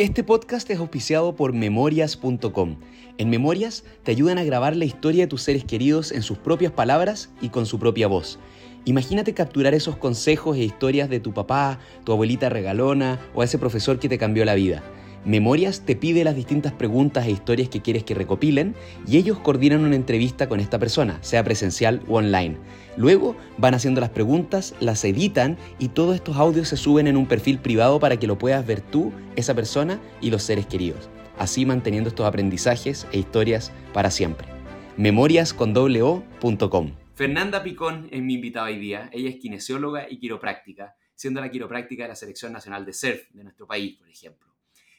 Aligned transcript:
Este 0.00 0.24
podcast 0.24 0.70
es 0.70 0.78
auspiciado 0.78 1.36
por 1.36 1.52
memorias.com. 1.52 2.76
En 3.18 3.28
Memorias 3.28 3.84
te 4.02 4.12
ayudan 4.12 4.38
a 4.38 4.44
grabar 4.44 4.74
la 4.74 4.86
historia 4.86 5.24
de 5.24 5.26
tus 5.26 5.42
seres 5.42 5.62
queridos 5.62 6.10
en 6.10 6.22
sus 6.22 6.38
propias 6.38 6.72
palabras 6.72 7.28
y 7.42 7.50
con 7.50 7.66
su 7.66 7.78
propia 7.78 8.06
voz. 8.06 8.38
Imagínate 8.86 9.34
capturar 9.34 9.74
esos 9.74 9.98
consejos 9.98 10.56
e 10.56 10.60
historias 10.60 11.10
de 11.10 11.20
tu 11.20 11.34
papá, 11.34 11.80
tu 12.04 12.12
abuelita 12.12 12.48
regalona 12.48 13.20
o 13.34 13.42
ese 13.42 13.58
profesor 13.58 13.98
que 13.98 14.08
te 14.08 14.16
cambió 14.16 14.46
la 14.46 14.54
vida. 14.54 14.82
Memorias 15.24 15.82
te 15.84 15.96
pide 15.96 16.24
las 16.24 16.34
distintas 16.34 16.72
preguntas 16.72 17.26
e 17.26 17.30
historias 17.30 17.68
que 17.68 17.82
quieres 17.82 18.04
que 18.04 18.14
recopilen 18.14 18.74
y 19.06 19.18
ellos 19.18 19.38
coordinan 19.38 19.84
una 19.84 19.96
entrevista 19.96 20.48
con 20.48 20.60
esta 20.60 20.78
persona, 20.78 21.18
sea 21.22 21.44
presencial 21.44 22.00
o 22.08 22.14
online. 22.14 22.56
Luego 22.96 23.36
van 23.58 23.74
haciendo 23.74 24.00
las 24.00 24.08
preguntas, 24.10 24.74
las 24.80 25.04
editan 25.04 25.58
y 25.78 25.88
todos 25.88 26.14
estos 26.14 26.36
audios 26.36 26.68
se 26.68 26.78
suben 26.78 27.06
en 27.06 27.18
un 27.18 27.26
perfil 27.26 27.58
privado 27.58 28.00
para 28.00 28.16
que 28.18 28.26
lo 28.26 28.38
puedas 28.38 28.66
ver 28.66 28.80
tú, 28.80 29.12
esa 29.36 29.54
persona 29.54 30.00
y 30.22 30.30
los 30.30 30.42
seres 30.42 30.64
queridos. 30.66 31.10
Así 31.38 31.66
manteniendo 31.66 32.08
estos 32.08 32.26
aprendizajes 32.26 33.06
e 33.12 33.18
historias 33.18 33.72
para 33.92 34.10
siempre. 34.10 34.48
memoriascondobleO.com 34.96 36.92
Fernanda 37.14 37.62
Picón 37.62 38.08
es 38.10 38.22
mi 38.22 38.34
invitada 38.34 38.66
hoy 38.66 38.78
día. 38.78 39.10
Ella 39.12 39.28
es 39.28 39.36
kinesióloga 39.36 40.06
y 40.08 40.18
quiropráctica, 40.18 40.96
siendo 41.14 41.42
la 41.42 41.50
quiropráctica 41.50 42.04
de 42.04 42.08
la 42.08 42.16
Selección 42.16 42.54
Nacional 42.54 42.86
de 42.86 42.94
Surf 42.94 43.30
de 43.34 43.44
nuestro 43.44 43.66
país, 43.66 43.98
por 43.98 44.08
ejemplo. 44.08 44.49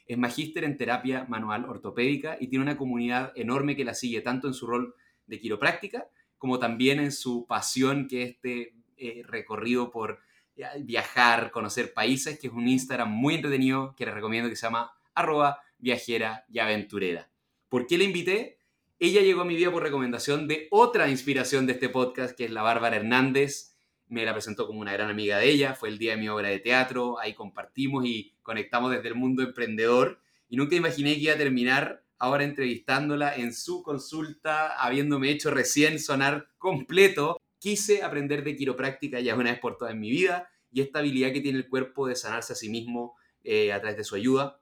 Es 0.06 0.18
magíster 0.18 0.64
en 0.64 0.76
terapia 0.76 1.24
manual 1.28 1.64
ortopédica 1.64 2.36
y 2.40 2.48
tiene 2.48 2.64
una 2.64 2.76
comunidad 2.76 3.32
enorme 3.34 3.76
que 3.76 3.84
la 3.84 3.94
sigue 3.94 4.20
tanto 4.20 4.48
en 4.48 4.54
su 4.54 4.66
rol 4.66 4.94
de 5.26 5.40
quiropráctica 5.40 6.08
como 6.42 6.58
también 6.58 6.98
en 6.98 7.12
su 7.12 7.46
pasión 7.46 8.08
que 8.08 8.24
es 8.24 8.30
este 8.30 8.74
eh, 8.96 9.22
recorrido 9.24 9.92
por 9.92 10.18
eh, 10.56 10.64
viajar, 10.80 11.52
conocer 11.52 11.94
países, 11.94 12.36
que 12.36 12.48
es 12.48 12.52
un 12.52 12.66
Instagram 12.66 13.08
muy 13.12 13.36
entretenido 13.36 13.94
que 13.96 14.06
les 14.06 14.12
recomiendo 14.12 14.50
que 14.50 14.56
se 14.56 14.66
llama 14.66 14.92
arroba 15.14 15.60
viajera 15.78 16.44
y 16.48 16.58
aventurera. 16.58 17.30
¿Por 17.68 17.86
qué 17.86 17.96
la 17.96 18.02
invité? 18.02 18.58
Ella 18.98 19.20
llegó 19.22 19.42
a 19.42 19.44
mi 19.44 19.54
vida 19.54 19.70
por 19.70 19.84
recomendación 19.84 20.48
de 20.48 20.66
otra 20.72 21.08
inspiración 21.08 21.64
de 21.66 21.74
este 21.74 21.88
podcast, 21.88 22.36
que 22.36 22.46
es 22.46 22.50
la 22.50 22.62
Bárbara 22.62 22.96
Hernández, 22.96 23.71
me 24.12 24.26
la 24.26 24.34
presentó 24.34 24.66
como 24.66 24.80
una 24.80 24.92
gran 24.92 25.08
amiga 25.08 25.38
de 25.38 25.48
ella, 25.48 25.74
fue 25.74 25.88
el 25.88 25.96
día 25.96 26.12
de 26.12 26.18
mi 26.18 26.28
obra 26.28 26.50
de 26.50 26.58
teatro, 26.58 27.18
ahí 27.18 27.32
compartimos 27.32 28.04
y 28.04 28.34
conectamos 28.42 28.90
desde 28.90 29.08
el 29.08 29.14
mundo 29.14 29.42
emprendedor 29.42 30.20
y 30.50 30.56
nunca 30.56 30.76
imaginé 30.76 31.14
que 31.14 31.22
iba 31.22 31.32
a 31.32 31.38
terminar 31.38 32.04
ahora 32.18 32.44
entrevistándola 32.44 33.34
en 33.34 33.54
su 33.54 33.82
consulta, 33.82 34.76
habiéndome 34.76 35.30
hecho 35.30 35.50
recién 35.50 35.98
sonar 35.98 36.50
completo. 36.58 37.40
Quise 37.58 38.02
aprender 38.02 38.44
de 38.44 38.54
quiropráctica 38.54 39.18
ya 39.18 39.34
una 39.34 39.52
vez 39.52 39.60
por 39.60 39.78
todas 39.78 39.94
en 39.94 40.00
mi 40.00 40.10
vida 40.10 40.50
y 40.70 40.82
esta 40.82 40.98
habilidad 40.98 41.32
que 41.32 41.40
tiene 41.40 41.56
el 41.56 41.70
cuerpo 41.70 42.06
de 42.06 42.14
sanarse 42.14 42.52
a 42.52 42.56
sí 42.56 42.68
mismo 42.68 43.16
eh, 43.44 43.72
a 43.72 43.80
través 43.80 43.96
de 43.96 44.04
su 44.04 44.14
ayuda. 44.14 44.60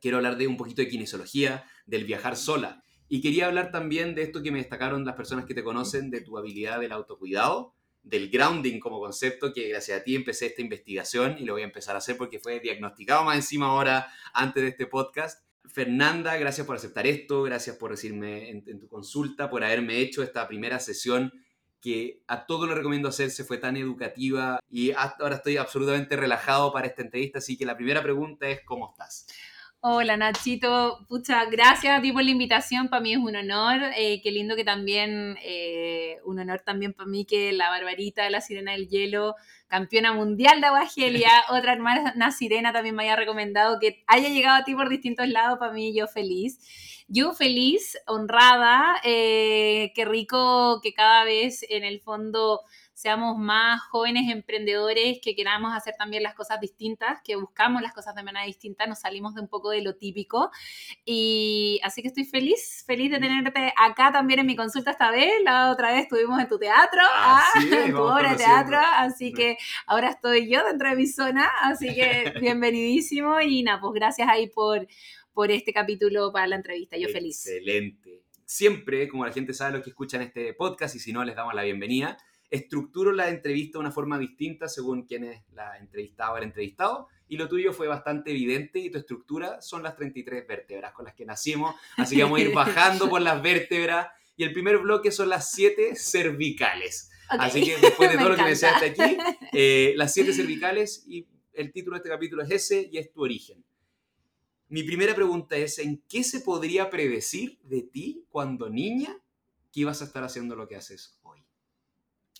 Quiero 0.00 0.16
hablar 0.16 0.36
de 0.36 0.48
un 0.48 0.56
poquito 0.56 0.82
de 0.82 0.88
kinesiología, 0.88 1.64
del 1.86 2.06
viajar 2.06 2.34
sola. 2.34 2.82
Y 3.08 3.20
quería 3.20 3.46
hablar 3.46 3.70
también 3.70 4.16
de 4.16 4.22
esto 4.22 4.42
que 4.42 4.50
me 4.50 4.58
destacaron 4.58 5.04
las 5.04 5.14
personas 5.14 5.44
que 5.44 5.54
te 5.54 5.62
conocen, 5.62 6.10
de 6.10 6.22
tu 6.22 6.36
habilidad 6.36 6.80
del 6.80 6.90
autocuidado 6.90 7.74
del 8.02 8.30
grounding 8.30 8.80
como 8.80 9.00
concepto, 9.00 9.52
que 9.52 9.68
gracias 9.68 10.00
a 10.00 10.04
ti 10.04 10.16
empecé 10.16 10.46
esta 10.46 10.62
investigación 10.62 11.36
y 11.38 11.44
lo 11.44 11.54
voy 11.54 11.62
a 11.62 11.66
empezar 11.66 11.94
a 11.94 11.98
hacer 11.98 12.16
porque 12.16 12.38
fue 12.38 12.60
diagnosticado 12.60 13.24
más 13.24 13.36
encima 13.36 13.66
ahora 13.66 14.08
antes 14.32 14.62
de 14.62 14.68
este 14.70 14.86
podcast. 14.86 15.44
Fernanda, 15.66 16.36
gracias 16.36 16.66
por 16.66 16.76
aceptar 16.76 17.06
esto, 17.06 17.42
gracias 17.42 17.76
por 17.76 17.90
recibirme 17.90 18.50
en, 18.50 18.80
tu 18.80 18.88
consulta, 18.88 19.50
por 19.50 19.62
haberme 19.62 19.98
hecho 19.98 20.22
esta 20.22 20.48
primera 20.48 20.80
sesión 20.80 21.32
que 21.80 22.22
a 22.26 22.46
todos 22.46 22.68
lo 22.68 22.74
recomiendo 22.74 23.08
hacerse, 23.08 23.44
fue 23.44 23.56
tan 23.56 23.76
educativa 23.76 24.60
y 24.68 24.92
ahora 24.92 25.36
estoy 25.36 25.56
absolutamente 25.56 26.16
relajado 26.16 26.72
para 26.72 26.86
esta 26.86 27.02
entrevista, 27.02 27.38
así 27.38 27.56
que 27.56 27.64
la 27.64 27.76
primera 27.76 28.02
pregunta 28.02 28.48
es, 28.48 28.60
¿cómo 28.64 28.90
estás? 28.90 29.26
Hola 29.82 30.18
Nachito, 30.18 31.06
muchas 31.08 31.50
gracias 31.50 31.98
a 31.98 32.02
ti 32.02 32.12
por 32.12 32.22
la 32.22 32.30
invitación, 32.30 32.88
para 32.90 33.00
mí 33.00 33.12
es 33.12 33.18
un 33.18 33.34
honor, 33.34 33.80
eh, 33.96 34.20
qué 34.22 34.30
lindo 34.30 34.54
que 34.54 34.62
también, 34.62 35.38
eh, 35.42 36.18
un 36.26 36.38
honor 36.38 36.60
también 36.60 36.92
para 36.92 37.08
mí 37.08 37.24
que 37.24 37.54
la 37.54 37.70
Barbarita 37.70 38.22
de 38.22 38.28
la 38.28 38.42
Sirena 38.42 38.72
del 38.72 38.88
Hielo, 38.88 39.36
campeona 39.68 40.12
mundial 40.12 40.60
de 40.60 40.66
Aguagelia, 40.66 41.30
otra 41.48 41.72
hermana 41.72 42.30
Sirena 42.30 42.74
también 42.74 42.94
me 42.94 43.04
haya 43.04 43.16
recomendado 43.16 43.78
que 43.80 44.04
haya 44.06 44.28
llegado 44.28 44.60
a 44.60 44.64
ti 44.64 44.74
por 44.74 44.90
distintos 44.90 45.26
lados, 45.28 45.58
para 45.58 45.72
mí 45.72 45.94
yo 45.96 46.06
feliz. 46.08 46.58
Yo 47.12 47.32
feliz, 47.32 47.98
honrada, 48.06 48.96
eh, 49.02 49.92
qué 49.96 50.04
rico 50.04 50.80
que 50.82 50.92
cada 50.92 51.24
vez 51.24 51.64
en 51.68 51.82
el 51.84 52.00
fondo 52.00 52.60
seamos 53.00 53.38
más 53.38 53.80
jóvenes 53.80 54.30
emprendedores 54.30 55.20
que 55.22 55.34
queramos 55.34 55.74
hacer 55.74 55.94
también 55.98 56.22
las 56.22 56.34
cosas 56.34 56.60
distintas, 56.60 57.22
que 57.24 57.34
buscamos 57.34 57.80
las 57.80 57.94
cosas 57.94 58.14
de 58.14 58.22
manera 58.22 58.44
distinta, 58.44 58.86
nos 58.86 59.00
salimos 59.00 59.34
de 59.34 59.40
un 59.40 59.48
poco 59.48 59.70
de 59.70 59.80
lo 59.80 59.96
típico. 59.96 60.50
Y 61.06 61.80
así 61.82 62.02
que 62.02 62.08
estoy 62.08 62.26
feliz, 62.26 62.84
feliz 62.86 63.10
de 63.10 63.18
tenerte 63.18 63.72
acá 63.74 64.12
también 64.12 64.40
en 64.40 64.46
mi 64.46 64.54
consulta 64.54 64.90
esta 64.90 65.10
vez. 65.10 65.32
La 65.44 65.70
otra 65.70 65.92
vez 65.92 66.02
estuvimos 66.02 66.38
en 66.40 66.48
tu 66.48 66.58
teatro, 66.58 67.00
ah, 67.02 67.42
en 67.72 67.90
tu 67.90 68.02
obra 68.02 68.32
de 68.32 68.36
teatro, 68.36 68.76
así 68.78 69.32
que 69.32 69.56
ahora 69.86 70.10
estoy 70.10 70.50
yo 70.50 70.62
dentro 70.62 70.90
de 70.90 70.96
mi 70.96 71.06
zona, 71.06 71.50
así 71.62 71.94
que 71.94 72.34
bienvenidísimo 72.40 73.40
y 73.40 73.62
nada, 73.62 73.80
pues 73.80 73.94
gracias 73.94 74.28
ahí 74.28 74.48
por, 74.48 74.86
por 75.32 75.50
este 75.50 75.72
capítulo 75.72 76.30
para 76.32 76.46
la 76.48 76.56
entrevista, 76.56 76.98
yo 76.98 77.08
feliz. 77.08 77.46
Excelente. 77.46 78.24
Siempre, 78.44 79.08
como 79.08 79.24
la 79.24 79.32
gente 79.32 79.54
sabe, 79.54 79.72
los 79.72 79.84
que 79.84 79.90
escuchan 79.90 80.20
este 80.20 80.52
podcast, 80.52 80.94
y 80.96 80.98
si 80.98 81.14
no, 81.14 81.24
les 81.24 81.34
damos 81.34 81.54
la 81.54 81.62
bienvenida 81.62 82.18
estructuro 82.50 83.12
la 83.12 83.28
entrevista 83.28 83.78
de 83.78 83.80
una 83.80 83.92
forma 83.92 84.18
distinta 84.18 84.68
según 84.68 85.02
quién 85.02 85.24
es 85.24 85.42
la 85.54 85.78
entrevistada 85.78 86.32
o 86.32 86.36
el 86.36 86.44
entrevistado. 86.44 87.08
Y 87.28 87.36
lo 87.36 87.48
tuyo 87.48 87.72
fue 87.72 87.86
bastante 87.86 88.32
evidente 88.32 88.80
y 88.80 88.90
tu 88.90 88.98
estructura 88.98 89.60
son 89.62 89.82
las 89.82 89.96
33 89.96 90.46
vértebras 90.46 90.92
con 90.92 91.04
las 91.04 91.14
que 91.14 91.24
nacimos. 91.24 91.76
Así 91.96 92.16
que 92.16 92.24
vamos 92.24 92.40
a 92.40 92.42
ir 92.42 92.52
bajando 92.54 93.08
por 93.08 93.22
las 93.22 93.40
vértebras. 93.40 94.08
Y 94.36 94.42
el 94.42 94.52
primer 94.52 94.78
bloque 94.78 95.12
son 95.12 95.28
las 95.28 95.50
siete 95.50 95.94
cervicales. 95.94 97.10
Así 97.28 97.62
que 97.62 97.78
después 97.78 98.10
de 98.10 98.16
todo 98.18 98.30
lo 98.30 98.36
que 98.36 98.42
me 98.42 98.50
decías 98.50 98.82
aquí, 98.82 99.16
eh, 99.52 99.92
las 99.96 100.12
siete 100.12 100.32
cervicales 100.32 101.04
y 101.06 101.28
el 101.52 101.72
título 101.72 101.94
de 101.94 101.98
este 101.98 102.08
capítulo 102.08 102.42
es 102.42 102.50
ese 102.50 102.88
y 102.90 102.98
es 102.98 103.12
tu 103.12 103.22
origen. 103.22 103.64
Mi 104.68 104.82
primera 104.82 105.14
pregunta 105.14 105.56
es, 105.56 105.78
¿en 105.78 106.02
qué 106.08 106.22
se 106.24 106.40
podría 106.40 106.90
predecir 106.90 107.58
de 107.62 107.82
ti 107.82 108.24
cuando 108.28 108.70
niña 108.70 109.16
que 109.72 109.80
ibas 109.80 110.00
a 110.00 110.04
estar 110.04 110.22
haciendo 110.22 110.54
lo 110.56 110.68
que 110.68 110.76
haces? 110.76 111.19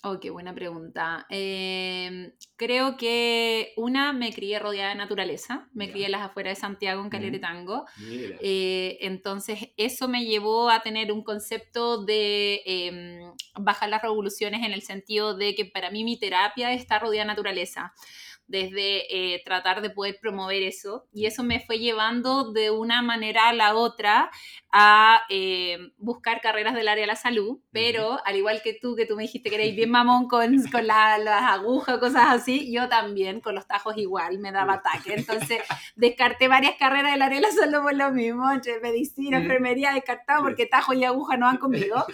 Oh, 0.03 0.19
qué 0.19 0.31
buena 0.31 0.55
pregunta. 0.55 1.27
Em, 1.29 2.33
creo 2.57 2.97
que 2.97 3.75
una, 3.77 4.15
me 4.15 4.33
crié 4.33 4.59
rodeada 4.59 4.91
de 4.91 4.95
naturaleza, 4.95 5.69
me 5.75 5.91
crié 5.91 6.07
en 6.07 6.13
las 6.13 6.23
afueras 6.23 6.57
de 6.57 6.61
Santiago, 6.63 7.03
en 7.03 7.11
Caleretango. 7.11 7.85
Eh, 8.41 8.97
entonces, 9.03 9.69
eso 9.77 10.09
me 10.09 10.25
llevó 10.25 10.71
a 10.71 10.81
tener 10.81 11.13
un 11.13 11.23
concepto 11.23 12.03
de 12.03 12.63
em, 12.65 13.35
bajar 13.57 13.91
las 13.91 14.01
revoluciones 14.01 14.65
en 14.65 14.73
el 14.73 14.81
sentido 14.81 15.37
de 15.37 15.55
que 15.55 15.67
para 15.67 15.91
mí 15.91 16.03
mi 16.03 16.19
terapia 16.19 16.73
está 16.73 16.99
rodeada 16.99 17.25
de 17.25 17.29
naturaleza 17.29 17.93
desde 18.51 19.35
eh, 19.35 19.43
tratar 19.45 19.81
de 19.81 19.91
poder 19.91 20.19
promover 20.21 20.63
eso. 20.63 21.07
Y 21.13 21.27
eso 21.27 21.45
me 21.45 21.61
fue 21.61 21.79
llevando 21.79 22.53
de 22.53 22.71
una 22.71 23.01
manera 23.01 23.49
a 23.49 23.53
la 23.53 23.77
otra 23.77 24.31
a 24.73 25.23
eh, 25.31 25.79
buscar 25.99 26.41
carreras 26.41 26.75
del 26.75 26.89
área 26.89 27.03
de 27.03 27.07
la 27.07 27.17
salud, 27.17 27.61
pero 27.71 28.19
al 28.25 28.37
igual 28.37 28.61
que 28.63 28.75
tú, 28.75 28.97
que 28.97 29.07
tú 29.07 29.17
me 29.17 29.23
dijiste 29.23 29.51
que 29.51 29.57
eres 29.57 29.77
bien 29.77 29.91
mamón 29.91 30.27
con, 30.29 30.63
con 30.65 30.87
las 30.87 31.29
agujas, 31.29 31.99
cosas 31.99 32.25
así, 32.29 32.73
yo 32.73 32.89
también 32.89 33.41
con 33.41 33.55
los 33.55 33.67
tajos 33.67 33.97
igual 33.97 34.39
me 34.41 34.51
daba 34.51 34.75
ataque. 34.75 35.15
Entonces 35.15 35.61
descarté 35.95 36.49
varias 36.49 36.75
carreras 36.75 37.13
del 37.13 37.23
área 37.23 37.41
de 37.41 37.47
la 37.47 37.53
salud 37.53 37.83
por 37.83 37.95
lo 37.95 38.11
mismo, 38.11 38.51
entre 38.51 38.81
medicina, 38.81 39.39
enfermería, 39.39 39.93
descartado 39.93 40.43
porque 40.43 40.67
tajos 40.71 40.97
y 40.97 41.05
agujas 41.05 41.39
no 41.39 41.47
van 41.47 41.59
conmigo. 41.59 42.05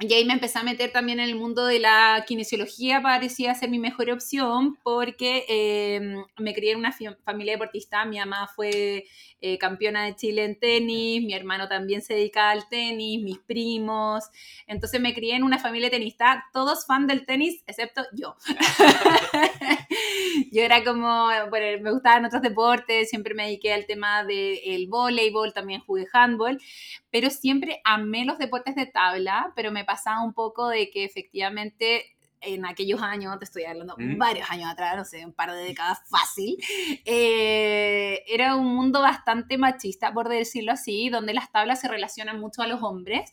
Y 0.00 0.12
ahí 0.12 0.24
me 0.24 0.32
empecé 0.32 0.58
a 0.58 0.64
meter 0.64 0.90
también 0.90 1.20
en 1.20 1.28
el 1.28 1.36
mundo 1.36 1.66
de 1.66 1.78
la 1.78 2.24
kinesiología, 2.26 3.00
parecía 3.00 3.54
ser 3.54 3.70
mi 3.70 3.78
mejor 3.78 4.10
opción 4.10 4.76
porque 4.82 5.44
em, 5.46 6.24
me 6.36 6.52
crié 6.52 6.72
en 6.72 6.78
una 6.78 6.92
familia 7.24 7.52
deportista, 7.52 8.04
mi 8.04 8.18
mamá 8.18 8.48
fue 8.48 9.04
eh, 9.40 9.56
campeona 9.58 10.04
de 10.04 10.16
Chile 10.16 10.44
en 10.44 10.58
tenis, 10.58 11.22
mi 11.22 11.32
hermano 11.32 11.68
también 11.68 12.02
se 12.02 12.14
dedicaba 12.14 12.50
al 12.50 12.68
tenis, 12.68 13.22
mis 13.22 13.38
primos, 13.38 14.24
entonces 14.66 15.00
me 15.00 15.14
crié 15.14 15.36
en 15.36 15.44
una 15.44 15.58
familia 15.58 15.90
tenista, 15.90 16.44
todos 16.52 16.86
fan 16.86 17.06
del 17.06 17.24
tenis, 17.24 17.62
excepto 17.66 18.02
yo. 18.14 18.34
yo 20.50 20.62
era 20.62 20.82
como, 20.82 21.28
bueno, 21.50 21.82
me 21.82 21.92
gustaban 21.92 22.24
otros 22.24 22.42
deportes, 22.42 23.10
siempre 23.10 23.34
me 23.34 23.44
dediqué 23.44 23.72
al 23.72 23.86
tema 23.86 24.24
del 24.24 24.88
voleibol, 24.88 25.52
también 25.52 25.82
jugué 25.82 26.06
handball, 26.12 26.58
pero 27.10 27.30
siempre 27.30 27.80
amé 27.84 28.24
los 28.24 28.38
deportes 28.38 28.74
de 28.74 28.86
tabla, 28.86 29.52
pero 29.54 29.70
me 29.70 29.83
pasaba 29.84 30.22
un 30.22 30.34
poco 30.34 30.68
de 30.68 30.90
que 30.90 31.04
efectivamente 31.04 32.14
en 32.46 32.66
aquellos 32.66 33.00
años, 33.00 33.38
te 33.38 33.44
estoy 33.44 33.64
hablando 33.64 33.96
varios 34.18 34.50
años 34.50 34.70
atrás, 34.70 34.96
no 34.96 35.04
sé, 35.04 35.24
un 35.24 35.32
par 35.32 35.52
de 35.52 35.62
décadas 35.64 35.98
fácil, 36.08 36.56
eh, 37.04 38.22
era 38.26 38.56
un 38.56 38.74
mundo 38.74 39.00
bastante 39.00 39.58
machista, 39.58 40.12
por 40.12 40.28
decirlo 40.28 40.72
así, 40.72 41.08
donde 41.08 41.34
las 41.34 41.50
tablas 41.50 41.80
se 41.80 41.88
relacionan 41.88 42.40
mucho 42.40 42.62
a 42.62 42.66
los 42.66 42.82
hombres. 42.82 43.32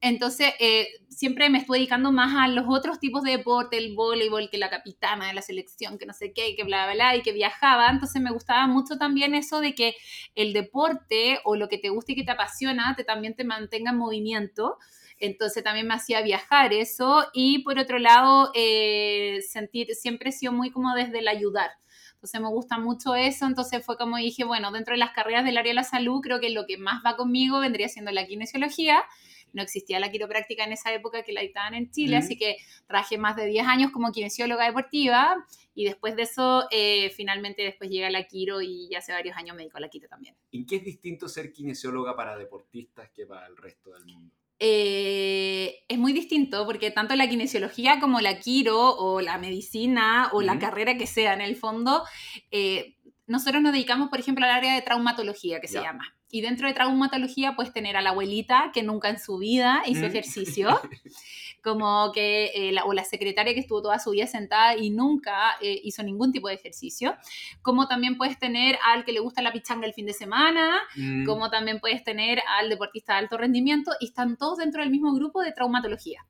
Entonces, 0.00 0.52
eh, 0.58 0.88
siempre 1.10 1.48
me 1.48 1.58
estuve 1.58 1.78
dedicando 1.78 2.10
más 2.10 2.34
a 2.36 2.48
los 2.48 2.64
otros 2.68 2.98
tipos 2.98 3.22
de 3.22 3.36
deporte, 3.36 3.78
el 3.78 3.94
voleibol, 3.94 4.50
que 4.50 4.58
la 4.58 4.68
capitana 4.68 5.28
de 5.28 5.34
la 5.34 5.42
selección, 5.42 5.96
que 5.96 6.06
no 6.06 6.12
sé 6.12 6.32
qué, 6.32 6.56
que 6.56 6.64
bla, 6.64 6.86
bla, 6.86 6.94
bla, 6.94 7.16
y 7.16 7.22
que 7.22 7.30
viajaba. 7.32 7.88
Entonces, 7.88 8.20
me 8.20 8.32
gustaba 8.32 8.66
mucho 8.66 8.98
también 8.98 9.36
eso 9.36 9.60
de 9.60 9.76
que 9.76 9.94
el 10.34 10.52
deporte 10.52 11.38
o 11.44 11.54
lo 11.54 11.68
que 11.68 11.78
te 11.78 11.90
gusta 11.90 12.10
y 12.12 12.14
que 12.16 12.24
te 12.24 12.32
apasiona, 12.32 12.96
te, 12.96 13.04
también 13.04 13.36
te 13.36 13.44
mantenga 13.44 13.92
en 13.92 13.98
movimiento. 13.98 14.76
Entonces 15.22 15.62
también 15.62 15.86
me 15.86 15.94
hacía 15.94 16.20
viajar 16.20 16.72
eso 16.72 17.24
y 17.32 17.62
por 17.62 17.78
otro 17.78 18.00
lado, 18.00 18.50
eh, 18.56 19.38
sentir, 19.48 19.94
siempre 19.94 20.30
he 20.30 20.32
sido 20.32 20.52
muy 20.52 20.72
como 20.72 20.96
desde 20.96 21.20
el 21.20 21.28
ayudar. 21.28 21.70
Entonces 22.14 22.40
me 22.40 22.48
gusta 22.48 22.76
mucho 22.76 23.14
eso, 23.14 23.46
entonces 23.46 23.86
fue 23.86 23.96
como 23.96 24.16
dije, 24.16 24.42
bueno, 24.42 24.72
dentro 24.72 24.94
de 24.94 24.98
las 24.98 25.12
carreras 25.12 25.44
del 25.44 25.58
área 25.58 25.70
de 25.70 25.76
la 25.76 25.84
salud, 25.84 26.20
creo 26.22 26.40
que 26.40 26.50
lo 26.50 26.66
que 26.66 26.76
más 26.76 27.02
va 27.06 27.14
conmigo 27.14 27.60
vendría 27.60 27.88
siendo 27.88 28.10
la 28.10 28.26
kinesiología. 28.26 29.04
No 29.52 29.62
existía 29.62 30.00
la 30.00 30.10
quiropráctica 30.10 30.64
en 30.64 30.72
esa 30.72 30.92
época 30.92 31.22
que 31.22 31.32
la 31.32 31.42
dictaban 31.42 31.74
en 31.74 31.92
Chile, 31.92 32.16
así 32.16 32.36
que 32.36 32.56
trabajé 32.88 33.16
más 33.16 33.36
de 33.36 33.46
10 33.46 33.64
años 33.66 33.90
como 33.92 34.10
kinesióloga 34.10 34.64
deportiva 34.64 35.36
y 35.72 35.84
después 35.84 36.16
de 36.16 36.22
eso, 36.22 36.66
eh, 36.72 37.10
finalmente 37.10 37.62
después 37.62 37.90
llega 37.90 38.10
la 38.10 38.24
quiro 38.24 38.60
y 38.60 38.88
ya 38.90 38.98
hace 38.98 39.12
varios 39.12 39.36
años 39.36 39.54
me 39.54 39.62
dedico 39.62 39.78
a 39.78 39.82
la 39.82 39.88
quiro 39.88 40.08
también. 40.08 40.34
¿En 40.50 40.66
qué 40.66 40.76
es 40.76 40.84
distinto 40.84 41.28
ser 41.28 41.52
kinesióloga 41.52 42.16
para 42.16 42.36
deportistas 42.36 43.10
que 43.10 43.24
para 43.24 43.46
el 43.46 43.56
resto 43.56 43.92
del 43.92 44.04
mundo? 44.06 44.41
Eh, 44.64 45.82
es 45.88 45.98
muy 45.98 46.12
distinto 46.12 46.64
porque 46.64 46.92
tanto 46.92 47.16
la 47.16 47.28
kinesiología 47.28 47.98
como 47.98 48.20
la 48.20 48.38
quiro 48.38 48.94
o 48.96 49.20
la 49.20 49.36
medicina 49.36 50.30
o 50.32 50.40
la 50.40 50.60
carrera 50.60 50.96
que 50.96 51.08
sea 51.08 51.34
en 51.34 51.40
el 51.40 51.56
fondo, 51.56 52.04
eh, 52.52 52.94
nosotros 53.26 53.60
nos 53.60 53.72
dedicamos, 53.72 54.08
por 54.08 54.20
ejemplo, 54.20 54.44
al 54.44 54.52
área 54.52 54.76
de 54.76 54.82
traumatología 54.82 55.60
que 55.60 55.66
se 55.66 55.80
llama. 55.80 56.14
Y 56.30 56.42
dentro 56.42 56.68
de 56.68 56.74
traumatología 56.74 57.56
puedes 57.56 57.72
tener 57.72 57.96
a 57.96 58.02
la 58.02 58.10
abuelita 58.10 58.70
que 58.72 58.84
nunca 58.84 59.08
en 59.08 59.18
su 59.18 59.38
vida 59.38 59.82
hizo 59.84 60.02
mm. 60.02 60.04
ejercicio, 60.04 60.80
como 61.62 62.10
que, 62.12 62.50
eh, 62.54 62.72
la, 62.72 62.84
o 62.84 62.92
la 62.92 63.04
secretaria 63.04 63.54
que 63.54 63.60
estuvo 63.60 63.80
toda 63.82 63.98
su 63.98 64.10
vida 64.10 64.26
sentada 64.26 64.76
y 64.76 64.90
nunca 64.90 65.56
eh, 65.60 65.80
hizo 65.84 66.02
ningún 66.02 66.32
tipo 66.32 66.48
de 66.48 66.54
ejercicio, 66.54 67.14
como 67.62 67.88
también 67.88 68.16
puedes 68.16 68.38
tener 68.38 68.78
al 68.84 69.04
que 69.04 69.12
le 69.12 69.20
gusta 69.20 69.42
la 69.42 69.52
pichanga 69.52 69.86
el 69.86 69.94
fin 69.94 70.06
de 70.06 70.12
semana, 70.12 70.80
mm. 70.96 71.24
como 71.24 71.50
también 71.50 71.80
puedes 71.80 72.02
tener 72.04 72.42
al 72.58 72.68
deportista 72.68 73.14
de 73.14 73.20
alto 73.20 73.38
rendimiento, 73.38 73.92
y 74.00 74.06
están 74.06 74.36
todos 74.36 74.58
dentro 74.58 74.82
del 74.82 74.90
mismo 74.90 75.14
grupo 75.14 75.42
de 75.42 75.52
traumatología. 75.52 76.26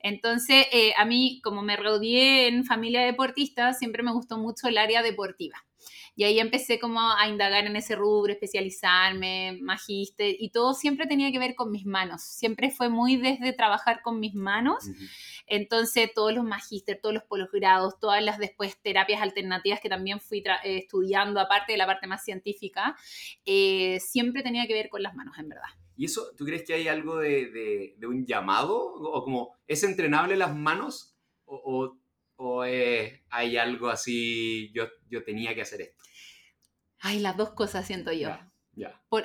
Entonces, 0.00 0.66
eh, 0.72 0.92
a 0.96 1.04
mí, 1.04 1.40
como 1.42 1.62
me 1.62 1.76
rodeé 1.76 2.48
en 2.48 2.64
familia 2.64 3.04
deportista, 3.04 3.72
siempre 3.72 4.02
me 4.02 4.12
gustó 4.12 4.38
mucho 4.38 4.68
el 4.68 4.78
área 4.78 5.02
deportiva. 5.02 5.64
Y 6.18 6.24
ahí 6.24 6.40
empecé 6.40 6.80
como 6.80 7.00
a 7.00 7.28
indagar 7.28 7.64
en 7.66 7.76
ese 7.76 7.94
rubro, 7.94 8.32
especializarme, 8.32 9.56
magíster, 9.62 10.34
y 10.36 10.50
todo 10.50 10.74
siempre 10.74 11.06
tenía 11.06 11.30
que 11.30 11.38
ver 11.38 11.54
con 11.54 11.70
mis 11.70 11.86
manos. 11.86 12.24
Siempre 12.24 12.72
fue 12.72 12.88
muy 12.88 13.18
desde 13.18 13.52
trabajar 13.52 14.02
con 14.02 14.18
mis 14.18 14.34
manos. 14.34 14.90
Entonces, 15.46 16.10
todos 16.12 16.34
los 16.34 16.42
magíster, 16.42 16.98
todos 17.00 17.14
los 17.14 17.22
posgrados, 17.22 18.00
todas 18.00 18.20
las 18.20 18.40
después 18.40 18.76
terapias 18.82 19.22
alternativas 19.22 19.78
que 19.78 19.88
también 19.88 20.18
fui 20.18 20.38
eh, 20.64 20.78
estudiando, 20.78 21.38
aparte 21.38 21.70
de 21.70 21.78
la 21.78 21.86
parte 21.86 22.08
más 22.08 22.24
científica, 22.24 22.96
eh, 23.46 24.00
siempre 24.00 24.42
tenía 24.42 24.66
que 24.66 24.74
ver 24.74 24.88
con 24.88 25.04
las 25.04 25.14
manos, 25.14 25.38
en 25.38 25.50
verdad. 25.50 25.68
¿Y 25.96 26.06
eso, 26.06 26.32
tú 26.36 26.44
crees 26.44 26.64
que 26.64 26.74
hay 26.74 26.88
algo 26.88 27.18
de, 27.18 27.94
de, 27.96 28.06
un 28.08 28.26
llamado? 28.26 28.76
¿O 28.76 29.22
como, 29.22 29.54
es 29.68 29.84
entrenable 29.84 30.34
las 30.34 30.52
manos? 30.52 31.16
¿O, 31.44 31.96
o, 32.34 32.62
hay 32.62 33.56
algo 33.56 33.88
así, 33.88 34.72
yo, 34.72 34.88
yo 35.08 35.22
tenía 35.22 35.54
que 35.54 35.62
hacer 35.62 35.82
esto? 35.82 36.07
Ay, 37.00 37.20
las 37.20 37.36
dos 37.36 37.50
cosas 37.50 37.86
siento 37.86 38.12
yo. 38.12 38.30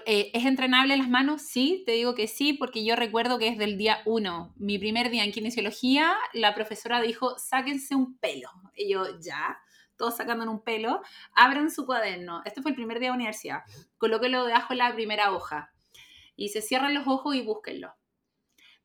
Eh, 0.05 0.31
¿Es 0.33 0.45
entrenable 0.45 0.97
las 0.97 1.09
manos? 1.09 1.43
Sí, 1.43 1.83
te 1.85 1.91
digo 1.93 2.15
que 2.15 2.27
sí, 2.27 2.53
porque 2.53 2.83
yo 2.83 2.95
recuerdo 2.95 3.37
que 3.37 3.51
desde 3.51 3.65
el 3.65 3.77
día 3.77 4.01
uno, 4.05 4.53
mi 4.57 4.79
primer 4.79 5.09
día 5.09 5.23
en 5.23 5.31
kinesiología, 5.31 6.15
la 6.33 6.55
profesora 6.55 7.01
dijo, 7.01 7.37
sáquense 7.37 7.95
un 7.95 8.17
pelo. 8.17 8.49
Y 8.75 8.91
yo, 8.91 9.19
ya, 9.19 9.59
todos 9.95 10.17
sacando 10.17 10.49
un 10.49 10.63
pelo, 10.63 11.01
abran 11.35 11.69
su 11.69 11.85
cuaderno. 11.85 12.41
Este 12.45 12.61
fue 12.61 12.71
el 12.71 12.75
primer 12.75 12.99
día 12.99 13.09
de 13.09 13.15
universidad. 13.15 13.61
Colóquenlo 13.97 14.45
debajo 14.45 14.73
de 14.73 14.77
la 14.77 14.93
primera 14.93 15.31
hoja. 15.31 15.71
Y 16.35 16.49
se 16.49 16.61
cierran 16.61 16.93
los 16.93 17.07
ojos 17.07 17.35
y 17.35 17.41
búsquenlo. 17.41 17.93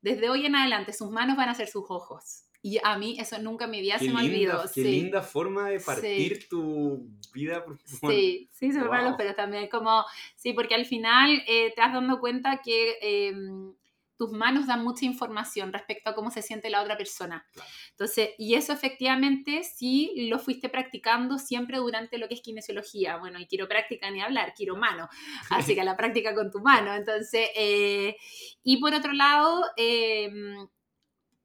Desde 0.00 0.28
hoy 0.28 0.46
en 0.46 0.54
adelante, 0.54 0.92
sus 0.92 1.10
manos 1.10 1.36
van 1.36 1.48
a 1.48 1.54
ser 1.54 1.68
sus 1.68 1.84
ojos. 1.88 2.47
Y 2.60 2.78
a 2.82 2.98
mí 2.98 3.16
eso 3.18 3.38
nunca 3.38 3.66
en 3.66 3.70
mi 3.70 3.80
vida 3.80 3.98
se 3.98 4.10
me 4.10 4.20
olvidó. 4.20 4.62
Qué 4.74 4.82
linda 4.82 5.22
forma 5.22 5.70
de 5.70 5.80
partir 5.80 6.48
tu 6.48 7.08
vida. 7.32 7.64
Sí, 7.84 8.48
sí, 8.52 8.72
se 8.72 8.80
me 8.80 8.88
wow. 8.88 9.16
pero 9.16 9.34
también 9.34 9.68
como, 9.68 10.04
sí, 10.34 10.52
porque 10.52 10.74
al 10.74 10.84
final 10.84 11.42
eh, 11.46 11.72
te 11.74 11.80
has 11.82 11.92
dando 11.92 12.18
cuenta 12.18 12.60
que 12.64 12.96
em, 13.00 13.74
tus 14.18 14.32
manos 14.32 14.66
dan 14.66 14.82
mucha 14.82 15.04
información 15.04 15.72
respecto 15.72 16.10
a 16.10 16.14
cómo 16.14 16.32
se 16.32 16.42
siente 16.42 16.68
la 16.68 16.82
otra 16.82 16.96
persona. 16.96 17.46
Entonces, 17.90 18.30
y 18.36 18.54
eso 18.54 18.72
efectivamente 18.72 19.62
sí 19.62 20.26
lo 20.28 20.40
fuiste 20.40 20.68
practicando 20.68 21.38
siempre 21.38 21.78
durante 21.78 22.18
lo 22.18 22.26
que 22.26 22.34
es 22.34 22.40
kinesiología. 22.40 23.18
Bueno, 23.18 23.38
y 23.38 23.46
quiero 23.46 23.68
práctica 23.68 24.10
ni 24.10 24.20
hablar, 24.20 24.52
quiero 24.56 24.76
mano. 24.76 25.08
Así 25.50 25.76
que 25.76 25.84
la 25.84 25.96
práctica 25.96 26.34
con 26.34 26.50
tu 26.50 26.58
mano. 26.58 26.92
Entonces, 26.92 27.48
eh, 27.54 28.16
y 28.64 28.78
por 28.78 28.92
otro 28.92 29.12
lado, 29.12 29.62
eh, 29.76 30.28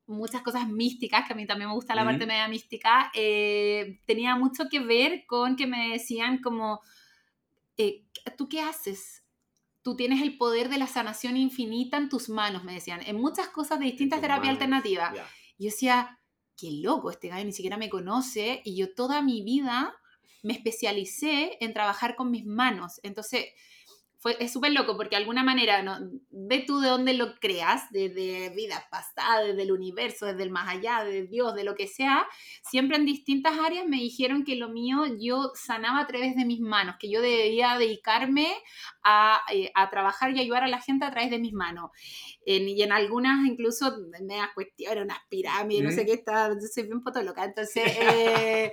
muchas 0.05 0.41
cosas 0.41 0.67
místicas, 0.67 1.25
que 1.25 1.33
a 1.33 1.35
mí 1.35 1.45
también 1.45 1.69
me 1.69 1.75
gusta 1.75 1.95
la 1.95 2.03
parte 2.03 2.25
media 2.25 2.47
mística, 2.47 3.11
eh, 3.13 4.00
tenía 4.05 4.35
mucho 4.35 4.65
que 4.69 4.79
ver 4.79 5.25
con 5.25 5.55
que 5.55 5.67
me 5.67 5.89
decían 5.89 6.41
como, 6.41 6.81
eh, 7.77 8.03
¿tú 8.38 8.50
qué 8.50 8.61
haces? 8.61 9.23
Tú 9.81 9.95
tienes 9.95 10.21
el 10.21 10.38
poder 10.38 10.69
de 10.69 10.77
la 10.77 10.88
sanación 10.88 11.38
infinita 11.38 11.97
en 11.97 12.09
tus 12.09 12.29
manos, 12.29 12.63
me 12.63 12.73
decían, 12.73 13.01
en 13.05 13.17
muchas 13.17 13.47
cosas 13.50 13.79
de 13.79 13.85
distintas 13.85 14.21
terapias 14.21 14.51
alternativas. 14.51 15.13
Y 15.57 15.65
yo 15.65 15.71
decía, 15.71 16.19
qué 16.57 16.71
loco, 16.71 17.11
este 17.11 17.29
gallo 17.29 17.45
ni 17.45 17.51
siquiera 17.51 17.77
me 17.77 17.89
conoce 17.89 18.61
y 18.63 18.75
yo 18.75 18.94
toda 18.94 19.21
mi 19.21 19.41
vida 19.44 19.95
me 20.41 20.53
especialicé 20.53 21.57
en 21.61 21.73
trabajar 21.73 22.15
con 22.15 22.29
mis 22.29 22.45
manos. 22.45 22.99
Entonces, 23.03 23.45
es 24.39 24.53
súper 24.53 24.71
loco 24.71 24.95
porque 24.95 25.15
de 25.15 25.21
alguna 25.21 25.43
manera, 25.43 25.81
¿no? 25.83 25.97
ve 26.29 26.63
tú 26.65 26.79
de 26.79 26.89
dónde 26.89 27.13
lo 27.13 27.35
creas, 27.35 27.91
desde 27.91 28.49
vidas 28.49 28.83
pasadas, 28.89 29.47
desde 29.47 29.63
el 29.63 29.71
universo, 29.71 30.25
desde 30.25 30.43
el 30.43 30.51
más 30.51 30.69
allá, 30.69 31.03
de 31.03 31.23
Dios, 31.27 31.55
de 31.55 31.63
lo 31.63 31.75
que 31.75 31.87
sea, 31.87 32.25
siempre 32.61 32.97
en 32.97 33.05
distintas 33.05 33.57
áreas 33.59 33.85
me 33.85 33.97
dijeron 33.97 34.43
que 34.43 34.55
lo 34.55 34.69
mío 34.69 35.03
yo 35.19 35.51
sanaba 35.55 35.99
a 35.99 36.07
través 36.07 36.35
de 36.35 36.45
mis 36.45 36.59
manos, 36.59 36.95
que 36.99 37.09
yo 37.09 37.21
debía 37.21 37.77
dedicarme 37.77 38.47
a, 39.03 39.41
eh, 39.53 39.71
a 39.75 39.89
trabajar 39.89 40.35
y 40.35 40.39
ayudar 40.39 40.63
a 40.63 40.67
la 40.67 40.81
gente 40.81 41.05
a 41.05 41.11
través 41.11 41.29
de 41.29 41.39
mis 41.39 41.53
manos. 41.53 41.91
y 42.45 42.81
en 42.81 42.91
algunas 42.91 43.45
incluso 43.47 43.97
me 44.27 44.37
cuestiones, 44.53 45.03
unas 45.03 45.19
pirámides, 45.29 45.83
no 45.83 45.91
sé 45.91 46.05
qué, 46.05 46.13
está, 46.13 46.49
soy 46.59 46.83
bien 46.83 47.01
loca 47.25 47.43
entonces... 47.43 47.83
Eh, 48.13 48.71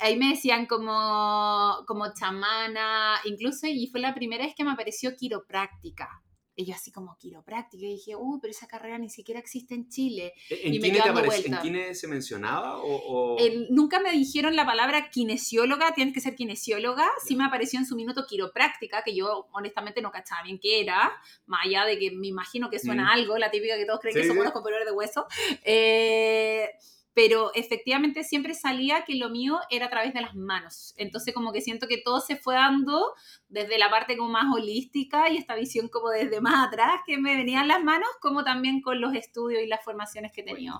ahí 0.00 0.16
me 0.16 0.30
decían 0.30 0.66
como, 0.66 1.84
como 1.86 2.12
chamana, 2.14 3.16
incluso, 3.24 3.66
y 3.66 3.86
fue 3.88 4.00
la 4.00 4.14
primera 4.14 4.44
vez 4.44 4.54
que 4.54 4.64
me 4.64 4.72
apareció 4.72 5.16
quiropráctica. 5.16 6.22
Y 6.60 6.64
yo 6.64 6.74
así 6.74 6.90
como 6.90 7.16
quiropráctica, 7.18 7.86
y 7.86 7.92
dije, 7.92 8.16
uh, 8.16 8.40
pero 8.40 8.50
esa 8.50 8.66
carrera 8.66 8.98
ni 8.98 9.08
siquiera 9.08 9.38
existe 9.38 9.76
en 9.76 9.88
Chile. 9.88 10.32
¿E-, 10.50 10.66
¿En, 10.66 10.74
y 10.74 10.80
me 10.80 10.88
¿En 10.88 11.56
quién 11.62 11.94
se 11.94 12.08
mencionaba? 12.08 12.78
O, 12.82 13.36
nunca 13.70 14.00
me 14.00 14.10
dijeron 14.10 14.56
la 14.56 14.66
palabra 14.66 15.08
kinesióloga, 15.08 15.94
tienes 15.94 16.12
que 16.12 16.20
ser 16.20 16.34
kinesióloga. 16.34 17.08
Sí 17.24 17.36
me 17.36 17.44
apareció 17.44 17.78
en 17.78 17.86
su 17.86 17.94
minuto 17.94 18.26
quiropráctica, 18.28 19.04
que 19.04 19.14
yo 19.14 19.46
honestamente 19.52 20.02
no 20.02 20.10
cachaba 20.10 20.42
bien 20.42 20.58
qué 20.60 20.80
era, 20.80 21.12
más 21.46 21.64
allá 21.64 21.84
de 21.84 21.96
que 21.96 22.10
me 22.10 22.26
imagino 22.26 22.68
que 22.70 22.80
suena 22.80 23.04
mm. 23.04 23.10
algo, 23.10 23.38
la 23.38 23.52
típica 23.52 23.76
que 23.76 23.86
todos 23.86 24.00
creen 24.00 24.16
que 24.16 24.26
somos 24.26 24.42
los 24.42 24.52
componentes 24.52 24.86
de 24.86 24.92
hueso. 24.92 25.26
Eh, 25.62 26.70
pero 27.18 27.50
efectivamente 27.52 28.22
siempre 28.22 28.54
salía 28.54 29.04
que 29.04 29.16
lo 29.16 29.28
mío 29.28 29.58
era 29.70 29.86
a 29.86 29.90
través 29.90 30.14
de 30.14 30.20
las 30.20 30.36
manos. 30.36 30.94
Entonces 30.96 31.34
como 31.34 31.52
que 31.52 31.60
siento 31.60 31.88
que 31.88 31.98
todo 32.00 32.20
se 32.20 32.36
fue 32.36 32.54
dando 32.54 33.12
desde 33.48 33.76
la 33.76 33.90
parte 33.90 34.16
como 34.16 34.30
más 34.30 34.44
holística 34.54 35.28
y 35.28 35.36
esta 35.36 35.56
visión 35.56 35.88
como 35.88 36.10
desde 36.10 36.40
más 36.40 36.68
atrás 36.68 37.00
que 37.04 37.18
me 37.18 37.34
venían 37.34 37.66
las 37.66 37.82
manos, 37.82 38.08
como 38.20 38.44
también 38.44 38.80
con 38.80 39.00
los 39.00 39.14
estudios 39.14 39.64
y 39.64 39.66
las 39.66 39.84
formaciones 39.84 40.30
que 40.32 40.44
tenía. 40.44 40.74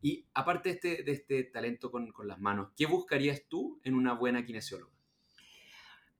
Y 0.00 0.24
aparte 0.32 0.70
de 0.70 0.74
este, 0.76 1.02
de 1.02 1.12
este 1.12 1.44
talento 1.44 1.90
con, 1.90 2.10
con, 2.10 2.26
las 2.26 2.40
manos, 2.40 2.70
¿qué 2.74 2.86
buscarías 2.86 3.42
tú 3.46 3.78
en 3.84 3.92
una 3.92 4.14
buena 4.14 4.46
kinesióloga? 4.46 4.94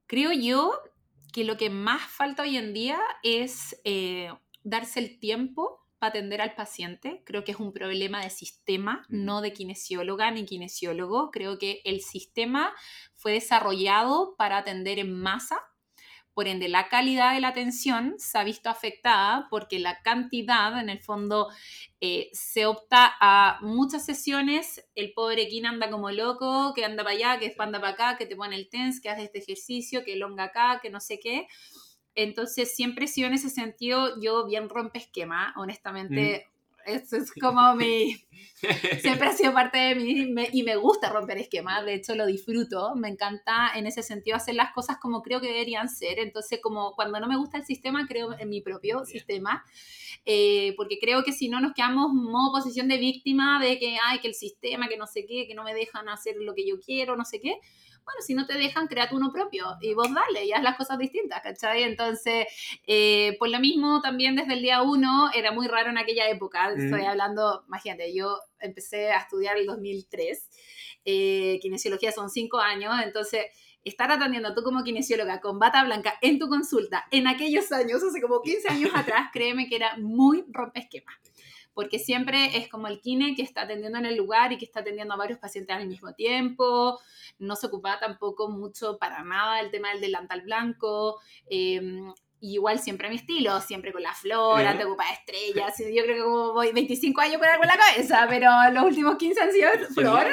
Creo 0.05 0.31
yo 0.33 0.77
que 1.31 1.45
lo 1.45 1.57
que 1.57 1.71
más 1.71 2.03
falta 2.03 2.43
hoy 2.43 2.57
en 2.57 2.75
día 2.75 2.99
es 3.23 3.81
eh, 3.85 4.31
darse 4.63 4.99
el 4.99 5.17
tiempo 5.19 5.82
atender 6.09 6.41
al 6.41 6.55
paciente. 6.55 7.21
Creo 7.25 7.43
que 7.43 7.51
es 7.51 7.59
un 7.59 7.73
problema 7.73 8.23
de 8.23 8.29
sistema, 8.29 9.05
no 9.09 9.41
de 9.41 9.53
kinesióloga 9.53 10.31
ni 10.31 10.45
kinesiólogo. 10.45 11.31
Creo 11.31 11.57
que 11.57 11.81
el 11.85 12.01
sistema 12.01 12.73
fue 13.15 13.33
desarrollado 13.33 14.35
para 14.37 14.57
atender 14.57 14.99
en 14.99 15.13
masa. 15.13 15.59
Por 16.33 16.47
ende, 16.47 16.67
la 16.67 16.89
calidad 16.89 17.35
de 17.35 17.41
la 17.41 17.49
atención 17.49 18.15
se 18.17 18.39
ha 18.39 18.43
visto 18.43 18.69
afectada 18.69 19.47
porque 19.51 19.77
la 19.77 20.01
cantidad, 20.01 20.79
en 20.79 20.89
el 20.89 20.99
fondo, 20.99 21.49
eh, 22.01 22.29
se 22.33 22.65
opta 22.65 23.13
a 23.19 23.59
muchas 23.61 24.03
sesiones. 24.03 24.83
El 24.95 25.13
pobre 25.13 25.47
Kin 25.47 25.67
anda 25.67 25.91
como 25.91 26.09
loco, 26.09 26.73
que 26.73 26.85
anda 26.85 27.03
para 27.03 27.15
allá, 27.15 27.39
que 27.39 27.53
anda 27.59 27.79
para 27.79 27.93
acá, 27.93 28.17
que 28.17 28.25
te 28.25 28.35
pone 28.35 28.55
el 28.55 28.67
TENS, 28.67 28.99
que 28.99 29.09
hace 29.09 29.25
este 29.25 29.39
ejercicio, 29.39 30.03
que 30.03 30.15
longa 30.15 30.45
acá, 30.45 30.79
que 30.81 30.89
no 30.89 30.99
sé 30.99 31.19
qué. 31.19 31.47
Entonces, 32.15 32.75
siempre 32.75 33.05
he 33.05 33.07
sido 33.07 33.27
en 33.27 33.33
ese 33.33 33.49
sentido, 33.49 34.19
yo 34.21 34.45
bien 34.45 34.69
rompe 34.69 34.99
esquema, 34.99 35.53
honestamente. 35.57 36.47
Eso 36.85 37.17
es 37.17 37.31
como 37.41 37.75
mi... 37.75 38.15
Siempre 39.01 39.27
ha 39.27 39.33
sido 39.33 39.53
parte 39.53 39.77
de 39.77 39.95
mí 39.95 40.33
y 40.53 40.63
me 40.63 40.75
gusta 40.75 41.09
romper 41.09 41.37
esquemas, 41.37 41.85
de 41.85 41.95
hecho 41.95 42.15
lo 42.15 42.25
disfruto, 42.25 42.95
me 42.95 43.09
encanta 43.09 43.71
en 43.75 43.87
ese 43.87 44.03
sentido 44.03 44.37
hacer 44.37 44.55
las 44.55 44.71
cosas 44.71 44.97
como 44.99 45.21
creo 45.21 45.41
que 45.41 45.47
deberían 45.47 45.89
ser, 45.89 46.19
entonces 46.19 46.59
como 46.61 46.93
cuando 46.93 47.19
no 47.19 47.27
me 47.27 47.37
gusta 47.37 47.57
el 47.57 47.65
sistema, 47.65 48.07
creo 48.07 48.37
en 48.37 48.49
mi 48.49 48.61
propio 48.61 49.03
sistema, 49.05 49.65
eh, 50.25 50.73
porque 50.77 50.97
creo 50.99 51.23
que 51.23 51.33
si 51.33 51.49
no 51.49 51.59
nos 51.59 51.73
quedamos 51.73 52.11
en 52.11 52.31
modo 52.31 52.53
posición 52.53 52.87
de 52.87 52.97
víctima 52.97 53.61
de 53.61 53.79
que, 53.79 53.97
ay, 54.01 54.19
que 54.19 54.29
el 54.29 54.35
sistema, 54.35 54.87
que 54.87 54.97
no 54.97 55.07
sé 55.07 55.25
qué, 55.25 55.45
que 55.45 55.55
no 55.55 55.63
me 55.63 55.73
dejan 55.73 56.07
hacer 56.07 56.35
lo 56.37 56.53
que 56.55 56.65
yo 56.65 56.79
quiero, 56.79 57.17
no 57.17 57.25
sé 57.25 57.41
qué, 57.41 57.59
bueno, 58.05 58.21
si 58.21 58.33
no 58.33 58.45
te 58.45 58.57
dejan, 58.57 58.87
crea 58.87 59.09
uno 59.11 59.31
propio 59.31 59.65
y 59.81 59.93
vos 59.93 60.09
dale 60.13 60.45
y 60.45 60.51
haz 60.51 60.63
las 60.63 60.77
cosas 60.77 60.97
distintas, 60.97 61.41
¿cachai? 61.41 61.83
Entonces, 61.83 62.47
eh, 62.87 63.35
por 63.39 63.49
lo 63.49 63.59
mismo, 63.59 64.01
también 64.01 64.35
desde 64.35 64.53
el 64.53 64.61
día 64.61 64.81
uno 64.81 65.29
era 65.33 65.51
muy 65.51 65.67
raro 65.67 65.89
en 65.89 65.97
aquella 65.97 66.29
época. 66.29 66.69
Estoy 66.69 67.01
mm. 67.01 67.05
hablando, 67.05 67.63
imagínate, 67.67 68.13
yo 68.13 68.39
empecé 68.59 69.11
a 69.11 69.19
estudiar 69.19 69.57
el 69.57 69.65
2003, 69.65 70.49
eh, 71.05 71.59
kinesiología 71.61 72.11
son 72.11 72.29
cinco 72.29 72.59
años, 72.59 72.93
entonces 73.03 73.45
estar 73.83 74.11
atendiendo 74.11 74.53
tú 74.53 74.63
como 74.63 74.83
kinesióloga 74.83 75.41
con 75.41 75.59
bata 75.59 75.83
blanca 75.83 76.17
en 76.21 76.39
tu 76.39 76.47
consulta 76.47 77.05
en 77.11 77.27
aquellos 77.27 77.71
años, 77.71 78.01
hace 78.01 78.21
como 78.21 78.41
15 78.41 78.69
años 78.69 78.91
atrás, 78.95 79.29
créeme 79.33 79.67
que 79.67 79.75
era 79.75 79.97
muy 79.97 80.45
esquema 80.75 81.11
porque 81.73 81.99
siempre 81.99 82.57
es 82.57 82.67
como 82.67 82.87
el 82.87 83.01
kine 83.01 83.35
que 83.35 83.41
está 83.41 83.61
atendiendo 83.63 83.97
en 83.97 84.05
el 84.05 84.15
lugar 84.15 84.51
y 84.51 84.57
que 84.57 84.65
está 84.65 84.81
atendiendo 84.81 85.13
a 85.13 85.17
varios 85.17 85.39
pacientes 85.39 85.75
al 85.75 85.87
mismo 85.87 86.13
tiempo, 86.13 86.99
no 87.39 87.55
se 87.55 87.67
ocupaba 87.67 87.99
tampoco 87.99 88.49
mucho 88.49 88.97
para 88.97 89.23
nada 89.23 89.59
el 89.59 89.71
tema 89.71 89.89
del 89.91 90.01
delantal 90.01 90.41
blanco, 90.41 91.19
em, 91.47 92.13
igual 92.41 92.79
siempre 92.79 93.09
mi 93.09 93.15
estilo, 93.15 93.61
siempre 93.61 93.93
con 93.93 94.03
la 94.03 94.13
flora, 94.13 94.77
te 94.77 94.83
ocupa 94.85 95.05
estrellas. 95.11 95.75
Yo 95.79 96.03
creo 96.03 96.15
que 96.15 96.23
como 96.23 96.53
voy 96.53 96.73
25 96.73 97.21
años 97.21 97.37
con 97.37 97.47
algo 97.47 97.63
en 97.63 97.69
la 97.69 97.77
cabeza, 97.77 98.25
pero 98.29 98.49
los 98.71 98.83
últimos 98.83 99.17
15 99.17 99.41
han 99.41 99.51
sido 99.51 99.69
flor. 99.93 100.27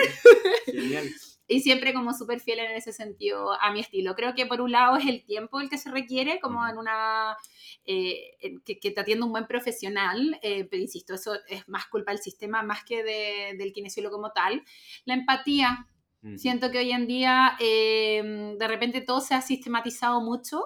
Genial. 0.66 1.08
y 1.50 1.60
siempre 1.60 1.92
como 1.92 2.14
súper 2.14 2.40
fiel 2.40 2.60
en 2.60 2.70
ese 2.70 2.92
sentido 2.92 3.60
a 3.60 3.72
mi 3.72 3.80
estilo. 3.80 4.14
Creo 4.14 4.34
que 4.34 4.46
por 4.46 4.60
un 4.60 4.70
lado 4.70 4.96
es 4.96 5.06
el 5.06 5.24
tiempo 5.24 5.60
el 5.60 5.68
que 5.68 5.78
se 5.78 5.90
requiere, 5.90 6.38
como 6.38 6.66
en 6.66 6.78
una 6.78 7.36
eh, 7.86 8.36
que, 8.64 8.90
te 8.90 9.00
atienda 9.00 9.26
un 9.26 9.32
buen 9.32 9.46
profesional, 9.46 10.38
eh, 10.42 10.64
pero 10.70 10.82
insisto, 10.82 11.14
eso 11.14 11.32
es 11.48 11.66
más 11.68 11.86
culpa 11.86 12.12
del 12.12 12.20
sistema 12.20 12.62
más 12.62 12.84
que 12.84 13.02
del 13.02 13.72
kinesiólogo 13.72 14.16
como 14.16 14.32
tal. 14.32 14.62
La 15.04 15.14
empatía, 15.14 15.88
siento 16.36 16.70
que 16.70 16.78
hoy 16.78 16.92
en 16.92 17.06
día 17.06 17.56
eh, 17.58 18.54
de 18.58 18.68
repente 18.68 19.00
todo 19.00 19.20
se 19.20 19.34
ha 19.34 19.40
sistematizado 19.40 20.20
mucho. 20.20 20.62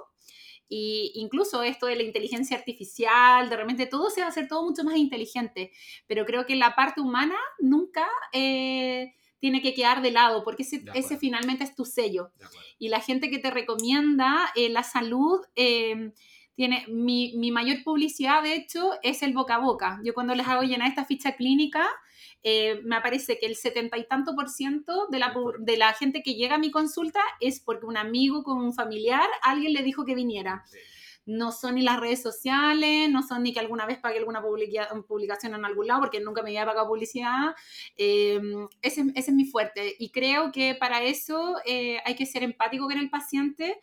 Y 0.67 1.13
incluso 1.15 1.63
esto 1.63 1.87
de 1.87 1.95
la 1.95 2.03
inteligencia 2.03 2.57
artificial, 2.57 3.49
de 3.49 3.57
repente 3.57 3.87
todo 3.87 4.11
se 4.11 4.23
va 4.23 4.27
a 4.27 4.31
hacer 4.31 4.49
todo 4.49 4.65
mucho 4.65 4.83
más 4.83 4.97
inteligente, 4.97 5.71
pero 6.07 6.25
creo 6.25 6.47
que 6.47 6.57
la 6.57 6.75
parte 6.75 7.01
humana 7.03 7.37
nunca 7.59 8.09
tiene 8.33 9.61
que 9.63 9.75
quedar 9.75 10.01
de 10.01 10.11
lado, 10.11 10.43
porque 10.43 10.63
ese, 10.63 10.83
ese 10.95 11.19
finalmente 11.19 11.65
es 11.65 11.75
tu 11.75 11.85
sello. 11.85 12.33
Y 12.79 12.89
la 12.89 13.01
gente 13.01 13.31
que 13.31 13.39
te 13.39 13.51
recomienda 13.51 14.51
la 14.57 14.83
salud, 14.83 15.41
tiene 16.55 16.85
mi, 16.89 17.33
mi, 17.37 17.51
mayor 17.51 17.83
publicidad, 17.83 18.43
de 18.43 18.55
hecho, 18.55 18.93
es 19.03 19.23
el 19.23 19.33
boca 19.33 19.57
a 19.57 19.59
boca. 19.59 20.01
Yo 20.05 20.15
cuando 20.15 20.35
les 20.35 20.47
hago 20.47 20.63
llenar 20.63 20.89
esta 20.89 21.05
ficha 21.05 21.37
clínica, 21.37 21.89
eh, 22.43 22.81
me 22.85 22.97
aparece 22.97 23.39
que 23.39 23.47
el 23.47 23.57
setenta 23.57 23.97
y 23.99 24.07
tanto 24.07 24.35
por 24.35 24.49
ciento 24.49 25.07
de 25.11 25.19
la, 25.19 25.35
de 25.59 25.77
la 25.77 25.93
gente 25.95 26.23
que 26.23 26.35
llega 26.35 26.57
a 26.57 26.59
mi 26.59 26.71
consulta 26.71 27.21
es 27.41 27.61
porque 27.61 27.87
un 27.87 27.97
amigo 27.97 28.45
con 28.45 28.59
un 28.59 28.73
familiar, 28.73 29.27
alguien 29.43 29.73
le 29.73 29.83
dijo 29.83 30.05
que 30.05 30.15
viniera. 30.15 30.65
No 31.27 31.53
son 31.53 31.77
ni 31.77 31.83
las 31.83 32.01
redes 32.01 32.23
sociales, 32.23 33.11
no 33.11 33.23
son 33.23 33.43
ni 33.43 33.53
que 33.53 33.61
alguna 33.61 33.87
vez 33.87 33.99
pague 33.99 34.19
alguna 34.19 34.43
publicación 34.43 35.55
en 35.55 35.65
algún 35.65 35.87
lado, 35.87 36.01
porque 36.01 36.21
nunca 36.21 36.43
me 36.43 36.51
había 36.51 36.67
pagado 36.67 36.89
publicidad. 36.89 37.55
Eh, 37.97 38.41
ese, 38.83 39.05
es 39.15 39.33
mi 39.33 39.45
fuerte. 39.47 39.95
Y 39.99 40.11
creo 40.11 40.53
que 40.53 40.75
para 40.75 41.03
eso 41.03 41.57
eh, 41.65 41.99
hay 42.05 42.15
que 42.15 42.27
ser 42.27 42.43
empático 42.43 42.87
con 42.87 42.99
el 42.99 43.11
paciente 43.11 43.81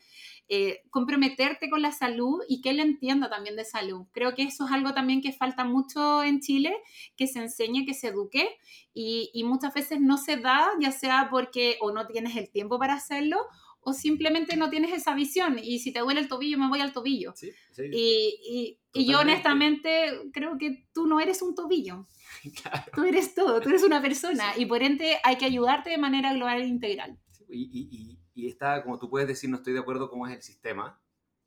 eh, 0.53 0.81
comprometerte 0.89 1.69
con 1.69 1.81
la 1.81 1.93
salud 1.93 2.41
y 2.45 2.59
que 2.59 2.71
él 2.71 2.81
entienda 2.81 3.29
también 3.29 3.55
de 3.55 3.63
salud. 3.63 4.07
Creo 4.11 4.35
que 4.35 4.43
eso 4.43 4.65
es 4.65 4.71
algo 4.73 4.93
también 4.93 5.21
que 5.21 5.31
falta 5.31 5.63
mucho 5.63 6.23
en 6.23 6.41
Chile, 6.41 6.75
que 7.15 7.25
se 7.27 7.39
enseñe, 7.39 7.85
que 7.85 7.93
se 7.93 8.09
eduque 8.09 8.49
y, 8.93 9.31
muchas 9.45 9.73
veces 9.73 10.01
no 10.01 10.17
se 10.17 10.35
da, 10.35 10.67
ya 10.81 10.91
sea 10.91 11.29
porque 11.31 11.77
o 11.79 11.93
no 11.93 12.05
tienes 12.05 12.35
el 12.35 12.49
tiempo 12.51 12.77
para 12.79 12.95
hacerlo 12.95 13.37
o 13.81 13.93
simplemente 13.93 14.55
no 14.55 14.69
tienes 14.69 14.93
esa 14.93 15.13
visión 15.15 15.59
y 15.61 15.79
si 15.79 15.91
te 15.91 15.99
duele 15.99 16.21
el 16.21 16.27
tobillo 16.27 16.57
me 16.57 16.69
voy 16.69 16.79
al 16.81 16.93
tobillo. 16.93 17.33
y, 17.77 18.77
yo 18.93 19.19
honestamente 19.19 20.11
creo 20.33 20.57
que 20.57 20.87
tú 20.93 21.07
no 21.07 21.19
eres 21.19 21.41
un 21.41 21.55
tobillo. 21.55 22.07
Tú 22.95 23.03
eres 23.03 23.35
todo, 23.35 23.61
tú 23.61 23.69
eres 23.69 23.83
una 23.83 24.01
persona 24.01 24.57
y 24.57 24.65
por 24.65 24.81
ende 24.81 25.17
hay 25.23 25.35
que 25.35 25.45
ayudarte 25.45 25.91
de 25.91 25.97
manera 25.97 26.33
global 26.33 26.61
e 26.61 26.65
integral. 26.65 27.19
y, 27.49 28.17
y 28.33 28.47
está, 28.47 28.81
como 28.83 28.97
tú 28.97 29.09
puedes 29.09 29.27
decir, 29.27 29.49
no 29.49 29.57
estoy 29.57 29.73
de 29.73 29.79
acuerdo 29.79 30.09
cómo 30.09 30.27
es 30.27 30.35
el 30.35 30.41
sistema, 30.41 30.99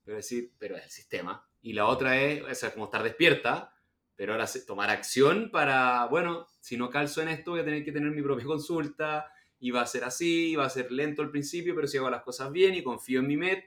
pero 0.04 0.16
decir, 0.16 0.52
pero 0.58 0.76
es 0.76 0.84
el 0.84 0.90
sistema. 0.90 1.46
Y 1.60 1.72
la 1.72 1.86
otra 1.86 2.20
es, 2.20 2.42
o 2.42 2.54
sea, 2.54 2.72
como 2.72 2.84
estar 2.84 3.02
despierta, 3.02 3.72
pero 4.16 4.32
ahora 4.32 4.46
tomar 4.66 4.90
acción 4.90 5.50
para, 5.50 6.06
bueno, 6.06 6.46
si 6.60 6.76
no 6.76 6.90
calzo 6.90 7.22
en 7.22 7.28
esto, 7.28 7.52
voy 7.52 7.60
a 7.60 7.64
tener 7.64 7.84
que 7.84 7.92
tener 7.92 8.10
mi 8.10 8.22
propia 8.22 8.46
consulta, 8.46 9.32
y 9.64 9.70
va 9.70 9.80
a 9.80 9.86
ser 9.86 10.04
así, 10.04 10.54
va 10.56 10.66
a 10.66 10.68
ser 10.68 10.92
lento 10.92 11.22
al 11.22 11.30
principio, 11.30 11.74
pero 11.74 11.88
si 11.88 11.96
hago 11.96 12.10
las 12.10 12.22
cosas 12.22 12.52
bien 12.52 12.74
y 12.74 12.82
confío 12.82 13.20
en 13.20 13.26
mi 13.26 13.38
MED, 13.38 13.60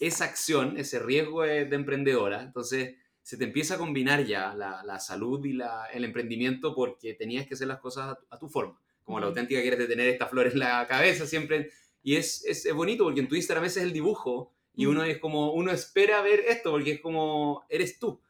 esa 0.00 0.24
acción, 0.24 0.76
ese 0.76 0.98
riesgo 0.98 1.44
de, 1.44 1.60
emprendedora, 1.60 2.42
entonces 2.42 2.96
se 3.22 3.36
te 3.36 3.44
empieza 3.44 3.76
a 3.76 3.78
combinar 3.78 4.24
ya 4.26 4.52
la, 4.56 4.82
la 4.82 4.98
salud 4.98 5.44
y 5.44 5.52
la, 5.52 5.86
el 5.92 6.02
emprendimiento 6.02 6.74
porque 6.74 7.14
tenías 7.14 7.46
que 7.46 7.54
hacer 7.54 7.68
las 7.68 7.78
cosas 7.78 8.18
a 8.28 8.38
tu, 8.40 8.48
forma, 8.48 8.80
como 9.04 9.20
la 9.20 9.26
auténtica 9.26 9.60
quieres 9.60 9.78
de 9.78 9.86
tener 9.86 10.08
esta 10.08 10.26
flor 10.26 10.48
en 10.48 10.58
la 10.58 10.84
cabeza, 10.88 11.24
siempre. 11.24 11.70
Y 12.02 12.16
es, 12.16 12.44
es, 12.44 12.66
es, 12.66 12.74
bonito 12.74 13.04
porque 13.04 13.20
en 13.20 13.28
tu 13.28 13.36
Instagram 13.36 13.66
ese 13.66 13.78
es 13.78 13.86
el 13.86 13.92
dibujo 13.92 14.52
y 14.74 14.86
uno 14.86 15.04
es 15.04 15.18
como, 15.18 15.52
uno 15.52 15.70
espera 15.70 16.20
ver 16.20 16.40
esto 16.48 16.72
porque 16.72 16.94
es 16.94 17.00
como, 17.00 17.64
eres 17.68 18.00
tú. 18.00 18.20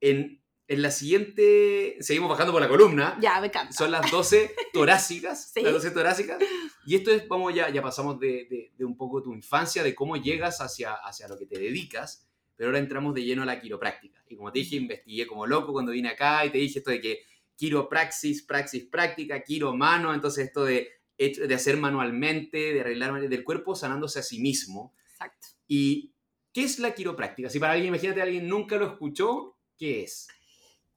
En, 0.00 0.40
en 0.68 0.82
la 0.82 0.90
siguiente, 0.90 1.96
seguimos 2.00 2.28
bajando 2.28 2.52
por 2.52 2.60
la 2.60 2.68
columna. 2.68 3.18
Ya, 3.20 3.40
me 3.40 3.46
encanta. 3.46 3.72
Son 3.72 3.90
las 3.90 4.10
12 4.10 4.54
torácicas. 4.72 5.52
Las 5.56 5.72
12 5.72 5.90
torácicas. 5.92 6.38
Y 6.84 6.96
esto 6.96 7.10
es, 7.10 7.26
vamos, 7.28 7.54
ya, 7.54 7.70
ya 7.70 7.82
pasamos 7.82 8.18
de, 8.18 8.46
de, 8.50 8.72
de, 8.76 8.84
un 8.84 8.96
poco 8.96 9.22
tu 9.22 9.32
infancia, 9.32 9.82
de 9.82 9.94
cómo 9.94 10.16
llegas 10.16 10.60
hacia, 10.60 10.94
hacia 10.94 11.28
lo 11.28 11.38
que 11.38 11.46
te 11.46 11.58
dedicas, 11.58 12.26
pero 12.56 12.68
ahora 12.68 12.78
entramos 12.78 13.14
de 13.14 13.24
lleno 13.24 13.42
a 13.42 13.46
la 13.46 13.60
quiropráctica. 13.60 14.22
Y 14.28 14.36
como 14.36 14.50
te 14.52 14.58
dije, 14.58 14.76
investigué 14.76 15.26
como 15.26 15.46
loco 15.46 15.72
cuando 15.72 15.92
vine 15.92 16.08
acá 16.08 16.44
y 16.44 16.50
te 16.50 16.58
dije 16.58 16.80
esto 16.80 16.90
de 16.90 17.00
que 17.00 17.22
quiropraxis, 17.56 18.42
praxis 18.42 18.84
práctica, 18.84 19.42
quiro 19.42 19.74
mano, 19.74 20.12
entonces 20.12 20.46
esto 20.46 20.64
de 20.64 20.96
de 21.18 21.54
hacer 21.54 21.76
manualmente, 21.78 22.74
de 22.74 22.80
arreglar 22.80 23.28
del 23.28 23.44
cuerpo 23.44 23.74
sanándose 23.74 24.18
a 24.18 24.22
sí 24.22 24.38
mismo. 24.38 24.94
Exacto. 25.12 25.48
¿Y 25.66 26.12
qué 26.52 26.64
es 26.64 26.78
la 26.78 26.94
quiropráctica? 26.94 27.48
Si 27.48 27.58
para 27.58 27.72
alguien, 27.72 27.88
imagínate, 27.88 28.20
alguien 28.20 28.46
nunca 28.48 28.76
lo 28.76 28.86
escuchó, 28.86 29.56
¿qué 29.78 30.02
es? 30.02 30.28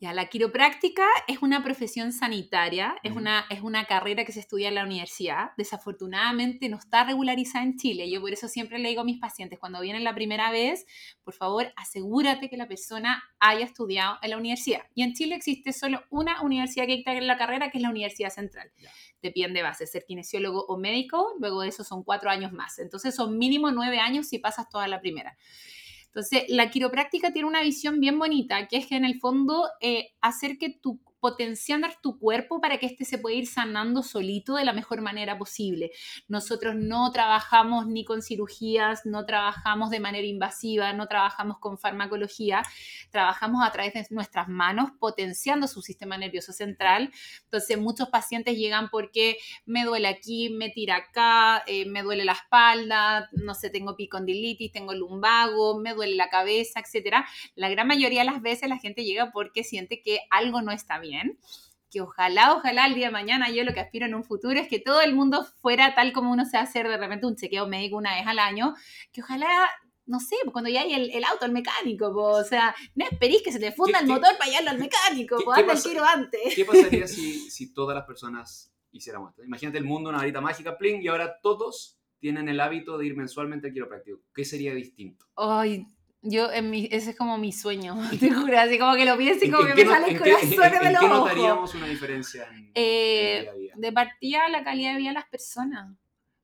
Ya, 0.01 0.13
la 0.13 0.27
quiropráctica 0.27 1.05
es 1.27 1.41
una 1.41 1.61
profesión 1.61 2.13
sanitaria, 2.13 2.95
es, 3.03 3.11
una, 3.11 3.45
es 3.49 3.59
una 3.59 3.83
carrera 3.83 4.23
que 4.23 4.31
se 4.31 4.39
estudia 4.39 4.69
en 4.69 4.75
la 4.75 4.85
universidad. 4.85 5.51
Desafortunadamente 5.57 6.69
no 6.69 6.77
está 6.77 7.03
regularizada 7.03 7.65
en 7.65 7.75
Chile. 7.75 8.09
Yo 8.09 8.21
por 8.21 8.31
eso 8.31 8.47
siempre 8.47 8.79
le 8.79 8.87
digo 8.87 9.01
a 9.01 9.03
mis 9.03 9.19
pacientes, 9.19 9.59
cuando 9.59 9.81
vienen 9.81 10.05
la 10.05 10.15
primera 10.15 10.51
vez, 10.51 10.85
por 11.25 11.33
favor, 11.33 11.73
asegúrate 11.75 12.49
que 12.49 12.55
la 12.55 12.69
persona 12.69 13.21
haya 13.41 13.65
estudiado 13.65 14.17
en 14.21 14.29
la 14.29 14.37
universidad. 14.37 14.83
Y 14.95 15.03
en 15.03 15.15
Chile 15.15 15.35
existe 15.35 15.73
solo 15.73 16.01
una 16.09 16.41
universidad 16.43 16.85
que 16.85 16.93
está 16.93 17.11
en 17.11 17.27
la 17.27 17.37
carrera, 17.37 17.69
que 17.69 17.79
es 17.79 17.81
la 17.81 17.89
Universidad 17.89 18.29
Central. 18.29 18.71
Depende 19.21 19.59
de 19.59 19.63
base, 19.63 19.85
ser 19.85 20.05
kinesiólogo 20.05 20.63
o 20.67 20.77
médico, 20.77 21.33
luego 21.41 21.61
de 21.61 21.67
eso 21.67 21.83
son 21.83 22.05
cuatro 22.05 22.29
años 22.29 22.53
más. 22.53 22.79
Entonces 22.79 23.13
son 23.13 23.37
mínimo 23.37 23.69
nueve 23.71 23.99
años 23.99 24.29
si 24.29 24.39
pasas 24.39 24.69
toda 24.69 24.87
la 24.87 25.01
primera. 25.01 25.37
Entonces, 26.13 26.45
la 26.49 26.69
quiropráctica 26.71 27.31
tiene 27.31 27.47
una 27.47 27.61
visión 27.61 27.99
bien 27.99 28.17
bonita, 28.17 28.67
que 28.67 28.77
es 28.77 28.87
que 28.87 28.95
en 28.95 29.05
el 29.05 29.19
fondo 29.19 29.69
eh, 29.79 30.09
hacer 30.21 30.57
que 30.57 30.69
tu 30.69 30.99
potenciar 31.19 31.69
tu 32.01 32.17
cuerpo 32.17 32.61
para 32.61 32.77
que 32.77 32.85
éste 32.85 33.05
se 33.05 33.17
pueda 33.17 33.35
ir 33.35 33.47
sanando 33.47 34.03
solito 34.03 34.55
de 34.55 34.65
la 34.65 34.73
mejor 34.73 35.01
manera 35.01 35.37
posible. 35.37 35.91
Nosotros 36.27 36.75
no 36.75 37.11
trabajamos 37.11 37.87
ni 37.87 38.05
con 38.05 38.21
cirugías, 38.21 39.05
no 39.05 39.25
trabajamos 39.25 39.89
de 39.89 39.99
manera 39.99 40.25
invasiva, 40.25 40.93
no 40.93 41.07
trabajamos 41.07 41.59
con 41.59 41.77
farmacología, 41.77 42.63
trabajamos 43.11 43.65
a 43.65 43.71
través 43.71 43.93
de 43.93 44.05
nuestras 44.09 44.47
manos 44.47 44.91
potenciando 44.99 45.67
su 45.67 45.81
sistema 45.81 46.17
nervioso 46.17 46.53
central. 46.53 47.11
Entonces 47.43 47.77
muchos 47.77 48.09
pacientes 48.09 48.57
llegan 48.57 48.89
porque 48.89 49.37
me 49.65 49.83
duele 49.83 50.07
aquí, 50.07 50.49
me 50.49 50.69
tira 50.69 50.95
acá, 50.97 51.63
eh, 51.67 51.85
me 51.85 52.03
duele 52.03 52.25
la 52.25 52.33
espalda, 52.33 53.29
no 53.33 53.53
sé, 53.53 53.69
tengo 53.69 53.95
picondilitis, 53.95 54.71
tengo 54.71 54.93
lumbago, 54.93 55.79
me 55.79 55.93
duele 55.93 56.15
la 56.15 56.29
cabeza, 56.29 56.79
etc. 56.79 57.17
La 57.55 57.69
gran 57.69 57.87
mayoría 57.87 58.21
de 58.21 58.31
las 58.31 58.41
veces 58.41 58.69
la 58.69 58.77
gente 58.77 59.03
llega 59.03 59.31
porque 59.31 59.63
siente 59.63 60.01
que 60.01 60.19
algo 60.29 60.61
no 60.61 60.71
está 60.71 60.99
bien 60.99 61.08
que 61.91 62.01
ojalá, 62.01 62.55
ojalá 62.55 62.85
el 62.85 62.95
día 62.95 63.07
de 63.07 63.13
mañana 63.13 63.49
yo 63.49 63.63
lo 63.63 63.73
que 63.73 63.79
aspiro 63.79 64.05
en 64.05 64.13
un 64.13 64.23
futuro 64.23 64.59
es 64.59 64.67
que 64.67 64.79
todo 64.79 65.01
el 65.01 65.15
mundo 65.15 65.43
fuera 65.61 65.95
tal 65.95 66.13
como 66.13 66.31
uno 66.31 66.45
se 66.45 66.57
hace 66.57 66.83
de 66.83 66.97
repente 66.97 67.25
un 67.25 67.35
chequeo 67.35 67.67
médico 67.67 67.97
una 67.97 68.15
vez 68.15 68.27
al 68.27 68.39
año, 68.39 68.75
que 69.11 69.21
ojalá 69.21 69.69
no 70.05 70.19
sé, 70.19 70.35
pues 70.43 70.51
cuando 70.51 70.71
ya 70.71 70.81
hay 70.81 71.11
el, 71.13 71.23
auto 71.23 71.45
al 71.45 71.51
mecánico, 71.51 72.09
o 72.11 72.43
sea, 72.43 72.75
no 72.95 73.05
esperís 73.05 73.43
que 73.43 73.51
se 73.51 73.59
te 73.59 73.71
funda 73.71 73.99
el 73.99 74.07
motor 74.07 74.35
para 74.39 74.49
llevarlo 74.49 74.71
al 74.71 74.79
mecánico, 74.79 75.37
pues 75.45 75.59
anda 75.59 75.73
el 75.73 75.83
tiro 75.83 76.03
antes. 76.03 76.55
¿Qué 76.55 76.65
pasaría 76.65 77.07
si, 77.07 77.51
si 77.51 77.71
todas 77.71 77.95
las 77.95 78.07
personas 78.07 78.73
hiciéramos 78.91 79.29
esto? 79.29 79.43
Imagínate 79.43 79.77
el 79.77 79.85
mundo, 79.85 80.09
una 80.09 80.17
varita 80.17 80.41
mágica, 80.41 80.79
pling, 80.79 81.03
y 81.03 81.09
ahora 81.09 81.39
todos 81.43 81.99
tienen 82.17 82.49
el 82.49 82.59
hábito 82.59 82.97
de 82.97 83.05
ir 83.05 83.15
mensualmente 83.15 83.67
al 83.67 83.73
quiropráctico. 83.73 84.21
¿Qué 84.33 84.45
sería 84.45 84.73
distinto? 84.73 85.27
Ay, 85.35 85.85
yo, 86.21 86.51
en 86.51 86.69
mi, 86.69 86.87
ese 86.91 87.11
es 87.11 87.17
como 87.17 87.37
mi 87.37 87.51
sueño, 87.51 87.95
te 88.19 88.31
juro, 88.31 88.59
así 88.59 88.77
como 88.77 88.95
que 88.95 89.05
lo 89.05 89.17
pienso 89.17 89.45
y 89.45 89.51
como 89.51 89.67
que 89.67 89.75
me 89.75 89.85
sale 89.85 90.11
el 90.11 90.19
corazón 90.19 90.49
de 90.49 90.55
los 90.55 90.83
¿En 90.83 90.99
qué 90.99 91.07
notaríamos 91.07 91.75
una 91.75 91.87
diferencia 91.87 92.47
en, 92.53 92.71
eh, 92.75 93.49
De 93.75 93.91
partida, 93.91 94.49
la 94.49 94.63
calidad 94.63 94.93
de 94.93 94.97
vida 94.97 95.09
de 95.09 95.15
las 95.15 95.29
personas, 95.29 95.95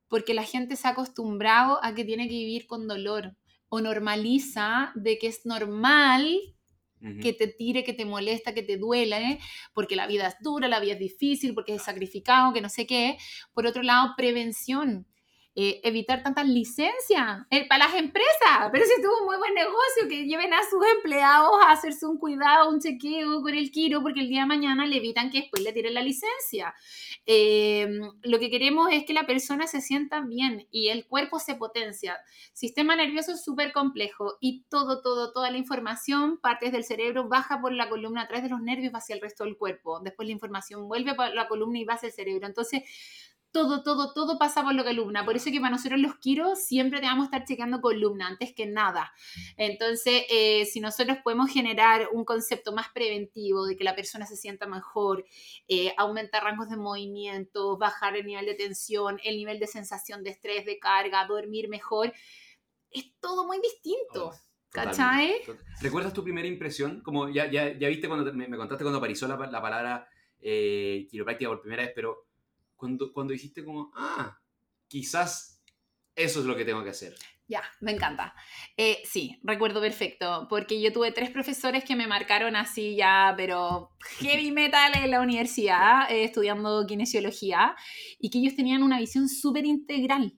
porque 0.08 0.34
la 0.34 0.44
gente 0.44 0.76
se 0.76 0.88
ha 0.88 0.92
acostumbrado 0.92 1.84
a 1.84 1.94
que 1.94 2.06
tiene 2.06 2.28
que 2.28 2.36
vivir 2.36 2.68
con 2.68 2.88
dolor, 2.88 3.36
o 3.68 3.82
normaliza 3.82 4.92
de 4.96 5.18
que 5.18 5.28
es 5.28 5.46
normal 5.46 6.40
que 7.22 7.34
te 7.34 7.48
tire, 7.48 7.84
que 7.84 7.94
te 7.94 8.04
molesta, 8.04 8.56
que 8.56 8.64
te 8.64 8.78
duele, 8.78 9.40
porque 9.74 9.96
la 9.96 10.08
vida 10.08 10.28
es 10.28 10.36
dura, 10.42 10.68
la 10.68 10.80
vida 10.80 10.94
es 10.94 11.00
difícil, 11.00 11.54
porque 11.54 11.76
es 11.76 11.84
sacrificado, 11.84 12.52
que 12.52 12.62
no 12.62 12.70
sé 12.70 12.88
qué. 12.88 13.18
Por 13.54 13.68
otro 13.68 13.84
lado, 13.84 14.16
prevención 14.18 15.06
eh, 15.58 15.80
evitar 15.84 16.22
tantas 16.22 16.46
licencias 16.46 17.46
eh, 17.50 17.66
para 17.68 17.86
las 17.86 17.96
empresas. 17.96 18.70
Pero 18.74 18.84
si 18.86 19.02
tuvo 19.02 19.20
un 19.20 19.26
muy 19.26 19.38
buen 19.38 19.54
negocio, 19.54 20.10
que 20.10 20.26
lleven 20.26 20.54
a 20.54 20.60
sus 20.70 20.86
empleados 20.98 21.52
a 21.64 21.72
hacerse 21.72 22.06
un 22.06 22.18
cuidado, 22.18 22.70
un 22.70 22.82
chequeo 22.82 23.42
con 23.42 23.54
el 23.54 23.72
Kiro, 23.72 24.02
porque 24.02 24.20
el 24.20 24.28
día 24.28 24.42
de 24.42 24.48
mañana 24.48 24.86
le 24.86 24.98
evitan 24.98 25.32
que 25.32 25.42
después 25.42 25.64
le 25.64 25.72
tiren 25.72 25.94
la 25.94 26.02
licencia. 26.02 26.74
Eh, 27.26 27.88
lo 28.24 28.40
que 28.40 28.50
queremos 28.50 28.90
es 28.92 29.06
que 29.06 29.14
la 29.14 29.26
persona 29.26 29.66
se 29.66 29.80
sienta 29.80 30.20
bien 30.20 30.68
y 30.72 30.90
el 30.90 31.08
cuerpo 31.08 31.40
se 31.40 31.56
potencia. 31.56 32.18
Sistema 32.52 32.96
nervioso 32.98 33.32
es 33.32 33.44
súper 33.44 33.72
complejo 33.72 34.38
y 34.42 34.64
todo, 34.70 35.02
todo, 35.02 35.32
toda 35.32 35.52
la 35.52 35.58
información, 35.58 36.38
partes 36.38 36.74
del 36.74 36.84
cerebro, 36.84 37.30
baja 37.30 37.62
por 37.62 37.72
la 37.72 37.88
columna 37.88 38.24
a 38.24 38.28
través 38.28 38.44
de 38.44 38.50
los 38.50 38.62
nervios 38.62 38.94
hacia 38.94 39.16
el 39.16 39.22
resto 39.22 39.46
del 39.46 39.58
cuerpo. 39.58 40.02
Después 40.02 40.28
la 40.28 40.34
información 40.34 40.90
vuelve 40.90 41.16
por 41.16 41.34
la 41.34 41.48
columna 41.48 41.80
y 41.80 41.86
va 41.86 41.94
hacia 41.94 42.08
el 42.08 42.14
cerebro. 42.14 42.46
Entonces, 42.46 42.84
todo, 43.56 43.84
todo, 43.84 44.12
todo 44.12 44.38
pasa 44.38 44.64
por 44.64 44.76
la 44.76 44.84
columna. 44.84 45.24
Por 45.24 45.38
eso 45.38 45.50
que 45.50 45.62
para 45.62 45.72
nosotros 45.72 45.98
los 46.02 46.18
quiros 46.18 46.62
siempre 46.62 47.00
te 47.00 47.06
vamos 47.06 47.24
a 47.24 47.26
estar 47.28 47.46
chequeando 47.46 47.80
columna 47.80 48.28
antes 48.28 48.54
que 48.54 48.66
nada. 48.66 49.14
Entonces, 49.56 50.24
eh, 50.30 50.66
si 50.66 50.82
nosotros 50.82 51.20
podemos 51.24 51.50
generar 51.50 52.10
un 52.12 52.26
concepto 52.26 52.74
más 52.74 52.90
preventivo 52.90 53.66
de 53.66 53.78
que 53.78 53.86
la 53.86 53.96
persona 53.96 54.26
se 54.26 54.36
sienta 54.36 54.68
mejor, 54.68 55.24
eh, 55.70 55.94
aumentar 55.98 56.44
rangos 56.44 56.68
de 56.68 56.76
movimiento, 56.76 57.78
bajar 57.78 58.18
el 58.18 58.26
nivel 58.26 58.46
de 58.46 58.56
tensión, 58.56 59.22
el 59.24 59.38
nivel 59.38 59.58
de 59.58 59.68
sensación 59.68 60.22
de 60.22 60.32
estrés, 60.32 60.66
de 60.66 60.78
carga, 60.78 61.26
dormir 61.26 61.70
mejor, 61.70 62.12
es 62.92 63.06
todo 63.22 63.48
muy 63.48 63.62
distinto. 63.62 64.32
Oh, 64.32 64.36
¿Cachai? 64.70 65.44
¿Recuerdas 65.80 66.12
tu 66.12 66.26
primera 66.26 66.50
impresión? 66.50 67.00
Como 67.00 67.30
ya, 67.30 67.50
ya, 67.50 67.72
ya 67.72 67.88
viste 67.88 68.10
cuando 68.10 68.34
me, 68.34 68.50
contaste 68.58 68.84
cuando 68.84 68.98
apareció 68.98 69.30
la, 69.30 69.38
la 69.38 69.62
palabra 69.62 70.10
eh, 70.42 71.08
quiropráctica 71.10 71.50
por 71.50 71.62
primera 71.62 71.84
vez, 71.84 71.94
pero 71.96 72.25
cuando, 72.76 73.12
cuando 73.12 73.34
dijiste 73.34 73.64
como, 73.64 73.92
ah, 73.96 74.40
quizás 74.88 75.62
eso 76.16 76.40
es 76.40 76.46
lo 76.46 76.56
que 76.56 76.66
tengo 76.66 76.84
que 76.84 76.92
hacer. 76.92 77.16
Ya, 77.48 77.62
me 77.80 77.92
encanta. 77.92 78.34
Eh, 78.76 79.04
sí, 79.06 79.40
recuerdo 79.44 79.80
perfecto, 79.80 80.48
porque 80.50 80.82
yo 80.82 80.92
tuve 80.92 81.12
tres 81.12 81.30
profesores 81.30 81.84
que 81.84 81.96
me 81.96 82.08
marcaron 82.08 82.56
así 82.56 82.96
ya, 82.96 83.34
pero 83.38 83.92
heavy 84.20 84.52
metal 84.52 84.94
en 84.96 85.12
la 85.12 85.22
universidad, 85.22 86.10
eh, 86.10 86.24
estudiando 86.24 86.86
kinesiología, 86.88 87.76
y 88.20 88.32
que 88.32 88.40
ellos 88.40 88.56
tenían 88.56 88.82
una 88.82 89.00
visión 89.00 89.30
súper 89.30 89.66
integral. 89.66 90.34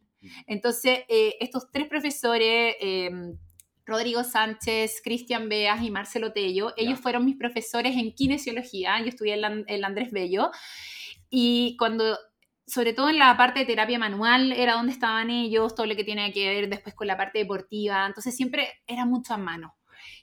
Entonces, 0.47 1.01
eh, 1.07 1.35
estos 1.39 1.71
tres 1.71 1.87
profesores, 1.87 2.75
em, 2.81 3.37
Rodrigo 3.85 4.25
Sánchez, 4.25 4.99
Cristian 5.01 5.47
Beas 5.47 5.81
y 5.81 5.91
Marcelo 5.91 6.33
Tello, 6.33 6.73
ellos 6.75 6.99
fueron 6.99 7.23
mis 7.23 7.37
profesores 7.37 7.95
en 7.95 8.13
kinesiología, 8.13 8.99
yo 8.99 9.07
estudié 9.07 9.35
en, 9.35 9.63
en 9.67 9.85
Andrés 9.85 10.11
Bello, 10.11 10.51
y 11.29 11.75
cuando 11.77 12.17
sobre 12.67 12.91
todo 12.93 13.09
en 13.09 13.17
la 13.17 13.35
parte 13.37 13.59
de 13.59 13.65
terapia 13.65 13.97
manual 13.97 14.51
era 14.51 14.73
donde 14.73 14.91
estaban 14.91 15.29
ellos, 15.29 15.73
todo 15.73 15.85
lo 15.85 15.95
que 15.95 16.03
tiene 16.03 16.33
que 16.33 16.49
ver 16.49 16.69
después 16.69 16.93
con 16.93 17.07
la 17.07 17.15
parte 17.15 17.39
deportiva, 17.39 18.05
entonces 18.05 18.35
siempre 18.35 18.67
era 18.85 19.05
mucho 19.05 19.33
a 19.33 19.37
mano. 19.37 19.77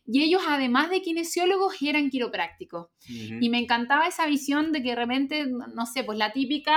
Y 0.06 0.22
ellos, 0.22 0.42
además 0.46 0.90
de 0.90 1.00
kinesiólogos, 1.00 1.80
eran 1.80 2.10
quiroprácticos. 2.10 2.88
Y 3.08 3.48
me 3.48 3.58
encantaba 3.58 4.06
esa 4.06 4.26
visión 4.26 4.70
de 4.70 4.82
que 4.82 4.90
de 4.90 4.96
repente, 4.96 5.46
no 5.46 5.86
sé, 5.86 6.04
pues 6.04 6.18
la 6.18 6.32
típica, 6.32 6.76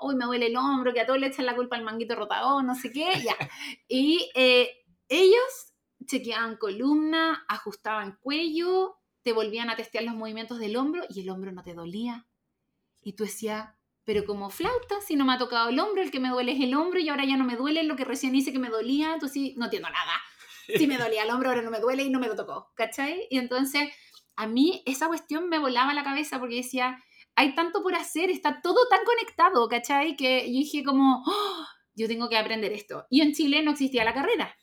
uy, 0.00 0.14
me 0.14 0.24
duele 0.24 0.46
el 0.46 0.56
hombro, 0.56 0.94
que 0.94 1.00
a 1.00 1.06
todos 1.06 1.18
le 1.18 1.26
echan 1.26 1.46
la 1.46 1.56
culpa 1.56 1.76
al 1.76 1.84
manguito 1.84 2.14
rotador, 2.14 2.64
no 2.64 2.74
sé 2.74 2.92
qué, 2.92 3.12
ya. 3.24 3.36
Y 3.88 4.30
eh, 4.34 4.70
ellos 5.08 5.74
chequeaban 6.06 6.56
columna, 6.56 7.44
ajustaban 7.48 8.18
cuello, 8.20 8.96
te 9.22 9.32
volvían 9.32 9.68
a 9.68 9.76
testear 9.76 10.04
los 10.04 10.14
movimientos 10.14 10.58
del 10.60 10.76
hombro 10.76 11.02
y 11.08 11.20
el 11.20 11.30
hombro 11.30 11.52
no 11.52 11.62
te 11.62 11.74
dolía. 11.74 12.26
Y 13.02 13.14
tú 13.14 13.24
decías, 13.24 13.68
pero 14.04 14.24
como 14.24 14.50
flauta, 14.50 15.00
si 15.00 15.16
no 15.16 15.24
me 15.24 15.34
ha 15.34 15.38
tocado 15.38 15.68
el 15.68 15.78
hombro, 15.78 16.02
el 16.02 16.10
que 16.10 16.20
me 16.20 16.30
duele 16.30 16.52
es 16.52 16.60
el 16.60 16.74
hombro 16.74 16.98
y 16.98 17.08
ahora 17.08 17.24
ya 17.24 17.36
no 17.36 17.44
me 17.44 17.56
duele 17.56 17.82
lo 17.84 17.96
que 17.96 18.04
recién 18.04 18.34
hice 18.34 18.52
que 18.52 18.58
me 18.58 18.68
dolía, 18.68 19.14
entonces 19.14 19.52
no 19.56 19.66
entiendo 19.66 19.88
nada. 19.88 20.20
Si 20.76 20.86
me 20.86 20.98
dolía 20.98 21.24
el 21.24 21.30
hombro, 21.30 21.48
ahora 21.48 21.62
no 21.62 21.70
me 21.70 21.80
duele 21.80 22.04
y 22.04 22.10
no 22.10 22.20
me 22.20 22.28
lo 22.28 22.36
tocó, 22.36 22.72
¿cachai? 22.74 23.26
Y 23.30 23.38
entonces 23.38 23.88
a 24.36 24.46
mí 24.46 24.82
esa 24.86 25.08
cuestión 25.08 25.48
me 25.48 25.58
volaba 25.58 25.94
la 25.94 26.04
cabeza 26.04 26.38
porque 26.38 26.56
decía, 26.56 27.02
hay 27.34 27.54
tanto 27.54 27.82
por 27.82 27.94
hacer, 27.94 28.30
está 28.30 28.60
todo 28.62 28.88
tan 28.88 29.04
conectado, 29.04 29.68
¿cachai? 29.68 30.16
Que 30.16 30.46
yo 30.46 30.58
dije 30.58 30.84
como, 30.84 31.22
oh, 31.26 31.66
yo 31.94 32.08
tengo 32.08 32.28
que 32.28 32.36
aprender 32.36 32.72
esto. 32.72 33.06
Y 33.10 33.20
en 33.20 33.32
Chile 33.32 33.62
no 33.62 33.72
existía 33.72 34.04
la 34.04 34.14
carrera. 34.14 34.56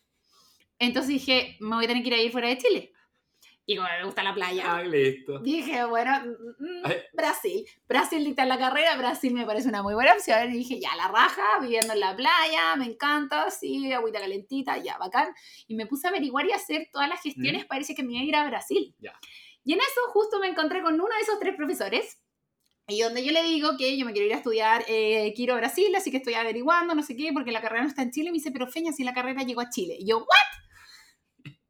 Entonces 0.80 1.10
dije, 1.10 1.58
me 1.60 1.76
voy 1.76 1.86
a 1.86 1.88
tener 1.88 2.04
que 2.04 2.10
ir 2.10 2.14
a 2.16 2.22
ir 2.22 2.32
fuera 2.32 2.50
de 2.50 2.58
Chile. 2.58 2.92
Y 3.70 3.76
como 3.76 3.90
me 3.90 4.06
gusta 4.06 4.24
la 4.24 4.34
playa, 4.34 4.78
ah, 4.78 4.82
listo. 4.82 5.40
dije, 5.40 5.84
bueno, 5.84 6.10
mm, 6.22 6.88
mm, 6.88 6.92
Brasil. 7.12 7.66
Brasil 7.86 8.24
dicta 8.24 8.46
la 8.46 8.58
carrera, 8.58 8.96
Brasil 8.96 9.34
me 9.34 9.46
parece 9.46 9.68
una 9.68 9.84
muy 9.84 9.94
buena 9.94 10.14
opción. 10.14 10.50
Y 10.54 10.60
dije, 10.60 10.80
ya, 10.80 10.96
la 10.96 11.10
raja, 11.10 11.44
viviendo 11.60 11.92
en 11.92 12.00
la 12.00 12.16
playa, 12.16 12.78
me 12.78 12.86
encanta, 12.86 13.52
sí, 13.52 13.92
agüita 13.92 14.22
calentita, 14.22 14.78
ya, 14.78 14.98
bacán. 14.98 15.34
Y 15.68 15.76
me 15.76 15.86
puse 15.86 16.08
a 16.08 16.12
averiguar 16.12 16.46
y 16.46 16.54
hacer 16.54 16.88
todas 16.94 17.10
las 17.10 17.22
gestiones, 17.22 17.66
parece 17.66 17.94
que 17.94 18.04
me 18.04 18.14
iba 18.14 18.22
a 18.22 18.24
ir 18.24 18.36
a 18.38 18.48
Brasil. 18.48 18.96
Ya. 19.00 19.20
Y 19.66 19.74
en 19.74 19.80
eso 19.80 20.00
justo 20.14 20.40
me 20.40 20.48
encontré 20.48 20.82
con 20.82 20.94
uno 20.94 21.14
de 21.14 21.22
esos 21.22 21.38
tres 21.38 21.54
profesores. 21.58 22.22
Y 22.88 23.02
donde 23.02 23.22
yo 23.22 23.34
le 23.34 23.44
digo 23.44 23.76
que 23.78 23.98
yo 23.98 24.06
me 24.06 24.14
quiero 24.14 24.28
ir 24.28 24.34
a 24.34 24.38
estudiar, 24.38 24.86
eh, 24.88 25.34
quiero 25.36 25.56
a 25.56 25.58
Brasil, 25.58 25.94
así 25.94 26.10
que 26.10 26.18
estoy 26.18 26.36
averiguando, 26.36 26.96
no 26.96 27.04
sé 27.04 27.18
qué, 27.18 27.34
porque 27.34 27.52
la 27.52 27.60
carrera 27.60 27.84
no 27.84 27.90
está 27.90 28.02
en 28.02 28.12
Chile. 28.12 28.30
Y 28.30 28.32
me 28.32 28.38
dice, 28.38 28.52
pero 28.52 28.68
Feña, 28.68 28.94
si 28.94 29.04
la 29.04 29.14
carrera 29.14 29.44
llegó 29.44 29.60
a 29.60 29.70
Chile. 29.70 29.98
Y 30.00 30.08
yo, 30.08 30.20
¿what? 30.20 30.67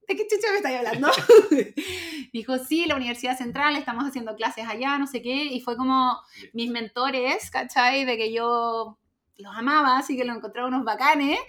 ¿De 0.07 0.15
qué 0.15 0.27
chucha 0.27 0.51
me 0.51 0.57
estáis 0.57 0.77
hablando? 0.77 1.09
dijo, 2.33 2.57
sí, 2.59 2.85
la 2.85 2.95
Universidad 2.95 3.37
Central, 3.37 3.75
estamos 3.75 4.05
haciendo 4.05 4.35
clases 4.35 4.67
allá, 4.67 4.97
no 4.97 5.07
sé 5.07 5.21
qué, 5.21 5.45
y 5.45 5.61
fue 5.61 5.75
como 5.75 6.19
mis 6.53 6.71
mentores, 6.71 7.49
¿cachai? 7.51 8.05
De 8.05 8.17
que 8.17 8.31
yo 8.31 8.97
los 9.37 9.55
amaba, 9.55 9.97
así 9.97 10.17
que 10.17 10.25
los 10.25 10.37
encontraba 10.37 10.67
unos 10.67 10.83
bacanes. 10.83 11.39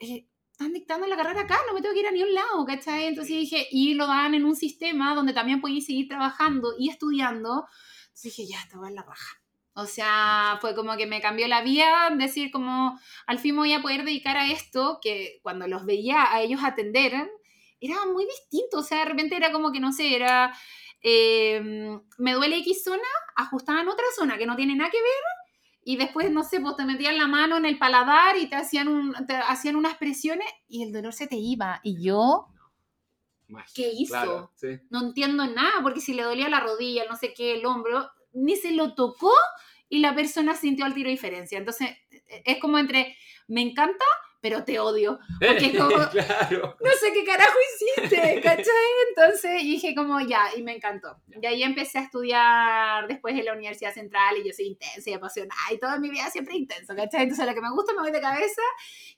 Eh, 0.00 0.26
están 0.50 0.72
dictando 0.72 1.06
la 1.06 1.16
carrera 1.16 1.42
acá, 1.42 1.58
no 1.66 1.74
me 1.74 1.80
tengo 1.80 1.94
que 1.94 2.00
ir 2.00 2.06
a 2.06 2.10
ni 2.10 2.22
un 2.22 2.34
lado, 2.34 2.64
¿cachai? 2.64 3.06
Entonces 3.06 3.36
dije, 3.36 3.66
y 3.70 3.94
lo 3.94 4.06
dan 4.06 4.34
en 4.34 4.44
un 4.44 4.54
sistema 4.54 5.14
donde 5.14 5.32
también 5.32 5.60
podéis 5.60 5.86
seguir 5.86 6.08
trabajando 6.08 6.74
y 6.78 6.88
estudiando. 6.90 7.66
Entonces 8.04 8.36
dije, 8.36 8.46
ya, 8.46 8.60
esto 8.60 8.80
va 8.80 8.88
en 8.88 8.94
la 8.96 9.02
raja. 9.02 9.40
O 9.74 9.86
sea, 9.86 10.58
fue 10.60 10.74
como 10.74 10.96
que 10.96 11.06
me 11.06 11.22
cambió 11.22 11.48
la 11.48 11.62
vida, 11.62 12.10
decir 12.16 12.50
como, 12.50 12.98
al 13.26 13.38
fin 13.38 13.54
me 13.54 13.62
voy 13.62 13.72
a 13.72 13.80
poder 13.80 14.04
dedicar 14.04 14.36
a 14.36 14.50
esto, 14.50 14.98
que 15.00 15.40
cuando 15.42 15.66
los 15.66 15.86
veía 15.86 16.30
a 16.30 16.42
ellos 16.42 16.60
atender, 16.62 17.30
era 17.82 18.06
muy 18.06 18.24
distinto, 18.26 18.78
o 18.78 18.82
sea, 18.82 18.98
de 19.00 19.04
repente 19.06 19.36
era 19.36 19.52
como 19.52 19.72
que, 19.72 19.80
no 19.80 19.92
sé, 19.92 20.14
era, 20.14 20.54
em, 21.02 22.00
me 22.18 22.32
duele 22.34 22.58
X 22.58 22.84
zona, 22.84 23.02
ajustaban 23.36 23.88
otra 23.88 24.06
zona 24.16 24.38
que 24.38 24.46
no 24.46 24.56
tiene 24.56 24.74
nada 24.74 24.90
que 24.90 25.00
ver, 25.00 25.22
y 25.84 25.96
después, 25.96 26.30
no 26.30 26.44
sé, 26.44 26.60
pues 26.60 26.76
te 26.76 26.84
metían 26.84 27.18
la 27.18 27.26
mano 27.26 27.56
en 27.56 27.64
el 27.64 27.78
paladar 27.78 28.36
y 28.36 28.48
te 28.48 28.56
hacían, 28.56 28.86
un, 28.88 29.26
te 29.26 29.34
hacían 29.34 29.74
unas 29.74 29.96
presiones 29.96 30.46
y 30.68 30.84
el 30.84 30.92
dolor 30.92 31.12
se 31.12 31.26
te 31.26 31.36
iba. 31.36 31.80
Y 31.82 32.00
yo, 32.00 32.46
¿qué 33.74 33.90
hizo? 33.92 34.52
No 34.90 35.02
entiendo 35.02 35.44
nada, 35.46 35.82
porque 35.82 36.00
si 36.00 36.14
le 36.14 36.22
dolía 36.22 36.48
la 36.48 36.60
rodilla, 36.60 37.04
no 37.08 37.16
sé 37.16 37.34
qué, 37.34 37.54
el 37.54 37.66
hombro, 37.66 38.08
ni 38.32 38.56
se 38.56 38.70
lo 38.70 38.94
tocó 38.94 39.32
y 39.88 39.98
la 39.98 40.14
persona 40.14 40.54
sintió 40.54 40.84
al 40.84 40.94
tiro 40.94 41.10
diferencia. 41.10 41.58
Entonces, 41.58 41.90
e, 42.10 42.42
es 42.46 42.58
como 42.60 42.78
entre, 42.78 43.16
me 43.48 43.60
encanta, 43.60 44.04
pero 44.42 44.64
te 44.64 44.78
odio. 44.80 45.20
Porque 45.38 45.66
es 45.66 45.78
como, 45.78 45.96
no 45.96 46.90
sé 47.00 47.12
qué 47.14 47.24
carajo 47.24 47.56
hiciste, 47.74 48.40
¿cachai? 48.42 48.90
Entonces 49.08 49.62
dije 49.62 49.94
como 49.94 50.20
ya, 50.20 50.48
y 50.56 50.62
me 50.62 50.74
encantó. 50.74 51.16
Y 51.40 51.46
ahí 51.46 51.62
empecé 51.62 51.98
a 51.98 52.02
estudiar 52.02 53.06
después 53.06 53.38
en 53.38 53.44
la 53.44 53.52
Universidad 53.52 53.94
Central 53.94 54.36
y 54.38 54.48
yo 54.48 54.52
soy 54.52 54.66
intensa 54.66 55.08
y 55.08 55.12
apasionada 55.12 55.72
y 55.72 55.78
toda 55.78 55.98
mi 56.00 56.10
vida 56.10 56.28
siempre 56.28 56.56
intenso, 56.56 56.94
¿cachai? 56.96 57.22
Entonces 57.22 57.46
lo 57.46 57.54
que 57.54 57.60
me 57.60 57.70
gusta 57.70 57.94
me 57.94 58.00
voy 58.00 58.10
de 58.10 58.20
cabeza 58.20 58.62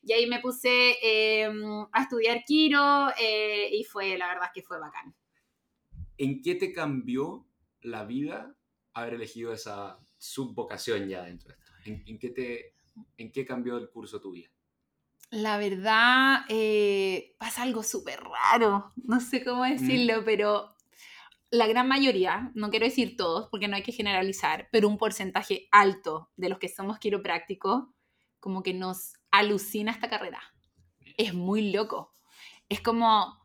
y 0.02 0.12
ahí 0.12 0.26
me 0.26 0.40
puse 0.40 0.96
em, 1.02 1.86
a 1.90 2.02
estudiar 2.02 2.44
Quiro 2.44 3.08
eh, 3.18 3.70
y 3.72 3.82
fue, 3.84 4.18
la 4.18 4.28
verdad 4.28 4.44
es 4.48 4.52
que 4.54 4.62
fue 4.62 4.78
bacán. 4.78 5.14
¿En 6.18 6.42
qué 6.42 6.54
te 6.54 6.70
cambió 6.70 7.46
la 7.80 8.04
vida 8.04 8.54
haber 8.92 9.14
elegido 9.14 9.54
esa 9.54 9.98
subvocación 10.18 11.08
ya 11.08 11.24
dentro 11.24 11.48
de 11.48 11.54
esto? 11.54 11.72
¿En, 11.86 12.04
en 12.06 12.18
qué, 12.18 12.28
te, 12.28 12.74
¿En 13.16 13.32
qué 13.32 13.46
cambió 13.46 13.78
el 13.78 13.88
curso 13.88 14.20
tu 14.20 14.32
vida? 14.32 14.53
La 15.34 15.58
verdad, 15.58 16.44
eh, 16.48 17.34
pasa 17.38 17.62
algo 17.62 17.82
súper 17.82 18.20
raro. 18.22 18.92
No 19.02 19.18
sé 19.20 19.42
cómo 19.42 19.64
decirlo, 19.64 20.22
pero 20.24 20.76
la 21.50 21.66
gran 21.66 21.88
mayoría, 21.88 22.52
no 22.54 22.70
quiero 22.70 22.86
decir 22.86 23.16
todos, 23.16 23.48
porque 23.50 23.66
no 23.66 23.74
hay 23.74 23.82
que 23.82 23.90
generalizar, 23.90 24.68
pero 24.70 24.88
un 24.88 24.96
porcentaje 24.96 25.66
alto 25.72 26.30
de 26.36 26.50
los 26.50 26.60
que 26.60 26.68
somos 26.68 27.00
quiroprácticos, 27.00 27.82
como 28.38 28.62
que 28.62 28.74
nos 28.74 29.14
alucina 29.32 29.90
esta 29.90 30.08
carrera. 30.08 30.40
Es 31.16 31.34
muy 31.34 31.72
loco. 31.72 32.12
Es 32.68 32.80
como, 32.80 33.44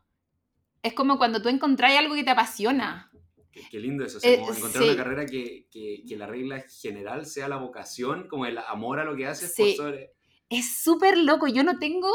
es 0.84 0.92
como 0.92 1.18
cuando 1.18 1.42
tú 1.42 1.48
encontrás 1.48 1.98
algo 1.98 2.14
que 2.14 2.22
te 2.22 2.30
apasiona. 2.30 3.10
Qué, 3.50 3.80
lindo 3.80 4.04
eso, 4.04 4.18
eh, 4.22 4.34
encontrar 4.34 4.84
una 4.84 4.96
carrera 4.96 5.26
que, 5.26 5.66
que, 5.72 6.04
que, 6.08 6.16
la 6.16 6.28
regla 6.28 6.64
general 6.68 7.26
sea 7.26 7.48
la 7.48 7.56
vocación, 7.56 8.28
como 8.28 8.46
el 8.46 8.58
amor 8.58 9.00
a 9.00 9.04
lo 9.04 9.16
que 9.16 9.26
haces 9.26 9.52
por 9.56 9.72
sobre 9.72 10.19
es 10.50 10.82
súper 10.82 11.16
loco. 11.16 11.46
Yo 11.46 11.62
no 11.64 11.78
tengo, 11.78 12.12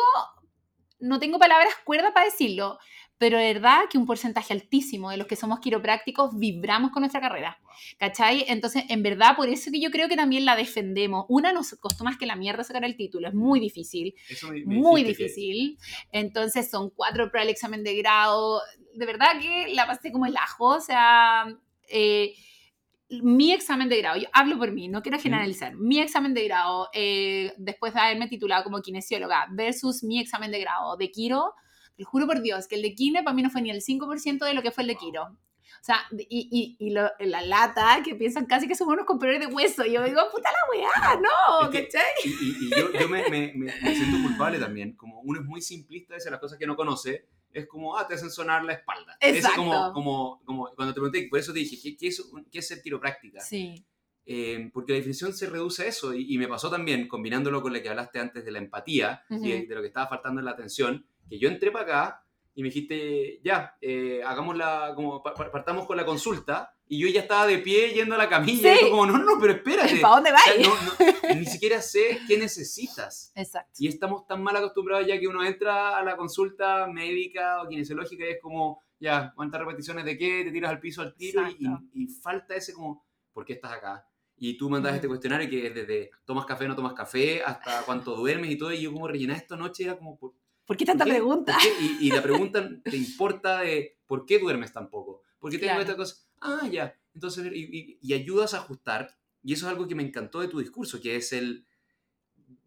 no 0.99 1.19
tengo 1.19 1.39
palabras 1.39 1.73
cuerdas 1.85 2.11
para 2.13 2.25
decirlo, 2.25 2.77
pero 3.17 3.37
de 3.37 3.53
verdad 3.53 3.83
que 3.89 3.97
un 3.97 4.05
porcentaje 4.05 4.53
altísimo 4.53 5.09
de 5.09 5.17
los 5.17 5.25
que 5.25 5.37
somos 5.37 5.61
quiroprácticos 5.61 6.37
vibramos 6.37 6.91
con 6.91 7.01
nuestra 7.01 7.21
carrera. 7.21 7.57
¿Cachai? 7.97 8.45
Entonces, 8.47 8.83
en 8.89 9.03
verdad, 9.03 9.37
por 9.37 9.47
eso 9.47 9.71
que 9.71 9.79
yo 9.79 9.89
creo 9.89 10.09
que 10.09 10.17
también 10.17 10.43
la 10.43 10.55
defendemos. 10.57 11.25
Una, 11.29 11.53
nos 11.53 11.75
costó 11.75 12.03
más 12.03 12.17
que 12.17 12.25
la 12.25 12.35
mierda 12.35 12.63
sacar 12.63 12.83
el 12.83 12.97
título, 12.97 13.29
es 13.29 13.33
muy 13.33 13.59
difícil. 13.61 14.15
muy 14.65 15.03
difícil. 15.03 15.77
Entonces, 16.11 16.69
son 16.69 16.89
cuatro 16.89 17.31
para 17.31 17.43
el 17.43 17.49
examen 17.49 17.83
de 17.83 17.95
grado. 17.95 18.61
De 18.93 19.05
verdad 19.05 19.39
que 19.39 19.73
la 19.73 19.87
pasé 19.87 20.11
como 20.11 20.25
el 20.25 20.35
ajo, 20.37 20.75
o 20.75 20.81
sea... 20.81 21.45
Eh, 21.87 22.33
mi 23.09 23.53
examen 23.53 23.89
de 23.89 23.97
grado, 23.97 24.17
yo 24.17 24.27
hablo 24.33 24.57
por 24.57 24.71
mí, 24.71 24.87
no 24.87 25.01
quiero 25.01 25.19
generalizar, 25.19 25.75
mi 25.75 25.99
examen 25.99 26.33
de 26.33 26.45
grado, 26.45 26.89
eh, 26.93 27.53
después 27.57 27.93
de 27.93 27.99
haberme 27.99 28.27
titulado 28.27 28.63
como 28.63 28.81
kinesióloga, 28.81 29.47
versus 29.51 30.03
mi 30.03 30.19
examen 30.19 30.51
de 30.51 30.59
grado 30.59 30.97
de 30.97 31.11
Kiro, 31.11 31.53
te 31.95 32.03
juro 32.03 32.25
por 32.27 32.41
Dios 32.41 32.67
que 32.67 32.75
el 32.75 32.81
de 32.81 32.93
Kine 32.93 33.23
para 33.23 33.35
mí 33.35 33.41
no 33.41 33.49
fue 33.49 33.61
ni 33.61 33.69
el 33.69 33.81
5% 33.81 34.45
de 34.45 34.53
lo 34.53 34.61
que 34.61 34.71
fue 34.71 34.83
el 34.83 34.89
de 34.89 34.95
Kiro. 34.95 35.23
O 35.23 35.85
sea, 35.85 35.99
y, 36.17 36.75
y, 36.79 36.89
la 36.89 37.41
lata, 37.43 38.01
que 38.03 38.15
piensan 38.15 38.47
casi 38.47 38.67
que 38.67 38.73
somos 38.73 38.93
unos 38.93 39.05
compradores 39.05 39.47
de 39.47 39.53
hueso. 39.53 39.85
Y 39.85 39.91
yo 39.93 40.03
digo, 40.03 40.19
puta 40.31 40.49
la 40.49 40.57
weá, 40.71 41.21
no, 41.21 41.69
¿cachai? 41.69 42.01
Y, 42.23 42.71
yo, 42.71 42.91
yo 42.91 43.07
me, 43.07 43.29
me, 43.29 43.53
me, 43.53 43.95
siento 43.95 44.27
culpable 44.27 44.57
también. 44.57 44.95
Como 44.95 45.21
uno 45.21 45.41
es 45.41 45.45
muy 45.45 45.61
simplista 45.61 46.15
de 46.15 46.31
las 46.31 46.39
cosas 46.39 46.57
que 46.57 46.65
no 46.65 46.75
conoce 46.75 47.27
es 47.55 47.67
como, 47.67 47.97
ah, 47.97 48.05
te 48.05 48.15
hacen 48.15 48.29
sonar 48.29 48.65
la 48.65 48.73
espalda. 48.73 49.17
Exacto. 49.21 49.49
Es 49.49 49.55
como, 49.55 49.93
como, 49.93 50.41
como, 50.43 50.75
cuando 50.75 50.93
te 50.93 50.99
pregunté, 50.99 51.27
por 51.29 51.39
eso 51.39 51.53
te 51.53 51.59
dije, 51.59 51.77
¿qué, 51.81 51.95
qué 51.95 52.07
es, 52.07 52.21
qué 52.51 52.59
es 52.59 52.67
ser 52.67 52.81
quiropráctica? 52.81 53.39
Sí. 53.39 53.85
Eh, 54.25 54.69
porque 54.73 54.91
la 54.91 54.97
definición 54.97 55.33
se 55.33 55.49
reduce 55.49 55.83
a 55.83 55.87
eso, 55.87 56.13
y, 56.13 56.37
me 56.37 56.47
pasó 56.47 56.69
también, 56.69 57.07
combinándolo 57.07 57.61
con 57.61 57.71
lo 57.71 57.81
que 57.81 57.87
hablaste 57.87 58.19
antes 58.19 58.43
de 58.43 58.51
la 58.51 58.59
empatía, 58.59 59.23
y 59.29 59.65
de, 59.65 59.75
lo 59.75 59.81
que 59.81 59.87
estaba 59.87 60.07
faltando 60.07 60.41
en 60.41 60.45
la 60.45 60.51
atención, 60.51 61.05
que 61.29 61.39
yo 61.39 61.47
entré 61.47 61.71
para 61.71 61.85
acá 61.85 62.25
y 62.55 62.61
me 62.61 62.69
dijiste, 62.69 63.39
ya, 63.43 63.77
eh, 63.81 64.21
hagamos 64.25 64.57
la, 64.57 64.93
como 64.95 65.23
partamos 65.23 65.85
con 65.85 65.95
la 65.97 66.05
consulta, 66.05 66.74
y 66.87 66.99
yo 66.99 67.07
ya 67.07 67.21
estaba 67.21 67.47
de 67.47 67.57
pie 67.57 67.93
yendo 67.93 68.15
a 68.15 68.17
la 68.17 68.29
camilla, 68.29 68.75
y 68.79 68.89
como, 68.89 69.05
no, 69.05 69.17
no, 69.17 69.39
pero 69.39 69.53
espérate. 69.53 69.97
¿Para 69.97 70.15
dónde 70.15 70.31
vas? 70.31 70.43
ni 71.35 71.45
siquiera 71.45 71.81
sé 71.81 72.19
qué 72.27 72.37
necesitas. 72.37 73.31
Exacto. 73.35 73.73
Y 73.79 73.87
estamos 73.87 74.27
tan 74.27 74.43
mal 74.43 74.55
acostumbrados 74.55 75.07
ya 75.07 75.19
que 75.19 75.27
uno 75.27 75.43
entra 75.43 75.97
a 75.97 76.03
la 76.03 76.15
consulta 76.15 76.87
médica 76.87 77.61
o 77.61 77.67
kinesiológica 77.67 78.25
y 78.25 78.31
es 78.33 78.41
como, 78.41 78.81
ya, 78.99 79.33
¿cuántas 79.35 79.61
repeticiones 79.61 80.05
de 80.05 80.17
qué? 80.17 80.43
Te 80.43 80.51
tiras 80.51 80.71
al 80.71 80.79
piso 80.79 81.01
al 81.01 81.15
tiro 81.15 81.43
y, 81.93 82.07
falta 82.07 82.55
ese 82.55 82.73
como, 82.73 83.05
¿por 83.33 83.45
qué 83.45 83.53
estás 83.53 83.71
acá? 83.71 84.07
Y 84.37 84.57
tú 84.57 84.69
mandas 84.69 84.93
este 84.95 85.07
cuestionario 85.07 85.49
que 85.49 85.67
es 85.67 85.73
desde 85.73 86.11
tomas 86.25 86.45
café, 86.45 86.67
no 86.67 86.75
tomas 86.75 86.93
café, 86.93 87.41
hasta 87.41 87.83
cuánto 87.83 88.15
duermes 88.15 88.51
y 88.51 88.57
todo, 88.57 88.71
y 88.71 88.81
yo 88.81 88.91
como 88.93 89.07
rellenar 89.07 89.37
esta 89.37 89.55
noche 89.55 89.85
era 89.85 89.97
como, 89.97 90.17
¿Por 90.65 90.77
qué 90.77 90.85
tanta 90.85 91.05
pregunta? 91.05 91.57
Y, 91.99 92.11
la 92.11 92.21
pregunta 92.21 92.67
te 92.83 92.97
importa 92.97 93.61
de 93.61 93.97
¿por 94.07 94.25
qué 94.25 94.39
duermes 94.39 94.73
tan 94.73 94.89
poco? 94.89 95.21
¿Por 95.39 95.51
qué 95.51 95.59
tengo 95.59 95.79
esta 95.79 95.95
cosa? 95.95 96.24
Ah, 96.41 96.67
ya. 96.71 96.97
Entonces, 97.13 97.49
y, 97.53 98.13
ayudas 98.13 98.53
a 98.53 98.57
ajustar. 98.57 99.15
Y 99.43 99.53
eso 99.53 99.65
es 99.65 99.71
algo 99.71 99.87
que 99.87 99.95
me 99.95 100.03
encantó 100.03 100.41
de 100.41 100.47
tu 100.47 100.59
discurso, 100.59 100.99
que 100.99 101.15
es 101.15 101.31
el, 101.33 101.65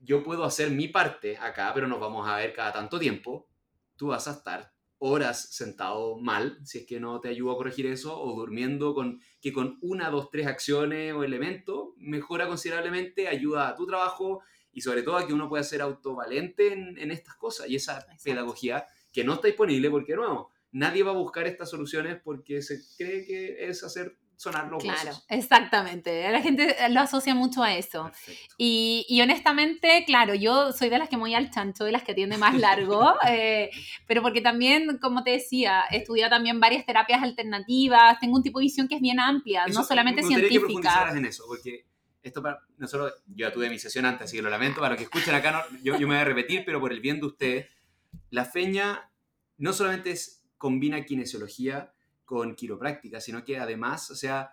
yo 0.01 0.23
puedo 0.23 0.45
hacer 0.45 0.71
mi 0.71 0.89
parte 0.89 1.37
acá, 1.37 1.73
pero 1.75 1.89
nos 1.89 2.01
vamos 2.01 2.29
a 2.29 2.37
ver 2.37 2.53
cada 2.53 2.73
tanto 2.73 2.99
tiempo. 2.99 3.49
Tú 3.97 4.09
vas 4.09 4.29
a 4.29 4.33
estar 4.33 4.73
horas 4.99 5.55
sentado 5.55 6.19
mal, 6.19 6.59
si 6.65 6.79
es 6.79 6.87
que 6.87 7.01
no 7.01 7.21
te 7.21 7.29
ayudo 7.29 7.53
a 7.53 7.57
corregir 7.57 7.87
eso, 7.87 8.21
o 8.21 8.35
durmiendo 8.37 8.95
con 8.95 9.21
que 9.41 9.53
con 9.53 9.79
una, 9.81 10.11
dos, 10.11 10.31
tres 10.31 10.47
acciones 10.47 11.13
o 11.15 11.23
elementos 11.23 11.91
mejora 11.97 12.49
considerablemente, 12.49 13.29
ayuda 13.29 13.69
a 13.69 13.75
tu 13.75 13.87
trabajo 13.87 14.43
y 14.73 14.81
sobre 14.81 15.03
todo 15.03 15.17
a 15.17 15.27
que 15.27 15.33
uno 15.33 15.49
pueda 15.49 15.63
ser 15.63 15.83
autovalente 15.83 16.73
en, 16.73 17.11
estas 17.11 17.37
cosas 17.37 17.69
y 17.69 17.77
esa 17.77 18.07
pedagogía 18.23 18.87
que 19.13 19.25
no 19.25 19.35
está 19.35 19.47
disponible 19.47 19.91
porque, 19.91 20.15
nuevo, 20.15 20.51
nadie 20.73 21.03
va 21.03 21.13
a 21.13 21.15
buscar 21.15 21.47
estas 21.47 21.71
soluciones 21.71 22.19
porque 22.23 22.63
se 22.63 22.81
cree 22.97 23.25
que 23.27 23.69
es 23.69 23.83
hacer 23.85 24.17
sonar 24.39 24.69
los 24.69 24.83
Claro, 24.83 25.11
exactamente. 25.29 26.31
La 26.31 26.41
gente 26.41 26.77
lo 26.91 27.01
asocia 27.01 27.35
mucho 27.35 27.63
a 27.63 27.75
eso. 27.75 28.11
Y, 28.57 29.05
y, 29.09 29.21
honestamente, 29.21 30.05
claro, 30.07 30.33
yo 30.33 30.73
soy 30.73 30.89
de 30.89 30.99
las 30.99 31.09
que 31.09 31.17
voy 31.17 31.35
al 31.35 31.51
chancho, 31.51 31.85
de 31.85 31.91
las 31.91 32.05
que 32.05 32.13
atiende 32.13 32.39
más 32.39 32.57
largo, 32.57 33.15
eh, 33.29 33.71
pero 34.07 34.23
porque 34.23 34.41
también, 34.41 34.99
como 34.99 35.25
te 35.25 35.33
decía, 35.33 35.85
he 35.91 35.99
estudiado 35.99 36.31
también 36.31 36.61
varias 36.61 36.87
terapias 36.87 37.23
alternativas, 37.23 38.21
tengo 38.21 38.37
un 38.37 38.43
tipo 38.45 38.61
de 38.61 38.67
visión 38.67 38.87
que 38.87 38.95
es 38.95 39.01
bien 39.01 39.19
amplia, 39.19 39.67
no 39.67 39.83
solamente 39.83 40.23
me 40.23 40.29
científica. 40.29 40.55
que 40.55 40.61
profundizaras 40.61 41.17
en 41.17 41.25
eso, 41.27 41.45
porque 41.49 41.87
esto 42.23 42.41
para 42.41 42.61
nosotros, 42.77 43.13
yo 43.27 43.49
ya 43.49 43.53
tuve 43.53 43.69
mi 43.69 43.79
sesión 43.81 44.05
antes, 44.05 44.27
así 44.27 44.37
que 44.37 44.43
lo 44.43 44.51
lamento, 44.51 44.81
para 44.81 44.91
los 44.91 44.99
que 44.99 45.05
escuchen 45.05 45.35
acá, 45.35 45.67
yo, 45.83 45.99
yo 45.99 46.07
me 46.07 46.15
voy 46.15 46.23
a 46.23 46.25
repetir, 46.25 46.63
pero 46.65 46.79
por 46.79 46.93
el 46.93 47.01
bien 47.01 47.19
de 47.19 47.27
ustedes, 47.27 47.67
la 48.31 48.45
feña 48.45 49.11
no 49.57 49.73
solamente 49.73 50.13
es, 50.13 50.38
combina 50.59 51.05
kinesiología 51.05 51.93
con 52.25 52.55
quiropráctica, 52.55 53.21
sino 53.21 53.45
que 53.45 53.59
además, 53.59 54.11
o 54.11 54.15
sea, 54.15 54.53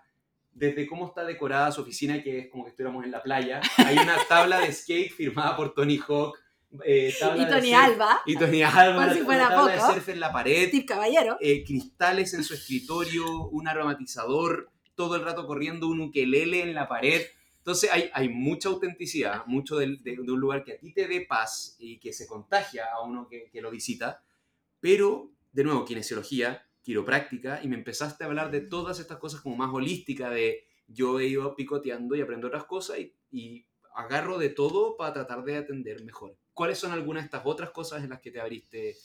desde 0.53 0.87
cómo 0.87 1.07
está 1.07 1.25
decorada 1.25 1.71
su 1.71 1.81
oficina, 1.81 2.23
que 2.23 2.39
es 2.39 2.47
como 2.49 2.63
que 2.63 2.69
estuviéramos 2.69 3.03
en 3.03 3.11
la 3.11 3.21
playa, 3.21 3.59
hay 3.77 3.97
una 3.97 4.15
tabla 4.29 4.59
de 4.59 4.71
skate 4.71 5.11
firmada 5.11 5.57
por 5.57 5.73
Tony 5.73 5.99
Hawk, 6.07 6.39
eh, 6.83 7.13
y 7.37 7.47
Tony 7.47 7.73
Alba. 7.73 8.21
Y 8.25 8.35
Tony 8.35 8.63
Alba. 8.63 9.13
si 9.13 9.21
fuera 9.21 9.49
poco. 9.49 9.67
de 9.67 9.79
surf 9.79 10.09
en 10.09 10.19
la 10.19 10.31
pared. 10.31 10.67
Steve 10.67 10.85
Caballero. 10.85 11.37
Eh, 11.39 11.63
cristales 11.63 12.33
en 12.33 12.43
su 12.43 12.53
escritorio, 12.53 13.47
un 13.49 13.67
aromatizador, 13.67 14.69
todo 14.95 15.15
el 15.15 15.23
rato 15.23 15.45
corriendo 15.45 15.87
un 15.87 16.01
ukelele 16.01 16.63
en 16.63 16.73
la 16.73 16.87
pared. 16.87 17.21
Entonces 17.57 17.89
hay, 17.91 18.09
hay 18.13 18.29
mucha 18.29 18.69
autenticidad, 18.69 19.45
mucho 19.47 19.77
de, 19.77 19.97
de, 20.01 20.19
un 20.19 20.39
lugar 20.39 20.63
que 20.63 20.73
a 20.73 20.77
ti 20.77 20.93
te 20.93 21.07
dé 21.07 21.21
paz 21.21 21.75
y 21.79 21.97
que 21.97 22.13
se 22.13 22.27
contagia 22.27 22.85
a 22.93 23.01
uno 23.01 23.27
que, 23.27 23.49
que 23.51 23.61
lo 23.61 23.71
visita, 23.71 24.21
pero 24.79 25.31
de 25.55 25.63
nuevo, 25.63 25.85
kinesiología, 25.85 26.67
quiropráctica, 26.81 27.61
y 27.63 27.69
me 27.69 27.77
empezaste 27.77 28.23
a 28.23 28.27
hablar 28.27 28.51
de 28.51 28.59
todas 28.59 28.99
estas 28.99 29.17
cosas 29.17 29.39
como 29.39 29.55
más 29.55 29.73
holística, 29.73 30.29
de 30.29 30.67
yo 30.85 31.17
he 31.17 31.27
ido 31.27 31.55
picoteando 31.55 32.13
y 32.13 32.21
aprendo 32.21 32.47
otras 32.47 32.65
cosas 32.65 32.99
y, 32.99 33.15
y 33.31 33.65
agarro 33.95 34.37
de 34.37 34.49
todo 34.49 34.97
para 34.97 35.13
tratar 35.13 35.45
de 35.45 35.55
atender 35.55 36.03
mejor. 36.03 36.37
¿Cuáles 36.53 36.77
son 36.77 36.91
algunas 36.91 37.23
de 37.23 37.27
estas 37.27 37.43
otras 37.45 37.69
cosas 37.71 38.03
en 38.03 38.09
las 38.09 38.19
que 38.19 38.31
te 38.31 38.41
abriste 38.41 38.97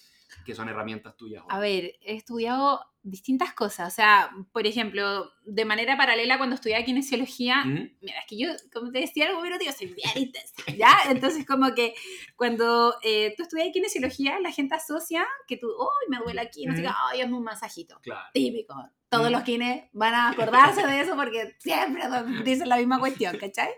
que 0.45 0.55
son 0.55 0.69
herramientas 0.69 1.17
tuyas? 1.17 1.45
A 1.49 1.59
ver, 1.59 1.99
he 2.03 2.15
estudiado 2.15 2.81
distintas 3.03 3.53
cosas. 3.55 3.93
O 3.93 3.95
sea, 3.95 4.31
por 4.53 4.67
ejemplo, 4.67 5.31
de 5.45 5.65
manera 5.65 5.97
paralela 5.97 6.39
cuando 6.39 6.55
estudiaba 6.55 6.85
kinesiología, 6.85 7.65
mira, 7.65 8.19
es 8.19 8.27
que 8.29 8.39
yo, 8.39 8.49
como 8.73 8.91
te 8.91 9.01
decía 9.01 9.29
algo, 9.29 9.41
pero 9.43 9.59
tío, 9.59 9.73
soy 9.73 9.89
bien 9.89 10.11
intensa, 10.17 10.55
¿ya? 10.77 10.97
Entonces, 11.11 11.47
como 11.47 11.75
que 11.75 11.95
cuando 12.37 12.95
eh, 13.03 13.35
tú 13.37 13.45
estudias 13.45 13.73
kinesiología, 13.73 14.39
la 14.41 14.53
gente 14.53 14.75
asocia 14.75 15.27
que 15.47 15.57
tú, 15.57 15.69
¡ay, 15.69 16.09
me 16.09 16.19
duele 16.19 16.41
aquí! 16.41 16.67
No 16.67 16.75
sé 16.75 16.83
qué, 16.83 16.89
¡ay, 16.89 17.21
es 17.23 17.31
un 17.31 17.43
masajito! 17.43 17.99
Claro. 18.03 18.29
Típico 18.33 18.75
todos 19.11 19.29
mm. 19.29 19.33
los 19.33 19.43
kines 19.43 19.85
van 19.93 20.15
a 20.15 20.31
acordarse 20.31 20.87
de 20.87 21.01
eso 21.01 21.17
porque 21.17 21.57
siempre 21.59 22.03
dicen 22.45 22.69
la 22.69 22.77
misma 22.77 23.01
cuestión, 23.01 23.37
¿cachai? 23.37 23.71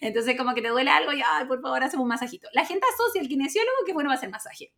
Entonces, 0.00 0.36
como 0.38 0.54
que 0.54 0.62
te 0.62 0.68
duele 0.68 0.90
algo 0.90 1.12
y, 1.12 1.20
ay, 1.20 1.44
por 1.44 1.60
favor, 1.60 1.84
hacemos 1.84 2.04
un 2.04 2.08
masajito. 2.08 2.48
La 2.54 2.64
gente 2.64 2.86
asocia 2.94 3.20
al 3.20 3.28
kinesiólogo 3.28 3.76
que 3.84 3.92
bueno 3.92 4.08
va 4.08 4.14
a 4.14 4.16
hacer 4.16 4.30
masaje. 4.30 4.72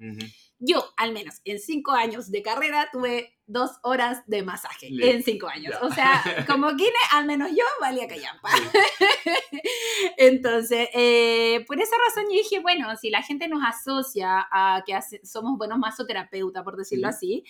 Yo, 0.58 0.84
al 0.96 1.12
menos 1.12 1.40
en 1.44 1.60
cinco 1.60 1.92
años 1.92 2.32
de 2.32 2.42
carrera, 2.42 2.88
tuve 2.92 3.38
dos 3.46 3.70
horas 3.84 4.22
de 4.26 4.42
masaje 4.42 4.88
en 4.90 5.22
cinco 5.22 5.46
años. 5.46 5.74
O 5.82 5.92
sea, 5.92 6.22
como 6.48 6.70
kine, 6.76 6.90
al 7.12 7.26
menos 7.26 7.50
yo 7.50 7.64
valía 7.80 8.08
callampa. 8.08 8.50
Entonces, 10.16 10.88
eh, 10.94 11.64
por 11.68 11.80
esa 11.80 11.94
razón 12.08 12.24
yo 12.24 12.38
dije, 12.38 12.58
bueno, 12.58 12.96
si 12.96 13.08
la 13.08 13.22
gente 13.22 13.46
nos 13.46 13.62
asocia 13.64 14.48
a 14.50 14.82
que 14.84 14.98
somos 15.22 15.56
buenos 15.58 15.78
masoterapeutas, 15.78 16.64
por 16.64 16.76
decirlo 16.76 17.06
así, 17.06 17.44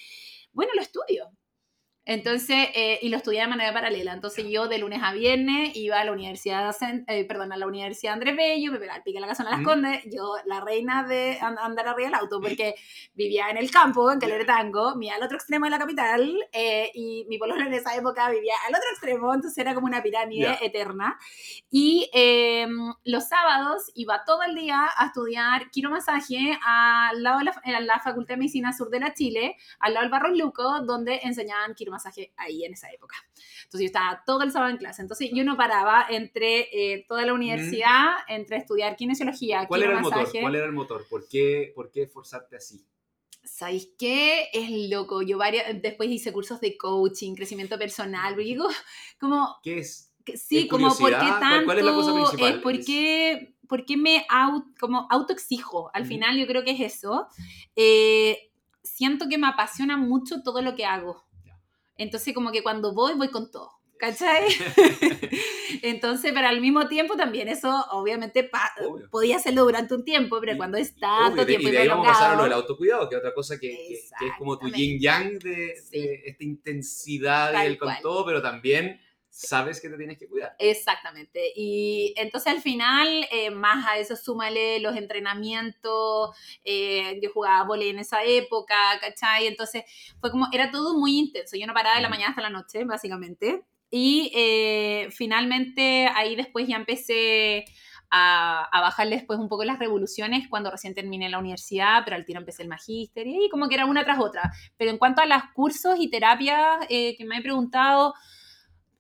bueno, 0.53 0.73
lo 0.75 0.83
estudio 0.83 1.31
Entonces, 2.05 2.69
eh, 2.75 2.99
y 3.01 3.11
lo 3.11 3.17
estudié 3.17 3.43
de 3.43 3.47
manera 3.47 3.73
paralela. 3.73 4.13
Entonces, 4.13 4.45
yo 4.49 4.67
de 4.67 4.79
lunes 4.79 5.01
a 5.05 5.13
viernes 5.13 5.77
iba 5.77 6.01
a 6.01 6.05
la 6.05 6.11
universidad, 6.11 6.75
eh, 7.07 7.25
perdón, 7.27 7.53
a 7.53 7.57
la 7.57 7.69
universidad 7.69 8.15
Andrés 8.15 8.37
Bello, 8.37 8.73
me 8.73 8.81
pegaba 8.81 9.05
pique 9.05 9.19
en 9.19 9.23
la 9.23 9.29
casa 9.29 9.45
de 9.45 9.51
las 9.51 9.63
Condes, 9.63 10.03
yo 10.13 10.35
la 10.47 10.61
reina 10.61 11.05
de 11.05 11.39
andar 11.41 11.87
arriba 11.87 12.09
del 12.09 12.19
auto, 12.19 12.41
porque 12.41 12.75
vivía 13.15 13.51
en 13.51 13.57
el 13.57 13.71
campo, 13.71 14.11
en 14.11 14.19
Caleretango, 14.19 14.97
mira 14.97 15.15
al 15.15 15.23
otro 15.23 15.37
extremo 15.37 15.67
de 15.67 15.71
la 15.71 15.79
capital, 15.79 16.37
eh, 16.53 16.91
y 16.93 17.25
mi 17.29 17.39
pololo 17.39 17.65
en 17.65 17.73
esa 17.73 17.95
época 17.95 18.29
vivía 18.31 18.55
al 18.67 18.75
otro 18.75 18.89
extremo, 18.91 19.33
entonces 19.33 19.59
era 19.59 19.73
como 19.73 19.87
una 19.87 20.03
pirámide 20.03 20.59
eterna. 20.61 21.17
Y 21.71 22.11
em, 22.13 22.93
los 23.05 23.29
sábados 23.29 23.93
iba 23.95 24.25
todo 24.25 24.43
el 24.43 24.57
día 24.57 24.89
a 24.97 25.07
estudiar 25.07 25.71
quiromasaje 25.71 26.59
al 26.67 27.23
lado 27.23 27.39
de 27.39 27.45
la, 27.45 27.81
la, 27.81 28.01
Facultad 28.01 28.35
de 28.35 28.39
Medicina 28.39 28.73
Sur 28.73 28.91
de 28.91 28.99
la 28.99 29.15
Chile, 29.15 29.57
al 29.79 29.95
lado 29.95 30.03
del 30.03 30.11
Barro 30.11 30.29
Luco, 30.31 30.81
donde 30.81 31.21
enseñaban 31.23 31.75
quiromasaje 31.75 31.92
masaje 31.93 32.33
ahí 32.37 32.65
en 32.65 32.73
esa 32.73 32.91
época. 32.91 33.17
Entonces 33.65 33.81
yo 33.81 33.87
estaba 33.87 34.23
todo 34.27 34.43
el 34.43 34.51
sábado 34.51 34.73
en 34.73 34.79
clase. 34.79 35.03
Entonces 35.03 35.31
yo 35.33 35.45
no 35.45 35.57
paraba 35.57 36.07
entre 36.11 36.69
eh, 36.73 37.05
toda 37.09 37.25
la 37.25 37.35
universidad, 37.35 38.11
entre 38.29 38.57
estudiar 38.57 38.97
kinesiología, 38.97 39.67
¿Cuál 39.69 39.85
era 39.85 39.97
el 39.97 40.01
motor? 40.01 40.29
¿Cuál 40.41 40.55
era 40.57 40.67
el 40.67 40.73
motor? 40.73 41.07
¿Por 41.09 41.29
qué, 41.29 41.73
por 41.75 41.91
qué 41.91 42.03
esforzarte 42.03 42.57
así? 42.57 42.85
¿Sabéis 43.45 43.91
qué? 43.99 44.49
Es 44.53 44.71
loco. 44.91 45.23
Yo 45.23 45.39
varias, 45.39 45.67
después 45.83 46.09
hice 46.11 46.33
cursos 46.33 46.61
de 46.61 46.77
coaching, 46.77 47.35
crecimiento 47.35 47.79
personal, 47.79 48.37
digo, 48.37 48.69
como... 49.19 49.57
¿Qué 49.63 49.79
es? 49.79 50.13
sí, 50.35 50.69
como 50.69 50.95
por 50.97 51.11
qué 51.11 51.17
tanto... 51.41 51.65
¿Cuál 51.65 51.79
es 51.79 51.85
la 51.85 51.93
cosa 51.93 52.15
principal? 52.15 52.55
Es 52.55 52.63
porque, 52.63 53.55
porque 53.69 53.97
me 53.97 54.25
auto, 54.29 54.69
como 54.79 55.07
autoexijo. 55.11 55.91
Al 55.95 56.07
final 56.07 56.39
yo 56.39 56.47
creo 56.47 56.65
que 56.65 56.73
es 56.73 56.81
eso. 56.81 57.27
Eh, 57.75 58.53
siento 58.83 59.29
que 59.29 59.39
me 59.39 59.49
apasiona 59.49 59.97
mucho 59.97 60.43
todo 60.43 60.63
lo 60.63 60.75
que 60.75 60.85
hago. 60.85 61.25
Entonces, 62.03 62.35
como 62.35 62.53
que 62.53 62.63
cuando 62.63 62.95
voy, 62.95 63.15
voy 63.15 63.29
con 63.29 63.51
todo. 63.51 63.71
¿Cachai? 63.99 64.49
Entonces, 65.83 66.33
pero 66.35 66.49
al 66.49 66.61
mismo 66.61 66.89
tiempo 66.89 67.17
también 67.17 67.47
eso, 67.47 67.87
obviamente, 67.93 68.51
podía 69.13 69.37
hacerlo 69.37 69.63
durante 69.63 69.95
un 69.95 70.05
tiempo, 70.05 70.41
pero 70.41 70.57
cuando 70.57 70.77
es 70.77 70.97
tanto 70.97 71.47
tiempo. 71.47 71.69
Y 71.69 71.71
de 71.71 71.79
ahí 71.79 71.89
vamos 71.89 72.09
a 72.09 72.11
pasar 72.11 72.33
a 72.33 72.37
lo 72.37 72.43
del 72.43 72.53
autocuidado, 72.53 73.09
que 73.09 73.15
es 73.15 73.21
otra 73.21 73.33
cosa 73.33 73.61
que, 73.61 73.69
que, 73.69 74.27
es 74.27 74.33
como 74.37 74.59
tu 74.59 74.69
yin 74.71 74.99
yang 74.99 75.39
de, 75.39 75.75
esta 76.25 76.43
intensidad 76.45 77.63
del 77.63 77.79
con 77.79 77.95
todo, 78.03 78.27
pero 78.27 78.43
también 78.43 79.01
sabes 79.33 79.81
que 79.81 79.89
te 79.89 79.97
tienes 79.97 80.19
que 80.19 80.29
cuidar. 80.29 80.55
Exactamente. 80.59 81.53
Y 81.57 82.13
entonces 82.19 82.53
al 82.53 82.61
final, 82.61 83.27
eh, 83.33 83.51
más 83.51 83.87
a 83.89 83.97
eso 83.97 84.15
súmale 84.15 84.79
los 84.81 84.95
entrenamientos, 84.95 86.37
eh, 86.65 87.19
yo 87.23 87.31
jugaba 87.33 87.65
volei 87.65 87.89
en 87.89 87.99
esa 87.99 88.23
época, 88.25 88.77
¿cachai? 89.01 89.47
Entonces 89.47 89.85
fue 90.21 90.31
como, 90.31 90.49
era 90.53 90.71
todo 90.71 90.99
muy 90.99 91.19
intenso. 91.19 91.57
Yo 91.57 91.67
no 91.67 91.73
paraba 91.73 91.97
de 91.97 92.03
la 92.03 92.11
mañana 92.11 92.31
hasta 92.31 92.43
la 92.43 92.51
noche, 92.51 92.85
básicamente. 92.85 93.65
Y 93.91 94.31
eh, 94.35 95.09
finalmente 95.11 96.09
ahí 96.15 96.37
después 96.37 96.69
ya 96.69 96.77
empecé 96.77 97.65
a, 98.11 98.69
a, 98.71 98.81
bajarle 98.83 99.17
después 99.17 99.39
un 99.39 99.49
poco 99.49 99.65
las 99.65 99.79
revoluciones 99.79 100.47
cuando 100.49 100.71
recién 100.71 100.95
terminé 100.95 101.31
la 101.31 101.39
universidad, 101.39 102.03
pero 102.05 102.17
al 102.17 102.27
tiro 102.27 102.39
empecé 102.39 102.63
el 102.63 102.69
magíster 102.69 103.27
y 103.27 103.49
como 103.51 103.69
que 103.69 103.77
era 103.77 103.87
una 103.87 104.05
tras 104.05 104.19
otra. 104.19 104.53
Pero 104.77 104.91
en 104.91 104.99
cuanto 104.99 105.23
a 105.23 105.27
los 105.27 105.43
cursos 105.55 105.97
y 105.99 106.11
terapias 106.11 106.87
que 106.89 107.25
me 107.27 107.39
he 107.39 107.43
preguntado, 107.43 108.15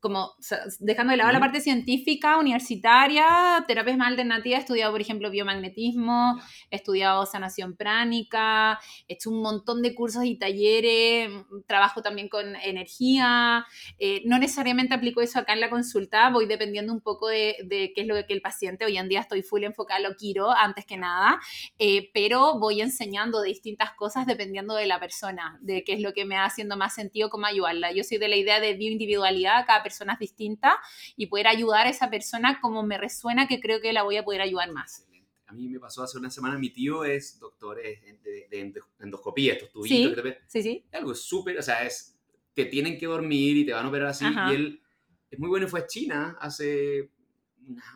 como 0.02 0.34
dejando 0.80 1.12
de 1.12 1.16
lado 1.16 1.30
la 1.30 1.38
parte 1.38 1.60
científica, 1.60 2.36
universitaria, 2.36 3.64
terapias 3.68 3.96
más 3.96 4.08
alternativas, 4.08 4.58
he 4.58 4.62
estudiado, 4.62 4.90
por 4.90 5.00
ejemplo, 5.00 5.30
biomagnetismo, 5.30 6.42
he 6.70 6.76
estudiado 6.76 7.24
sanación 7.24 7.76
pránica, 7.76 8.80
he 9.06 9.14
hecho 9.14 9.30
un 9.30 9.40
montón 9.40 9.80
de 9.80 9.94
cursos 9.94 10.24
y 10.24 10.36
talleres, 10.36 11.30
trabajo 11.68 12.02
también 12.02 12.28
con 12.28 12.56
energía, 12.56 13.64
eh, 14.00 14.22
no 14.24 14.40
necesariamente 14.40 14.92
aplico 14.92 15.20
eso 15.20 15.38
acá 15.38 15.52
en 15.52 15.60
la 15.60 15.70
consulta, 15.70 16.30
voy 16.30 16.46
dependiendo 16.46 16.92
un 16.92 17.00
poco 17.00 17.28
de, 17.28 17.54
qué 17.68 17.92
es 17.94 18.08
lo 18.08 18.16
que 18.26 18.32
el 18.32 18.42
paciente, 18.42 18.84
hoy 18.84 18.96
en 18.98 19.08
día 19.08 19.20
estoy 19.20 19.42
full 19.42 19.62
enfocada 19.62 20.00
lo 20.00 20.16
quiero, 20.16 20.50
antes 20.50 20.84
que 20.84 20.96
nada, 20.96 21.38
eh, 21.78 22.10
pero 22.12 22.58
voy 22.58 22.80
enseñando 22.80 23.40
de 23.40 23.50
distintas 23.50 23.92
cosas 23.92 24.26
dependiendo 24.26 24.74
de 24.74 24.86
la 24.86 24.98
persona, 24.98 25.60
de 25.62 25.84
qué 25.84 25.92
es 25.92 26.00
lo 26.00 26.12
que 26.12 26.24
me 26.24 26.34
va 26.34 26.46
haciendo 26.46 26.76
más 26.76 26.92
sentido, 26.92 27.30
cómo 27.30 27.46
ayudarla. 27.46 27.92
Yo 27.92 28.02
soy 28.02 28.18
de 28.18 28.26
la 28.26 28.34
idea 28.34 28.58
de 28.58 28.74
bioindividualidad, 28.74 29.64
cada 29.64 29.84
persona 29.84 29.91
personas 29.92 30.18
distintas 30.18 30.74
y 31.16 31.26
poder 31.26 31.46
ayudar 31.46 31.87
a 31.87 31.90
esa 31.90 32.09
persona 32.09 32.61
como 32.61 32.83
me 32.83 32.96
resuena 32.96 33.46
que 33.46 33.61
creo 33.61 33.81
que 33.81 33.92
la 33.92 34.02
voy 34.02 34.16
a 34.16 34.24
poder 34.24 34.40
ayudar 34.40 34.72
más. 34.72 35.07
A 35.46 35.52
mí 35.52 35.68
me 35.68 35.78
pasó 35.78 36.02
hace 36.02 36.16
una 36.16 36.31
semana, 36.31 36.57
mi 36.57 36.70
tío 36.70 37.05
es 37.05 37.38
doctor 37.38 37.76
de, 37.76 38.72
endoscopía, 38.98 39.52
estos 39.52 39.70
tubitos. 39.70 40.24
Sí, 40.24 40.33
sí, 40.48 40.62
sí. 40.62 40.85
Algo 40.92 41.14
súper, 41.14 41.59
o 41.59 41.62
sea, 41.62 41.85
es, 41.85 42.18
te 42.55 42.64
tienen 42.64 42.96
que 42.96 43.05
dormir 43.05 43.59
y 43.59 43.66
te 43.66 43.72
van 43.72 43.85
a 43.85 43.88
operar 43.88 44.09
así. 44.09 44.24
Y 44.24 44.55
él 44.55 44.83
es 45.31 45.38
muy 45.38 45.50
bueno 45.50 45.68
fue 45.68 45.81
a 45.81 45.87
China 45.87 46.37
hace 46.40 47.11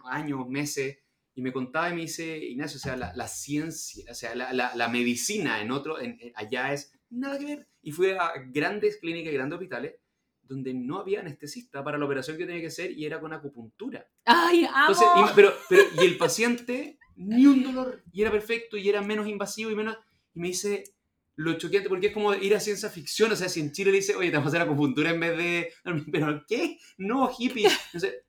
años, 0.04 0.46
meses, 0.48 0.98
y 1.34 1.42
me 1.42 1.52
contaba 1.52 1.90
y 1.90 1.94
me 1.94 2.00
dice, 2.02 2.36
Ignacio, 2.38 2.76
o 2.76 2.80
sea, 2.80 2.96
la, 2.96 3.28
ciencia, 3.28 4.10
o 4.10 4.14
sea, 4.14 4.34
la, 4.34 4.52
la, 4.52 4.88
medicina 4.88 5.60
en 5.60 5.70
otro, 5.70 6.00
en, 6.00 6.18
allá 6.34 6.72
es 6.72 6.92
nada 7.10 7.38
que 7.38 7.44
ver. 7.44 7.68
Y 7.82 7.92
fue 7.92 8.18
a 8.18 8.32
grandes 8.48 8.96
clínicas, 8.96 9.32
grandes 9.32 9.56
hospitales, 9.56 9.94
donde 10.46 10.74
no 10.74 10.98
había 10.98 11.20
anestesista 11.20 11.82
para 11.82 11.98
la 11.98 12.04
operación 12.04 12.36
que 12.36 12.46
tenía 12.46 12.60
que 12.60 12.68
hacer 12.68 12.92
y 12.92 13.04
era 13.04 13.20
con 13.20 13.32
acupuntura. 13.32 14.06
¡Ay, 14.24 14.64
amo! 14.64 14.92
Entonces, 14.92 15.08
y, 15.16 15.34
pero, 15.34 15.52
pero, 15.68 15.82
y 16.00 16.04
el 16.04 16.16
paciente, 16.16 16.98
ni 17.16 17.46
un 17.46 17.62
dolor, 17.62 18.02
y 18.12 18.22
era 18.22 18.30
perfecto, 18.30 18.76
y 18.76 18.88
era 18.88 19.02
menos 19.02 19.26
invasivo, 19.26 19.70
y 19.70 19.74
menos... 19.74 19.96
Y 20.34 20.40
me 20.40 20.48
dice, 20.48 20.84
lo 21.36 21.54
choqueante, 21.54 21.88
porque 21.88 22.08
es 22.08 22.12
como 22.12 22.34
ir 22.34 22.54
a 22.54 22.60
ciencia 22.60 22.88
ficción, 22.90 23.32
o 23.32 23.36
sea, 23.36 23.48
si 23.48 23.60
en 23.60 23.72
Chile 23.72 23.90
le 23.90 23.98
dice, 23.98 24.16
oye, 24.16 24.30
te 24.30 24.36
vamos 24.36 24.52
a 24.52 24.56
hacer 24.56 24.66
acupuntura 24.66 25.10
en 25.10 25.20
vez 25.20 25.36
de... 25.36 25.72
¿Pero 26.12 26.44
qué? 26.46 26.78
No, 26.98 27.30
hippie. 27.36 27.68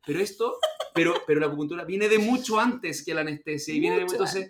pero 0.06 0.20
esto, 0.20 0.58
pero, 0.94 1.16
pero 1.26 1.40
la 1.40 1.48
acupuntura 1.48 1.86
viene 1.86 2.10
de 2.10 2.20
mucho 2.20 2.60
antes 2.60 3.04
que 3.04 3.14
la 3.14 3.22
anestesia, 3.22 3.74
y 3.74 3.80
viene 3.80 3.98
de... 3.98 4.02
Entonces, 4.04 4.50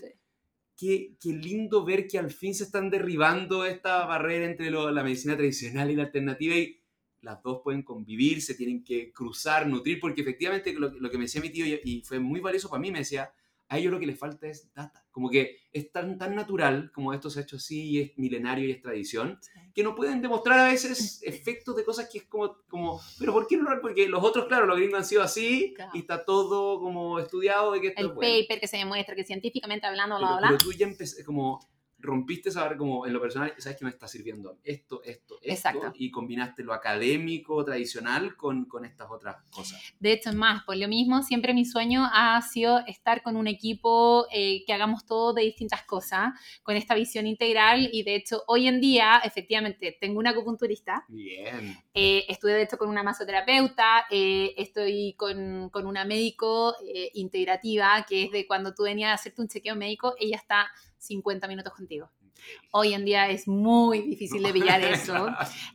Qué, 0.80 1.16
qué, 1.20 1.30
lindo 1.30 1.84
ver 1.84 2.08
que 2.08 2.20
al 2.20 2.30
fin 2.30 2.54
se 2.54 2.64
están 2.64 2.92
derribando 2.92 3.66
esta 3.66 4.06
barrera 4.06 4.46
entre 4.46 4.70
la 4.70 5.02
medicina 5.04 5.36
tradicional 5.36 5.90
y 5.90 5.96
la 5.96 6.04
alternativa 6.04 6.56
y 6.56 6.77
las 7.22 7.42
dos 7.42 7.62
pueden 7.64 7.84
convivir, 7.84 8.42
se 8.42 8.56
tienen 8.56 8.84
que 8.84 9.12
cruzar, 9.12 9.68
nutrir, 9.68 10.00
porque 10.00 10.22
efectivamente 10.22 10.74
lo, 10.74 10.90
lo 10.90 11.10
que 11.10 11.18
me 11.18 11.26
decía 11.26 11.42
mi 11.42 11.50
tío 11.50 11.66
y, 11.66 12.02
fue 12.06 12.20
muy 12.20 12.40
valioso 12.40 12.70
para 12.70 12.82
mí, 12.82 12.92
me 12.92 13.00
decía, 13.00 13.32
a 13.70 13.78
ellos 13.78 13.92
lo 13.92 14.00
que 14.00 14.06
les 14.06 14.18
falta 14.18 14.48
es 14.48 14.74
data, 14.74 15.06
como 15.12 15.30
que 15.30 15.58
es 15.74 15.92
tan, 15.92 16.18
tan 16.18 16.36
natural 16.36 16.90
como 16.94 17.14
esto 17.14 17.30
se 17.30 17.40
ha 17.40 17.44
hecho 17.44 17.58
así 17.58 17.84
y 17.90 18.02
es 18.02 18.18
milenario 18.18 18.66
y 18.66 18.72
es 18.72 18.82
tradición, 18.82 19.40
que 19.74 19.84
no 19.84 19.94
pueden 19.94 20.22
demostrar 20.22 20.60
a 20.60 20.70
veces 20.70 21.22
efectos 21.24 21.76
de 21.76 21.84
cosas 21.84 22.08
que 22.10 22.20
es 22.20 22.24
como, 22.26 22.58
como 22.70 23.02
pero 23.20 23.34
¿por 23.34 23.48
qué 23.48 23.58
no? 23.58 23.70
Porque 23.82 24.08
los 24.08 24.24
otros, 24.24 24.46
claro, 24.46 24.66
los 24.66 24.78
gringos 24.78 25.00
han 25.00 25.06
sido 25.06 25.22
así 25.22 25.74
y 25.94 26.00
está 26.00 26.24
todo 26.24 26.80
como 26.80 27.20
estudiado 27.20 27.74
de 27.74 27.82
que 27.82 27.94
El 27.98 28.12
paper 28.12 28.60
que 28.60 28.68
se 28.68 28.78
demuestra 28.78 29.16
que 29.16 29.26
científicamente 29.26 29.86
hablando, 29.86 30.18
bla, 30.18 30.38
bla, 30.38 30.48
Pero 30.50 30.60
tú 30.60 30.72
ya 30.72 30.88
como 31.26 31.60
rompiste 32.00 32.52
saber 32.52 32.78
como 32.78 33.06
en 33.06 33.14
lo 33.14 33.20
personal, 33.20 33.54
sabes 33.58 33.78
que 33.78 33.86
me 33.86 33.92
está 33.92 34.08
sirviendo 34.08 34.60
esto, 34.64 35.02
esto, 35.04 35.40
esto, 35.42 35.94
y 35.96 36.12
combinaste 36.12 36.64
lo 36.64 36.74
académico, 36.74 37.64
tradicional 37.66 38.36
con, 38.36 38.66
con, 38.66 38.86
estas 38.86 39.10
otras 39.10 39.38
cosas. 39.50 39.82
De 40.00 40.14
hecho, 40.14 40.30
es 40.30 40.36
más, 40.36 40.64
por 40.64 40.78
lo 40.78 40.88
mismo, 40.88 41.24
siempre 41.24 41.54
mi 41.54 41.66
sueño 41.66 42.08
ha 42.14 42.42
sido 42.42 42.80
estar 42.86 43.24
con 43.24 43.36
un 43.36 43.48
equipo 43.48 44.28
eh, 44.32 44.64
que 44.66 44.74
hagamos 44.74 45.06
todo 45.06 45.34
de 45.34 45.42
distintas 45.44 45.84
cosas, 45.84 46.34
con 46.64 46.76
esta 46.76 46.94
visión 46.96 47.26
integral, 47.26 47.90
y 47.92 48.04
de 48.04 48.16
hecho, 48.16 48.44
hoy 48.48 48.68
en 48.68 48.80
día, 48.80 49.20
efectivamente, 49.24 49.98
tengo 50.00 50.20
una 50.20 50.32
acupunturista. 50.32 51.06
Bien. 51.08 51.78
Eh, 51.94 52.26
estuve, 52.28 52.54
de 52.54 52.64
hecho, 52.64 52.78
con 52.78 52.90
una 52.90 53.04
masoterapeuta, 53.04 54.06
eh, 54.12 54.54
estoy 54.58 55.16
con, 55.18 55.70
con, 55.70 55.88
una 55.88 56.06
médico 56.06 56.76
eh, 56.86 57.10
integrativa, 57.16 58.06
que 58.08 58.26
es 58.26 58.32
de 58.32 58.46
cuando 58.46 58.74
tú 58.74 58.84
venías 58.84 59.12
a 59.12 59.14
hacerte 59.16 59.42
un 59.42 59.48
chequeo 59.48 59.76
médico, 59.76 60.14
ella 60.20 60.38
está 60.38 60.68
50 61.00 61.48
minutos 61.48 61.74
contigo. 61.74 62.10
Hoy 62.72 62.94
en 62.94 63.06
día 63.06 63.30
es 63.30 63.48
muy 63.48 64.02
difícil 64.02 64.44
de 64.44 64.54
pillar 64.54 64.82
eso. 64.84 65.28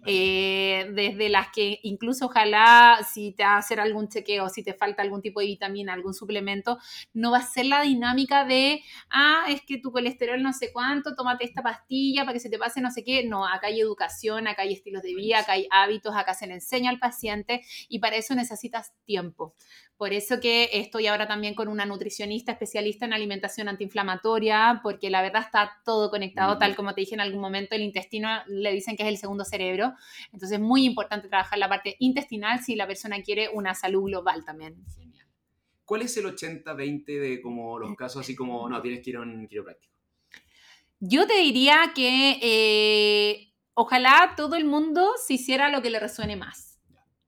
Eh, 0.07 0.91
desde 0.95 1.29
las 1.29 1.49
que 1.51 1.81
incluso 1.83 2.27
ojalá 2.27 2.99
si 3.13 3.33
te 3.33 3.45
hacer 3.45 3.81
algún 3.81 4.09
chequeo, 4.09 4.49
si 4.49 4.63
te 4.63 4.75
falta 4.75 5.03
algún 5.03 5.23
tipo 5.23 5.41
de 5.41 5.47
vitamina, 5.47 5.93
algún 5.93 6.15
suplemento, 6.15 6.79
no 7.13 7.33
va 7.33 7.39
a 7.39 7.43
ser 7.43 7.67
la 7.67 7.83
dinámica 7.83 8.45
de, 8.45 8.83
ah, 9.11 9.45
es 9.49 9.63
que 9.63 9.79
tu 9.79 9.93
colesterol 9.93 10.43
no 10.43 10.53
sé 10.53 10.73
cuánto, 10.73 11.15
tómate 11.15 11.45
esta 11.45 11.63
pastilla 11.63 12.23
para 12.23 12.35
que 12.35 12.41
se 12.41 12.51
te 12.51 12.59
pase 12.59 12.81
no 12.81 12.91
sé 12.91 13.05
qué. 13.05 13.25
No, 13.25 13.47
acá 13.47 13.69
hay 13.69 13.81
educación, 13.81 14.47
acá 14.47 14.63
hay 14.63 14.73
estilos 14.73 15.03
de 15.03 15.15
vida, 15.15 15.41
acá 15.41 15.53
hay 15.53 15.67
hábitos, 15.71 16.15
acá 16.15 16.35
se 16.35 16.47
le 16.47 16.55
enseña 16.55 16.91
al 16.91 16.99
paciente 16.99 17.63
y 17.89 17.99
para 17.99 18.17
eso 18.17 18.35
necesitas 18.35 18.93
tiempo. 19.05 19.55
Por 20.03 20.13
eso 20.13 20.41
que 20.41 20.69
estoy 20.73 21.07
ahora 21.07 21.29
también 21.29 21.55
con 21.55 21.69
una 21.69 21.87
nutricionista 21.87 22.51
especialista 22.51 23.07
en 23.07 23.13
alimentación 23.13 23.69
antiinflamatoria, 23.69 24.81
porque 24.83 25.11
la 25.11 25.23
verdad 25.23 25.43
está 25.43 25.81
todo 25.85 26.11
conectado, 26.11 26.59
tal 26.59 26.75
como 26.75 26.93
te 26.93 27.03
dije 27.03 27.15
en 27.15 27.21
algún 27.21 27.41
momento, 27.41 27.77
el 27.77 27.83
intestino 27.83 28.29
le 28.49 28.73
dicen 28.73 28.97
que 28.97 29.05
es 29.05 29.09
el 29.09 29.17
segundo 29.17 29.45
cerebro. 29.45 29.95
Entonces 30.33 30.59
es 30.59 30.61
muy 30.61 30.87
importante 30.87 31.29
trabajar 31.29 31.57
la 31.57 31.69
parte 31.69 31.95
intestinal 32.01 32.65
si 32.65 32.75
la 32.75 32.89
persona 32.89 33.23
quiere 33.23 33.49
una 33.51 33.77
salud 33.77 34.07
global 34.07 34.45
también. 34.45 34.85
¿Cuál 35.85 36.03
es 36.03 36.17
el 36.17 36.25
80-20 36.25 37.05
de 37.21 37.41
como 37.41 37.79
los 37.79 37.95
casos 37.95 38.23
así 38.23 38.35
como, 38.35 38.69
no, 38.69 38.83
tienes 38.83 39.05
que 39.05 39.11
ir 39.11 39.17
a 39.19 39.21
un 39.21 39.47
quiropráctico? 39.47 39.95
Yo 40.99 41.29
te 41.29 41.37
diría 41.37 41.93
que... 41.95 42.41
Eh, 42.43 43.53
ojalá 43.75 44.35
todo 44.37 44.57
el 44.57 44.65
mundo 44.65 45.13
se 45.25 45.35
hiciera 45.35 45.69
lo 45.69 45.81
que 45.81 45.91
le 45.91 46.01
resuene 46.01 46.35
más. 46.35 46.72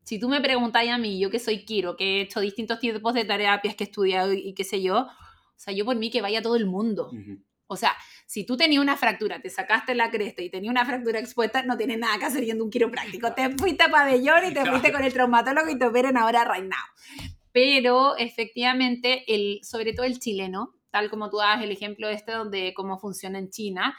Si 0.04 0.18
tú 0.18 0.28
me 0.28 0.40
preguntáis 0.40 0.90
a 0.90 0.98
mí, 0.98 1.18
yo 1.18 1.30
que 1.30 1.38
soy 1.38 1.64
Kiro, 1.64 1.96
que 1.96 2.18
he 2.18 2.20
hecho 2.22 2.40
distintos 2.40 2.78
tipos 2.78 3.14
de 3.14 3.24
terapias, 3.24 3.74
que 3.74 3.84
he 3.84 3.86
estudiado 3.86 4.32
y, 4.32 4.54
qué 4.54 4.62
sé 4.62 4.82
yo, 4.82 4.98
o 4.98 5.08
sea, 5.56 5.72
yo 5.72 5.84
por 5.84 5.96
mí 5.96 6.10
que 6.10 6.20
vaya 6.20 6.42
todo 6.42 6.56
el 6.56 6.66
mundo. 6.66 7.10
O 7.66 7.76
sea, 7.76 7.96
si 8.26 8.44
tú 8.44 8.56
tenías 8.56 8.82
una 8.82 8.96
fractura, 8.96 9.40
te 9.40 9.48
sacaste 9.48 9.94
la 9.94 10.10
cresta 10.10 10.42
y 10.42 10.50
tenías 10.50 10.70
una 10.70 10.84
fractura 10.84 11.18
expuesta, 11.18 11.62
no 11.62 11.76
tienes 11.76 11.98
nada 11.98 12.18
que 12.18 12.26
hacer 12.26 12.44
yendo 12.44 12.64
un 12.64 12.70
quiropráctico. 12.70 13.32
Te 13.32 13.50
fuiste 13.56 13.84
a 13.84 13.90
pabellón 13.90 14.44
y 14.50 14.54
te 14.54 14.64
fuiste 14.66 14.92
con 14.92 15.02
el 15.02 15.12
traumatólogo 15.12 15.70
y 15.70 15.78
te 15.78 15.86
operen 15.86 16.18
ahora 16.18 16.44
right 16.44 16.64
now. 16.64 17.32
Pero 17.52 18.16
efectivamente, 18.16 19.24
el, 19.26 19.60
sobre 19.62 19.94
todo 19.94 20.04
el 20.04 20.18
chileno, 20.18 20.74
tal 20.90 21.08
como 21.08 21.30
tú 21.30 21.38
das 21.38 21.62
el 21.62 21.70
ejemplo 21.70 22.08
este 22.08 22.32
donde 22.32 22.74
cómo 22.74 22.98
funciona 22.98 23.38
en 23.38 23.50
China, 23.50 23.96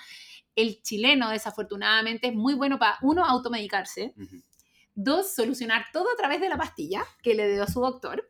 el 0.56 0.82
chileno 0.82 1.30
desafortunadamente 1.30 2.28
es 2.28 2.34
muy 2.34 2.54
bueno 2.54 2.78
para, 2.78 2.98
uno, 3.02 3.26
automedicarse, 3.26 4.14
dos, 4.96 5.34
solucionar 5.34 5.86
todo 5.94 6.12
a 6.12 6.16
través 6.16 6.42
de 6.42 6.50
la 6.50 6.58
pastilla 6.58 7.06
que 7.22 7.36
le 7.36 7.52
dio 7.52 7.68
su 7.68 7.82
doctor, 7.82 8.30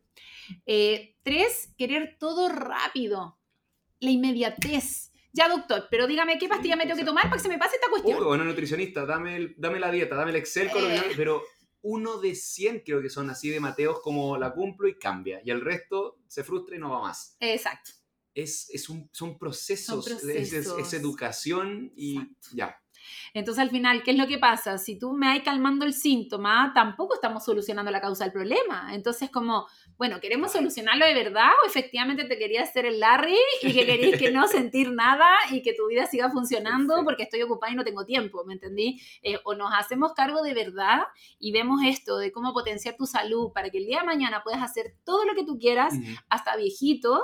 eh, 0.65 1.15
tres, 1.23 1.73
querer 1.77 2.17
todo 2.19 2.49
rápido, 2.49 3.37
la 3.99 4.09
inmediatez. 4.09 5.11
Ya, 5.31 5.49
doctor, 5.49 5.87
pero 5.89 6.07
dígame 6.07 6.37
qué 6.37 6.47
pastilla 6.47 6.75
me 6.75 6.85
tengo 6.85 6.97
que 6.97 7.05
tomar 7.05 7.23
para 7.23 7.35
que 7.35 7.43
se 7.43 7.49
me 7.49 7.57
pase 7.57 7.75
esta 7.75 7.89
cuestión. 7.89 8.17
Uy, 8.17 8.25
bueno, 8.25 8.43
nutricionista, 8.43 9.05
dame, 9.05 9.53
dame 9.57 9.79
la 9.79 9.91
dieta, 9.91 10.15
dame 10.15 10.31
el 10.31 10.37
Excel 10.37 10.69
con 10.71 10.83
eh. 10.89 11.01
pero 11.15 11.43
uno 11.81 12.17
de 12.17 12.35
100 12.35 12.83
creo 12.85 13.01
que 13.01 13.09
son 13.09 13.29
así 13.29 13.49
de 13.49 13.59
Mateos 13.59 13.99
como 14.01 14.37
la 14.37 14.53
cumplo 14.53 14.87
y 14.87 14.97
cambia. 14.97 15.41
Y 15.43 15.51
el 15.51 15.61
resto 15.61 16.19
se 16.27 16.43
frustra 16.43 16.77
y 16.77 16.79
no 16.79 16.89
va 16.89 17.01
más. 17.01 17.35
Exacto 17.41 17.91
es, 18.35 18.89
un, 18.89 19.09
son 19.13 19.37
procesos, 19.37 20.07
Es, 20.07 20.93
educación 20.93 21.91
y 21.95 22.19
ya. 22.53 22.77
Entonces, 23.33 23.61
al 23.61 23.69
final, 23.69 24.03
¿qué 24.03 24.11
es 24.11 24.17
lo 24.17 24.27
que 24.27 24.37
pasa? 24.37 24.77
Si 24.77 24.97
tú 24.97 25.13
me 25.13 25.27
hay 25.27 25.41
calmando 25.41 25.85
el 25.85 25.93
síntoma, 25.93 26.71
tampoco 26.73 27.15
estamos 27.15 27.43
solucionando 27.43 27.91
la 27.91 28.01
causa 28.01 28.23
del 28.23 28.33
problema. 28.33 28.93
Entonces, 28.93 29.29
como, 29.29 29.67
bueno, 29.97 30.19
¿queremos 30.19 30.51
solucionarlo 30.51 31.05
de 31.05 31.13
verdad 31.13 31.49
o 31.63 31.67
efectivamente 31.67 32.25
te 32.25 32.37
quería 32.37 32.63
hacer 32.63 32.85
el 32.85 32.99
Larry 32.99 33.37
y 33.61 33.73
que 33.73 33.85
querías 33.85 34.19
que 34.19 34.31
no 34.31 34.47
sentir 34.47 34.91
nada 34.91 35.29
y 35.51 35.61
que 35.61 35.73
tu 35.73 35.87
vida 35.87 36.05
siga 36.05 36.29
funcionando 36.31 37.03
porque 37.03 37.23
estoy 37.23 37.41
ocupada 37.41 37.71
y 37.71 37.75
no 37.75 37.83
tengo 37.83 38.05
tiempo, 38.05 38.43
¿me 38.45 38.53
entendí? 38.53 39.01
Eh, 39.21 39.39
o 39.43 39.55
nos 39.55 39.71
hacemos 39.73 40.13
cargo 40.13 40.41
de 40.41 40.53
verdad 40.53 41.03
y 41.39 41.51
vemos 41.51 41.81
esto 41.85 42.17
de 42.17 42.31
cómo 42.31 42.53
potenciar 42.53 42.95
tu 42.95 43.05
salud 43.05 43.51
para 43.53 43.69
que 43.69 43.79
el 43.79 43.85
día 43.85 43.99
de 43.99 44.05
mañana 44.05 44.41
puedas 44.43 44.61
hacer 44.61 44.95
todo 45.03 45.25
lo 45.25 45.35
que 45.35 45.43
tú 45.43 45.57
quieras, 45.57 45.93
hasta 46.29 46.55
viejito, 46.55 47.21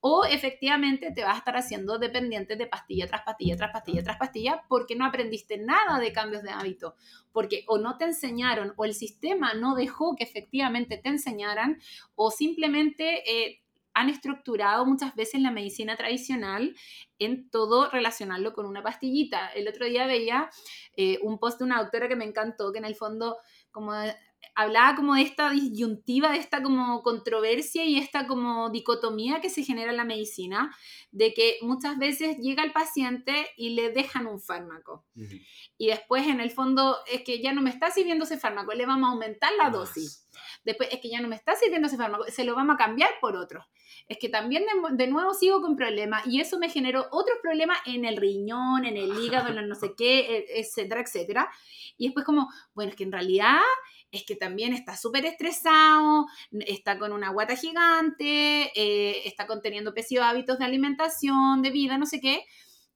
o 0.00 0.24
efectivamente 0.24 1.12
te 1.12 1.22
vas 1.22 1.34
a 1.34 1.38
estar 1.38 1.56
haciendo 1.56 1.98
dependiente 1.98 2.56
de 2.56 2.66
pastilla 2.66 3.06
tras 3.06 3.22
pastilla, 3.22 3.56
tras 3.56 3.72
pastilla, 3.72 4.02
tras 4.02 4.16
pastilla, 4.16 4.62
porque 4.68 4.96
no 4.96 5.04
aprendiste 5.04 5.58
nada 5.58 5.98
de 5.98 6.12
cambios 6.12 6.42
de 6.42 6.50
hábito, 6.50 6.94
porque 7.32 7.64
o 7.66 7.78
no 7.78 7.96
te 7.96 8.04
enseñaron 8.04 8.74
o 8.76 8.84
el 8.84 8.94
sistema 8.94 9.54
no 9.54 9.74
dejó 9.74 10.16
que 10.16 10.24
efectivamente 10.24 10.98
te 10.98 11.08
enseñaran 11.08 11.78
o 12.14 12.30
simplemente... 12.30 13.22
Eh, 13.30 13.62
han 13.98 14.10
estructurado 14.10 14.86
muchas 14.86 15.16
veces 15.16 15.40
la 15.40 15.50
medicina 15.50 15.96
tradicional 15.96 16.76
en 17.18 17.50
todo 17.50 17.90
relacionarlo 17.90 18.52
con 18.52 18.64
una 18.64 18.80
pastillita. 18.80 19.48
El 19.48 19.66
otro 19.66 19.86
día 19.86 20.06
veía 20.06 20.50
eh, 20.96 21.18
un 21.20 21.40
post 21.40 21.58
de 21.58 21.64
una 21.64 21.82
doctora 21.82 22.06
que 22.06 22.14
me 22.14 22.24
encantó, 22.24 22.70
que 22.70 22.78
en 22.78 22.84
el 22.84 22.94
fondo 22.94 23.38
como 23.72 23.92
hablaba 24.58 24.96
como 24.96 25.14
de 25.14 25.22
esta 25.22 25.50
disyuntiva, 25.50 26.32
de 26.32 26.38
esta 26.38 26.62
como 26.62 27.02
controversia 27.04 27.84
y 27.84 27.96
esta 27.96 28.26
como 28.26 28.70
dicotomía 28.70 29.40
que 29.40 29.50
se 29.50 29.62
genera 29.62 29.92
en 29.92 29.96
la 29.96 30.04
medicina, 30.04 30.74
de 31.12 31.32
que 31.32 31.58
muchas 31.62 31.96
veces 31.96 32.38
llega 32.38 32.64
el 32.64 32.72
paciente 32.72 33.46
y 33.56 33.70
le 33.70 33.90
dejan 33.90 34.26
un 34.26 34.40
fármaco. 34.40 35.04
Y 35.76 35.86
después 35.86 36.26
en 36.26 36.40
el 36.40 36.50
fondo 36.50 36.96
es 37.06 37.22
que 37.22 37.40
ya 37.40 37.52
no 37.52 37.62
me 37.62 37.70
está 37.70 37.92
sirviendo 37.92 38.24
ese 38.24 38.36
fármaco, 38.36 38.72
le 38.72 38.84
vamos 38.84 39.08
a 39.08 39.12
aumentar 39.12 39.52
la 39.56 39.70
dosis. 39.70 40.26
Después 40.64 40.88
es 40.92 41.00
que 41.00 41.08
ya 41.08 41.20
no 41.20 41.28
me 41.28 41.36
está 41.36 41.54
sirviendo 41.54 41.86
ese 41.86 41.96
fármaco, 41.96 42.24
se 42.28 42.44
lo 42.44 42.56
vamos 42.56 42.74
a 42.74 42.78
cambiar 42.78 43.10
por 43.20 43.36
otro. 43.36 43.64
Es 44.08 44.18
que 44.18 44.28
también 44.28 44.64
de, 44.92 45.06
nuevo 45.06 45.34
sigo 45.34 45.60
con 45.60 45.76
problemas 45.76 46.26
y 46.26 46.40
eso 46.40 46.58
me 46.58 46.70
generó 46.70 47.06
otros 47.10 47.38
problemas 47.42 47.78
en 47.86 48.04
el 48.04 48.16
riñón, 48.16 48.84
en 48.84 48.96
el 48.96 49.22
hígado, 49.22 49.48
en 49.48 49.58
el 49.58 49.68
no 49.68 49.74
sé 49.74 49.94
qué, 49.96 50.20
e, 50.20 50.60
etcétera, 50.60 51.02
etcétera. 51.02 51.50
Y 51.96 52.06
después 52.06 52.24
como, 52.24 52.48
bueno, 52.74 52.90
es 52.90 52.96
que 52.96 53.04
en 53.04 53.12
realidad 53.12 53.60
es 54.10 54.24
que 54.24 54.36
también 54.36 54.72
está 54.72 54.96
súper 54.96 55.26
estresado, 55.26 56.26
está 56.66 56.98
con 56.98 57.12
una 57.12 57.30
guata 57.30 57.56
gigante, 57.56 58.72
eh, 58.74 59.28
está 59.28 59.46
conteniendo 59.46 59.94
pésimos 59.94 60.24
hábitos 60.24 60.58
de 60.58 60.64
alimentación, 60.64 61.62
de 61.62 61.70
vida, 61.70 61.98
no 61.98 62.06
sé 62.06 62.20
qué, 62.20 62.44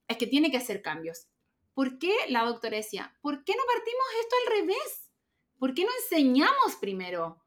es 0.08 0.16
que 0.16 0.26
tiene 0.26 0.50
que 0.50 0.56
hacer 0.56 0.82
cambios. 0.82 1.26
¿Por 1.74 1.98
qué 1.98 2.14
la 2.28 2.44
doctora 2.44 2.76
decía, 2.76 3.14
¿por 3.20 3.44
qué 3.44 3.52
no 3.52 3.62
partimos 3.66 4.06
esto 4.20 4.36
al 4.40 4.60
revés? 4.60 5.10
¿Por 5.58 5.74
qué 5.74 5.84
no 5.84 5.90
enseñamos 6.02 6.76
primero? 6.80 7.42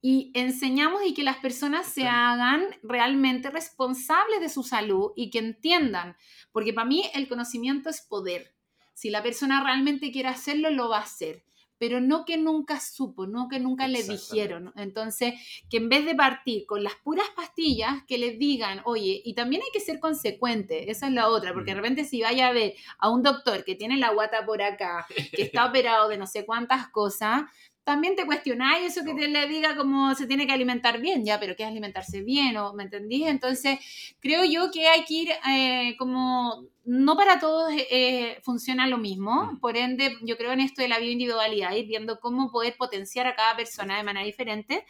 Y 0.00 0.32
enseñamos 0.34 1.02
y 1.06 1.14
que 1.14 1.22
las 1.22 1.36
personas 1.36 1.86
se 1.86 2.08
hagan 2.08 2.64
realmente 2.82 3.50
responsables 3.50 4.40
de 4.40 4.48
su 4.48 4.64
salud 4.64 5.12
y 5.14 5.30
que 5.30 5.38
entiendan, 5.38 6.16
porque 6.50 6.72
para 6.72 6.88
mí 6.88 7.08
el 7.14 7.28
conocimiento 7.28 7.88
es 7.88 8.00
poder. 8.00 8.54
Si 8.94 9.10
la 9.10 9.22
persona 9.22 9.62
realmente 9.62 10.10
quiere 10.10 10.28
hacerlo, 10.28 10.70
lo 10.70 10.88
va 10.88 10.98
a 10.98 11.02
hacer 11.02 11.44
pero 11.82 12.00
no 12.00 12.24
que 12.24 12.36
nunca 12.36 12.78
supo, 12.78 13.26
no 13.26 13.48
que 13.48 13.58
nunca 13.58 13.88
le 13.88 14.04
dijeron. 14.04 14.72
Entonces, 14.76 15.34
que 15.68 15.78
en 15.78 15.88
vez 15.88 16.04
de 16.04 16.14
partir 16.14 16.64
con 16.64 16.84
las 16.84 16.94
puras 16.94 17.26
pastillas, 17.34 18.04
que 18.06 18.18
le 18.18 18.36
digan, 18.36 18.82
oye, 18.84 19.20
y 19.24 19.34
también 19.34 19.62
hay 19.62 19.70
que 19.72 19.80
ser 19.80 19.98
consecuente, 19.98 20.92
esa 20.92 21.08
es 21.08 21.12
la 21.12 21.26
otra, 21.26 21.52
porque 21.52 21.72
de 21.72 21.74
mm. 21.74 21.82
repente 21.82 22.04
si 22.04 22.22
vaya 22.22 22.46
a 22.46 22.52
ver 22.52 22.74
a 22.98 23.10
un 23.10 23.24
doctor 23.24 23.64
que 23.64 23.74
tiene 23.74 23.96
la 23.96 24.12
guata 24.12 24.46
por 24.46 24.62
acá, 24.62 25.08
que 25.32 25.42
está 25.42 25.66
operado 25.66 26.08
de 26.08 26.18
no 26.18 26.28
sé 26.28 26.46
cuántas 26.46 26.86
cosas, 26.86 27.42
también 27.84 28.14
te 28.14 28.24
cuestionáis 28.24 28.86
eso 28.86 29.04
que 29.04 29.14
te 29.14 29.26
le 29.28 29.48
diga 29.48 29.76
cómo 29.76 30.14
se 30.14 30.26
tiene 30.26 30.46
que 30.46 30.52
alimentar 30.52 31.00
bien, 31.00 31.24
ya, 31.24 31.40
pero 31.40 31.56
¿qué 31.56 31.64
es 31.64 31.68
alimentarse 31.68 32.22
bien? 32.22 32.56
¿O, 32.56 32.74
¿Me 32.74 32.84
entendí? 32.84 33.24
Entonces, 33.24 33.78
creo 34.20 34.44
yo 34.44 34.70
que 34.70 34.86
hay 34.86 35.04
que 35.04 35.14
ir 35.14 35.30
eh, 35.48 35.96
como, 35.98 36.66
no 36.84 37.16
para 37.16 37.40
todos 37.40 37.72
eh, 37.72 38.38
funciona 38.42 38.86
lo 38.86 38.98
mismo, 38.98 39.52
mm. 39.52 39.60
por 39.60 39.76
ende, 39.76 40.16
yo 40.22 40.36
creo 40.36 40.52
en 40.52 40.60
esto 40.60 40.82
de 40.82 40.88
la 40.88 40.98
bioindividualidad, 40.98 41.72
ir 41.72 41.86
viendo 41.86 42.20
cómo 42.20 42.52
poder 42.52 42.76
potenciar 42.76 43.26
a 43.26 43.34
cada 43.34 43.56
persona 43.56 43.96
de 43.96 44.04
manera 44.04 44.24
diferente, 44.26 44.84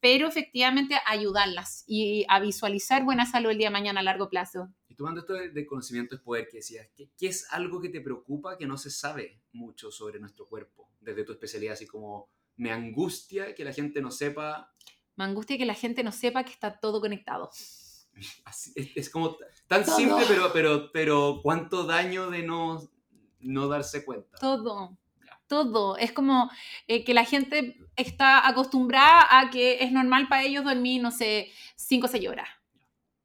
pero 0.00 0.26
efectivamente 0.26 0.96
ayudarlas 1.06 1.84
y 1.86 2.24
a 2.28 2.40
visualizar 2.40 3.04
buena 3.04 3.26
salud 3.26 3.50
el 3.50 3.58
día 3.58 3.68
de 3.68 3.72
mañana 3.72 4.00
a 4.00 4.04
largo 4.04 4.30
plazo. 4.30 4.70
Tomando 5.00 5.20
esto 5.20 5.32
de, 5.32 5.66
conocimiento 5.66 6.14
es 6.14 6.20
poder 6.20 6.46
que 6.46 6.58
decías, 6.58 6.86
¿qué 6.94 7.26
es 7.26 7.50
algo 7.52 7.80
que 7.80 7.88
te 7.88 8.02
preocupa 8.02 8.58
que 8.58 8.66
no 8.66 8.76
se 8.76 8.90
sabe 8.90 9.40
mucho 9.52 9.90
sobre 9.90 10.20
nuestro 10.20 10.46
cuerpo? 10.46 10.90
desde 11.00 11.24
tu 11.24 11.32
especialidad, 11.32 11.74
así 11.74 11.86
como 11.86 12.28
me 12.56 12.70
angustia 12.70 13.54
que 13.54 13.64
la 13.64 13.72
gente 13.72 14.00
no 14.02 14.10
sepa. 14.10 14.72
Me 15.16 15.24
angustia 15.24 15.56
que 15.56 15.64
la 15.64 15.74
gente 15.74 16.04
no 16.04 16.12
sepa 16.12 16.44
que 16.44 16.52
está 16.52 16.78
todo 16.78 17.00
conectado. 17.00 17.50
es, 18.74 19.10
como 19.10 19.36
tan 19.66 19.86
simple, 19.86 20.24
pero, 20.28 20.52
pero, 20.52 20.92
pero 20.92 21.40
cuánto 21.42 21.84
daño 21.84 22.30
de 22.30 22.42
no, 22.42 22.90
no 23.40 23.68
darse 23.68 24.04
cuenta. 24.04 24.38
Todo. 24.38 24.96
Todo. 25.46 25.96
Es 25.96 26.12
como 26.12 26.48
eh, 26.86 27.02
que 27.02 27.12
la 27.12 27.24
gente 27.24 27.76
está 27.96 28.46
acostumbrada 28.46 29.26
a 29.40 29.50
que 29.50 29.82
es 29.82 29.90
normal 29.90 30.28
para 30.28 30.44
ellos 30.44 30.64
dormir, 30.64 31.02
no 31.02 31.10
sé, 31.10 31.50
5 31.74 32.06
o 32.06 32.08
6 32.08 32.28
horas. 32.28 32.48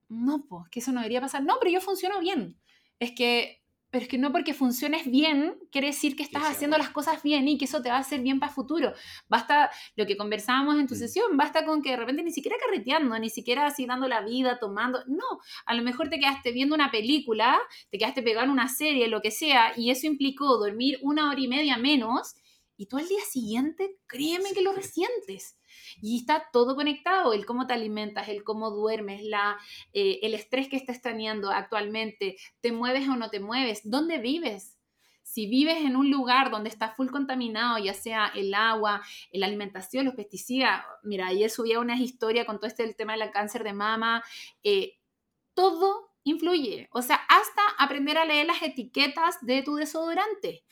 No, 0.09 0.45
pues, 0.47 0.69
que 0.69 0.79
eso 0.79 0.91
no 0.91 0.99
debería 1.01 1.21
pasar. 1.21 1.43
No, 1.43 1.55
pero 1.59 1.71
yo 1.71 1.81
funciono 1.81 2.19
bien. 2.19 2.59
Es 2.99 3.11
que 3.11 3.65
pero 3.95 4.03
es 4.03 4.09
que 4.09 4.17
no 4.17 4.33
porque 4.33 4.53
funciones 4.53 5.09
bien 5.09 5.57
quiere 5.71 5.87
decir 5.87 6.17
que 6.17 6.23
estás 6.23 6.43
haciendo 6.43 6.77
las 6.77 6.89
cosas 6.89 7.23
bien 7.23 7.47
y 7.47 7.57
que 7.57 7.63
eso 7.63 7.81
te 7.81 7.87
va 7.87 7.95
a 7.95 7.99
hacer 7.99 8.19
bien 8.19 8.41
para 8.41 8.49
el 8.49 8.53
futuro. 8.53 8.91
Basta 9.29 9.71
lo 9.95 10.05
que 10.05 10.17
conversábamos 10.17 10.77
en 10.77 10.85
tu 10.85 10.95
mm. 10.95 10.97
sesión, 10.97 11.37
basta 11.37 11.63
con 11.63 11.81
que 11.81 11.91
de 11.91 11.95
repente 11.95 12.21
ni 12.21 12.31
siquiera 12.31 12.57
carreteando, 12.59 13.17
ni 13.17 13.29
siquiera 13.29 13.65
así 13.65 13.85
dando 13.85 14.09
la 14.09 14.19
vida, 14.19 14.59
tomando, 14.59 14.99
no, 15.07 15.23
a 15.65 15.73
lo 15.73 15.81
mejor 15.81 16.09
te 16.09 16.19
quedaste 16.19 16.51
viendo 16.51 16.75
una 16.75 16.91
película, 16.91 17.57
te 17.89 17.97
quedaste 17.97 18.21
pegando 18.21 18.51
una 18.51 18.67
serie, 18.67 19.07
lo 19.07 19.21
que 19.21 19.31
sea, 19.31 19.71
y 19.77 19.89
eso 19.91 20.07
implicó 20.07 20.57
dormir 20.57 20.99
una 21.01 21.29
hora 21.29 21.39
y 21.39 21.47
media 21.47 21.77
menos, 21.77 22.35
y 22.77 22.87
tú 22.87 22.97
al 22.97 23.07
día 23.07 23.23
siguiente, 23.29 23.97
créeme 24.07 24.53
que 24.53 24.61
lo 24.61 24.73
resientes. 24.73 25.57
Y 26.01 26.19
está 26.19 26.49
todo 26.51 26.75
conectado, 26.75 27.33
el 27.33 27.45
cómo 27.45 27.67
te 27.67 27.73
alimentas, 27.73 28.27
el 28.29 28.43
cómo 28.43 28.71
duermes, 28.71 29.23
la, 29.23 29.57
eh, 29.93 30.19
el 30.23 30.33
estrés 30.33 30.67
que 30.67 30.77
estás 30.77 31.01
teniendo 31.01 31.51
actualmente, 31.51 32.37
te 32.61 32.71
mueves 32.71 33.07
o 33.07 33.15
no 33.15 33.29
te 33.29 33.39
mueves, 33.39 33.81
dónde 33.83 34.17
vives. 34.19 34.77
Si 35.23 35.47
vives 35.47 35.77
en 35.77 35.95
un 35.95 36.11
lugar 36.11 36.51
donde 36.51 36.69
está 36.69 36.89
full 36.89 37.09
contaminado, 37.09 37.79
ya 37.79 37.93
sea 37.93 38.27
el 38.35 38.53
agua, 38.53 39.01
la 39.31 39.47
alimentación, 39.47 40.05
los 40.05 40.13
pesticidas, 40.13 40.83
mira, 41.03 41.27
ayer 41.27 41.49
subía 41.49 41.79
una 41.79 41.99
historia 41.99 42.45
con 42.45 42.57
todo 42.57 42.67
este 42.67 42.83
el 42.83 42.95
tema 42.95 43.17
del 43.17 43.31
cáncer 43.31 43.63
de 43.63 43.73
mama, 43.73 44.23
eh, 44.63 44.99
todo 45.55 46.11
influye. 46.23 46.89
O 46.91 47.01
sea, 47.01 47.15
hasta 47.15 47.61
aprender 47.79 48.17
a 48.17 48.25
leer 48.25 48.45
las 48.45 48.61
etiquetas 48.61 49.37
de 49.41 49.63
tu 49.63 49.75
desodorante. 49.75 50.63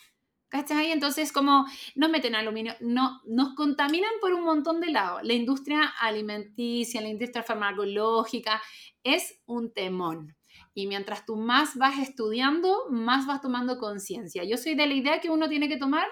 ¿Cachai? 0.54 0.92
Entonces, 0.92 1.32
como 1.32 1.66
nos 1.96 2.12
meten 2.12 2.36
aluminio, 2.36 2.76
no, 2.80 3.24
nos 3.26 3.56
contaminan 3.56 4.12
por 4.22 4.34
un 4.34 4.44
montón 4.44 4.82
de 4.82 4.92
lados. 4.92 5.22
La 5.24 5.34
industria 5.34 5.92
alimenticia, 6.00 7.02
la 7.02 7.08
industria 7.08 7.42
farmacológica, 7.42 8.62
es 9.04 9.42
un 9.48 9.74
temón. 9.74 10.38
Y 10.76 10.86
mientras 10.86 11.26
tú 11.26 11.38
más 11.38 11.76
vas 11.76 11.97
estudiando, 11.97 12.86
más 12.91 13.26
vas 13.26 13.41
tomando 13.41 13.80
conciencia. 13.80 14.43
Yo 14.43 14.58
soy 14.58 14.76
de 14.76 14.86
la 14.86 14.93
idea 14.93 15.22
que 15.22 15.32
uno 15.32 15.49
tiene 15.49 15.68
que 15.68 15.78
tomar 15.78 16.06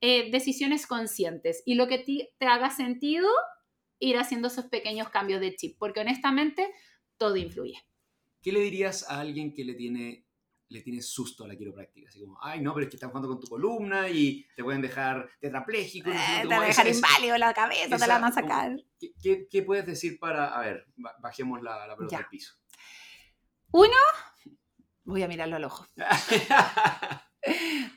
eh, 0.00 0.30
decisiones 0.30 0.86
conscientes 0.86 1.62
y 1.66 1.74
lo 1.74 1.86
que 1.86 1.98
te 1.98 2.46
haga 2.46 2.70
sentido, 2.70 3.28
ir 3.98 4.16
haciendo 4.16 4.48
esos 4.48 4.64
pequeños 4.68 5.10
cambios 5.10 5.42
de 5.42 5.54
chip, 5.54 5.76
porque 5.78 6.00
honestamente 6.00 6.66
todo 7.18 7.36
influye. 7.36 7.76
¿Qué 8.40 8.52
le 8.52 8.60
dirías 8.60 9.06
a 9.10 9.20
alguien 9.20 9.52
que 9.52 9.64
le 9.64 9.74
tiene, 9.74 10.21
le 10.72 10.82
tiene 10.82 11.02
susto 11.02 11.44
a 11.44 11.48
la 11.48 11.56
quiropráctica? 11.56 12.08
Así 12.08 12.20
como, 12.20 12.38
ay, 12.42 12.60
no, 12.60 12.74
pero 12.74 12.84
es 12.84 12.90
que 12.90 12.96
están 12.96 13.10
jugando 13.10 13.28
con 13.28 13.40
tu 13.40 13.46
columna 13.46 14.08
y 14.08 14.44
te 14.56 14.64
pueden 14.64 14.82
dejar 14.82 15.28
tetrapléjico. 15.40 16.10
Eh, 16.10 16.16
te 16.42 16.48
van 16.48 16.62
a 16.62 16.66
dejar 16.66 16.88
inválido 16.88 17.38
la 17.38 17.54
cabeza, 17.54 17.96
te 17.96 18.06
la 18.06 18.18
van 18.18 18.24
a 18.24 18.32
sacar. 18.32 18.76
¿qué, 18.98 19.46
qué, 19.50 19.62
puedes 19.62 19.86
decir 19.86 20.18
para, 20.18 20.48
a 20.48 20.60
ver, 20.60 20.86
bajemos 21.20 21.62
la, 21.62 21.86
la 21.86 21.96
pelota 21.96 22.18
al 22.18 22.28
piso? 22.28 22.54
Uno, 23.72 23.96
voy 25.04 25.22
a 25.22 25.28
mirarlo 25.28 25.56
al 25.56 25.64
ojo. 25.64 25.86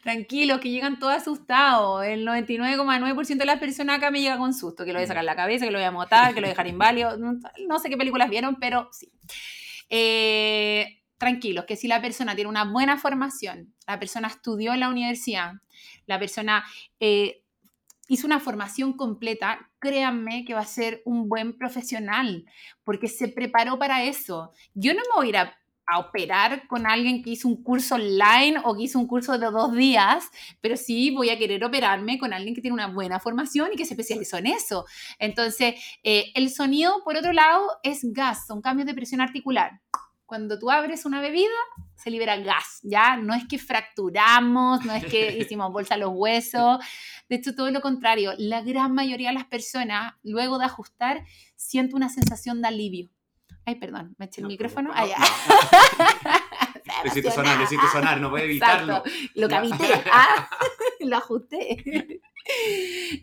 Tranquilos, 0.04 0.60
que 0.60 0.72
llegan 0.72 1.00
todos 1.00 1.14
asustados. 1.14 2.04
El 2.04 2.26
99,9% 2.26 3.38
de 3.38 3.46
las 3.46 3.60
personas 3.60 3.98
acá 3.98 4.10
me 4.10 4.22
llega 4.22 4.38
con 4.38 4.54
susto, 4.54 4.86
que 4.86 4.94
lo 4.94 5.00
voy 5.00 5.06
a 5.06 5.08
sacar 5.08 5.24
la 5.24 5.36
cabeza, 5.36 5.66
que 5.66 5.72
lo 5.72 5.78
voy 5.78 5.86
a 5.86 5.92
motar, 5.92 6.34
que 6.34 6.42
lo 6.42 6.46
voy 6.46 6.52
a 6.52 6.54
dejar 6.54 6.68
inválido. 6.68 7.18
No 7.68 7.80
sé 7.80 7.90
qué 7.90 7.98
películas 7.98 8.30
vieron, 8.30 8.58
pero 8.60 8.90
sí. 8.92 9.12
Eh, 9.90 11.04
tranquilos, 11.18 11.66
que 11.66 11.76
si 11.76 11.88
la 11.88 12.02
persona 12.02 12.36
tiene 12.36 12.50
una 12.50 12.66
buena 12.66 12.98
formación, 12.98 13.74
la 13.88 14.00
persona 14.00 14.28
estudió 14.28 14.74
en 14.74 14.82
la 14.82 14.90
universidad, 14.90 15.54
la 16.06 16.20
persona 16.20 16.64
eh, 17.00 17.42
hizo 18.08 18.28
una 18.28 18.40
formación 18.40 18.94
completa, 18.94 19.70
créanme 19.80 20.46
que 20.46 20.54
va 20.54 20.62
a 20.62 20.66
ser 20.66 21.02
un 21.06 21.28
buen 21.28 21.58
profesional, 21.58 22.46
porque 22.84 23.08
se 23.08 23.28
preparó 23.28 23.80
para 23.80 24.04
eso. 24.04 24.52
Yo 24.74 24.94
no 24.94 25.00
me 25.00 25.16
voy 25.16 25.28
a 25.28 25.30
ir 25.30 25.38
a 25.88 26.00
operar 26.00 26.68
con 26.68 26.88
alguien 26.88 27.22
que 27.22 27.32
hizo 27.32 27.48
un 27.48 27.62
curso 27.62 27.96
online 27.96 28.56
o 28.64 28.76
que 28.76 28.84
hizo 28.84 29.00
un 29.00 29.08
curso 29.08 29.38
de 29.38 29.46
dos 29.46 29.74
días, 29.74 30.30
pero 30.62 30.78
sí 30.78 31.12
voy 31.12 31.30
a 31.30 31.38
querer 31.38 31.64
operarme 31.64 32.18
con 32.18 32.34
alguien 32.34 32.56
que 32.56 32.62
tiene 32.62 32.74
una 32.74 32.88
buena 32.88 33.20
formación 33.20 33.70
y 33.72 33.76
que 33.76 33.86
se 33.86 33.94
especializó 33.94 34.38
en 34.38 34.48
eso. 34.48 34.86
Entonces, 35.20 35.76
eh, 36.04 36.32
el 36.34 36.50
sonido, 36.50 37.04
por 37.04 37.18
otro 37.18 37.34
lado, 37.34 37.68
es 37.84 38.02
gas, 38.12 38.48
son 38.48 38.62
cambios 38.62 38.88
de 38.88 38.96
presión 38.96 39.22
articular. 39.22 39.82
Cuando 40.26 40.58
tú 40.58 40.72
abres 40.72 41.06
una 41.06 41.22
bebida, 41.22 41.50
se 41.96 42.10
libera 42.10 42.38
gas, 42.38 42.80
¿ya? 42.84 43.16
No 43.18 43.34
es 43.34 43.48
que 43.48 43.60
fracturamos, 43.60 44.84
no 44.84 44.94
es 44.94 45.06
que 45.06 45.38
hicimos 45.40 45.72
bolsa 45.72 45.96
a 45.96 45.98
los 45.98 46.12
huesos. 46.14 46.80
De 47.30 47.36
hecho, 47.36 47.56
todo 47.56 47.70
lo 47.72 47.82
contrario. 47.82 48.34
La 48.38 48.62
gran 48.62 48.94
mayoría 48.94 49.30
de 49.30 49.36
las 49.36 49.46
personas, 49.46 50.14
luego 50.24 50.58
de 50.58 50.66
ajustar, 50.66 51.24
siente 51.56 51.96
una 51.96 52.10
sensación 52.10 52.62
de 52.62 52.68
alivio 52.68 53.10
Ay, 53.68 53.76
perdón, 53.76 54.16
me 54.20 54.26
eché 54.26 54.42
el 54.42 54.48
micrófono. 54.48 54.92
allá. 54.94 55.18
necesito 57.06 57.32
sonar, 57.32 57.58
necesito 57.58 57.88
sonar, 57.92 58.20
no 58.20 58.30
voy 58.30 58.42
a 58.42 58.44
evitarlo. 58.46 59.04
Lo 59.36 59.48
cavité, 59.48 59.76
ah, 60.12 60.50
lo 61.00 61.18
ajusté. 61.18 62.22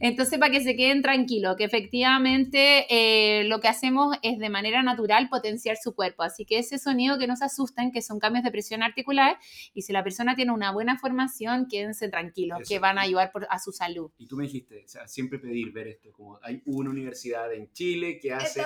Entonces, 0.01 0.39
para 0.39 0.51
que 0.51 0.61
se 0.61 0.75
queden 0.75 1.01
tranquilos, 1.01 1.57
que 1.57 1.65
efectivamente 1.65 2.87
eh, 2.91 3.45
lo 3.45 3.61
que 3.61 3.69
hacemos 3.69 4.17
es 4.23 4.39
de 4.39 4.49
manera 4.51 4.83
natural 4.83 5.29
potenciar 5.29 5.77
su 5.77 5.95
cuerpo. 5.95 6.25
Así 6.25 6.45
que 6.45 6.59
ese 6.59 6.79
sonido 6.79 7.19
que 7.19 7.27
nos 7.27 7.41
asustan, 7.41 7.93
que 7.93 8.03
son 8.03 8.19
cambios 8.19 8.45
de 8.45 8.51
presión 8.51 8.83
articular, 8.83 9.39
y 9.75 9.83
si 9.83 9.93
la 9.93 10.03
persona 10.03 10.35
tiene 10.35 10.53
una 10.53 10.73
buena 10.73 10.99
formación, 10.99 11.67
quédense 11.69 12.09
tranquilos, 12.09 12.61
que 12.69 12.79
van 12.79 12.99
a 12.99 13.03
ayudar 13.03 13.33
a 13.49 13.59
su 13.61 13.71
salud. 13.71 14.11
Y 14.19 14.27
tú 14.27 14.37
me 14.37 14.45
dijiste, 14.45 14.83
o 14.85 14.89
sea, 14.89 15.07
siempre 15.07 15.39
pedir 15.39 15.73
ver 15.73 15.89
esto, 15.89 16.13
como 16.13 16.39
hay 16.43 16.61
una 16.67 16.91
universidad 16.91 17.53
en 17.53 17.73
Chile 17.73 18.19
que 18.21 18.33
hace 18.33 18.63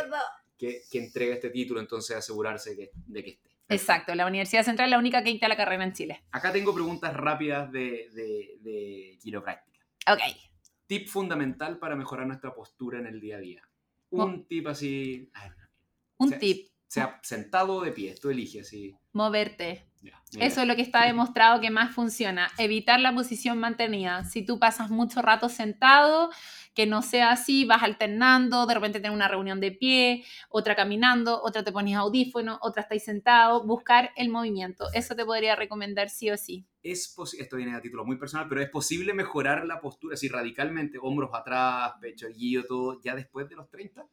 que, 0.57 0.83
que 0.91 0.99
entrega 0.99 1.35
este 1.35 1.51
título, 1.51 1.81
entonces 1.81 2.17
asegurarse 2.17 2.75
de 2.75 3.23
que 3.25 3.31
esté. 3.31 3.56
Exacto, 3.69 4.15
la 4.15 4.27
Universidad 4.27 4.63
Central 4.63 4.89
es 4.89 4.91
la 4.93 4.99
única 4.99 5.23
que 5.23 5.31
dicta 5.31 5.49
la 5.49 5.57
carrera 5.57 5.85
en 5.85 5.93
Chile. 5.93 6.25
Acá 6.31 6.53
tengo 6.53 6.73
preguntas 6.73 7.15
rápidas 7.15 7.71
de, 7.73 8.09
de, 8.13 8.59
de 8.61 9.19
quiropráctica. 9.21 9.81
Ok. 10.11 10.21
Tip 10.87 11.09
fundamental 11.09 11.79
para 11.79 11.97
mejorar 11.97 12.27
nuestra 12.27 12.55
postura 12.55 12.99
en 13.01 13.07
el 13.07 13.21
día 13.21 13.37
a 13.37 13.41
día. 13.41 13.69
Un 14.11 14.47
tip 14.47 14.69
así. 14.69 15.31
un 16.19 16.39
tip. 16.39 16.69
Sea 16.89 17.19
sentado 17.23 17.77
o 17.77 17.81
de 17.83 17.93
pie, 17.93 18.15
tú 18.21 18.31
eliges 18.31 18.67
así. 18.67 18.97
Moverte. 19.13 19.87
Eso 20.39 20.61
es 20.61 20.69
lo 20.69 20.77
que 20.77 20.83
está 20.83 21.05
demostrado 21.05 21.61
que 21.61 21.71
más 21.71 21.95
funciona. 21.95 22.51
Evitar 22.59 23.01
la 23.01 23.15
posición 23.15 23.59
mantenida. 23.59 24.25
Si 24.25 24.45
tú 24.45 24.59
pasas 24.59 24.91
mucho 24.91 25.23
rato 25.23 25.49
sentado, 25.49 26.31
que 26.75 26.87
no 26.87 27.01
sea 27.01 27.31
así, 27.31 27.65
vas 27.65 27.83
alternando, 27.83 28.67
de 28.67 28.75
repente 28.75 29.01
tener 29.01 29.13
una 29.13 29.29
reunión 29.29 29.61
de 29.61 29.73
pie, 29.73 30.25
otra 30.51 30.77
caminando, 30.77 31.41
otra 31.43 31.65
te 31.65 31.73
pones 31.73 31.97
audífono, 31.97 32.59
otra 32.61 32.83
estáis 32.83 33.05
sentado, 33.05 33.65
buscar 33.65 34.11
el 34.17 34.29
movimiento. 34.29 34.87
Eso 34.93 35.17
te 35.17 35.25
podría 35.25 35.57
recomendar 35.57 36.11
sí 36.11 36.31
o 36.31 36.37
sí. 36.37 36.67
Es 36.83 37.17
esto 37.39 37.57
viene 37.57 37.75
a 37.75 37.81
título 37.81 38.05
muy 38.05 38.19
personal, 38.19 38.47
pero 38.49 38.61
es 38.61 38.69
posible 38.69 39.15
mejorar 39.15 39.65
la 39.65 39.81
postura 39.81 40.15
así 40.15 40.29
radicalmente, 40.29 40.99
hombros 41.01 41.31
atrás, 41.33 41.95
pecho 42.01 42.27
erguido, 42.27 42.65
todo, 42.65 43.01
ya 43.01 43.15
después 43.15 43.49
de 43.49 43.57
los 43.57 43.71
30? 43.71 44.07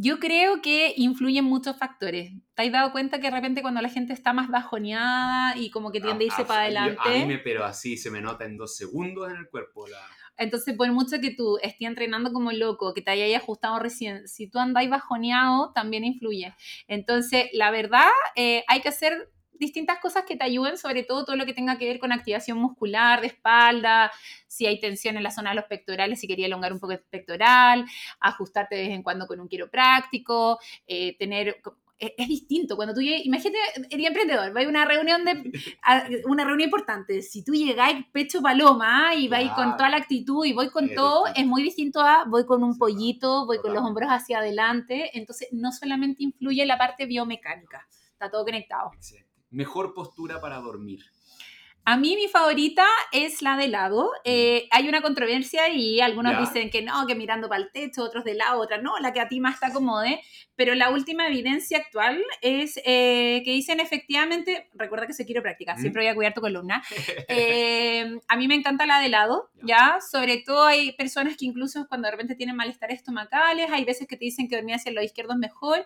Yo 0.00 0.20
creo 0.20 0.62
que 0.62 0.94
influyen 0.96 1.44
muchos 1.44 1.76
factores. 1.76 2.32
¿Te 2.54 2.62
has 2.62 2.70
dado 2.70 2.92
cuenta 2.92 3.18
que 3.18 3.24
de 3.24 3.32
repente 3.32 3.62
cuando 3.62 3.82
la 3.82 3.88
gente 3.88 4.12
está 4.12 4.32
más 4.32 4.48
bajoneada 4.48 5.56
y 5.56 5.70
como 5.70 5.90
que 5.90 6.00
tiende 6.00 6.22
a 6.22 6.26
irse 6.28 6.44
para 6.44 6.62
adelante? 6.62 7.00
a 7.04 7.10
mí 7.10 7.26
me, 7.26 7.38
pero 7.38 7.64
así 7.64 7.96
se 7.96 8.08
me 8.08 8.20
nota 8.20 8.44
en 8.44 8.56
dos 8.56 8.76
segundos 8.76 9.28
en 9.28 9.36
el 9.36 9.48
cuerpo. 9.48 9.88
La... 9.88 9.98
Entonces, 10.36 10.76
por 10.76 10.90
mucho 10.92 11.20
que 11.20 11.32
tú 11.32 11.58
estés 11.60 11.88
entrenando 11.88 12.32
como 12.32 12.52
loco, 12.52 12.94
que 12.94 13.02
te 13.02 13.10
hayas 13.10 13.42
ajustado 13.42 13.80
recién, 13.80 14.28
si 14.28 14.48
tú 14.48 14.60
andáis 14.60 14.88
bajoneado, 14.88 15.72
también 15.74 16.04
influye. 16.04 16.54
Entonces, 16.86 17.46
la 17.52 17.72
verdad, 17.72 18.08
eh, 18.36 18.62
hay 18.68 18.80
que 18.80 18.90
hacer 18.90 19.32
distintas 19.58 19.98
cosas 19.98 20.24
que 20.24 20.36
te 20.36 20.44
ayuden, 20.44 20.78
sobre 20.78 21.02
todo 21.02 21.24
todo 21.24 21.36
lo 21.36 21.46
que 21.46 21.54
tenga 21.54 21.78
que 21.78 21.86
ver 21.86 21.98
con 21.98 22.12
activación 22.12 22.58
muscular, 22.58 23.20
de 23.20 23.28
espalda, 23.28 24.10
si 24.46 24.66
hay 24.66 24.80
tensión 24.80 25.16
en 25.16 25.22
la 25.22 25.30
zona 25.30 25.50
de 25.50 25.56
los 25.56 25.64
pectorales, 25.66 26.20
si 26.20 26.26
quería 26.26 26.46
elongar 26.46 26.72
un 26.72 26.80
poco 26.80 26.92
el 26.92 27.00
pectoral, 27.00 27.84
ajustarte 28.20 28.76
de 28.76 28.82
vez 28.82 28.90
en 28.90 29.02
cuando 29.02 29.26
con 29.26 29.40
un 29.40 29.48
quiropráctico, 29.48 30.58
eh, 30.86 31.16
tener 31.18 31.60
es, 31.98 32.28
distinto. 32.28 32.76
Cuando 32.76 32.94
tú 32.94 33.00
llegas, 33.00 33.24
imagínate, 33.24 33.58
eres 33.90 34.06
emprendedor, 34.06 34.56
va 34.56 34.60
a 34.62 34.68
una 34.68 34.84
reunión 34.84 35.24
de 35.24 35.52
una 36.26 36.44
reunión 36.44 36.68
importante. 36.68 37.22
Si 37.22 37.42
tú 37.44 37.52
llegáis 37.52 38.06
pecho 38.12 38.40
paloma 38.40 39.14
y 39.14 39.28
vais 39.28 39.50
con 39.52 39.76
toda 39.76 39.90
la 39.90 39.96
actitud 39.96 40.44
y 40.44 40.52
voy 40.52 40.70
con 40.70 40.94
todo, 40.94 41.26
es 41.34 41.46
muy 41.46 41.62
distinto 41.62 42.00
a 42.00 42.24
voy 42.24 42.46
con 42.46 42.62
un 42.62 42.78
pollito, 42.78 43.46
voy 43.46 43.58
con 43.58 43.74
los 43.74 43.82
hombros 43.82 44.08
hacia 44.10 44.38
adelante. 44.38 45.10
Entonces, 45.18 45.48
no 45.52 45.72
solamente 45.72 46.22
influye 46.22 46.64
la 46.66 46.78
parte 46.78 47.06
biomecánica, 47.06 47.86
está 48.12 48.30
todo 48.30 48.44
conectado. 48.44 48.90
Mejor 49.50 49.94
postura 49.94 50.40
para 50.40 50.60
dormir. 50.60 51.00
A 51.88 51.96
mí 51.96 52.16
mi 52.16 52.28
favorita 52.28 52.84
es 53.12 53.40
la 53.40 53.56
de 53.56 53.66
lado. 53.66 54.08
Mm. 54.08 54.20
Eh, 54.24 54.68
hay 54.72 54.90
una 54.90 55.00
controversia 55.00 55.70
y 55.70 56.02
algunos 56.02 56.38
dicen 56.38 56.68
que 56.68 56.82
no, 56.82 57.06
que 57.06 57.14
mirando 57.14 57.48
para 57.48 57.62
el 57.62 57.72
techo, 57.72 58.02
otros 58.02 58.24
de 58.24 58.34
lado, 58.34 58.60
otra 58.60 58.76
no, 58.76 58.98
la 58.98 59.14
que 59.14 59.20
a 59.20 59.28
ti 59.28 59.40
más 59.40 59.58
te 59.58 59.64
acomode. 59.64 60.20
Pero 60.54 60.74
la 60.74 60.90
última 60.90 61.26
evidencia 61.26 61.78
actual 61.78 62.22
es 62.42 62.78
eh, 62.84 63.40
que 63.42 63.52
dicen 63.52 63.80
efectivamente, 63.80 64.68
recuerda 64.74 65.06
que 65.06 65.14
se 65.14 65.24
quiere 65.24 65.40
practicar, 65.40 65.78
mm. 65.78 65.80
siempre 65.80 66.02
voy 66.02 66.10
a 66.10 66.14
cuidar 66.14 66.34
tu 66.34 66.42
columna. 66.42 66.82
Eh, 67.30 68.18
a 68.28 68.36
mí 68.36 68.48
me 68.48 68.54
encanta 68.54 68.86
la 68.86 69.00
de 69.00 69.08
lado, 69.08 69.50
¿ya? 69.62 69.98
Sobre 70.00 70.38
todo 70.38 70.64
hay 70.64 70.92
personas 70.92 71.36
que 71.36 71.44
incluso 71.44 71.86
cuando 71.88 72.06
de 72.06 72.12
repente 72.12 72.34
tienen 72.34 72.56
malestar 72.56 72.90
estomacales, 72.90 73.70
hay 73.70 73.84
veces 73.84 74.06
que 74.08 74.16
te 74.16 74.24
dicen 74.24 74.48
que 74.48 74.56
dormir 74.56 74.74
hacia 74.74 74.90
el 74.90 74.96
lado 74.96 75.04
izquierdo 75.04 75.32
es 75.32 75.38
mejor. 75.38 75.84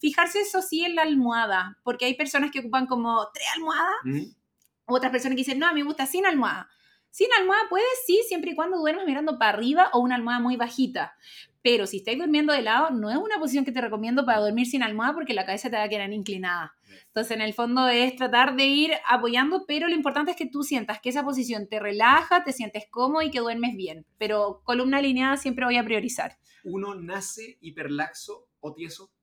Fijarse 0.00 0.40
eso 0.40 0.62
sí 0.62 0.84
en 0.84 0.94
la 0.94 1.02
almohada, 1.02 1.78
porque 1.82 2.06
hay 2.06 2.14
personas 2.14 2.50
que 2.50 2.60
ocupan 2.60 2.86
como 2.86 3.28
tres 3.32 3.46
almohadas. 3.54 3.96
Mm. 4.04 4.43
Otras 4.86 5.10
personas 5.10 5.36
que 5.36 5.42
dicen, 5.42 5.58
no, 5.58 5.66
a 5.66 5.72
mí 5.72 5.80
me 5.80 5.86
gusta 5.86 6.06
sin 6.06 6.26
almohada. 6.26 6.68
Sin 7.10 7.28
almohada 7.38 7.62
puedes, 7.70 7.86
sí, 8.06 8.20
siempre 8.26 8.50
y 8.50 8.54
cuando 8.56 8.76
duermas 8.78 9.06
mirando 9.06 9.38
para 9.38 9.56
arriba 9.56 9.88
o 9.92 10.00
una 10.00 10.16
almohada 10.16 10.40
muy 10.40 10.56
bajita. 10.56 11.14
Pero 11.62 11.86
si 11.86 11.98
estáis 11.98 12.18
durmiendo 12.18 12.52
de 12.52 12.60
lado, 12.60 12.90
no 12.90 13.08
es 13.08 13.16
una 13.16 13.38
posición 13.38 13.64
que 13.64 13.72
te 13.72 13.80
recomiendo 13.80 14.26
para 14.26 14.40
dormir 14.40 14.66
sin 14.66 14.82
almohada 14.82 15.14
porque 15.14 15.32
la 15.32 15.46
cabeza 15.46 15.70
te 15.70 15.76
va 15.76 15.84
a 15.84 15.88
quedar 15.88 16.12
inclinada. 16.12 16.74
Entonces, 17.06 17.36
en 17.36 17.40
el 17.40 17.54
fondo 17.54 17.86
es 17.86 18.16
tratar 18.16 18.56
de 18.56 18.66
ir 18.66 18.92
apoyando, 19.06 19.64
pero 19.66 19.88
lo 19.88 19.94
importante 19.94 20.32
es 20.32 20.36
que 20.36 20.46
tú 20.46 20.64
sientas 20.64 21.00
que 21.00 21.08
esa 21.08 21.24
posición 21.24 21.68
te 21.68 21.78
relaja, 21.78 22.42
te 22.42 22.52
sientes 22.52 22.84
cómodo 22.90 23.22
y 23.22 23.30
que 23.30 23.38
duermes 23.38 23.76
bien. 23.76 24.04
Pero 24.18 24.60
columna 24.64 24.98
alineada 24.98 25.36
siempre 25.36 25.64
voy 25.64 25.76
a 25.76 25.84
priorizar. 25.84 26.36
¿Uno 26.64 26.96
nace 26.96 27.58
hiperlaxo 27.60 28.48
o 28.58 28.74
tieso? 28.74 29.13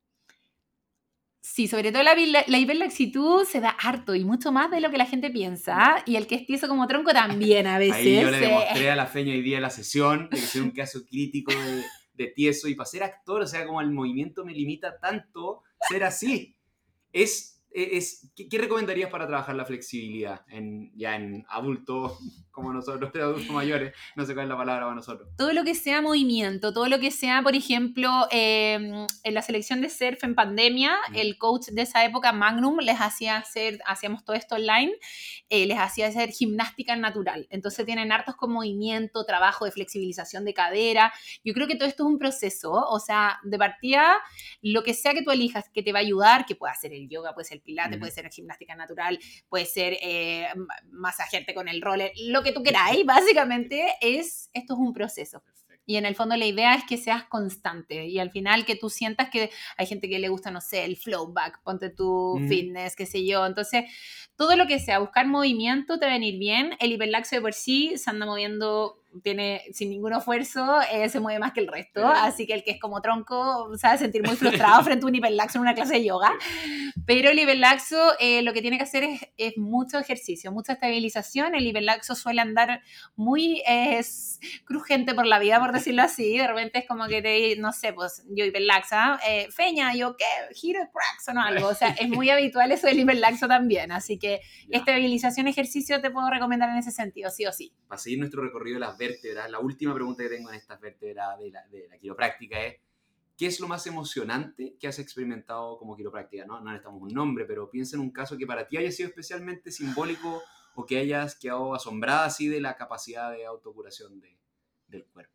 Sí, 1.53 1.67
sobre 1.67 1.91
todo 1.91 2.01
la, 2.01 2.15
la, 2.15 2.57
hiperlaxitud 2.57 3.43
se 3.43 3.59
da 3.59 3.71
harto 3.71 4.15
y 4.15 4.23
mucho 4.23 4.53
más 4.53 4.71
de 4.71 4.79
lo 4.79 4.89
que 4.89 4.97
la 4.97 5.05
gente 5.05 5.29
piensa. 5.29 6.01
Y 6.05 6.15
el 6.15 6.25
que 6.25 6.35
es 6.35 6.45
tieso 6.45 6.69
como 6.69 6.87
tronco 6.87 7.11
también 7.11 7.67
a 7.67 7.77
veces. 7.79 7.95
Ahí 7.97 8.21
yo 8.21 8.31
le 8.31 8.39
demostré 8.39 8.89
a 8.89 8.95
la 8.95 9.05
feña 9.05 9.33
hoy 9.33 9.41
día 9.41 9.57
en 9.57 9.63
la 9.63 9.69
sesión 9.69 10.29
que 10.29 10.37
soy 10.37 10.61
un 10.61 10.71
caso 10.71 11.03
crítico 11.05 11.51
de, 11.51 11.83
de, 12.13 12.27
tieso. 12.31 12.69
Y 12.69 12.75
para 12.75 12.87
ser 12.87 13.03
actor, 13.03 13.41
o 13.41 13.47
sea, 13.47 13.65
como 13.65 13.81
el 13.81 13.91
movimiento 13.91 14.45
me 14.45 14.53
limita 14.53 14.97
tanto 14.97 15.63
ser 15.89 16.05
así. 16.05 16.55
Es 17.11 17.60
es, 17.73 18.31
¿qué, 18.35 18.57
recomendarías 18.57 19.09
para 19.09 19.27
trabajar 19.27 19.55
la 19.55 19.65
flexibilidad 19.65 20.41
en, 20.49 20.91
ya 20.95 21.15
en 21.15 21.45
adultos 21.49 22.19
como 22.51 22.73
nosotros, 22.73 23.11
adultos 23.15 23.49
mayores? 23.49 23.93
No 24.15 24.25
sé 24.25 24.33
cuál 24.33 24.45
es 24.45 24.49
la 24.49 24.57
palabra 24.57 24.83
para 24.83 24.95
nosotros. 24.95 25.29
Todo 25.37 25.53
lo 25.53 25.63
que 25.63 25.75
sea 25.75 26.01
movimiento, 26.01 26.73
todo 26.73 26.87
lo 26.87 26.99
que 26.99 27.11
sea, 27.11 27.41
por 27.41 27.55
ejemplo, 27.55 28.09
em, 28.29 29.07
en 29.23 29.33
la 29.33 29.41
selección 29.41 29.81
de 29.81 29.89
surf 29.89 30.23
en 30.23 30.35
pandemia, 30.35 30.97
el 31.13 31.37
coach 31.37 31.67
de 31.67 31.83
esa 31.83 32.03
época, 32.03 32.31
Magnum, 32.33 32.79
les 32.79 32.99
hacía 32.99 33.37
hacer, 33.37 33.79
hacíamos 33.85 34.25
todo 34.25 34.35
esto 34.35 34.55
online, 34.55 34.93
eh, 35.49 35.65
les 35.65 35.77
hacía 35.77 36.07
hacer 36.07 36.31
gimnástica 36.31 36.95
natural. 36.95 37.47
Entonces 37.49 37.85
tienen 37.85 38.11
hartos 38.11 38.35
con 38.35 38.51
movimiento, 38.51 39.25
trabajo 39.25 39.65
de 39.65 39.71
flexibilización 39.71 40.45
de 40.45 40.53
cadera. 40.53 41.13
Yo 41.43 41.53
creo 41.53 41.67
que 41.67 41.75
todo 41.75 41.87
esto 41.87 42.03
es 42.03 42.09
un 42.09 42.19
proceso, 42.19 42.71
o 42.71 42.99
sea, 42.99 43.39
de 43.43 43.57
partida, 43.57 44.17
lo 44.61 44.83
que 44.83 44.93
sea 44.93 45.13
que 45.13 45.23
tú 45.23 45.31
elijas 45.31 45.69
que 45.73 45.83
te 45.83 45.93
va 45.93 45.99
a 45.99 46.01
ayudar, 46.01 46.45
que 46.45 46.55
pueda 46.55 46.73
ser 46.75 46.93
el 46.93 47.07
yoga, 47.07 47.33
puede 47.33 47.45
ser 47.45 47.60
pilate, 47.61 47.97
puede 47.97 48.11
ser 48.11 48.29
gimnástica 48.29 48.75
natural, 48.75 49.19
puede 49.49 49.65
ser 49.65 49.97
eh, 50.01 50.47
masajearte 50.91 51.53
con 51.53 51.67
el 51.67 51.81
roller, 51.81 52.11
lo 52.27 52.43
que 52.43 52.51
tú 52.51 52.63
queráis, 52.63 53.05
básicamente 53.05 53.85
es, 54.01 54.49
esto 54.53 54.73
es 54.73 54.79
un 54.79 54.93
proceso. 54.93 55.43
Y 55.85 55.97
en 55.97 56.05
el 56.05 56.15
fondo 56.15 56.37
la 56.37 56.45
idea 56.45 56.75
es 56.75 56.83
que 56.85 56.95
seas 56.95 57.25
constante 57.25 58.05
y 58.05 58.19
al 58.19 58.31
final 58.31 58.65
que 58.65 58.75
tú 58.75 58.89
sientas 58.89 59.29
que 59.29 59.49
hay 59.77 59.87
gente 59.87 60.07
que 60.07 60.19
le 60.19 60.29
gusta, 60.29 60.51
no 60.51 60.61
sé, 60.61 60.85
el 60.85 60.95
flow 60.95 61.33
back, 61.33 61.61
ponte 61.63 61.89
tu 61.89 62.39
fitness, 62.47 62.95
qué 62.95 63.05
sé 63.05 63.25
yo. 63.25 63.45
Entonces, 63.45 63.85
todo 64.35 64.55
lo 64.55 64.67
que 64.67 64.79
sea, 64.79 64.99
buscar 64.99 65.27
movimiento 65.27 65.99
te 65.99 66.05
va 66.05 66.11
a 66.11 66.15
venir 66.15 66.37
bien. 66.37 66.77
El 66.79 66.91
hiperlaxo 66.91 67.35
de 67.35 67.41
por 67.41 67.53
sí 67.53 67.97
se 67.97 68.09
anda 68.09 68.25
moviendo 68.25 69.00
tiene 69.23 69.63
sin 69.73 69.89
ningún 69.89 70.13
esfuerzo, 70.13 70.79
eh, 70.91 71.09
se 71.09 71.19
mueve 71.19 71.39
más 71.39 71.53
que 71.53 71.59
el 71.59 71.67
resto. 71.67 72.05
Así 72.07 72.47
que 72.47 72.53
el 72.53 72.63
que 72.63 72.71
es 72.71 72.79
como 72.79 73.01
tronco 73.01 73.75
se 73.77 73.87
va 73.87 73.93
a 73.93 73.97
sentir 73.97 74.23
muy 74.25 74.35
frustrado 74.35 74.83
frente 74.83 75.05
a 75.05 75.07
un 75.07 75.15
hiperlaxo 75.15 75.57
en 75.57 75.63
una 75.63 75.73
clase 75.73 75.95
de 75.95 76.05
yoga. 76.05 76.31
Pero 77.05 77.29
el 77.29 77.39
hiperlaxo 77.39 78.13
eh, 78.19 78.41
lo 78.41 78.53
que 78.53 78.61
tiene 78.61 78.77
que 78.77 78.83
hacer 78.83 79.03
es, 79.03 79.21
es, 79.37 79.57
mucho 79.57 79.99
ejercicio, 79.99 80.51
mucha 80.51 80.73
estabilización. 80.73 81.55
El 81.55 81.67
hiperlaxo 81.67 82.15
suele 82.15 82.41
andar 82.41 82.81
muy 83.15 83.61
es, 83.67 84.39
crujente 84.65 85.13
por 85.13 85.25
la 85.25 85.39
vida, 85.39 85.59
por 85.59 85.71
decirlo 85.71 86.03
así. 86.03 86.37
De 86.37 86.47
repente 86.47 86.79
es 86.79 86.87
como 86.87 87.07
que 87.07 87.21
te, 87.21 87.55
no 87.57 87.73
sé, 87.73 87.93
pues 87.93 88.23
yo 88.29 88.45
hiperlaxa, 88.45 89.19
eh, 89.27 89.47
feña, 89.51 89.93
yo 89.95 90.15
qué, 90.17 90.25
giro 90.53 90.79
praxo, 90.91 91.33
no 91.33 91.41
algo. 91.41 91.67
O 91.67 91.75
sea, 91.75 91.89
es 91.89 92.09
muy 92.09 92.29
habitual 92.31 92.71
eso 92.71 92.87
del 92.87 92.99
hiperlaxo 92.99 93.47
también. 93.47 93.91
Así 93.91 94.17
que 94.17 94.41
estabilización, 94.69 95.47
ejercicio 95.47 96.01
te 96.01 96.11
puedo 96.11 96.29
recomendar 96.29 96.69
en 96.69 96.77
ese 96.77 96.91
sentido, 96.91 97.29
sí 97.29 97.45
o 97.45 97.51
sí. 97.51 97.73
Para 97.87 97.99
seguir 97.99 98.19
nuestro 98.19 98.43
recorrido 98.43 98.75
de 98.75 98.81
las 98.81 98.97
vértebras, 99.01 99.49
la 99.49 99.59
última 99.59 99.93
pregunta 99.95 100.23
que 100.23 100.29
tengo 100.29 100.49
en 100.49 100.55
estas 100.55 100.79
vértebras 100.79 101.39
de 101.39 101.49
la, 101.49 101.67
de 101.67 101.87
la 101.89 101.97
quiropráctica 101.97 102.63
es, 102.63 102.75
¿qué 103.35 103.47
es 103.47 103.59
lo 103.59 103.67
más 103.67 103.87
emocionante 103.87 104.75
que 104.79 104.87
has 104.87 104.99
experimentado 104.99 105.79
como 105.79 105.97
quiropráctica? 105.97 106.45
No, 106.45 106.59
no 106.59 106.65
necesitamos 106.65 107.01
un 107.01 107.13
nombre, 107.13 107.45
pero 107.45 107.69
piensa 107.71 107.95
en 107.95 108.01
un 108.01 108.11
caso 108.11 108.37
que 108.37 108.45
para 108.45 108.67
ti 108.67 108.77
haya 108.77 108.91
sido 108.91 109.09
especialmente 109.09 109.71
simbólico 109.71 110.43
o 110.75 110.85
que 110.85 110.99
hayas 110.99 111.35
quedado 111.35 111.73
asombrada 111.73 112.25
así 112.25 112.47
de 112.47 112.61
la 112.61 112.75
capacidad 112.77 113.31
de 113.31 113.45
autocuración 113.45 114.19
de, 114.19 114.37
del 114.87 115.05
cuerpo. 115.05 115.33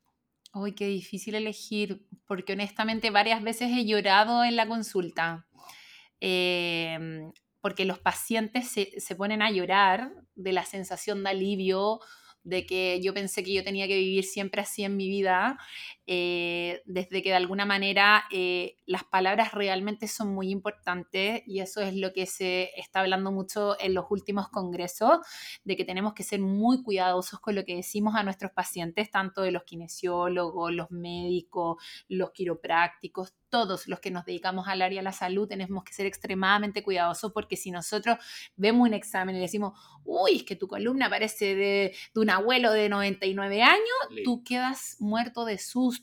Uy, 0.54 0.72
qué 0.72 0.86
difícil 0.86 1.34
elegir, 1.34 2.06
porque 2.26 2.52
honestamente 2.52 3.10
varias 3.10 3.42
veces 3.42 3.72
he 3.72 3.84
llorado 3.84 4.44
en 4.44 4.54
la 4.54 4.68
consulta. 4.68 5.46
Em, 6.20 7.32
porque 7.60 7.84
los 7.84 7.98
pacientes 7.98 8.68
se, 8.68 9.00
se, 9.00 9.16
ponen 9.16 9.42
a 9.42 9.50
llorar 9.50 10.12
de 10.36 10.52
la 10.52 10.64
sensación 10.64 11.24
de 11.24 11.30
alivio 11.30 12.00
de 12.46 12.64
que 12.64 13.00
yo 13.02 13.12
pensé 13.12 13.42
que 13.42 13.52
yo 13.52 13.64
tenía 13.64 13.88
que 13.88 13.96
vivir 13.96 14.24
siempre 14.24 14.62
así 14.62 14.84
en 14.84 14.96
mi 14.96 15.08
vida, 15.08 15.58
eh, 16.06 16.82
desde 16.84 17.22
que 17.22 17.30
de 17.30 17.34
alguna 17.34 17.64
manera 17.64 18.24
eh, 18.30 18.78
las 18.86 19.04
palabras 19.04 19.52
realmente 19.52 20.06
son 20.06 20.34
muy 20.34 20.50
importantes 20.50 21.42
y 21.46 21.60
eso 21.60 21.80
es 21.80 21.94
lo 21.94 22.12
que 22.12 22.26
se 22.26 22.70
está 22.78 23.00
hablando 23.00 23.32
mucho 23.32 23.76
en 23.80 23.94
los 23.94 24.06
últimos 24.10 24.48
congresos, 24.48 25.18
de 25.64 25.76
que 25.76 25.84
tenemos 25.84 26.14
que 26.14 26.22
ser 26.22 26.40
muy 26.40 26.82
cuidadosos 26.82 27.40
con 27.40 27.54
lo 27.54 27.64
que 27.64 27.74
decimos 27.74 28.14
a 28.14 28.22
nuestros 28.22 28.52
pacientes, 28.52 29.10
tanto 29.10 29.42
de 29.42 29.50
los 29.50 29.64
kinesiólogos, 29.64 30.72
los 30.72 30.90
médicos, 30.90 31.82
los 32.08 32.30
quiroprácticos, 32.30 33.34
todos 33.48 33.88
los 33.88 34.00
que 34.00 34.10
nos 34.10 34.24
dedicamos 34.24 34.68
al 34.68 34.82
área 34.82 35.00
de 35.00 35.04
la 35.04 35.12
salud 35.12 35.48
tenemos 35.48 35.84
que 35.84 35.92
ser 35.92 36.06
extremadamente 36.06 36.82
cuidadosos 36.82 37.32
porque 37.32 37.56
si 37.56 37.70
nosotros 37.70 38.18
vemos 38.56 38.88
un 38.88 38.94
examen 38.94 39.36
y 39.36 39.40
decimos, 39.40 39.78
uy, 40.04 40.36
es 40.36 40.42
que 40.44 40.56
tu 40.56 40.68
columna 40.68 41.08
parece 41.08 41.54
de, 41.54 41.94
un 42.14 42.30
abuelo 42.30 42.72
de 42.72 42.88
99 42.88 43.62
años, 43.62 44.24
tú 44.24 44.42
quedas 44.44 44.96
muerto 45.00 45.44
de 45.44 45.58
susto, 45.58 45.95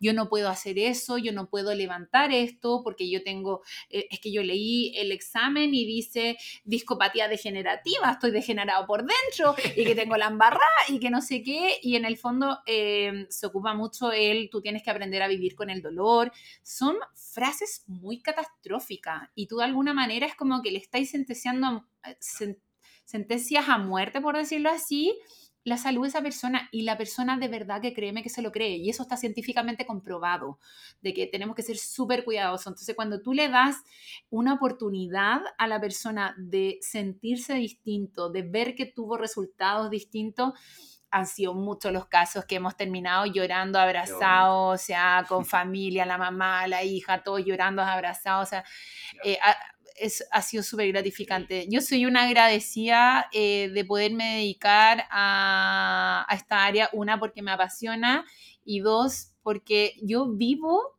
yo 0.00 0.12
no 0.12 0.28
puedo 0.28 0.48
hacer 0.48 0.78
eso, 0.78 1.18
yo 1.18 1.32
no 1.32 1.48
puedo 1.48 1.74
levantar 1.74 2.32
esto 2.32 2.82
porque 2.82 3.08
yo 3.08 3.22
tengo, 3.22 3.62
eh, 3.90 4.06
es 4.10 4.20
que 4.20 4.32
yo 4.32 4.42
leí 4.42 4.92
el 4.96 5.12
examen 5.12 5.74
y 5.74 5.84
dice 5.86 6.36
discopatía 6.64 7.28
degenerativa, 7.28 8.10
estoy 8.10 8.30
degenerado 8.30 8.86
por 8.86 9.04
dentro 9.06 9.54
y 9.76 9.84
que 9.84 9.94
tengo 9.94 10.16
la 10.16 10.26
embarrada 10.26 10.60
y 10.88 10.98
que 10.98 11.10
no 11.10 11.22
sé 11.22 11.42
qué, 11.42 11.78
y 11.82 11.96
en 11.96 12.04
el 12.04 12.16
fondo 12.16 12.58
eh, 12.66 13.26
se 13.28 13.46
ocupa 13.46 13.74
mucho 13.74 14.12
el, 14.12 14.50
tú 14.50 14.60
tienes 14.60 14.82
que 14.82 14.90
aprender 14.90 15.22
a 15.22 15.28
vivir 15.28 15.54
con 15.54 15.70
el 15.70 15.82
dolor, 15.82 16.32
son 16.62 16.96
frases 17.14 17.84
muy 17.86 18.20
catastróficas 18.20 19.30
y 19.34 19.46
tú 19.46 19.58
de 19.58 19.64
alguna 19.64 19.94
manera 19.94 20.26
es 20.26 20.34
como 20.34 20.62
que 20.62 20.70
le 20.70 20.78
estáis 20.78 21.10
sentenciando, 21.10 21.86
eh, 22.04 22.16
sentencias 23.04 23.68
a 23.68 23.78
muerte, 23.78 24.20
por 24.20 24.36
decirlo 24.36 24.70
así, 24.70 25.16
la 25.66 25.76
salud 25.76 26.02
de 26.02 26.08
esa 26.10 26.22
persona 26.22 26.68
y 26.70 26.82
la 26.82 26.96
persona 26.96 27.36
de 27.38 27.48
verdad 27.48 27.82
que 27.82 27.92
créeme 27.92 28.22
que 28.22 28.28
se 28.28 28.40
lo 28.40 28.52
cree. 28.52 28.76
Y 28.76 28.88
eso 28.88 29.02
está 29.02 29.16
científicamente 29.16 29.84
comprobado, 29.84 30.60
de 31.02 31.12
que 31.12 31.26
tenemos 31.26 31.56
que 31.56 31.64
ser 31.64 31.76
súper 31.76 32.24
cuidadosos. 32.24 32.68
Entonces, 32.68 32.94
cuando 32.94 33.20
tú 33.20 33.32
le 33.32 33.48
das 33.48 33.82
una 34.30 34.54
oportunidad 34.54 35.40
a 35.58 35.66
la 35.66 35.80
persona 35.80 36.36
de 36.38 36.78
sentirse 36.82 37.54
distinto, 37.54 38.30
de 38.30 38.42
ver 38.42 38.76
que 38.76 38.86
tuvo 38.86 39.16
resultados 39.16 39.90
distintos, 39.90 40.54
han 41.10 41.26
sido 41.26 41.52
muchos 41.52 41.92
los 41.92 42.06
casos 42.06 42.44
que 42.44 42.56
hemos 42.56 42.76
terminado 42.76 43.26
llorando 43.26 43.80
abrazados, 43.80 44.80
o 44.80 44.84
sea, 44.84 45.24
con 45.28 45.44
familia, 45.46 46.06
la 46.06 46.16
mamá, 46.16 46.68
la 46.68 46.84
hija, 46.84 47.24
todos 47.24 47.44
llorando 47.44 47.82
abrazados, 47.82 48.46
o 48.46 48.50
sea, 48.50 48.64
eh, 49.24 49.36
es, 49.98 50.26
ha 50.30 50.42
sido 50.42 50.62
súper 50.62 50.88
gratificante. 50.88 51.66
Yo 51.70 51.80
soy 51.80 52.06
una 52.06 52.24
agradecida 52.24 53.28
eh, 53.32 53.70
de 53.72 53.84
poderme 53.84 54.36
dedicar 54.36 55.04
a, 55.10 56.26
a 56.28 56.34
esta 56.34 56.64
área, 56.64 56.88
una 56.92 57.18
porque 57.18 57.42
me 57.42 57.50
apasiona 57.50 58.24
y 58.64 58.80
dos 58.80 59.32
porque 59.42 59.94
yo 60.02 60.32
vivo 60.32 60.96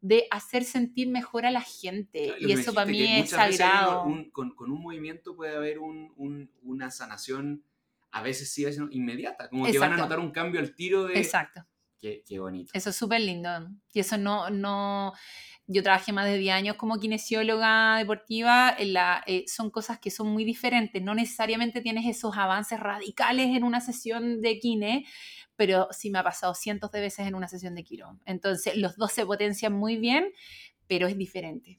de 0.00 0.26
hacer 0.30 0.64
sentir 0.64 1.08
mejor 1.08 1.44
a 1.44 1.50
la 1.50 1.60
gente. 1.60 2.34
y 2.38 2.52
eso 2.52 2.72
para 2.72 2.90
mí 2.90 3.02
es 3.02 3.30
sagrado. 3.30 4.04
con, 4.32 4.54
con, 4.54 4.70
un 4.70 4.82
movimiento 4.82 5.36
puede 5.36 5.54
haber 5.54 5.78
un, 5.78 6.12
un, 6.16 6.50
una 6.62 6.90
sanación 6.90 7.62
a 8.12 8.22
veces 8.22 8.52
sí, 8.52 8.64
a 8.64 8.68
veces 8.68 8.82
inmediata, 8.90 9.48
como 9.48 9.66
que 9.66 9.78
van 9.78 9.92
a 9.92 9.96
notar 9.96 10.18
un 10.18 10.30
cambio 10.30 10.60
al 10.60 10.74
tiro 10.74 11.04
de... 11.04 11.18
Exacto. 11.18 11.64
Qué, 12.00 12.24
qué 12.26 12.38
bonito. 12.38 12.70
Eso 12.74 12.90
es 12.90 12.96
súper 12.96 13.20
lindo. 13.20 13.50
Y 13.92 14.00
eso 14.00 14.16
no, 14.16 14.48
no, 14.48 15.12
yo 15.72 15.84
trabajé 15.84 16.12
más 16.12 16.26
de 16.26 16.36
10 16.36 16.52
años 16.52 16.76
como 16.76 16.98
kinesióloga 16.98 17.98
deportiva, 17.98 18.76
eh, 18.76 19.44
son 19.46 19.70
cosas 19.70 20.00
que 20.00 20.10
son 20.10 20.26
muy 20.26 20.44
diferentes, 20.44 21.00
no 21.00 21.14
necesariamente 21.14 21.80
tienes 21.80 22.06
esos 22.06 22.36
avances 22.36 22.80
radicales 22.80 23.56
en 23.56 23.62
una 23.62 23.80
sesión 23.80 24.40
de 24.40 24.58
kine, 24.58 25.06
pero 25.54 25.86
sí 25.92 26.10
me 26.10 26.18
ha 26.18 26.24
pasado 26.24 26.54
cientos 26.54 26.90
de 26.90 27.00
veces 27.00 27.28
en 27.28 27.36
una 27.36 27.46
sesión 27.46 27.76
de 27.76 27.84
quiro. 27.84 28.18
Entonces, 28.26 28.76
los 28.76 28.96
dos 28.96 29.12
se 29.12 29.24
potencian 29.24 29.72
muy 29.72 29.96
bien, 29.96 30.32
pero 30.88 31.06
es 31.06 31.16
diferente. 31.16 31.78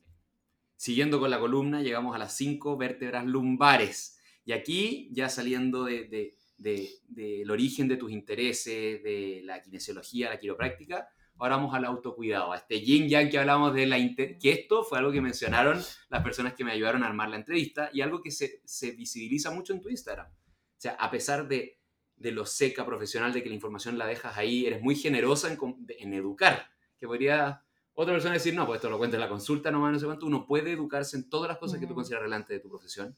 Siguiendo 0.78 1.20
con 1.20 1.30
la 1.30 1.40
columna, 1.40 1.82
llegamos 1.82 2.16
a 2.16 2.18
las 2.18 2.34
cinco 2.38 2.78
vértebras 2.78 3.26
lumbares. 3.26 4.18
Y 4.46 4.54
aquí, 4.54 5.10
ya 5.12 5.28
saliendo 5.28 5.84
del 5.86 6.10
de, 6.58 6.90
de, 7.10 7.44
origen 7.50 7.90
de 7.90 7.98
tus 7.98 8.12
intereses, 8.12 9.04
de 9.04 9.42
la 9.44 9.62
kinesiología, 9.62 10.30
la 10.30 10.40
quiropráctica, 10.40 11.10
ahora 11.42 11.56
vamos 11.56 11.74
al 11.74 11.86
autocuidado, 11.86 12.52
a 12.52 12.58
este 12.58 12.82
yin 12.82 13.10
yang 13.10 13.28
que 13.28 13.40
hablamos 13.40 13.74
de 13.74 13.88
la... 13.88 13.98
Que 14.16 14.52
esto 14.52 14.84
fue 14.84 15.00
algo 15.00 15.12
que 15.12 15.22
mencionaron 15.22 15.82
las 16.10 16.24
personas 16.24 16.54
que 16.54 16.64
me 16.64 16.72
ayudaron 16.72 17.04
a 17.04 17.08
armar 17.08 17.30
la 17.30 17.38
entrevista 17.38 17.90
y 17.92 18.02
algo 18.02 18.22
que 18.22 18.30
se, 18.30 18.62
se 18.64 18.92
visibiliza 18.92 19.50
mucho 19.50 19.74
en 19.74 19.82
tu 19.82 19.90
Instagram. 19.90 20.28
O 20.28 20.78
sea, 20.78 20.92
a 20.94 21.10
pesar 21.10 21.48
de, 21.48 21.80
de, 22.16 22.32
lo 22.32 22.46
seca 22.46 22.86
profesional, 22.86 23.34
de 23.34 23.42
que 23.42 23.50
la 23.50 23.56
información 23.56 23.98
la 23.98 24.06
dejas 24.06 24.38
ahí, 24.38 24.68
eres 24.68 24.84
muy 24.84 24.96
generosa 24.96 25.52
en, 25.52 25.58
en 25.98 26.14
educar, 26.14 26.70
que 27.00 27.08
podría 27.08 27.64
otra 27.94 28.14
persona 28.14 28.36
decir, 28.36 28.54
no, 28.54 28.68
pues 28.68 28.78
esto 28.78 28.92
lo 28.92 29.00
cuenta 29.00 29.18
en 29.18 29.22
la 29.22 29.30
consulta, 29.30 29.72
no, 29.72 29.92
no 29.92 30.00
sé 30.00 30.06
cuánto, 30.06 30.28
uno 30.28 30.46
puede 30.46 30.72
educarse 30.74 31.18
en 31.18 31.28
todas 31.28 31.50
las 31.50 31.58
cosas 31.58 31.80
que 31.80 31.88
tú 31.88 31.96
consideras 31.96 32.22
relevantes 32.22 32.56
de 32.56 32.60
tu 32.60 32.70
profesión. 32.70 33.18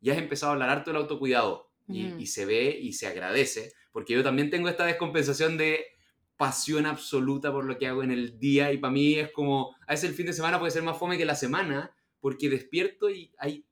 Y 0.00 0.10
has 0.10 0.18
empezado 0.18 0.50
a 0.50 0.52
hablar 0.52 0.70
harto 0.70 0.90
del 0.90 1.02
autocuidado 1.02 1.72
y, 1.88 2.26
se 2.26 2.46
ve 2.46 2.78
y 2.80 2.92
se 2.92 3.08
agradece, 3.08 3.72
porque 3.90 4.12
yo 4.12 4.22
también 4.22 4.50
tengo 4.50 4.68
esta 4.68 4.86
descompensación 4.86 5.58
de 5.58 5.84
pasión 6.40 6.86
absoluta 6.86 7.52
por 7.52 7.66
lo 7.66 7.76
que 7.76 7.86
hago 7.86 8.02
en 8.02 8.10
el 8.10 8.38
día 8.38 8.72
y 8.72 8.78
para 8.78 8.90
mí 8.90 9.12
es 9.16 9.30
como, 9.30 9.76
a 9.86 9.92
veces 9.92 10.08
el 10.08 10.16
fin 10.16 10.24
de 10.24 10.32
semana 10.32 10.58
puede 10.58 10.72
ser 10.72 10.82
más 10.82 10.96
fome 10.96 11.18
que 11.18 11.26
la 11.26 11.34
semana, 11.34 11.94
porque 12.18 12.48
despierto 12.48 13.10
y 13.10 13.30
hay... 13.36 13.62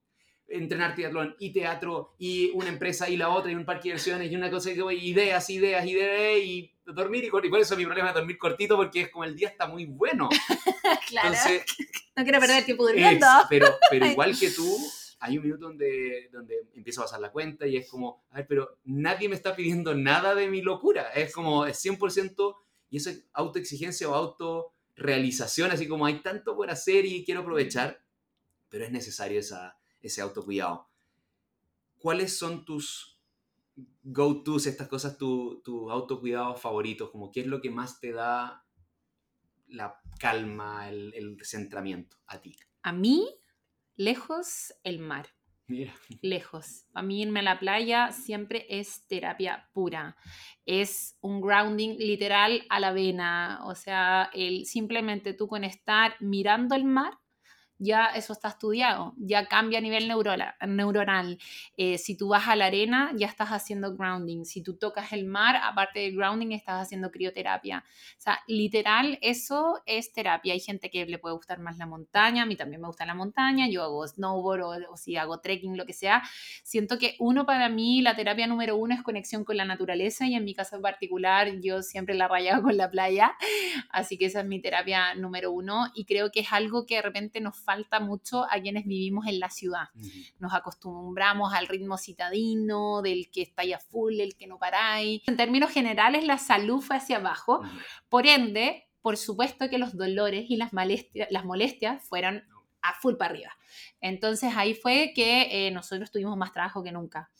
entrenar 0.49 0.95
triatlón 0.95 1.35
y 1.39 1.51
teatro 1.51 2.15
y 2.19 2.51
una 2.53 2.69
empresa 2.69 3.09
y 3.09 3.17
la 3.17 3.31
otra 3.31 3.51
y 3.51 3.55
un 3.55 3.65
parque 3.65 3.89
de 3.89 3.95
diversiones 3.95 4.31
y 4.31 4.37
una 4.37 4.51
cosa 4.51 4.75
que 4.75 4.95
ideas, 4.95 5.49
ideas, 5.49 5.87
ideas 5.87 6.37
y 6.37 6.71
dormir 6.85 7.25
y, 7.25 7.29
y 7.29 7.51
por 7.51 7.59
eso 7.59 7.75
mi 7.75 7.87
problema 7.87 8.09
es 8.09 8.15
dormir 8.15 8.37
cortito 8.37 8.77
porque 8.77 9.01
es 9.01 9.09
como 9.09 9.25
el 9.25 9.35
día 9.35 9.49
está 9.49 9.67
muy 9.67 9.87
bueno. 9.87 10.29
claro. 11.09 11.35
no 12.17 12.23
quiero 12.23 12.39
perder 12.39 12.65
tiempo 12.67 12.87
durmiendo. 12.87 13.27
pero, 13.49 13.79
pero 13.89 14.07
igual 14.13 14.39
que 14.39 14.51
tú, 14.51 14.77
hay 15.21 15.37
un 15.39 15.45
minuto 15.45 15.67
donde, 15.67 16.29
donde 16.33 16.69
empiezo 16.75 17.01
a 17.01 17.05
pasar 17.05 17.21
la 17.21 17.33
cuenta 17.33 17.67
y 17.67 17.77
es 17.77 17.89
como, 17.91 18.25
a 18.31 18.37
ver, 18.37 18.47
pero 18.47 18.79
nadie 18.85 19.29
me 19.29 19.35
está 19.35 19.57
pidiendo 19.57 19.95
nada 19.95 20.35
de 20.35 20.49
mi 20.49 20.63
locura. 20.63 21.11
Es 21.11 21.33
como, 21.33 21.67
es 21.67 21.85
100% 21.85 22.57
y 22.91 22.99
eso 22.99 23.11
es 23.11 23.25
autoexigencia 23.33 24.09
o 24.09 24.15
autorrealización, 24.15 25.71
así 25.71 25.89
como 25.89 26.07
hay 26.07 26.21
tanto 26.21 26.57
por 26.57 26.71
hacer 26.71 27.05
y 27.05 27.25
quiero 27.25 27.41
aprovechar, 27.41 28.03
pero 28.69 28.85
es 28.85 28.93
necesario 28.93 29.41
esa, 29.41 29.79
ese 30.01 30.21
autocuidado. 30.21 30.89
¿Cuáles 31.99 32.39
son 32.39 32.65
tus 32.65 33.19
go-tos, 34.03 34.67
estas 34.67 34.89
cosas, 34.89 35.19
tus 35.19 35.63
tu 35.65 35.91
autocuidados 35.91 36.61
favoritos? 36.61 37.11
Como, 37.11 37.33
¿Qué 37.33 37.41
es 37.41 37.47
lo 37.47 37.61
que 37.61 37.71
más 37.71 38.01
te 38.01 38.13
da 38.13 38.65
la 39.67 40.01
calma, 40.21 40.89
el, 40.89 41.13
el 41.15 41.45
centramiento 41.45 42.17
a 42.27 42.41
ti? 42.41 42.57
A 42.83 42.93
mí, 42.93 43.29
lejos, 43.99 44.73
el 44.85 45.01
mar. 45.01 45.27
Mira. 45.67 45.93
Lejos. 46.23 46.87
A 46.95 47.03
mí 47.03 47.21
irme 47.21 47.41
a 47.41 47.43
la 47.43 47.59
playa 47.59 48.11
siempre 48.11 48.65
es 48.71 49.07
terapia 49.07 49.69
pura. 49.75 50.17
Es 50.65 51.19
un 51.21 51.43
grounding 51.43 51.99
literal 51.99 52.65
a 52.71 52.81
la 52.81 52.93
vena. 52.93 53.61
O 53.65 53.75
sea, 53.75 54.31
el 54.33 54.65
simplemente 54.65 55.35
tú 55.35 55.47
con 55.47 55.65
estar 55.65 56.15
mirando 56.21 56.75
el 56.75 56.85
mar 56.85 57.19
ya 57.79 58.07
eso 58.07 58.33
está 58.33 58.49
estudiado, 58.49 59.15
ya 59.17 59.47
cambia 59.47 59.79
a 59.79 59.83
nivel 59.83 60.09
neuronal. 60.09 61.39
Eh, 61.77 61.99
si 61.99 62.17
tú 62.17 62.29
vas 62.29 62.49
a 62.49 62.57
la 62.57 62.67
arena, 62.67 63.13
ya 63.17 63.27
estás 63.27 63.51
haciendo 63.51 63.97
grounding. 63.97 64.45
Si 64.45 64.63
tú 64.63 64.77
tocas 64.77 65.13
el 65.13 65.27
mar, 65.27 65.57
aparte 65.63 66.01
de 66.01 66.11
grounding, 66.11 66.53
estás 66.53 66.83
haciendo 66.83 67.11
crioterapia. 67.11 67.85
O 67.87 68.21
sea, 68.21 68.41
literal, 68.47 69.19
eso 69.23 69.81
es 69.87 70.13
terapia. 70.13 70.53
Hay 70.55 70.61
gente 70.61 70.91
que 70.91 71.07
le 71.07 71.19
puede 71.19 71.37
gustar 71.37 71.61
más 71.61 71.79
la 71.79 71.87
montaña, 71.87 72.43
a 72.43 72.47
mí 72.47 72.57
también 72.57 72.81
me 72.81 72.89
gusta 72.89 73.07
la 73.07 73.15
montaña, 73.15 73.69
yo 73.69 73.83
hago 73.83 74.07
snowboard 74.07 74.63
o, 74.63 74.93
o 74.93 74.97
si 74.97 75.17
hago 75.17 75.41
trekking, 75.41 75.77
lo 75.77 75.87
que 75.87 75.93
sea. 75.93 76.23
Siento 76.65 76.99
que 76.99 77.17
uno 77.19 77.47
para 77.47 77.69
mí, 77.69 78.03
la 78.03 78.17
terapia 78.17 78.47
número 78.47 78.77
uno 78.77 78.95
es 78.95 79.03
conexión 79.03 79.45
con 79.45 79.57
la 79.57 79.65
naturaleza 79.65 80.27
y 80.27 80.35
en 80.35 80.45
mi 80.45 80.55
caso 80.55 80.77
en 80.77 80.83
particular, 80.83 81.61
yo 81.61 81.83
siempre 81.83 82.15
la 82.15 82.29
rayaba 82.29 82.63
con 82.63 82.77
la 82.77 82.91
playa. 82.91 83.33
Así 83.91 84.19
que 84.19 84.27
esa 84.27 84.41
es 84.41 84.47
mi 84.47 84.61
terapia 84.61 85.15
número 85.15 85.53
uno 85.53 85.87
y 85.95 86.05
creo 86.05 86.31
que 86.31 86.41
es 86.41 86.53
algo 86.53 86.87
que 86.87 86.97
de 86.97 87.03
repente 87.03 87.41
nos 87.41 87.57
falta 87.69 88.01
mucho 88.01 88.47
a 88.51 88.59
quienes 88.63 88.87
vivimos 88.87 89.27
en 89.27 89.41
la 89.41 89.51
ciudad. 89.51 89.91
Nos 90.39 90.55
acostumbramos 90.55 91.53
al 91.53 91.67
ritmo 91.67 91.99
citadino, 91.99 93.03
del 93.03 93.31
que 93.31 93.43
está 93.43 93.61
a 93.61 93.79
full, 93.79 94.19
el 94.21 94.37
que 94.39 94.47
no 94.47 94.59
paráis. 94.59 95.21
En 95.27 95.37
términos 95.37 95.71
generales, 95.71 96.25
la 96.25 96.39
salud 96.39 96.81
fue 96.81 96.97
hacia 96.97 97.19
abajo. 97.19 97.61
Por 98.09 98.27
ende, 98.27 98.89
por 99.03 99.19
supuesto 99.19 99.69
que 99.69 99.77
los 99.77 99.95
dolores 99.99 100.47
y 100.49 100.57
las, 100.57 100.73
molestias, 100.73 101.29
las 101.31 101.45
molestias 101.45 102.03
fueron 102.09 102.43
a 102.81 102.95
full 102.95 103.17
para 103.17 103.33
arriba. 103.33 103.53
Entonces 104.01 104.55
ahí 104.57 104.73
fue 104.73 105.13
que 105.15 105.67
eh, 105.67 105.71
nosotros 105.71 106.11
tuvimos 106.11 106.39
más 106.39 106.55
trabajo 106.55 106.83
que 106.83 106.93
nunca. 106.93 107.31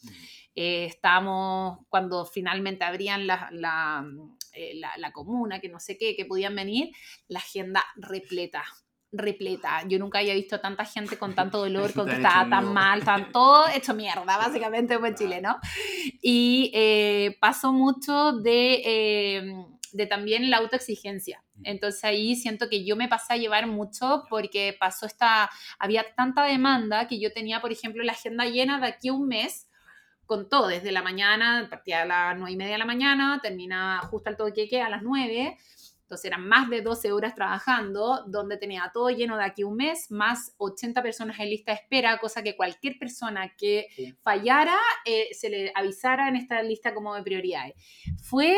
Eh, 0.53 0.85
estábamos, 0.85 1.79
cuando 1.89 2.27
finalmente 2.27 2.83
abrían 2.83 3.25
la, 3.25 3.49
la, 3.51 4.05
eh, 4.53 4.75
la, 4.75 4.95
la, 4.97 5.11
comuna, 5.11 5.59
que 5.59 5.69
no 5.69 5.79
sé 5.79 5.97
qué, 5.97 6.15
que 6.15 6.25
podían 6.25 6.55
venir, 6.55 6.91
la 7.27 7.39
agenda 7.39 7.83
repleta 7.95 8.63
repleta. 9.11 9.83
Yo 9.87 9.97
nunca 9.99 10.19
había 10.19 10.33
visto 10.33 10.59
tanta 10.59 10.85
gente 10.85 11.17
con 11.17 11.35
tanto 11.35 11.57
dolor, 11.63 11.93
con 11.93 12.05
que 12.07 12.15
estaba 12.15 12.49
tan 12.49 12.73
mal, 12.73 13.03
tan 13.03 13.31
todo 13.31 13.67
hecho 13.69 13.93
mierda, 13.93 14.37
básicamente 14.37 14.93
en 14.93 15.15
Chile, 15.15 15.41
¿no? 15.41 15.57
Y 16.21 16.71
eh, 16.73 17.37
pasó 17.39 17.71
mucho 17.73 18.33
de, 18.33 18.81
eh, 18.85 19.65
de 19.93 20.05
también 20.05 20.49
la 20.49 20.57
autoexigencia. 20.57 21.43
Mm. 21.55 21.61
Entonces 21.65 22.03
ahí 22.03 22.35
siento 22.35 22.69
que 22.69 22.85
yo 22.85 22.95
me 22.95 23.07
pasé 23.07 23.33
a 23.33 23.37
llevar 23.37 23.67
mucho 23.67 24.25
porque 24.29 24.75
pasó 24.79 25.05
esta, 25.05 25.49
había 25.79 26.05
tanta 26.15 26.43
demanda 26.43 27.07
que 27.07 27.19
yo 27.19 27.33
tenía, 27.33 27.61
por 27.61 27.71
ejemplo, 27.71 28.03
la 28.03 28.13
agenda 28.13 28.45
llena 28.45 28.79
de 28.79 28.87
aquí 28.87 29.09
a 29.09 29.13
un 29.13 29.27
mes 29.27 29.67
con 30.25 30.47
todo, 30.47 30.67
desde 30.67 30.91
la 30.91 31.01
mañana, 31.01 31.65
partía 31.71 32.03
a 32.03 32.05
las 32.05 32.37
nueve 32.37 32.51
y 32.51 32.55
media 32.55 32.73
de 32.73 32.77
la 32.77 32.85
mañana, 32.85 33.39
termina 33.41 33.99
justo 34.11 34.29
al 34.29 34.37
toque 34.37 34.67
que 34.67 34.79
a 34.79 34.87
las 34.87 35.01
nueve, 35.01 35.57
entonces 36.09 36.25
eran 36.25 36.47
más 36.47 36.71
de 36.71 36.81
12 36.81 37.11
horas 37.11 37.35
trabajando, 37.35 38.23
donde 38.25 38.57
tenía 38.57 38.89
todo 38.91 39.11
lleno 39.11 39.37
de 39.37 39.43
aquí 39.43 39.63
un 39.63 39.75
mes, 39.75 40.09
más 40.09 40.55
80 40.57 41.03
personas 41.03 41.39
en 41.39 41.51
lista 41.51 41.71
de 41.71 41.77
espera, 41.77 42.17
cosa 42.17 42.41
que 42.41 42.55
cualquier 42.55 42.97
persona 42.97 43.53
que 43.55 43.85
fallara 44.23 44.75
eh, 45.05 45.27
se 45.33 45.51
le 45.51 45.71
avisara 45.75 46.27
en 46.27 46.35
esta 46.35 46.63
lista 46.63 46.95
como 46.95 47.13
de 47.13 47.21
prioridades. 47.21 47.75
Fue 48.23 48.57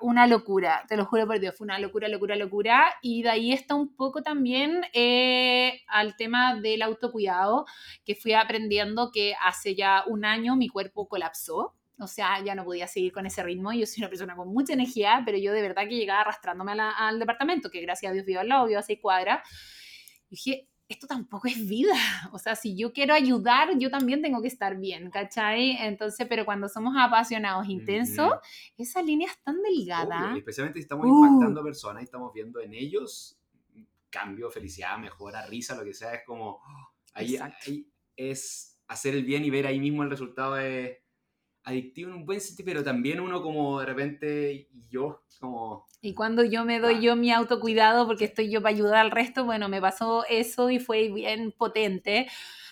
una 0.00 0.26
locura, 0.26 0.84
te 0.88 0.96
lo 0.96 1.04
juro 1.04 1.28
por 1.28 1.38
Dios, 1.38 1.54
fue 1.56 1.66
una 1.66 1.78
locura, 1.78 2.08
locura, 2.08 2.34
locura. 2.34 2.92
Y 3.02 3.22
de 3.22 3.30
ahí 3.30 3.52
está 3.52 3.76
un 3.76 3.94
poco 3.94 4.22
también 4.22 4.82
eh, 4.92 5.82
al 5.86 6.16
tema 6.16 6.56
del 6.56 6.82
autocuidado, 6.82 7.66
que 8.04 8.16
fui 8.16 8.32
aprendiendo 8.32 9.12
que 9.12 9.34
hace 9.40 9.76
ya 9.76 10.02
un 10.08 10.24
año 10.24 10.56
mi 10.56 10.68
cuerpo 10.68 11.06
colapsó 11.06 11.76
o 12.00 12.06
sea, 12.06 12.42
ya 12.42 12.54
no 12.54 12.64
podía 12.64 12.86
seguir 12.86 13.12
con 13.12 13.26
ese 13.26 13.42
ritmo. 13.42 13.72
Yo 13.72 13.86
soy 13.86 14.02
una 14.02 14.08
persona 14.08 14.34
con 14.34 14.48
mucha 14.48 14.72
energía, 14.72 15.22
pero 15.24 15.38
yo 15.38 15.52
de 15.52 15.62
verdad 15.62 15.82
que 15.88 15.96
llegaba 15.96 16.22
arrastrándome 16.22 16.72
al 16.72 17.18
departamento, 17.18 17.70
que 17.70 17.80
gracias 17.82 18.10
a 18.10 18.12
Dios 18.14 18.24
vivo 18.26 18.40
al 18.40 18.48
lado, 18.48 18.66
vivo 18.66 18.78
a 18.78 18.82
seis 18.82 18.98
cuadras. 19.00 19.46
Y 20.28 20.36
dije, 20.36 20.68
esto 20.88 21.06
tampoco 21.06 21.48
es 21.48 21.68
vida. 21.68 21.94
O 22.32 22.38
sea, 22.38 22.54
si 22.54 22.76
yo 22.76 22.92
quiero 22.92 23.14
ayudar, 23.14 23.78
yo 23.78 23.90
también 23.90 24.22
tengo 24.22 24.40
que 24.40 24.48
estar 24.48 24.78
bien, 24.78 25.10
¿cachai? 25.10 25.76
Entonces, 25.80 26.26
pero 26.28 26.44
cuando 26.44 26.68
somos 26.68 26.94
apasionados, 26.98 27.68
intensos, 27.68 28.32
esa 28.76 29.02
línea 29.02 29.28
es 29.28 29.42
tan 29.42 29.60
delgada. 29.62 30.34
especialmente 30.36 30.78
si 30.78 30.82
estamos 30.82 31.06
impactando 31.06 31.60
uh. 31.60 31.64
personas 31.64 32.02
y 32.02 32.04
estamos 32.04 32.32
viendo 32.32 32.60
en 32.60 32.74
ellos 32.74 33.36
cambio, 34.10 34.50
felicidad, 34.50 34.98
mejora, 34.98 35.46
risa, 35.46 35.76
lo 35.76 35.84
que 35.84 35.94
sea. 35.94 36.14
Es 36.14 36.22
como, 36.26 36.60
ahí, 37.14 37.36
ahí, 37.36 37.86
es 38.16 38.78
hacer 38.88 39.14
el 39.14 39.24
bien 39.24 39.44
y 39.44 39.50
ver 39.50 39.66
ahí 39.66 39.78
mismo 39.78 40.02
el 40.02 40.10
resultado 40.10 40.54
de 40.54 40.99
adictivo 41.70 42.10
en 42.10 42.16
un 42.16 42.26
buen 42.26 42.40
sentido, 42.40 42.66
pero 42.66 42.84
también 42.84 43.20
uno 43.20 43.42
como 43.42 43.80
de 43.80 43.86
repente, 43.86 44.68
yo 44.90 45.22
como... 45.40 45.86
Y 46.02 46.14
cuando 46.14 46.44
yo 46.44 46.64
me 46.64 46.80
doy 46.80 47.00
yo 47.00 47.16
mi 47.16 47.30
autocuidado 47.30 48.06
porque 48.06 48.24
estoy 48.24 48.50
yo 48.50 48.62
para 48.62 48.74
ayudar 48.74 48.96
al 48.96 49.10
resto, 49.10 49.44
bueno, 49.44 49.68
me 49.68 49.80
pasó 49.80 50.24
eso 50.28 50.70
y 50.70 50.78
fue 50.78 51.08
bien 51.08 51.52
potente 51.52 52.26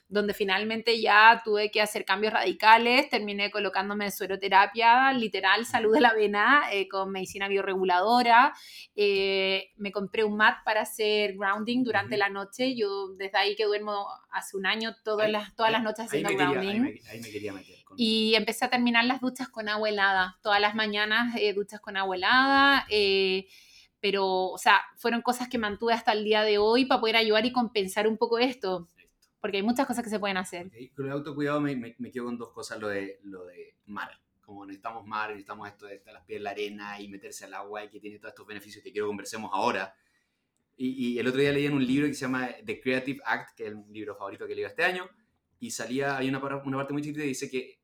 donde 0.08 0.32
finalmente 0.32 1.00
ya 1.00 1.42
tuve 1.44 1.70
que 1.70 1.82
hacer 1.82 2.06
cambios 2.06 2.32
radicales, 2.32 3.10
terminé 3.10 3.50
colocándome 3.50 4.10
sueroterapia, 4.10 5.12
literal, 5.12 5.66
salud 5.66 5.92
de 5.92 6.00
la 6.00 6.14
vena, 6.14 6.62
eh, 6.72 6.88
con 6.88 7.10
medicina 7.10 7.46
bioreguladora, 7.46 8.54
eh, 8.96 9.70
me 9.76 9.92
compré 9.92 10.24
un 10.24 10.36
mat 10.36 10.64
para 10.64 10.80
hacer 10.80 11.36
grounding 11.36 11.84
durante 11.84 12.16
la 12.16 12.30
noche, 12.30 12.74
yo 12.74 13.08
desde 13.18 13.36
ahí 13.36 13.54
que 13.54 13.66
duermo 13.66 14.06
hace 14.30 14.56
un 14.56 14.64
año 14.64 14.96
todas, 15.04 15.30
las, 15.30 15.54
todas 15.54 15.70
las 15.70 15.82
noches 15.82 16.06
haciendo 16.06 16.30
grounding. 16.30 16.98
ahí, 17.10 17.20
me, 17.20 17.30
quería 17.30 17.52
meter. 17.52 17.76
Y 17.96 18.34
empecé 18.34 18.64
a 18.64 18.70
terminar 18.70 19.04
las 19.04 19.20
duchas 19.20 19.48
con 19.50 19.68
agua 19.68 19.90
helada, 19.90 20.38
todas 20.42 20.60
las 20.60 20.74
mañanas 20.74 21.36
eh, 21.36 21.52
duchas 21.52 21.80
con 21.80 21.96
agua 21.96 22.16
helada 22.16 22.86
pero, 24.00 24.50
o 24.50 24.58
sea, 24.58 24.80
fueron 24.96 25.22
cosas 25.22 25.48
que 25.48 25.58
mantuve 25.58 25.92
hasta 25.92 26.12
el 26.12 26.22
día 26.22 26.42
de 26.42 26.56
hoy 26.58 26.84
para 26.84 27.00
poder 27.00 27.16
ayudar 27.16 27.44
y 27.46 27.50
compensar 27.50 28.06
un 28.06 28.16
poco 28.16 28.38
esto 28.38 28.88
porque 29.40 29.58
hay 29.58 29.62
muchas 29.62 29.86
cosas 29.86 30.02
que 30.02 30.10
se 30.10 30.18
pueden 30.18 30.36
hacer. 30.36 30.70
Con 30.94 31.06
el 31.06 31.12
autocuidado 31.12 31.60
me, 31.60 31.76
me, 31.76 32.10
quedo 32.10 32.24
con 32.24 32.38
dos 32.38 32.52
cosas, 32.52 32.80
lo 32.80 32.88
de, 32.88 33.20
lo 33.22 33.44
de 33.44 33.76
mar. 33.86 34.10
Como 34.40 34.64
necesitamos 34.64 35.06
mar, 35.06 35.30
necesitamos 35.30 35.68
esto 35.68 35.86
de 35.86 35.96
estar 35.96 36.12
las 36.14 36.24
pies 36.24 36.38
en 36.38 36.44
la 36.44 36.50
arena 36.50 37.00
y 37.00 37.08
meterse 37.08 37.44
al 37.44 37.54
agua 37.54 37.84
y 37.84 37.90
que 37.90 38.00
tiene 38.00 38.18
todos 38.18 38.32
estos 38.32 38.46
beneficios 38.46 38.82
que 38.82 38.90
quiero 38.90 39.06
conversemos 39.06 39.50
ahora. 39.52 39.94
Y, 40.76 41.14
y, 41.14 41.18
el 41.18 41.26
otro 41.26 41.40
día 41.40 41.52
leí 41.52 41.66
en 41.66 41.74
un 41.74 41.86
libro 41.86 42.06
que 42.06 42.14
se 42.14 42.20
llama 42.22 42.48
The 42.64 42.80
Creative 42.80 43.20
Act, 43.24 43.56
que 43.56 43.66
es 43.66 43.72
el 43.72 43.84
libro 43.92 44.14
favorito 44.14 44.46
que 44.46 44.54
leí 44.54 44.64
este 44.64 44.84
año, 44.84 45.08
y 45.58 45.70
salía, 45.70 46.16
hay 46.16 46.28
una, 46.28 46.38
una 46.38 46.76
parte 46.76 46.92
muy 46.92 47.02
chiquita 47.02 47.22
que 47.22 47.28
dice 47.28 47.50
que 47.50 47.80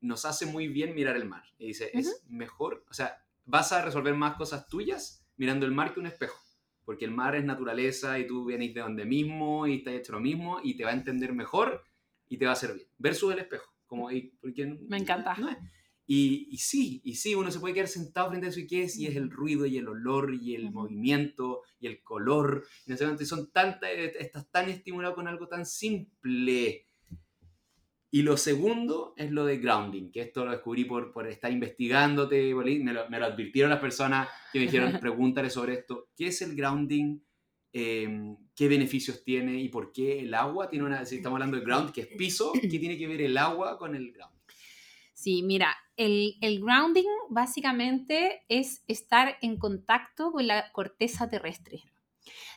nos 0.00 0.24
hace 0.24 0.46
muy 0.46 0.68
bien 0.68 0.94
mirar 0.94 1.16
el 1.16 1.26
mar. 1.26 1.44
Y 1.58 1.68
dice, 1.68 1.90
es 1.92 2.24
mejor, 2.28 2.84
o 2.88 2.94
sea, 2.94 3.24
vas 3.44 3.72
a 3.72 3.84
resolver 3.84 4.14
más 4.14 4.36
cosas 4.36 4.66
tuyas 4.66 5.24
mirando 5.36 5.66
el 5.66 5.72
mar 5.72 5.92
que 5.92 6.00
un 6.00 6.06
espejo 6.06 6.41
porque 6.84 7.04
el 7.04 7.10
mar 7.10 7.34
es 7.34 7.44
naturaleza 7.44 8.18
y 8.18 8.26
tú 8.26 8.44
vienes 8.44 8.74
de 8.74 8.80
donde 8.80 9.04
mismo 9.04 9.66
y 9.66 9.76
estás 9.76 9.94
hecho 9.94 10.12
lo 10.12 10.20
mismo 10.20 10.60
y 10.62 10.76
te 10.76 10.84
va 10.84 10.90
a 10.90 10.94
entender 10.94 11.32
mejor 11.32 11.82
y 12.28 12.38
te 12.38 12.46
va 12.46 12.52
a 12.52 12.66
bien. 12.74 12.88
Versus 12.98 13.32
el 13.32 13.40
espejo. 13.40 13.72
Como, 13.86 14.10
y, 14.10 14.32
porque, 14.40 14.66
Me 14.88 14.96
encanta. 14.96 15.36
y, 16.06 16.48
y, 16.50 16.56
sí, 16.58 17.00
y 17.04 17.16
sí, 17.16 17.34
uno 17.34 17.50
se 17.50 17.60
puede 17.60 17.74
quedar 17.74 17.88
sentado 17.88 18.30
frente 18.30 18.46
a 18.46 18.50
eso 18.50 18.60
y 18.60 18.66
qué 18.66 18.84
es, 18.84 18.96
y 18.96 19.06
es 19.06 19.16
el 19.16 19.30
ruido 19.30 19.66
y 19.66 19.76
el 19.76 19.88
olor 19.88 20.34
y 20.34 20.54
el 20.54 20.70
movimiento 20.70 21.60
y 21.78 21.88
el 21.88 22.02
color. 22.02 22.64
Y 22.86 22.94
son 23.26 23.50
tantas, 23.52 23.90
estás 23.92 24.50
tan 24.50 24.70
estimulado 24.70 25.14
con 25.14 25.28
algo 25.28 25.46
tan 25.46 25.66
simple 25.66 26.86
y 28.12 28.22
lo 28.22 28.36
segundo 28.36 29.14
es 29.16 29.32
lo 29.32 29.44
de 29.44 29.58
grounding, 29.58 30.12
que 30.12 30.20
esto 30.20 30.44
lo 30.44 30.52
descubrí 30.52 30.84
por, 30.84 31.10
por 31.10 31.26
estar 31.26 31.50
investigándote, 31.50 32.54
me 32.54 32.92
lo, 32.92 33.10
me 33.10 33.18
lo, 33.18 33.26
advirtieron 33.26 33.70
las 33.70 33.80
personas 33.80 34.28
que 34.52 34.60
me 34.60 34.66
dijeron, 34.66 34.92
pregúntale 35.00 35.50
sobre 35.50 35.72
esto, 35.72 36.10
¿qué 36.16 36.28
es 36.28 36.40
el 36.42 36.54
grounding 36.54 37.18
Em, 37.74 38.36
qué 38.54 38.68
beneficios 38.68 39.24
tiene 39.24 39.58
y 39.58 39.70
por 39.70 39.92
qué 39.92 40.20
el 40.20 40.34
agua 40.34 40.68
tiene 40.68 40.84
una, 40.84 41.06
si 41.06 41.16
estamos 41.16 41.36
hablando 41.36 41.56
de 41.56 41.64
ground, 41.64 41.90
que 41.90 42.02
es 42.02 42.06
piso, 42.18 42.52
¿qué 42.52 42.78
tiene 42.78 42.98
que 42.98 43.08
ver 43.08 43.22
el 43.22 43.38
agua 43.38 43.78
con 43.78 43.94
el 43.94 44.12
ground? 44.12 44.34
Sí, 45.14 45.42
mira, 45.42 45.74
el, 45.96 46.34
el, 46.42 46.60
grounding 46.60 47.08
básicamente 47.30 48.42
es 48.48 48.84
estar 48.88 49.38
en 49.40 49.56
contacto 49.56 50.32
con 50.32 50.46
la 50.46 50.70
corteza 50.72 51.30
terrestre. 51.30 51.82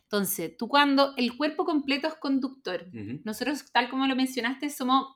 Entonces, 0.04 0.58
tú 0.58 0.68
cuando 0.68 1.14
el 1.16 1.38
cuerpo 1.38 1.64
completo 1.64 2.10
es 2.10 2.16
conductor, 2.16 2.86
nosotros, 3.24 3.72
tal 3.72 3.90
como 3.90 4.08
lo 4.08 4.16
mencionaste, 4.18 4.70
somos 4.70 5.16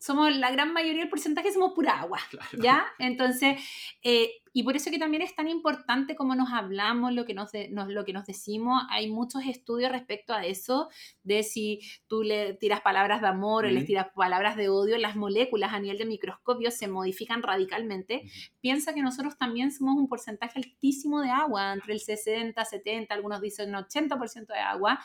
somos 0.00 0.34
la 0.34 0.50
gran 0.50 0.72
mayoría 0.72 1.02
del 1.02 1.10
porcentaje 1.10 1.52
somos 1.52 1.72
pura 1.74 2.00
agua, 2.00 2.18
¿ya? 2.58 2.86
Entonces, 2.98 3.60
eh, 4.02 4.30
y 4.54 4.62
por 4.62 4.74
eso 4.74 4.90
que 4.90 4.98
también 4.98 5.22
es 5.22 5.36
tan 5.36 5.46
importante 5.46 6.16
cómo 6.16 6.34
nos 6.34 6.52
hablamos, 6.52 7.12
lo 7.12 7.26
que 7.26 7.34
nos, 7.34 7.50
lo 7.70 8.04
que 8.04 8.12
nos 8.14 8.26
decimos. 8.26 8.82
Hay 8.88 9.10
muchos 9.10 9.42
estudios 9.44 9.92
respecto 9.92 10.32
a 10.32 10.46
eso, 10.46 10.88
de 11.22 11.42
si 11.42 11.80
tú 12.08 12.22
le 12.22 12.54
tiras 12.54 12.80
palabras 12.80 13.20
de 13.20 13.28
amor 13.28 13.66
o 13.66 13.68
le 13.68 13.84
tiras 13.84 14.06
palabras 14.14 14.56
de 14.56 14.70
odio, 14.70 14.96
las 14.96 15.16
moléculas 15.16 15.74
a 15.74 15.78
nivel 15.78 15.98
de 15.98 16.06
microscopio 16.06 16.70
se 16.70 16.88
modifican 16.88 17.42
radicalmente. 17.42 18.22
Piensa 18.60 18.94
que 18.94 19.02
nosotros 19.02 19.36
también 19.36 19.70
somos 19.70 19.96
un 19.96 20.08
porcentaje 20.08 20.58
altísimo 20.58 21.20
de 21.20 21.28
agua, 21.28 21.74
entre 21.74 21.92
el 21.92 22.00
60, 22.00 22.64
70, 22.64 23.14
algunos 23.14 23.42
dicen 23.42 23.74
80% 23.74 24.46
de 24.46 24.60
agua 24.60 24.98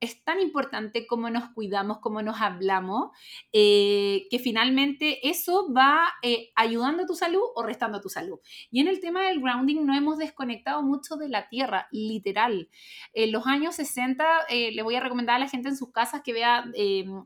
es 0.00 0.22
tan 0.24 0.40
importante 0.40 1.06
cómo 1.06 1.30
nos 1.30 1.48
cuidamos, 1.50 1.98
cómo 1.98 2.20
nos 2.20 2.40
hablamos, 2.40 3.10
eh, 3.52 4.26
que 4.30 4.38
finalmente 4.38 5.28
eso 5.28 5.72
va 5.72 6.08
eh, 6.22 6.50
ayudando 6.54 7.04
a 7.04 7.06
tu 7.06 7.14
salud 7.14 7.42
o 7.54 7.62
restando 7.62 7.98
a 7.98 8.00
tu 8.00 8.10
salud. 8.10 8.38
Y 8.70 8.80
en 8.80 8.88
el 8.88 9.00
tema 9.00 9.26
del 9.26 9.40
grounding 9.40 9.86
no 9.86 9.96
hemos 9.96 10.18
desconectado 10.18 10.82
mucho 10.82 11.16
de 11.16 11.28
la 11.28 11.48
tierra, 11.48 11.88
literal. 11.92 12.68
En 13.14 13.32
los 13.32 13.46
años 13.46 13.76
60 13.76 14.24
eh, 14.50 14.72
le 14.72 14.82
voy 14.82 14.96
a 14.96 15.00
recomendar 15.00 15.36
a 15.36 15.40
la 15.40 15.48
gente 15.48 15.68
en 15.70 15.76
sus 15.76 15.90
casas 15.92 16.22
que 16.22 16.32
vea, 16.32 16.64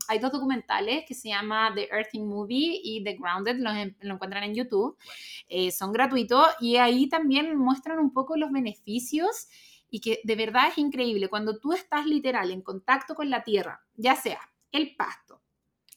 hay 0.07 0.19
dos 0.19 0.31
documentales 0.31 1.03
que 1.05 1.13
se 1.13 1.29
llama 1.29 1.71
The 1.75 1.89
Earthing 1.91 2.27
Movie 2.27 2.79
y 2.83 3.03
The 3.03 3.17
Grounded, 3.17 3.57
los, 3.57 3.73
lo 4.01 4.13
encuentran 4.13 4.43
en 4.43 4.55
YouTube, 4.55 4.97
son 5.71 5.91
gratuitos 5.91 6.47
y 6.59 6.77
ahí 6.77 7.09
también 7.09 7.57
muestran 7.57 7.99
un 7.99 8.13
poco 8.13 8.37
los 8.37 8.51
beneficios 8.51 9.47
y 9.91 9.99
que 9.99 10.21
de 10.23 10.35
verdad 10.35 10.69
es 10.69 10.77
increíble 10.79 11.27
cuando 11.27 11.59
tú 11.59 11.73
estás 11.73 12.07
literal 12.07 12.49
en 12.49 12.61
contacto 12.61 13.13
con 13.13 13.29
la 13.29 13.43
tierra, 13.43 13.85
ya 13.93 14.15
sea 14.15 14.39
el 14.71 14.95
pasto, 14.95 15.43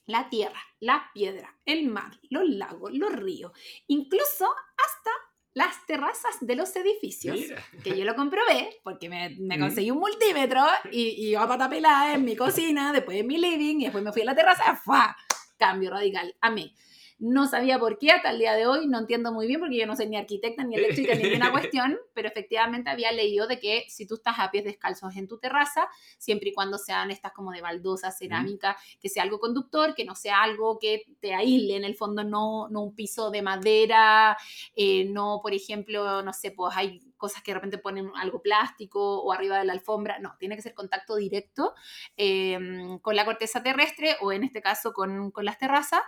la 0.05 0.29
tierra, 0.29 0.61
la 0.81 1.11
piedra, 1.15 1.57
el 1.65 1.89
mar, 1.89 2.19
los 2.29 2.47
lagos, 2.47 2.93
los 2.93 3.13
ríos, 3.13 3.53
incluso 3.87 4.47
hasta 4.47 5.11
las 5.55 5.87
terrazas 5.87 6.37
de 6.41 6.57
los 6.57 6.75
edificios, 6.75 7.39
que 7.85 7.97
yo 7.97 8.05
lo 8.05 8.17
comprobé 8.17 8.81
porque 8.83 9.09
me, 9.09 9.31
me 9.39 9.59
conseguí 9.59 9.93
un 9.93 9.99
multímetro 9.99 10.61
y, 10.91 11.01
y 11.01 11.31
iba 11.31 11.45
a 11.45 11.49
pata 11.49 12.13
en 12.13 12.25
mi 12.25 12.35
cocina, 12.35 12.93
después 12.93 13.19
en 13.19 13.29
mi 13.29 13.39
living 13.39 13.77
y 13.79 13.85
después 13.85 14.03
me 14.03 14.13
fui 14.13 14.23
a 14.23 14.27
la 14.27 14.35
terraza, 14.35 14.75
¡fua! 14.75 15.17
Cambio 15.57 15.91
radical, 15.91 16.35
a 16.41 16.51
mí. 16.51 16.75
No 17.19 17.47
sabía 17.47 17.79
por 17.79 17.99
qué 17.99 18.11
hasta 18.11 18.31
el 18.31 18.39
día 18.39 18.55
de 18.55 18.67
hoy, 18.67 18.89
no 18.89 18.99
entiendo 18.99 19.33
muy 19.33 19.47
bien 19.47 19.61
porque 19.61 19.77
yo 19.77 19.87
no 19.87 19.95
soy 19.95 20.09
ni 20.09 20.17
arquitecta 20.17 20.65
ni 20.65 20.75
eléctrica 20.75 21.15
ni 21.15 21.23
ninguna 21.23 21.53
cuestión, 21.53 21.97
pero 22.13 22.29
efectivamente 22.29 22.91
había 22.91 23.13
leído 23.13 23.47
de 23.47 23.61
que 23.61 23.85
si 23.89 24.07
tú 24.07 24.15
estás 24.15 24.37
a 24.39 24.51
pies 24.51 24.65
descalzos 24.65 25.15
en 25.17 25.29
tu 25.29 25.39
terraza, 25.39 25.89
siempre 26.19 26.51
y 26.51 26.53
cuando 26.53 26.77
sean 26.77 27.11
estas 27.11 27.33
como 27.33 27.53
de 27.53 27.61
baldosa, 27.61 28.11
cerámica, 28.11 28.77
que 29.01 29.09
sea 29.09 29.23
algo 29.23 29.39
conductor, 29.39 29.95
que 29.95 30.05
no 30.05 30.17
sea 30.17 30.43
algo 30.43 30.79
que 30.81 31.05
te 31.21 31.35
aísle, 31.35 31.77
en 31.77 31.85
el 31.85 31.95
fondo 31.95 32.25
no, 32.25 32.69
no 32.69 32.83
un 32.83 32.95
piso 32.95 33.31
de 33.31 33.43
madera, 33.43 34.37
eh, 34.75 35.05
no, 35.05 35.39
por 35.41 35.55
ejemplo, 35.55 36.23
no 36.23 36.33
sé, 36.33 36.51
pues 36.51 36.77
hay 36.77 37.01
cosas 37.17 37.43
que 37.43 37.53
de 37.53 37.55
repente 37.55 37.79
ponen 37.79 38.11
algo 38.17 38.43
plástico 38.43 39.23
o 39.23 39.33
arriba 39.33 39.59
de 39.59 39.65
la 39.65 39.73
alfombra, 39.73 40.19
no, 40.19 40.35
tiene 40.39 40.57
que 40.57 40.63
ser 40.63 40.75
contacto 40.75 41.17
directo 41.17 41.75
em, 42.17 42.99
con 42.99 43.17
la 43.17 43.25
corteza 43.25 43.63
terrestre 43.63 44.17
o 44.21 44.33
en 44.33 44.45
este 44.45 44.61
caso 44.61 44.93
con, 44.93 45.31
con 45.31 45.45
las 45.45 45.59
terrazas 45.59 46.03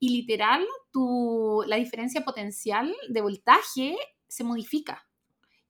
y 0.00 0.10
literal 0.10 0.66
tu, 0.92 1.64
la 1.66 1.76
diferencia 1.76 2.24
potencial 2.24 2.94
de 3.08 3.20
voltaje 3.20 3.96
se 4.26 4.44
modifica. 4.44 5.08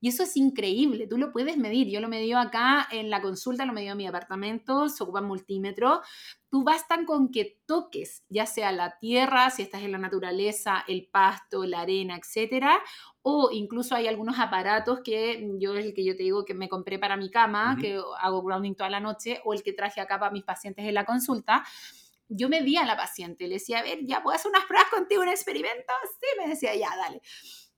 Y 0.01 0.09
eso 0.09 0.23
es 0.23 0.37
increíble, 0.37 1.09
tú 1.09 1.19
lo 1.19 1.33
puedes 1.33 1.57
medir. 1.57 1.89
Yo 1.89 2.01
lo 2.01 2.09
medí 2.09 2.33
acá 2.33 2.87
en 2.93 3.11
la 3.11 3.21
consulta, 3.21 3.65
lo 3.65 3.73
medí 3.73 3.89
en 3.89 3.97
mi 3.97 4.07
apartamento, 4.07 4.89
se 4.89 5.03
ocupa 5.03 5.21
multímetro. 5.21 6.03
Tú 6.51 6.63
bastan 6.63 7.05
con 7.05 7.33
que 7.33 7.61
toques, 7.67 8.23
ya 8.29 8.47
sea 8.47 8.71
la 8.71 8.97
tierra, 9.01 9.51
si 9.51 9.63
estás 9.63 9.83
en 9.83 9.91
la 9.91 9.99
naturaleza, 9.99 10.85
el 10.87 11.09
pasto, 11.11 11.65
la 11.65 11.81
arena, 11.81 12.17
etcétera, 12.17 12.79
o 13.23 13.51
incluso 13.53 13.97
hay 13.97 14.07
algunos 14.07 14.39
aparatos 14.39 15.01
que 15.05 15.45
yo 15.59 15.75
es 15.75 15.85
el 15.85 15.95
que 15.95 16.05
yo 16.05 16.17
te 16.17 16.23
digo 16.23 16.45
que 16.45 16.55
me 16.55 16.69
compré 16.69 17.01
para 17.01 17.17
mi 17.17 17.29
cama, 17.29 17.77
que 17.81 18.01
hago 18.21 18.43
grounding 18.43 18.77
toda 18.77 18.91
la 18.91 19.01
noche, 19.01 19.41
o 19.45 19.53
el 19.53 19.65
que 19.65 19.73
traje 19.73 20.01
acá 20.01 20.19
para 20.21 20.31
mis 20.31 20.45
pacientes 20.45 20.87
en 20.87 20.95
la 20.95 21.05
consulta 21.05 21.65
yo 22.29 22.49
me 22.49 22.63
vi 22.63 22.77
a 22.77 22.85
la 22.85 22.97
paciente, 22.97 23.47
le 23.49 23.55
decía, 23.55 23.81
a 23.81 23.83
ver, 23.83 24.01
ya 24.05 24.23
puedo 24.23 24.37
hacer 24.37 24.51
unas 24.51 24.65
pruebas 24.67 24.91
contigo, 24.91 25.23
un 25.23 25.29
experimento. 25.29 25.93
Sí, 26.21 26.27
me 26.39 26.49
decía, 26.49 26.75
ya, 26.75 26.95
dale. 26.97 27.21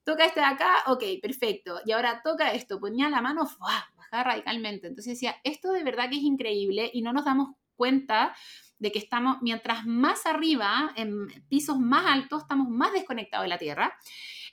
Toca 0.04 0.24
este 0.24 0.40
de 0.40 0.46
acá, 0.46 0.84
ok, 0.86 1.04
perfecto. 1.22 1.80
Y 1.84 1.92
ahora 1.92 2.22
toca 2.22 2.52
esto, 2.52 2.80
ponía 2.80 3.08
la 3.08 3.20
mano, 3.20 3.48
bajaba 3.96 4.24
radicalmente. 4.24 4.88
Entonces 4.88 5.14
decía, 5.14 5.36
esto 5.44 5.72
de 5.72 5.84
verdad 5.84 6.08
que 6.10 6.16
es 6.16 6.22
increíble 6.22 6.90
y 6.92 7.02
no 7.02 7.12
nos 7.12 7.24
damos 7.24 7.54
cuenta 7.76 8.34
de 8.78 8.90
que 8.90 8.98
estamos, 8.98 9.38
mientras 9.42 9.86
más 9.86 10.26
arriba, 10.26 10.92
en 10.96 11.28
pisos 11.48 11.78
más 11.78 12.06
altos, 12.06 12.42
estamos 12.42 12.68
más 12.68 12.92
desconectados 12.92 13.44
de 13.44 13.48
la 13.48 13.58
Tierra 13.58 13.94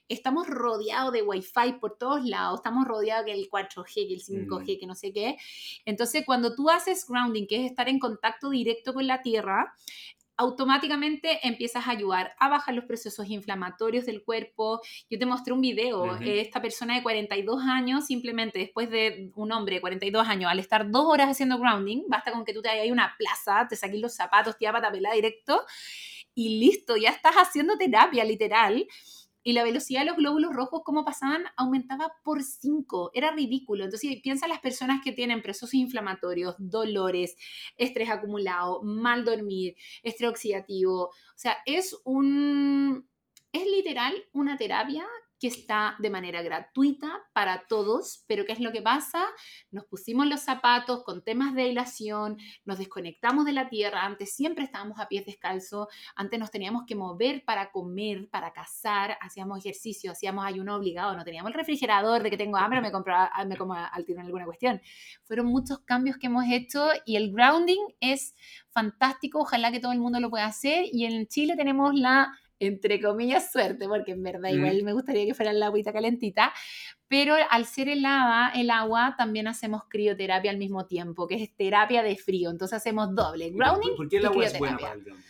estamos 0.10 0.48
rodeados 0.48 1.14
de 1.14 1.22
Wi-Fi 1.22 1.74
por 1.80 1.98
todos 1.98 2.26
lados, 2.26 2.60
estamos 2.60 2.88
rodeados 2.88 3.26
del 3.26 3.50
4G, 3.50 3.94
que 3.94 4.14
el 4.14 4.22
5G, 4.22 4.78
mm. 4.78 4.80
que 4.80 4.88
no 4.88 4.96
sé 4.96 5.14
qué. 5.14 5.38
Entonces, 5.86 6.24
cuando 6.26 6.56
tú 6.56 6.70
haces 6.70 7.06
grounding, 7.08 7.48
que 7.48 7.64
es 7.64 7.70
estar 7.70 7.90
en 7.90 8.00
contacto 8.00 8.50
directo 8.50 8.94
con 8.94 9.08
la 9.08 9.22
Tierra, 9.22 9.74
automáticamente 10.38 11.40
empiezas 11.48 11.88
a 11.88 11.92
ayudar 11.92 12.36
a 12.40 12.48
bajar 12.48 12.76
los 12.76 12.86
procesos 12.86 13.28
inflamatorios 13.28 14.06
del 14.06 14.24
cuerpo. 14.24 14.82
Yo 15.10 15.18
te 15.18 15.26
mostré 15.26 15.52
un 15.52 15.62
video, 15.62 16.16
esta 16.18 16.62
persona 16.62 16.96
de 16.96 17.02
42 17.02 17.64
años, 17.64 18.06
simplemente 18.06 18.60
después 18.60 18.90
de 18.92 19.32
un 19.36 19.52
hombre 19.52 19.76
de 19.76 19.82
42 19.82 20.28
años, 20.28 20.52
al 20.52 20.60
estar 20.60 20.92
dos 20.92 21.06
horas 21.08 21.30
haciendo 21.30 21.58
grounding, 21.58 22.04
basta 22.08 22.32
con 22.32 22.46
que 22.46 22.54
tú 22.54 22.62
te 22.62 22.70
vayas 22.70 22.88
a 22.88 22.94
una 22.94 23.16
plaza, 23.18 23.68
te 23.68 23.76
saques 23.76 24.00
los 24.00 24.14
zapatos, 24.14 24.58
te 24.58 24.66
la 24.66 24.92
pelada 24.92 25.16
directo 25.16 25.66
y 26.36 26.60
listo, 26.60 26.98
ya 26.98 27.10
estás 27.10 27.34
haciendo 27.36 27.78
terapia 27.80 28.24
literal 28.24 28.88
y 29.48 29.54
la 29.54 29.64
velocidad 29.64 30.02
de 30.02 30.08
los 30.08 30.18
glóbulos 30.18 30.54
rojos, 30.54 30.82
como 30.84 31.06
pasaban, 31.06 31.46
aumentaba 31.56 32.12
por 32.22 32.44
5. 32.44 33.12
Era 33.14 33.32
ridículo. 33.32 33.86
Entonces, 33.86 34.20
piensa 34.22 34.46
en 34.46 34.50
las 34.50 34.60
personas 34.60 35.00
que 35.02 35.14
tienen 35.14 35.42
procesos 35.42 35.74
inflamatorios, 35.74 36.56
dolores, 36.60 37.38
estrés 37.78 38.10
acumulado, 38.10 38.84
mal 38.84 39.24
dormir, 39.24 39.78
estrés 40.04 40.32
oxidativo. 40.32 41.04
O 41.04 41.38
sea, 41.38 41.60
es 41.66 41.98
un... 42.04 43.08
Es 43.54 43.66
literal 43.66 44.14
una 44.34 44.58
terapia 44.58 45.08
que 45.40 45.48
está 45.48 45.96
de 46.00 46.10
manera 46.10 46.42
gratuita 46.42 47.12
para 47.34 47.68
todos, 47.68 48.24
pero 48.28 48.46
¿qué 48.46 48.54
es 48.54 48.60
lo 48.60 48.72
que 48.72 48.82
pasa? 48.82 49.26
Nos 49.72 49.86
pusimos 49.86 50.26
los 50.28 50.42
zapatos 50.42 51.04
con 51.04 51.24
temas 51.24 51.54
de 51.54 51.68
hilación, 51.68 52.38
nos 52.66 52.80
desconectamos 52.80 53.46
de 53.46 53.54
la 53.54 53.70
tierra, 53.70 54.04
antes 54.04 54.34
siempre 54.34 54.64
estábamos 54.64 55.00
a 55.00 55.08
pies 55.08 55.26
descalzos, 55.26 55.88
antes 56.16 56.40
nos 56.40 56.52
teníamos 56.52 56.84
que 56.86 56.96
mover 56.96 57.44
para 57.46 57.72
comer, 57.72 58.30
para 58.30 58.52
cazar, 58.52 59.18
hacíamos 59.22 59.60
ejercicio, 59.60 60.12
hacíamos 60.12 60.46
ayuno 60.46 60.76
obligado, 60.76 61.16
no 61.16 61.24
teníamos 61.24 61.52
el 61.52 61.58
refrigerador 61.58 62.24
de 62.24 62.30
que 62.30 62.38
tengo 62.38 62.58
hambre, 62.58 62.82
me, 62.82 62.92
compro, 62.92 63.16
me 63.48 63.58
como 63.58 63.74
al 63.74 64.06
tiro 64.06 64.20
en 64.20 64.26
alguna 64.26 64.46
cuestión. 64.46 64.82
Fueron 65.24 65.48
muchos 65.48 65.80
cambios 65.80 66.18
que 66.18 66.28
hemos 66.28 66.46
hecho 66.50 66.90
y 67.06 67.16
el 67.16 67.32
grounding 67.32 67.82
es 68.00 68.36
fantástico, 68.70 69.40
ojalá 69.40 69.72
que 69.72 69.80
todo 69.80 69.92
el 69.92 70.00
mundo 70.00 70.20
lo 70.20 70.30
pueda 70.30 70.46
hacer 70.46 70.86
y 70.92 71.06
en 71.06 71.28
Chile 71.28 71.56
tenemos 71.56 71.94
la 71.94 72.32
entre 72.60 73.00
comillas, 73.02 73.52
suerte, 73.52 73.88
porque 73.88 74.12
en 74.12 74.24
verdad 74.24 74.50
igual 74.50 74.84
me 74.84 74.94
gustaría 74.94 75.26
que 75.26 75.34
fuera 75.34 75.54
la 75.54 75.68
agüita 75.68 75.94
calentita, 75.94 76.54
pero 77.08 77.36
al 77.50 77.66
ser 77.66 77.90
helada 77.90 78.50
el 78.50 78.70
agua, 78.70 79.16
también 79.18 79.48
hacemos 79.48 79.84
crioterapia 79.88 80.52
al 80.52 80.58
mismo 80.58 80.86
tiempo, 80.86 81.28
que 81.28 81.36
es 81.44 81.56
terapia 81.56 82.04
de 82.04 82.18
frío, 82.18 82.50
entonces 82.50 82.78
hacemos 82.78 83.14
doble, 83.14 83.52
grounding 83.52 83.96
¿Por 83.96 84.10
qué 84.10 84.18
el 84.18 84.26
agua 84.26 84.46
es 84.46 84.58
buena 84.58 84.78
para 84.78 84.94
el 84.94 85.04
grounding? 85.04 85.24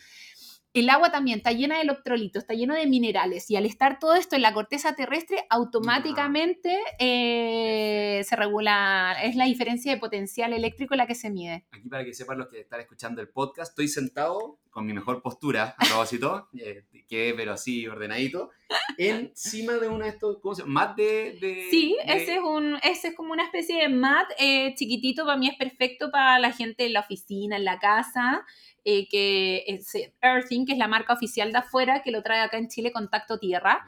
El 0.78 0.90
agua 0.90 1.10
también 1.10 1.38
está 1.38 1.50
llena 1.50 1.76
de 1.76 1.82
electrolitos, 1.82 2.42
está 2.44 2.54
lleno 2.54 2.72
de 2.72 2.86
minerales 2.86 3.50
y 3.50 3.56
al 3.56 3.66
estar 3.66 3.98
todo 3.98 4.14
esto 4.14 4.36
en 4.36 4.42
la 4.42 4.54
corteza 4.54 4.94
terrestre, 4.94 5.44
automáticamente 5.50 6.78
eh, 7.00 8.22
se 8.24 8.36
regula, 8.36 9.16
es 9.24 9.34
la 9.34 9.46
diferencia 9.46 9.92
de 9.92 9.98
potencial 9.98 10.52
eléctrico 10.52 10.94
la 10.94 11.08
que 11.08 11.16
se 11.16 11.30
mide. 11.30 11.66
Aquí 11.72 11.88
para 11.88 12.04
que 12.04 12.14
sepan 12.14 12.38
los 12.38 12.48
que 12.48 12.60
están 12.60 12.78
escuchando 12.78 13.20
el 13.20 13.28
podcast, 13.28 13.70
estoy 13.72 13.88
sentado 13.88 14.60
con 14.70 14.86
mi 14.86 14.92
mejor 14.92 15.20
postura, 15.20 15.74
a 15.76 15.84
propósito, 15.84 16.48
eh, 16.56 16.84
que 17.08 17.34
pero 17.36 17.54
así 17.54 17.88
ordenadito, 17.88 18.50
encima 18.98 19.74
de 19.74 19.88
uno 19.88 20.04
de 20.04 20.10
estos, 20.10 20.38
¿cómo 20.40 20.54
se 20.54 20.62
llama? 20.62 20.86
Mat 20.86 20.96
de, 20.96 21.68
Sí, 21.70 21.96
Ese, 22.04 22.34
es 22.34 22.40
un, 22.40 22.78
ese 22.82 23.08
es 23.08 23.14
como 23.14 23.32
una 23.32 23.44
especie 23.44 23.80
de 23.80 23.88
mat 23.88 24.28
eh, 24.38 24.74
chiquitito, 24.74 25.24
para 25.24 25.38
mí 25.38 25.48
es 25.48 25.56
perfecto 25.56 26.10
para 26.10 26.38
la 26.38 26.52
gente 26.52 26.86
en 26.86 26.92
la 26.92 27.00
oficina, 27.00 27.56
en 27.56 27.64
la 27.64 27.78
casa. 27.78 28.44
Eh, 28.90 29.06
que 29.06 29.64
es 29.66 29.92
Earthing, 30.22 30.64
que 30.64 30.72
es 30.72 30.78
la 30.78 30.88
marca 30.88 31.12
oficial 31.12 31.52
de 31.52 31.58
afuera, 31.58 32.00
que 32.02 32.10
lo 32.10 32.22
trae 32.22 32.40
acá 32.40 32.56
en 32.56 32.68
Chile 32.68 32.90
Contacto 32.90 33.38
Tierra. 33.38 33.84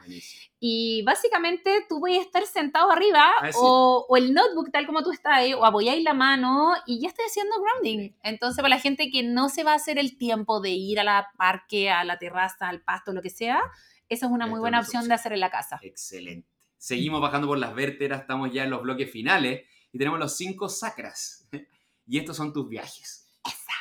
Y 0.59 1.01
básicamente 1.01 1.87
tú 1.89 1.99
voy 1.99 2.17
a 2.17 2.21
estar 2.21 2.45
sentado 2.45 2.91
arriba 2.91 3.31
ah, 3.41 3.49
o, 3.55 4.05
o, 4.07 4.17
el 4.17 4.31
notebook 4.31 4.71
tal 4.71 4.85
como 4.85 5.01
tú 5.01 5.11
estás 5.11 5.33
ahí, 5.37 5.53
o 5.55 5.65
apoyáis 5.65 6.03
la 6.03 6.13
mano 6.13 6.73
y 6.85 7.01
ya 7.01 7.07
estoy 7.07 7.25
haciendo 7.25 7.55
grounding. 7.59 8.11
Entonces, 8.21 8.57
para 8.57 8.75
la 8.75 8.79
gente 8.79 9.09
que 9.09 9.23
no 9.23 9.49
se 9.49 9.63
va 9.63 9.71
a 9.71 9.77
hacer 9.77 9.97
el 9.97 10.19
tiempo 10.19 10.61
de 10.61 10.69
ir 10.69 10.99
a 10.99 11.03
la 11.03 11.31
parque, 11.35 11.89
a 11.89 12.03
la 12.03 12.19
terraza, 12.19 12.69
al 12.69 12.81
pasto, 12.81 13.11
lo 13.11 13.23
que 13.23 13.31
sea, 13.31 13.59
esa 14.11 14.25
es 14.25 14.31
una 14.31 14.45
muy 14.45 14.59
buena 14.59 14.81
opción 14.81 15.07
de 15.07 15.13
hacer 15.13 15.31
en 15.31 15.39
la 15.39 15.49
casa. 15.49 15.79
Excelente. 15.81 16.47
Seguimos 16.77 17.21
bajando 17.21 17.47
por 17.47 17.57
las 17.57 17.73
vértebras, 17.73 18.21
estamos 18.21 18.51
ya 18.51 18.65
en 18.65 18.69
los 18.69 18.81
bloques 18.81 19.09
finales 19.09 19.61
y 19.93 19.97
tenemos 19.97 20.19
los 20.19 20.35
cinco 20.35 20.69
sacras. 20.69 21.47
Y 22.07 22.17
estos 22.17 22.35
son 22.35 22.51
tus 22.51 22.67
viajes. 22.67 23.31
Esa. 23.45 23.71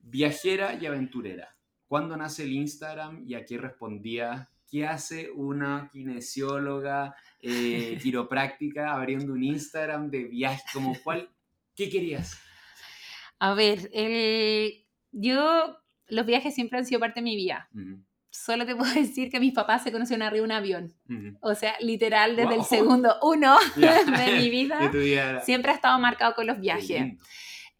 Viajera 0.00 0.74
y 0.74 0.84
aventurera. 0.84 1.56
¿Cuándo 1.86 2.16
nace 2.18 2.42
el 2.42 2.52
Instagram 2.52 3.24
y 3.26 3.34
a 3.34 3.46
qué 3.46 3.56
respondía? 3.56 4.50
¿Qué 4.70 4.86
hace 4.86 5.30
una 5.30 5.88
kinesióloga 5.90 7.16
eh, 7.40 7.98
quiropráctica 8.02 8.92
abriendo 8.92 9.32
un 9.32 9.42
Instagram 9.42 10.10
de 10.10 10.24
viaje? 10.24 10.62
Como 10.74 10.94
cuál, 11.02 11.30
¿Qué 11.74 11.88
querías? 11.88 12.38
A 13.38 13.54
ver, 13.54 13.88
el, 13.94 14.84
yo 15.12 15.78
los 16.08 16.26
viajes 16.26 16.54
siempre 16.54 16.78
han 16.78 16.84
sido 16.84 17.00
parte 17.00 17.20
de 17.20 17.24
mi 17.24 17.36
vida. 17.36 17.70
Solo 18.32 18.64
te 18.64 18.74
puedo 18.76 18.92
decir 18.92 19.30
que 19.30 19.38
mis 19.38 19.52
papás 19.52 19.84
se 19.84 19.92
conocieron 19.92 20.22
arriba 20.22 20.40
de 20.40 20.44
un 20.44 20.52
avión. 20.52 20.94
O 21.40 21.54
sea, 21.54 21.74
literal, 21.80 22.34
desde 22.34 22.54
el 22.54 22.64
segundo 22.64 23.16
uno 23.22 23.56
de 23.76 24.36
mi 24.38 24.50
vida, 24.50 24.90
siempre 25.44 25.70
ha 25.70 25.74
estado 25.74 25.98
marcado 26.00 26.34
con 26.34 26.46
los 26.46 26.58
viajes. 26.58 27.14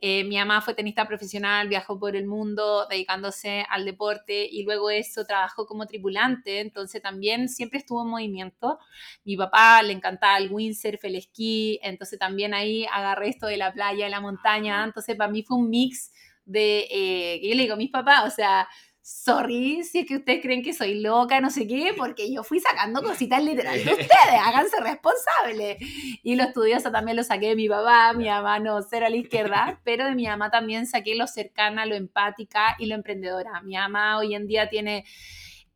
Eh, 0.05 0.25
mi 0.25 0.37
mamá 0.37 0.61
fue 0.61 0.75
tenista 0.75 1.07
profesional, 1.07 1.69
viajó 1.69 1.97
por 1.97 2.17
el 2.17 2.27
mundo 2.27 2.89
dedicándose 2.91 3.65
al 3.71 3.85
deporte 3.85 4.49
y 4.51 4.65
luego 4.65 4.91
eso 4.91 5.25
trabajó 5.25 5.65
como 5.65 5.87
tripulante, 5.87 6.59
entonces 6.59 7.01
también 7.01 7.49
siempre 7.49 7.79
estuvo 7.79 8.03
en 8.03 8.09
movimiento. 8.09 8.81
Mi 9.25 9.37
papá 9.37 9.81
le 9.81 9.93
encantaba 9.93 10.39
el 10.39 10.51
windsurf, 10.51 11.05
el 11.05 11.15
esquí, 11.15 11.79
entonces 11.85 12.19
también 12.19 12.53
ahí 12.53 12.85
agarré 12.93 13.29
esto 13.29 13.47
de 13.47 13.57
la 13.57 13.73
playa, 13.73 14.07
de 14.07 14.11
la 14.11 14.21
montaña, 14.21 14.83
entonces 14.83 15.15
para 15.15 15.31
mí 15.31 15.45
fue 15.45 15.57
un 15.57 15.71
mix 15.71 16.13
de, 16.45 16.89
eh, 16.91 17.41
yo 17.41 17.55
le 17.55 17.63
digo 17.63 17.77
mis 17.77 17.91
papás, 17.93 18.27
o 18.27 18.35
sea, 18.35 18.69
sorry 19.03 19.83
si 19.83 20.01
es 20.01 20.07
que 20.07 20.17
ustedes 20.17 20.41
creen 20.41 20.63
que 20.63 20.73
soy 20.73 21.01
loca, 21.01 21.41
no 21.41 21.51
sé 21.51 21.67
qué, 21.67 21.93
porque 21.97 22.33
yo 22.33 22.45
fui 22.45 22.61
sacando 22.61 23.03
cositas 23.03 23.43
literales 23.43 23.85
de 23.85 23.93
ustedes, 23.93 24.41
háganse 24.45 24.81
responsables. 24.81 25.79
Y 26.23 26.37
lo 26.37 26.45
estudioso 26.45 26.91
también 26.93 27.17
lo 27.17 27.25
saqué 27.25 27.49
de 27.49 27.57
mi 27.57 27.69
papá, 27.69 28.13
mi 28.13 28.27
mamá 28.27 28.61
no, 28.61 28.81
cero 28.83 29.07
a 29.07 29.11
la 29.11 29.17
izquierda, 29.17 29.81
pero 29.85 30.07
de 30.07 30.15
mi 30.15 30.27
mamá 30.27 30.51
también 30.51 30.87
saqué 30.87 31.15
lo 31.17 31.27
cercana, 31.27 31.85
lo 31.85 31.97
empática 31.97 32.77
y 32.79 32.87
lo 32.87 32.95
emprendedora. 32.95 33.61
Mi 33.63 33.75
mamá 33.75 34.19
hoy 34.19 34.35
en 34.35 34.47
día 34.47 34.69
tiene, 34.69 35.05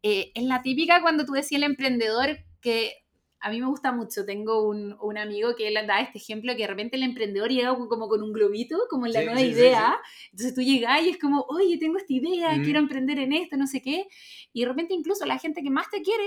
eh, 0.02 0.30
es 0.34 0.44
la 0.44 0.62
típica 0.62 1.02
cuando 1.02 1.26
tú 1.26 1.32
decías 1.32 1.58
el 1.58 1.64
emprendedor 1.64 2.38
que 2.60 3.05
a 3.46 3.48
mí 3.48 3.60
me 3.60 3.68
gusta 3.68 3.92
mucho. 3.92 4.24
Tengo 4.24 4.66
un, 4.68 4.96
un, 5.00 5.16
amigo 5.16 5.54
que 5.54 5.68
él 5.68 5.78
da 5.86 6.00
este 6.00 6.18
ejemplo 6.18 6.52
que 6.56 6.62
de 6.62 6.66
repente 6.66 6.96
el 6.96 7.04
emprendedor 7.04 7.48
llega 7.48 7.76
como 7.76 8.08
con 8.08 8.20
un 8.20 8.32
globito, 8.32 8.76
como 8.90 9.06
en 9.06 9.12
la 9.12 9.22
nueva 9.22 9.40
idea. 9.40 9.96
Entonces 10.32 10.52
tú 10.52 10.62
llegas 10.62 11.00
y 11.04 11.10
es 11.10 11.18
como, 11.18 11.42
oye, 11.48 11.78
tengo 11.78 11.96
esta 11.96 12.12
idea, 12.12 12.60
quiero 12.64 12.80
emprender 12.80 13.20
en 13.20 13.32
esto, 13.32 13.56
no 13.56 13.68
sé 13.68 13.80
qué. 13.82 14.08
Y 14.52 14.62
de 14.62 14.68
repente 14.68 14.94
incluso 14.94 15.24
la 15.26 15.38
gente 15.38 15.62
que 15.62 15.70
más 15.70 15.88
te 15.90 16.02
quiere 16.02 16.26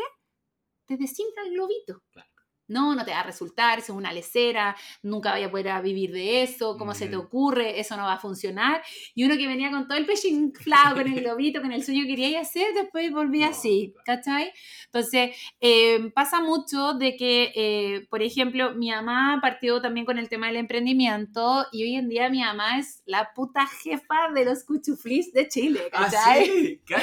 te 0.86 0.96
desinfla 0.96 1.44
el 1.44 1.52
globito. 1.56 2.02
Claro 2.12 2.29
no, 2.70 2.96
no 2.96 3.04
te 3.04 3.12
va 3.12 3.22
a 3.22 3.24
resultar, 3.24 3.80
eso 3.80 3.94
es 3.94 3.98
una 3.98 4.14
lecera, 4.14 4.76
nunca 5.04 5.32
vaya 5.32 5.48
a 5.48 5.52
poder 5.52 5.82
vivir 5.82 6.12
de 6.12 6.44
eso, 6.44 6.78
¿cómo 6.78 6.94
se 6.94 7.08
te 7.08 7.16
ocurre? 7.16 7.80
Eso 7.80 7.98
no 7.98 8.04
va 8.04 8.14
a 8.14 8.20
funcionar. 8.20 8.82
Y 9.16 9.26
uno 9.26 9.36
que 9.36 9.48
venía 9.48 9.72
con 9.72 9.88
todo 9.88 9.98
el 9.98 10.06
pecho 10.06 10.28
inflado, 10.28 10.96
con 10.96 11.08
el 11.08 11.20
globito, 11.22 11.62
con 11.62 11.72
el 11.72 11.84
sueño 11.84 12.04
que 12.04 12.16
quería 12.16 12.42
hacer, 12.42 12.74
después 12.74 13.12
volvía 13.12 13.48
así, 13.48 13.94
¿cachai? 14.06 14.52
Entonces, 14.86 15.36
em, 15.60 16.12
pasa 16.12 16.42
mucho 16.42 16.94
de 16.94 17.16
que, 17.16 17.52
eh, 17.56 18.08
por 18.10 18.22
ejemplo, 18.22 18.76
mi 18.76 18.92
mamá 18.92 19.40
partió 19.42 19.82
también 19.82 20.06
con 20.06 20.18
el 20.18 20.30
tema 20.30 20.48
del 20.48 20.58
emprendimiento 20.58 21.66
y 21.72 21.84
hoy 21.84 21.96
en 21.96 22.10
día 22.10 22.30
mi 22.30 22.42
mamá 22.42 22.78
es 22.80 23.02
la 23.06 23.34
puta 23.34 23.68
jefa 23.68 24.30
de 24.34 24.46
los 24.46 24.64
cuchuflis 24.64 25.34
de 25.34 25.48
Chile, 25.48 25.82
ah, 25.92 26.04
¿cachai? 26.04 26.82
Ah, 26.94 27.02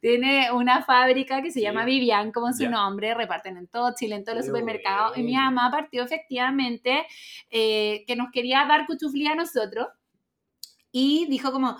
Tiene 0.00 0.52
una 0.52 0.84
fábrica 0.84 1.42
que 1.42 1.50
se 1.50 1.60
llama 1.60 1.84
Vivian, 1.84 2.32
como 2.32 2.52
su 2.52 2.68
nombre, 2.68 3.14
reparten 3.14 3.56
en 3.56 3.66
todo 3.66 3.94
Chile, 3.96 4.16
en 4.16 4.24
todos 4.24 4.38
los 4.38 4.46
supermercados 4.46 4.91
y 5.16 5.22
mi 5.22 5.34
mamá 5.34 5.70
partió 5.70 6.02
efectivamente 6.02 7.06
eh, 7.50 8.04
que 8.06 8.16
nos 8.16 8.30
quería 8.32 8.64
dar 8.66 8.86
cuchuflí 8.86 9.26
a 9.26 9.34
nosotros 9.34 9.88
y 10.90 11.26
dijo 11.28 11.52
como, 11.52 11.76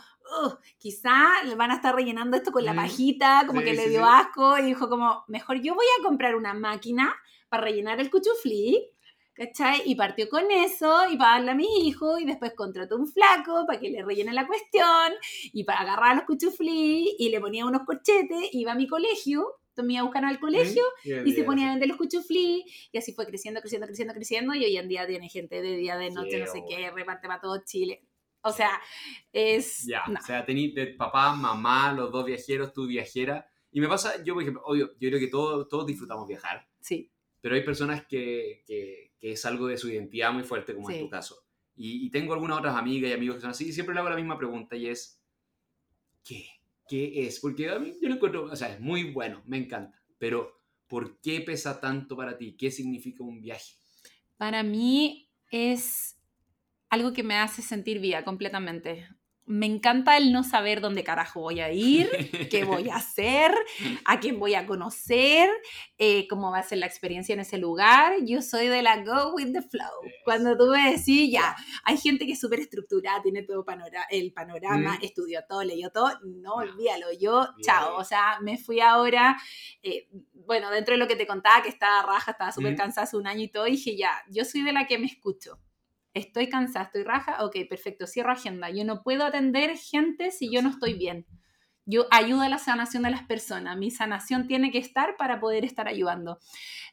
quizá 0.79 1.43
le 1.45 1.55
van 1.55 1.71
a 1.71 1.75
estar 1.75 1.95
rellenando 1.95 2.37
esto 2.37 2.51
con 2.51 2.65
la 2.65 2.75
pajita, 2.75 3.45
como 3.47 3.61
que 3.61 3.75
le 3.75 3.89
dio 3.89 4.05
asco 4.05 4.59
y 4.59 4.63
dijo 4.63 4.89
como, 4.89 5.25
mejor 5.29 5.61
yo 5.61 5.75
voy 5.75 5.87
a 5.99 6.03
comprar 6.03 6.35
una 6.35 6.55
máquina 6.55 7.15
para 7.49 7.65
rellenar 7.65 8.01
el 8.01 8.11
cuchuflí. 8.11 8.89
¿Cachai? 9.35 9.81
Y 9.87 9.95
partió 9.95 10.29
con 10.29 10.51
eso 10.51 11.09
y 11.11 11.17
para 11.17 11.37
darle 11.37 11.53
a 11.53 11.55
mi 11.55 11.89
hijo 11.89 12.19
y 12.19 12.27
después 12.27 12.53
contrató 12.55 12.97
un 12.97 13.07
flaco 13.07 13.65
para 13.67 13.81
que 13.81 13.89
le 13.89 14.05
rellene 14.05 14.35
la 14.35 14.47
cuestión 14.47 15.11
y 15.55 15.65
para 15.65 15.81
agarrar 15.81 16.17
los 16.17 16.27
cuchuflí 16.27 17.17
y 17.19 17.31
le 17.31 17.41
ponía 17.41 17.65
unos 17.65 17.87
corchetes, 17.87 18.51
iba 18.53 18.73
a 18.73 18.75
mi 18.75 18.87
colegio 18.87 19.62
me 19.83 19.95
iba 19.95 20.01
a 20.01 20.05
buscar 20.05 20.25
al 20.25 20.39
colegio 20.39 20.83
y 21.05 21.33
se 21.33 21.45
ponía 21.45 21.69
a 21.69 21.71
vender 21.71 21.89
los 21.89 21.97
cuchuflí 21.97 22.65
y 22.93 22.99
así 22.99 23.13
fue 23.13 23.27
creciendo, 23.27 23.61
creciendo, 23.61 23.87
creciendo, 23.87 24.15
creciendo 24.15 24.55
y 24.55 24.65
hoy 24.65 24.77
en 24.77 24.89
día 24.89 25.07
tiene 25.07 25.29
gente 25.29 25.63
de 25.63 25.77
día, 25.77 25.97
de 25.97 26.11
noche, 26.11 26.39
no 26.39 26.47
sé 26.47 26.63
qué, 26.69 26.91
reparte 26.91 27.29
para 27.29 27.41
todo 27.41 27.63
Chile. 27.65 28.07
O 28.43 28.53
sea, 28.53 28.81
es... 29.33 29.87
Ya, 29.87 30.03
o 30.07 30.23
sea, 30.25 30.45
tenés 30.45 30.73
papá, 30.97 31.35
mamá, 31.35 31.93
los 31.93 32.11
dos 32.11 32.25
viajeros, 32.25 32.73
tú 32.73 32.87
viajera. 32.87 33.47
Y 33.71 33.81
me 33.81 33.89
pasa, 33.89 34.23
yo 34.23 34.35
por 34.35 34.43
ejemplo, 34.43 34.63
obvio, 34.65 34.93
yo 34.99 35.09
creo 35.09 35.21
que 35.21 35.29
todos, 35.29 35.69
todos 35.69 35.87
disfrutamos 35.87 36.27
viajar. 36.27 36.69
Sí. 36.81 37.11
Pero 37.41 37.55
hay 37.55 37.65
personas 37.65 38.05
que, 38.07 38.63
que, 38.67 39.13
que 39.19 39.33
es 39.33 39.45
algo 39.47 39.69
de 39.69 39.79
su 39.79 39.89
identidad 39.89 40.33
muy 40.33 40.43
fuerte, 40.43 40.75
como 40.75 40.91
en 40.91 41.01
tu 41.01 41.09
caso. 41.09 41.47
Y, 41.75 42.05
y, 42.07 42.11
tengo 42.11 42.35
algunas 42.35 42.59
otras 42.59 42.77
amigas 42.77 43.11
y 43.11 43.15
amigos 43.15 43.37
que 43.37 43.43
son 43.43 43.51
así, 43.51 43.69
y 43.69 43.73
siempre 43.73 43.95
le 43.95 44.01
hago 44.01 44.11
la 44.11 44.17
misma 44.17 44.37
pregunta 44.37 44.77
y 44.77 44.89
es, 44.89 45.23
¿qué? 46.23 46.47
Qué 46.93 47.27
es, 47.27 47.41
porque 47.41 47.71
a 47.71 47.79
mí 47.79 47.95
yo 48.03 48.09
lo 48.11 48.17
encuentro, 48.17 48.45
o 48.45 48.55
sea, 48.55 48.71
es 48.71 48.79
muy 48.79 49.13
bueno, 49.13 49.43
me 49.47 49.57
encanta, 49.57 49.99
pero 50.19 50.53
¿por 50.87 51.23
qué 51.23 51.41
pesa 51.41 51.81
tanto 51.81 52.15
para 52.19 52.37
ti? 52.37 52.55
¿Qué 52.55 52.71
significa 52.71 53.25
un 53.25 53.41
viaje? 53.41 53.77
Para 54.37 54.63
mí 54.63 55.31
es 55.51 56.21
algo 56.91 57.15
que 57.15 57.23
me 57.23 57.37
hace 57.37 57.63
sentir 57.63 57.99
viva 57.99 58.25
completamente 58.25 59.09
me 59.45 59.67
encanta 59.67 60.17
el 60.17 60.33
no 60.33 60.45
saber 60.45 60.81
dónde 60.81 61.03
carajo 61.03 61.41
voy 61.41 61.61
a 61.61 61.73
ir, 61.73 62.09
qué 62.51 62.65
voy 62.65 62.89
a 62.89 62.97
hacer, 62.97 63.53
a 64.05 64.21
quién 64.21 64.39
voy 64.39 64.55
a 64.55 64.67
conocer, 64.67 65.51
eh, 65.99 66.27
cómo 66.29 66.51
va 66.51 66.59
a 66.59 66.63
ser 66.63 66.79
la 66.79 66.87
experiencia 66.87 67.33
en 67.33 67.41
ese 67.41 67.59
lugar. 67.59 68.15
Yo 68.25 68.41
soy 68.41 68.69
de 68.69 68.83
la 68.83 69.03
go 69.03 69.35
with 69.35 69.53
the 69.53 69.63
flow. 69.63 69.91
Cuando 70.25 70.57
tú 70.57 70.67
me 70.67 70.93
decís, 70.93 71.31
ya, 71.31 71.57
hay 71.85 71.97
gente 71.97 72.25
que 72.25 72.33
es 72.33 72.41
súper 72.41 72.61
estructurada, 72.61 73.23
tiene 73.23 73.43
todo 73.43 73.65
el 74.11 74.33
panorama, 74.33 74.99
estudió 75.03 75.41
todo, 75.49 75.65
leyó 75.65 75.91
todo, 75.91 76.11
no, 76.25 76.55
olvídalo, 76.55 77.07
yo, 77.19 77.49
chao, 77.63 77.97
o 77.97 78.05
sea, 78.05 78.39
me 78.41 78.59
fui 78.59 78.81
ahora, 78.81 79.37
eh, 79.83 80.09
bueno, 80.33 80.71
dentro 80.71 80.95
de 80.95 80.99
lo 80.99 81.09
que 81.09 81.17
te 81.17 81.27
contaba, 81.27 81.63
que 81.63 81.69
estaba 81.69 82.03
raja, 82.03 82.33
estaba 82.33 82.53
súper 82.53 82.77
cansada 82.77 83.05
hace 83.05 83.17
un 83.17 83.27
año 83.27 83.43
y 83.43 83.49
todo, 83.49 83.65
dije, 83.65 83.97
ya, 83.97 84.11
yo 84.31 84.45
soy 84.45 84.63
de 84.63 84.73
la 84.73 84.87
que 84.87 84.99
me 84.99 85.07
escucho 85.07 85.59
estoy 86.15 86.49
cansada, 86.49 86.87
estoy 86.87 87.05
raja, 87.05 87.45
ok, 87.45 87.57
perfecto, 87.69 88.07
cierro 88.07 88.33
agenda. 88.33 88.71
Yo 88.71 88.85
no 88.85 89.03
puedo 89.03 89.25
atender 89.25 89.77
gente 89.77 90.31
si 90.31 90.51
yo 90.51 90.63
no 90.63 90.71
estoy 90.71 90.95
bien. 90.95 91.27
Yo 91.85 92.07
ayudo 92.13 92.43
a 92.43 92.49
la 92.49 92.59
sanación 92.59 93.03
de 93.03 93.11
las 93.11 93.25
personas. 93.25 93.77
Mi 93.77 93.91
sanación 93.91 94.47
tiene 94.47 94.71
que 94.71 94.79
estar 94.79 95.17
para 95.17 95.41
poder 95.41 95.65
estar 95.65 95.89
ayudando. 95.89 96.39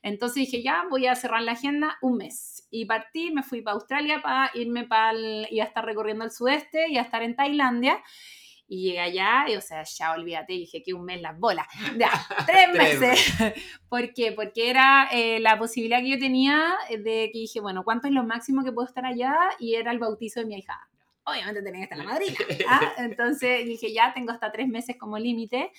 Entonces 0.01 0.45
dije, 0.45 0.63
ya 0.63 0.86
voy 0.89 1.05
a 1.05 1.15
cerrar 1.15 1.43
la 1.43 1.51
agenda 1.51 1.97
un 2.01 2.17
mes. 2.17 2.67
Y 2.72 2.86
partí, 2.86 3.32
me 3.32 3.43
fui 3.43 3.61
para 3.61 3.76
Australia 3.76 4.22
para 4.22 4.49
irme 4.55 4.86
para 4.86 5.13
y 5.20 5.59
a 5.59 5.63
estar 5.63 5.86
recorriendo 5.86 6.26
el 6.26 6.32
sudeste 6.32 6.89
y 6.89 6.97
a 6.97 7.01
estar 7.01 7.22
en 7.22 7.36
Tailandia. 7.36 8.01
Y 8.72 8.84
llegué 8.84 8.99
allá 8.99 9.45
y, 9.49 9.55
o 9.55 9.61
sea, 9.61 9.84
ya 9.84 10.11
olvídate, 10.11 10.53
dije 10.53 10.84
que 10.84 10.93
un 10.93 11.03
mes 11.03 11.22
las 11.22 11.38
bolas. 11.38 11.65
Ya, 11.97 12.11
tres 12.45 12.72
meses. 12.72 13.34
¿Por 13.89 14.13
qué? 14.13 14.32
Porque 14.32 14.70
era 14.70 15.09
eh, 15.11 15.39
la 15.39 15.57
posibilidad 15.57 15.99
que 15.99 16.09
yo 16.11 16.20
tenía 16.20 16.76
de 16.89 17.32
que 17.34 17.39
dije, 17.39 17.59
bueno, 17.59 17.84
¿cuánto 17.84 18.07
es 18.07 18.13
lo 18.13 18.24
máximo 18.24 18.63
que 18.63 18.72
puedo 18.72 18.88
estar 18.88 19.05
allá? 19.05 19.36
Y 19.57 19.74
era 19.74 19.91
el 19.91 19.97
bautizo 19.97 20.39
de 20.39 20.45
mi 20.45 20.59
hija. 20.59 20.88
Obviamente 21.26 21.61
tenía 21.61 21.80
que 21.80 21.84
estar 21.84 21.97
la 21.97 22.03
madrina. 22.03 22.38
¿ah? 22.67 22.93
Entonces 22.97 23.65
dije, 23.65 23.91
ya 23.91 24.13
tengo 24.13 24.32
hasta 24.32 24.51
tres 24.51 24.67
meses 24.67 24.95
como 24.97 25.17
límite. 25.17 25.72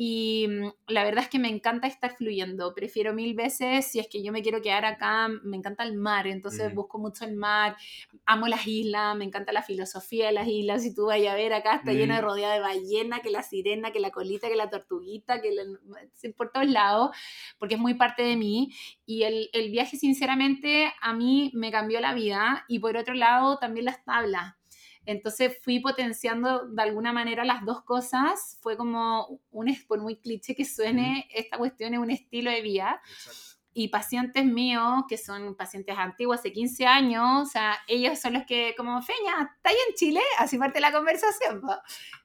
Y 0.00 0.46
mm, 0.48 0.92
la 0.92 1.02
verdad 1.02 1.24
es 1.24 1.28
que 1.28 1.40
me 1.40 1.48
encanta 1.48 1.88
estar 1.88 2.14
fluyendo. 2.14 2.72
Prefiero 2.72 3.12
mil 3.12 3.34
veces, 3.34 3.84
si 3.84 3.98
es 3.98 4.06
que 4.06 4.22
yo 4.22 4.30
me 4.30 4.42
quiero 4.42 4.62
quedar 4.62 4.84
acá, 4.84 5.26
me 5.42 5.56
encanta 5.56 5.82
el 5.82 5.96
mar, 5.96 6.28
entonces 6.28 6.72
busco 6.72 7.00
mucho 7.00 7.24
el 7.24 7.34
mar. 7.34 7.76
Amo 8.24 8.46
las 8.46 8.64
islas, 8.64 9.16
me 9.16 9.24
encanta 9.24 9.50
la 9.50 9.62
filosofía 9.62 10.26
de 10.26 10.32
las 10.32 10.46
islas. 10.46 10.84
Si 10.84 10.94
tú 10.94 11.06
vayas 11.06 11.34
a 11.34 11.36
ver 11.36 11.52
acá, 11.52 11.74
está 11.74 11.92
lleno 11.92 12.14
de 12.14 12.20
rodeada 12.20 12.54
de 12.54 12.60
ballena, 12.60 13.18
que 13.22 13.30
la 13.30 13.42
sirena, 13.42 13.90
que 13.90 13.98
la 13.98 14.12
colita, 14.12 14.48
que 14.48 14.54
la 14.54 14.70
tortuguita, 14.70 15.42
que 15.42 15.50
por 16.36 16.52
todos 16.52 16.68
lados, 16.68 17.10
porque 17.58 17.74
es 17.74 17.80
muy 17.80 17.94
parte 17.94 18.22
de 18.22 18.36
mí. 18.36 18.70
Y 19.04 19.24
el, 19.24 19.50
el 19.52 19.68
viaje, 19.72 19.96
sinceramente, 19.96 20.92
a 21.00 21.12
mí 21.12 21.50
me 21.54 21.72
cambió 21.72 22.00
la 22.00 22.14
vida. 22.14 22.64
Y 22.68 22.78
por 22.78 22.96
otro 22.96 23.14
lado, 23.14 23.58
también 23.58 23.86
las 23.86 24.04
tablas 24.04 24.57
Entonces 25.08 25.56
fui 25.62 25.80
potenciando 25.80 26.68
de 26.68 26.82
alguna 26.82 27.14
manera 27.14 27.42
las 27.42 27.64
dos 27.64 27.82
cosas. 27.82 28.58
Fue 28.60 28.76
como, 28.76 29.40
un, 29.50 29.74
por 29.86 30.02
muy 30.02 30.16
cliché 30.16 30.54
que 30.54 30.66
suene, 30.66 31.26
esta 31.34 31.56
cuestión 31.56 31.94
es 31.94 32.00
un 32.00 32.10
estilo 32.10 32.50
de 32.50 32.60
vida. 32.60 33.00
Y 33.78 33.88
pacientes 33.88 34.44
míos, 34.44 35.04
que 35.08 35.16
son 35.16 35.54
pacientes 35.54 35.96
antiguos, 35.96 36.40
hace 36.40 36.52
15 36.52 36.84
años, 36.84 37.42
o 37.42 37.46
sea, 37.46 37.78
ellos 37.86 38.18
son 38.18 38.32
los 38.32 38.44
que, 38.44 38.74
como, 38.76 39.00
Feña, 39.02 39.52
¿está 39.56 39.70
ahí 39.70 39.76
en 39.88 39.94
Chile? 39.94 40.20
Así 40.38 40.58
parte 40.58 40.80
la 40.80 40.90
conversación 40.90 41.62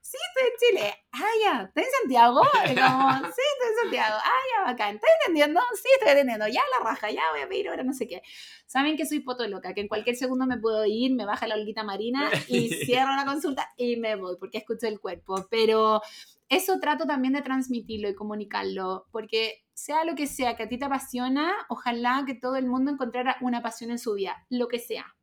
sí, 0.04 0.18
estoy 0.30 0.52
en 0.52 0.58
Chile. 0.60 0.96
Ah, 1.14 1.32
ya, 1.42 1.64
¿estás 1.64 1.86
en 1.86 1.92
Santiago? 2.02 2.42
Y 2.66 2.76
como, 2.76 3.12
sí, 3.12 3.42
estoy 3.54 3.70
en 3.70 3.76
Santiago. 3.82 4.16
Ah, 4.24 4.42
ya, 4.52 4.72
bacán. 4.72 4.96
¿Estás 4.96 5.10
entendiendo? 5.22 5.60
Sí, 5.76 5.90
estoy 5.96 6.12
entendiendo. 6.12 6.48
Ya 6.48 6.62
la 6.78 6.90
raja, 6.90 7.10
ya 7.10 7.24
voy 7.32 7.42
a 7.42 7.50
pedir 7.50 7.70
ahora 7.70 7.84
no 7.84 7.94
sé 7.94 8.08
qué. 8.08 8.22
Saben 8.66 8.98
que 8.98 9.06
soy 9.06 9.22
potoloca, 9.22 9.74
que 9.74 9.82
en 9.82 9.88
cualquier 9.88 10.16
segundo 10.16 10.46
me 10.46 10.58
puedo 10.58 10.86
ir, 10.86 11.14
me 11.16 11.26
baja 11.26 11.48
la 11.48 11.56
olguita 11.56 11.84
marina 11.84 12.30
y 12.48 12.70
cierro 12.86 13.16
la 13.16 13.26
consulta 13.26 13.70
y 13.78 13.98
me 13.98 14.16
voy 14.16 14.36
porque 14.40 14.60
escucho 14.60 14.88
el 14.88 15.00
cuerpo. 15.00 15.48
Pero 15.50 16.02
eso 16.50 16.80
trato 16.80 17.06
también 17.06 17.34
de 17.34 17.42
transmitirlo 17.42 18.10
y 18.10 18.16
comunicarlo, 18.16 19.08
porque 19.12 19.63
sea 19.74 20.06
lo 20.06 20.16
que 20.16 20.28
sea 20.28 20.56
que 20.56 20.64
a 20.64 20.70
ti 20.70 20.78
te 20.78 20.86
apasiona, 20.86 21.52
ojalá 21.70 22.24
que 22.26 22.36
todo 22.36 22.56
el 22.56 22.68
mundo 22.68 22.92
encontrara 22.92 23.38
una 23.42 23.62
pasión 23.62 23.92
en 23.92 24.00
su 24.00 24.14
vida, 24.14 24.46
lo 24.50 24.68
que 24.68 24.80
sea. 24.80 25.16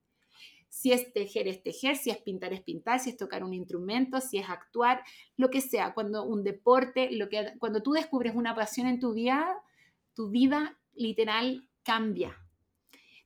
Si 0.68 0.92
es 0.92 1.12
tejer, 1.12 1.48
es 1.48 1.62
tejer, 1.62 1.96
si 1.96 2.10
es 2.10 2.18
pintar, 2.18 2.52
es 2.52 2.62
pintar, 2.62 3.00
si 3.00 3.10
es 3.10 3.16
tocar 3.16 3.42
un 3.42 3.52
instrumento, 3.52 4.20
si 4.20 4.38
es 4.38 4.48
actuar, 4.48 5.02
lo 5.36 5.50
que 5.50 5.60
sea, 5.60 5.94
cuando 5.94 6.24
un 6.24 6.44
deporte, 6.44 7.10
lo 7.10 7.28
que, 7.28 7.54
cuando 7.58 7.82
tú 7.82 7.92
descubres 7.92 8.34
una 8.34 8.54
pasión 8.54 8.86
en 8.86 9.00
tu 9.00 9.12
vida, 9.12 9.56
tu 10.14 10.30
vida 10.30 10.78
literal 10.94 11.68
cambia. 11.82 12.36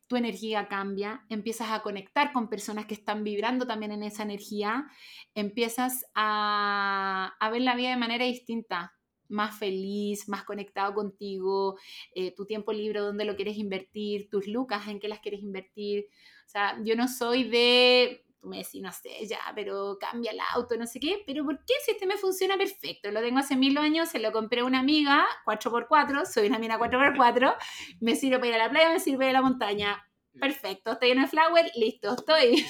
Tu 0.07 0.17
energía 0.17 0.69
cambia, 0.69 1.25
empiezas 1.29 1.71
a 1.71 1.83
conectar 1.83 2.33
con 2.33 2.49
personas 2.49 2.87
que 2.87 2.95
están 2.95 3.25
vibrando 3.25 3.67
también 3.67 3.93
en 3.93 4.03
esa 4.03 4.23
energía, 4.23 4.87
empiezas 5.35 6.07
a, 6.15 7.37
ver 7.51 7.63
la 7.63 7.75
vida 7.75 7.91
de 7.91 7.97
manera 7.97 8.25
distinta, 8.25 8.95
más 9.35 9.59
feliz, 9.59 10.29
más 10.29 10.45
conectado 10.45 10.95
contigo, 10.95 11.79
eh, 12.15 12.35
tu 12.35 12.47
tiempo 12.47 12.73
libre, 12.73 13.01
dónde 13.01 13.25
lo 13.25 13.37
quieres 13.37 13.59
invertir, 13.59 14.31
tus 14.31 14.47
lucas, 14.47 14.89
en 14.89 15.01
qué 15.01 15.09
las 15.09 15.21
quieres 15.21 15.43
invertir. 15.43 16.07
O 16.47 16.49
sea, 16.49 16.79
yo 16.85 16.97
no 16.97 17.09
soy 17.09 17.45
de, 17.45 18.25
tú 18.41 18.49
me 18.49 18.59
decís, 18.59 18.81
no 18.81 18.93
sé, 18.93 19.27
ya, 19.27 19.41
pero 19.55 19.99
cambia 19.99 20.31
el 20.31 20.39
auto, 20.55 20.77
no 20.77 20.87
sé 20.87 21.01
qué, 21.01 21.23
pero 21.27 21.45
¿por 21.45 21.59
qué 21.65 21.75
si 21.85 21.93
este 21.93 22.07
me 22.07 22.17
funciona 22.17 22.57
perfecto? 22.57 23.11
Lo 23.11 23.21
tengo 23.21 23.39
hace 23.39 23.57
mil 23.57 23.77
años, 23.79 24.09
se 24.09 24.19
lo 24.19 24.33
compré 24.33 24.61
a 24.61 24.65
una 24.65 24.81
amiga, 24.81 25.27
4x4, 25.47 26.25
soy 26.27 26.47
una 26.47 26.59
mina 26.59 26.79
4x4, 26.79 27.57
me 28.01 28.15
sirve 28.15 28.39
para 28.39 28.49
ir 28.49 28.55
a 28.55 28.59
la 28.59 28.71
playa, 28.71 28.91
me 28.91 29.01
sirve 29.01 29.19
para 29.19 29.31
ir 29.31 29.37
a 29.37 29.41
la 29.41 29.49
montaña. 29.49 30.09
Perfecto, 30.39 30.93
estoy 30.93 31.13
en 31.13 31.21
el 31.21 31.29
flower, 31.29 31.71
listo, 31.77 32.15
estoy. 32.15 32.67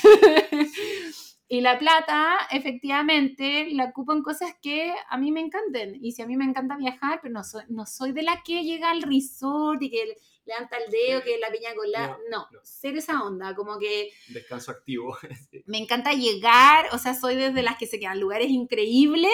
Y 1.55 1.61
la 1.61 1.79
plata, 1.79 2.49
efectivamente, 2.51 3.69
la 3.71 3.85
ocupo 3.85 4.13
en 4.13 4.25
cosas 4.25 4.57
que 4.61 4.93
a 5.09 5.17
mí 5.17 5.31
me 5.31 5.39
encanten. 5.39 5.97
Y 6.03 6.11
si 6.11 6.21
a 6.21 6.27
mí 6.27 6.37
me 6.37 6.45
encanta 6.45 6.77
viajar, 6.77 7.21
pero 7.23 7.33
no 7.33 7.45
soy, 7.45 7.63
no 7.69 7.87
soy 7.87 8.11
de 8.11 8.25
la 8.25 8.43
que 8.45 8.65
llega 8.65 8.91
al 8.91 9.03
resort 9.03 9.81
y 9.81 9.89
que 9.89 10.17
levanta 10.47 10.79
el 10.79 10.91
dedo, 10.91 11.23
que 11.23 11.39
la 11.39 11.53
piña 11.53 11.73
con 11.77 11.89
la... 11.93 12.19
No, 12.29 12.49
ser 12.65 12.97
esa 12.97 13.23
onda, 13.23 13.55
como 13.55 13.79
que... 13.79 14.11
Descanso 14.31 14.73
activo. 14.73 15.17
me 15.67 15.79
encanta 15.79 16.13
llegar, 16.13 16.87
o 16.91 16.99
sea, 16.99 17.15
soy 17.15 17.37
desde 17.37 17.63
las 17.63 17.79
que 17.79 17.87
se 17.87 18.01
quedan 18.01 18.19
lugares 18.19 18.49
increíbles 18.49 19.31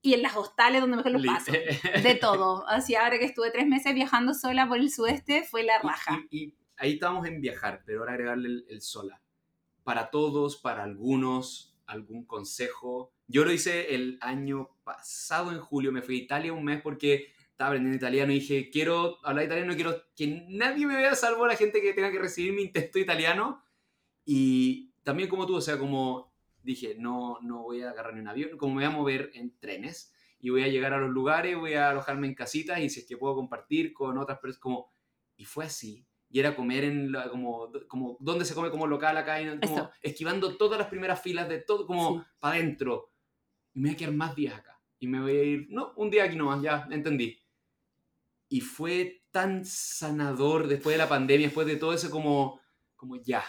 y 0.00 0.14
en 0.14 0.22
las 0.22 0.38
hostales 0.38 0.80
donde 0.80 0.96
mejor 0.96 1.12
los 1.12 1.26
paso. 1.26 1.52
De 2.02 2.14
todo. 2.14 2.66
Así 2.66 2.94
ahora 2.94 3.18
que 3.18 3.26
estuve 3.26 3.50
tres 3.50 3.66
meses 3.66 3.94
viajando 3.94 4.32
sola 4.32 4.66
por 4.66 4.78
el 4.78 4.90
sudeste, 4.90 5.44
fue 5.44 5.64
la 5.64 5.78
raja. 5.80 6.18
Y, 6.30 6.54
ahí 6.78 6.94
estamos 6.94 7.26
en 7.26 7.42
viajar, 7.42 7.82
pero 7.84 8.00
ahora 8.00 8.12
agregarle 8.12 8.64
el, 8.70 8.80
sola. 8.80 9.20
Para 9.88 10.10
todos, 10.10 10.58
para 10.58 10.84
algunos, 10.84 11.74
algún 11.86 12.26
consejo. 12.26 13.10
Yo 13.26 13.46
lo 13.46 13.52
hice 13.52 13.94
el 13.94 14.18
año 14.20 14.68
pasado, 14.84 15.50
en 15.50 15.60
julio, 15.60 15.92
me 15.92 16.02
fui 16.02 16.16
a 16.16 16.22
Italia 16.24 16.52
un 16.52 16.62
mes 16.62 16.82
porque 16.82 17.28
estaba 17.52 17.68
aprendiendo 17.70 17.96
italiano 17.96 18.30
y 18.30 18.40
dije, 18.40 18.68
quiero 18.68 19.16
hablar 19.24 19.46
italiano, 19.46 19.74
quiero 19.76 19.96
que 20.14 20.44
nadie 20.50 20.84
me 20.84 20.94
vea 20.94 21.14
salvo 21.14 21.46
la 21.46 21.56
gente 21.56 21.80
que 21.80 21.94
tenga 21.94 22.12
que 22.12 22.18
recibir 22.18 22.52
mi 22.52 22.64
intento 22.64 22.98
italiano. 22.98 23.64
Y 24.26 24.92
también 25.04 25.30
como 25.30 25.46
tú, 25.46 25.56
o 25.56 25.62
sea, 25.62 25.78
como 25.78 26.34
dije, 26.62 26.94
no, 26.98 27.38
no 27.40 27.62
voy 27.62 27.80
a 27.80 27.88
agarrar 27.88 28.12
ni 28.12 28.20
un 28.20 28.28
avión, 28.28 28.58
como 28.58 28.74
me 28.74 28.86
voy 28.86 28.92
a 28.92 28.94
mover 28.94 29.30
en 29.32 29.58
trenes 29.58 30.12
y 30.38 30.50
voy 30.50 30.64
a 30.64 30.68
llegar 30.68 30.92
a 30.92 30.98
los 30.98 31.08
lugares, 31.08 31.56
voy 31.56 31.72
a 31.72 31.88
alojarme 31.88 32.26
en 32.26 32.34
casitas 32.34 32.78
y 32.80 32.90
si 32.90 33.00
es 33.00 33.06
que 33.06 33.16
puedo 33.16 33.36
compartir 33.36 33.94
con 33.94 34.18
otras 34.18 34.38
personas, 34.38 34.60
como... 34.60 34.92
Y 35.34 35.46
fue 35.46 35.64
así. 35.64 36.07
Y 36.30 36.40
era 36.40 36.54
comer 36.54 36.84
en 36.84 37.10
la, 37.10 37.30
como, 37.30 37.70
como, 37.86 38.16
¿dónde 38.20 38.44
se 38.44 38.54
come 38.54 38.70
como 38.70 38.86
local 38.86 39.16
acá? 39.16 39.38
Como 39.62 39.90
esquivando 40.02 40.56
todas 40.56 40.78
las 40.78 40.88
primeras 40.88 41.22
filas 41.22 41.48
de 41.48 41.60
todo, 41.60 41.86
como 41.86 42.24
para 42.38 42.56
adentro. 42.56 43.12
Y 43.72 43.80
me 43.80 43.88
voy 43.88 43.94
a 43.94 43.98
quedar 43.98 44.14
más 44.14 44.36
días 44.36 44.54
acá. 44.58 44.80
Y 44.98 45.06
me 45.06 45.20
voy 45.20 45.36
a 45.36 45.42
ir, 45.42 45.66
no, 45.70 45.92
un 45.96 46.10
día 46.10 46.24
aquí 46.24 46.36
nomás, 46.36 46.60
ya, 46.60 46.86
entendí 46.90 47.38
y 48.48 48.60
fue 48.60 49.22
tan 49.30 49.64
sanador 49.64 50.68
después 50.68 50.94
de 50.94 50.98
la 50.98 51.08
pandemia, 51.08 51.48
después 51.48 51.66
de 51.66 51.76
todo 51.76 51.92
eso, 51.92 52.10
como, 52.10 52.60
como 52.96 53.16
ya, 53.16 53.44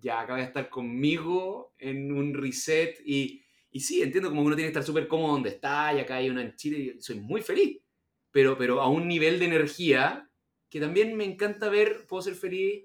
ya 0.00 0.20
acaba 0.20 0.38
de 0.38 0.44
estar 0.44 0.68
conmigo 0.68 1.74
en 1.78 2.12
un 2.12 2.32
reset 2.32 3.00
y, 3.04 3.42
y 3.70 3.80
sí, 3.80 4.02
entiendo 4.02 4.28
como 4.28 4.42
uno 4.42 4.54
tiene 4.54 4.68
que 4.68 4.78
estar 4.78 4.84
súper 4.84 5.08
cómodo 5.08 5.32
donde 5.32 5.50
está 5.50 5.92
y 5.92 6.00
acá 6.00 6.16
hay 6.16 6.30
uno 6.30 6.40
en 6.40 6.54
Chile 6.54 6.94
y 6.96 7.02
soy 7.02 7.20
muy 7.20 7.42
feliz, 7.42 7.82
pero, 8.30 8.56
pero 8.56 8.80
a 8.80 8.88
un 8.88 9.08
nivel 9.08 9.38
de 9.38 9.46
energía 9.46 10.25
que 10.68 10.80
también 10.80 11.16
me 11.16 11.24
encanta 11.24 11.68
ver, 11.68 12.06
puedo 12.06 12.22
ser 12.22 12.34
feliz 12.34 12.84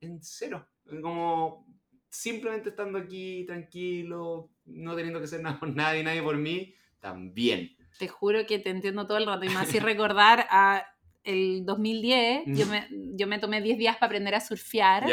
en 0.00 0.22
cero, 0.22 0.66
como 1.02 1.66
simplemente 2.08 2.70
estando 2.70 2.98
aquí 2.98 3.44
tranquilo, 3.46 4.50
no 4.64 4.94
teniendo 4.94 5.18
que 5.18 5.26
hacer 5.26 5.42
nada 5.42 5.58
por 5.58 5.74
nadie, 5.74 6.02
nadie 6.02 6.22
por 6.22 6.36
mí, 6.36 6.74
también 7.00 7.78
te 7.98 8.08
juro 8.08 8.46
que 8.46 8.58
te 8.58 8.70
entiendo 8.70 9.06
todo 9.06 9.18
el 9.18 9.26
rato. 9.26 9.44
Y 9.44 9.48
me 9.48 9.56
hace 9.56 9.80
recordar 9.80 10.46
a 10.50 10.86
el 11.24 11.66
2010, 11.66 12.44
yo 12.46 12.66
me, 12.66 12.88
yo 12.90 13.26
me 13.26 13.38
tomé 13.38 13.60
10 13.60 13.76
días 13.76 13.96
para 13.96 14.06
aprender 14.06 14.34
a 14.34 14.40
surfear. 14.40 15.04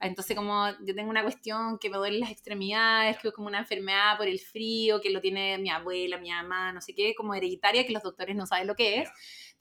Entonces, 0.00 0.36
como 0.36 0.68
yo 0.84 0.94
tengo 0.96 1.10
una 1.10 1.22
cuestión 1.22 1.78
que 1.78 1.88
me 1.88 1.96
duelen 1.96 2.20
las 2.20 2.32
extremidades, 2.32 3.18
que 3.18 3.28
es 3.28 3.34
como 3.34 3.46
una 3.46 3.60
enfermedad 3.60 4.16
por 4.16 4.26
el 4.26 4.40
frío, 4.40 5.00
que 5.00 5.10
lo 5.10 5.20
tiene 5.20 5.58
mi 5.58 5.70
abuela, 5.70 6.18
mi 6.18 6.30
mamá, 6.30 6.72
no 6.72 6.80
sé 6.80 6.92
qué, 6.92 7.14
como 7.14 7.34
hereditaria, 7.34 7.86
que 7.86 7.92
los 7.92 8.02
doctores 8.02 8.34
no 8.34 8.46
saben 8.46 8.66
lo 8.66 8.74
que 8.74 9.02
es. 9.02 9.10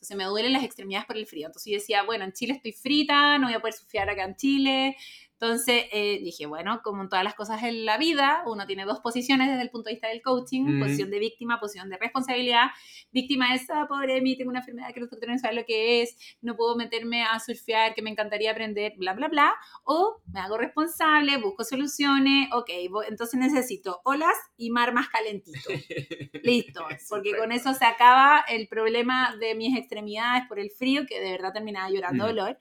Entonces, 0.01 0.17
me 0.17 0.23
duelen 0.23 0.53
las 0.53 0.63
extremidades 0.63 1.05
por 1.05 1.15
el 1.15 1.27
frío. 1.27 1.45
Entonces, 1.45 1.71
yo 1.71 1.77
decía, 1.77 2.01
bueno, 2.01 2.25
en 2.25 2.33
Chile 2.33 2.53
estoy 2.53 2.71
frita, 2.71 3.37
no 3.37 3.45
voy 3.45 3.53
a 3.53 3.59
poder 3.59 3.75
surfear 3.75 4.09
acá 4.09 4.23
en 4.23 4.35
Chile. 4.35 4.97
Entonces 5.41 5.85
eh, 5.91 6.19
dije, 6.21 6.45
bueno, 6.45 6.81
como 6.83 7.01
en 7.01 7.09
todas 7.09 7.23
las 7.23 7.33
cosas 7.33 7.63
en 7.63 7.83
la 7.83 7.97
vida, 7.97 8.43
uno 8.45 8.67
tiene 8.67 8.85
dos 8.85 8.99
posiciones 8.99 9.49
desde 9.49 9.63
el 9.63 9.71
punto 9.71 9.89
de 9.89 9.95
vista 9.95 10.07
del 10.07 10.21
coaching, 10.21 10.79
posición 10.79 11.09
de 11.09 11.17
víctima, 11.17 11.59
posición 11.59 11.89
de 11.89 11.97
responsabilidad. 11.97 12.67
Víctima 13.11 13.55
es, 13.55 13.67
ah, 13.71 13.87
pobre 13.89 14.21
mí, 14.21 14.37
tengo 14.37 14.51
una 14.51 14.59
enfermedad 14.59 14.93
que 14.93 14.99
los 14.99 15.09
doctores 15.09 15.33
no 15.33 15.39
saben 15.39 15.57
lo 15.57 15.65
que 15.65 16.03
es, 16.03 16.15
no 16.41 16.55
puedo 16.55 16.75
meterme 16.75 17.23
a 17.23 17.39
surfear, 17.39 17.95
que 17.95 18.03
me 18.03 18.11
encantaría 18.11 18.51
aprender, 18.51 18.93
bla, 18.97 19.13
bla, 19.13 19.29
bla. 19.29 19.55
O 19.83 20.21
me 20.31 20.41
hago 20.41 20.59
responsable, 20.59 21.37
busco 21.37 21.63
soluciones, 21.63 22.47
ok, 22.53 22.69
entonces 23.09 23.39
necesito 23.39 23.99
olas 24.03 24.35
y 24.57 24.69
mar 24.69 24.93
más 24.93 25.09
calentito. 25.09 25.57
Listo, 26.43 26.85
porque 27.09 27.35
con 27.35 27.51
eso 27.51 27.73
se 27.73 27.85
acaba 27.85 28.45
el 28.47 28.67
problema 28.67 29.35
de 29.39 29.55
mis 29.55 29.75
extremidades 29.75 30.47
por 30.47 30.59
el 30.59 30.69
frío, 30.69 31.07
que 31.07 31.19
de 31.19 31.31
verdad 31.31 31.51
terminaba 31.51 31.89
llorando 31.89 32.27
dolor. 32.27 32.59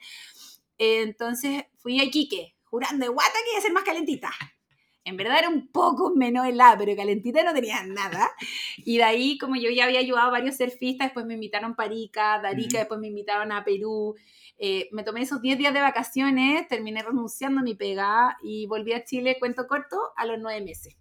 Entonces 0.79 1.65
fui 1.77 1.99
a 1.99 2.05
Iquique, 2.05 2.55
jurando 2.71 3.05
de 3.05 3.11
guata 3.11 3.33
que 3.43 3.51
iba 3.51 3.59
a 3.59 3.61
ser 3.61 3.73
más 3.73 3.83
calentita. 3.83 4.31
En 5.03 5.17
verdad 5.17 5.39
era 5.39 5.49
un 5.49 5.67
poco 5.71 6.13
menos 6.15 6.45
helada, 6.45 6.77
pero 6.77 6.95
calentita 6.95 7.43
no 7.43 7.53
tenía 7.53 7.83
nada. 7.83 8.29
Y 8.77 8.97
de 8.97 9.03
ahí, 9.03 9.37
como 9.37 9.55
yo 9.55 9.69
ya 9.69 9.85
había 9.85 9.99
ayudado 9.99 10.27
a 10.27 10.31
varios 10.31 10.57
surfistas, 10.57 11.07
después 11.07 11.25
me 11.25 11.33
invitaron 11.33 11.71
a 11.71 11.75
Parica, 11.75 12.39
Darica, 12.41 12.79
después 12.79 12.99
me 12.99 13.07
invitaron 13.07 13.51
a 13.51 13.63
Perú. 13.63 14.15
Eh, 14.57 14.89
me 14.91 15.03
tomé 15.03 15.23
esos 15.23 15.41
10 15.41 15.57
días 15.57 15.73
de 15.73 15.81
vacaciones, 15.81 16.67
terminé 16.67 17.01
renunciando 17.01 17.61
a 17.61 17.63
mi 17.63 17.73
pega 17.73 18.37
y 18.43 18.67
volví 18.67 18.93
a 18.93 19.03
Chile, 19.03 19.37
cuento 19.39 19.67
corto, 19.67 19.97
a 20.15 20.25
los 20.25 20.39
9 20.39 20.61
meses. 20.61 20.95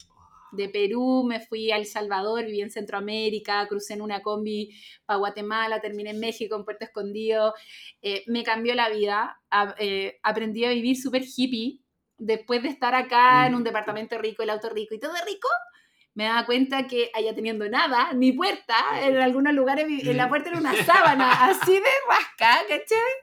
De 0.53 0.69
Perú 0.69 1.25
me 1.27 1.41
fui 1.41 1.71
a 1.71 1.77
El 1.77 1.87
Salvador, 1.87 2.45
viví 2.45 2.61
en 2.61 2.71
Centroamérica, 2.71 3.67
crucé 3.69 3.95
en 3.95 4.03
una 4.03 4.23
combi 4.23 4.71
para 5.07 5.19
Guatemala, 5.19 5.81
terminé 5.81 6.11
en 6.11 6.21
México, 6.21 6.57
en 6.57 6.65
Puerto 6.65 6.85
Escondido. 6.85 7.55
Eh, 8.03 8.25
me 8.27 8.43
cambió 8.43 8.75
la 8.75 8.89
vida, 8.89 9.41
eh, 9.79 10.19
aprendí 10.23 10.65
a 10.65 10.71
vivir 10.71 10.97
súper 10.97 11.23
hippie. 11.25 11.81
Después 12.19 12.63
de 12.63 12.69
estar 12.69 12.95
acá 12.95 13.47
en 13.47 13.55
un 13.55 13.63
mm. 13.63 13.65
departamento 13.65 14.19
rico, 14.19 14.43
el 14.43 14.51
auto 14.51 14.69
rico 14.69 14.95
y 14.95 15.01
todo 15.01 15.15
rico, 15.27 15.49
me 16.15 16.25
daba 16.25 16.45
cuenta 16.45 16.87
que 16.87 17.11
allá 17.15 17.35
teniendo 17.35 17.69
nada, 17.69 18.13
ni 18.13 18.33
puerta, 18.33 18.75
en 19.03 19.17
algunos 19.17 19.55
lugares 19.55 19.87
en 19.89 20.17
la 20.17 20.29
puerta 20.29 20.51
era 20.51 20.59
una 20.59 20.75
sábana, 20.85 21.31
así 21.51 21.73
de 21.73 21.91
rasca, 22.09 22.59
¿cachai? 22.69 23.15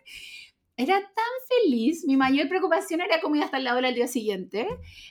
Era 0.77 0.99
tan 0.99 1.25
feliz, 1.49 2.05
mi 2.05 2.17
mayor 2.17 2.47
preocupación 2.47 3.01
era 3.01 3.19
cómo 3.19 3.35
iba 3.35 3.45
a 3.45 3.47
estar 3.47 3.61
la 3.61 3.75
hora 3.75 3.89
el 3.89 3.95
día 3.95 4.07
siguiente. 4.07 4.67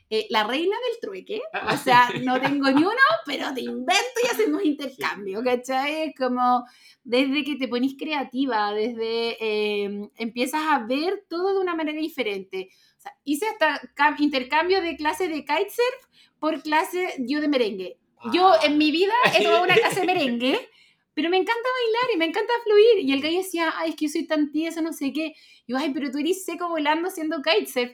Eh, 0.08 0.28
la 0.30 0.44
reina 0.44 0.76
del 0.76 1.00
trueque, 1.00 1.42
o 1.72 1.76
sea, 1.76 2.08
no 2.24 2.40
tengo 2.40 2.70
ni 2.70 2.82
uno, 2.82 2.92
pero 3.26 3.52
te 3.52 3.62
invento 3.62 4.20
y 4.22 4.28
hacemos 4.28 4.64
intercambio, 4.64 5.42
¿cachai? 5.42 6.08
Es 6.08 6.14
como 6.16 6.64
desde 7.02 7.42
que 7.42 7.56
te 7.56 7.66
ponís 7.66 7.96
creativa, 7.98 8.72
desde 8.72 9.36
eh, 9.40 10.08
empiezas 10.16 10.62
a 10.68 10.86
ver 10.86 11.24
todo 11.28 11.54
de 11.54 11.60
una 11.60 11.74
manera 11.74 11.98
diferente. 11.98 12.70
O 12.98 13.00
sea, 13.00 13.12
hice 13.24 13.46
hasta 13.48 13.80
intercambio 14.20 14.80
de 14.80 14.96
clases 14.96 15.28
de 15.30 15.44
kitesurf 15.44 16.06
por 16.38 16.62
clase 16.62 17.14
yo 17.18 17.40
de 17.40 17.48
merengue. 17.48 17.98
Yo 18.32 18.52
en 18.62 18.78
mi 18.78 18.92
vida 18.92 19.12
he 19.36 19.42
tomado 19.42 19.64
una 19.64 19.74
clase 19.74 20.00
de 20.00 20.06
merengue 20.06 20.68
pero 21.16 21.30
me 21.30 21.38
encanta 21.38 21.68
bailar 21.82 22.14
y 22.14 22.18
me 22.18 22.24
encanta 22.26 22.52
fluir. 22.62 22.98
Y 22.98 23.10
el 23.10 23.22
gallo 23.22 23.38
decía, 23.38 23.72
ay, 23.78 23.90
es 23.90 23.96
que 23.96 24.04
yo 24.04 24.12
soy 24.12 24.26
tan 24.26 24.52
tiesa, 24.52 24.82
no 24.82 24.92
sé 24.92 25.14
qué. 25.14 25.34
Y 25.66 25.72
yo, 25.72 25.78
ay, 25.78 25.90
pero 25.94 26.10
tú 26.10 26.18
eres 26.18 26.44
seco 26.44 26.68
volando 26.68 27.08
haciendo 27.08 27.40
kitesurf. 27.40 27.90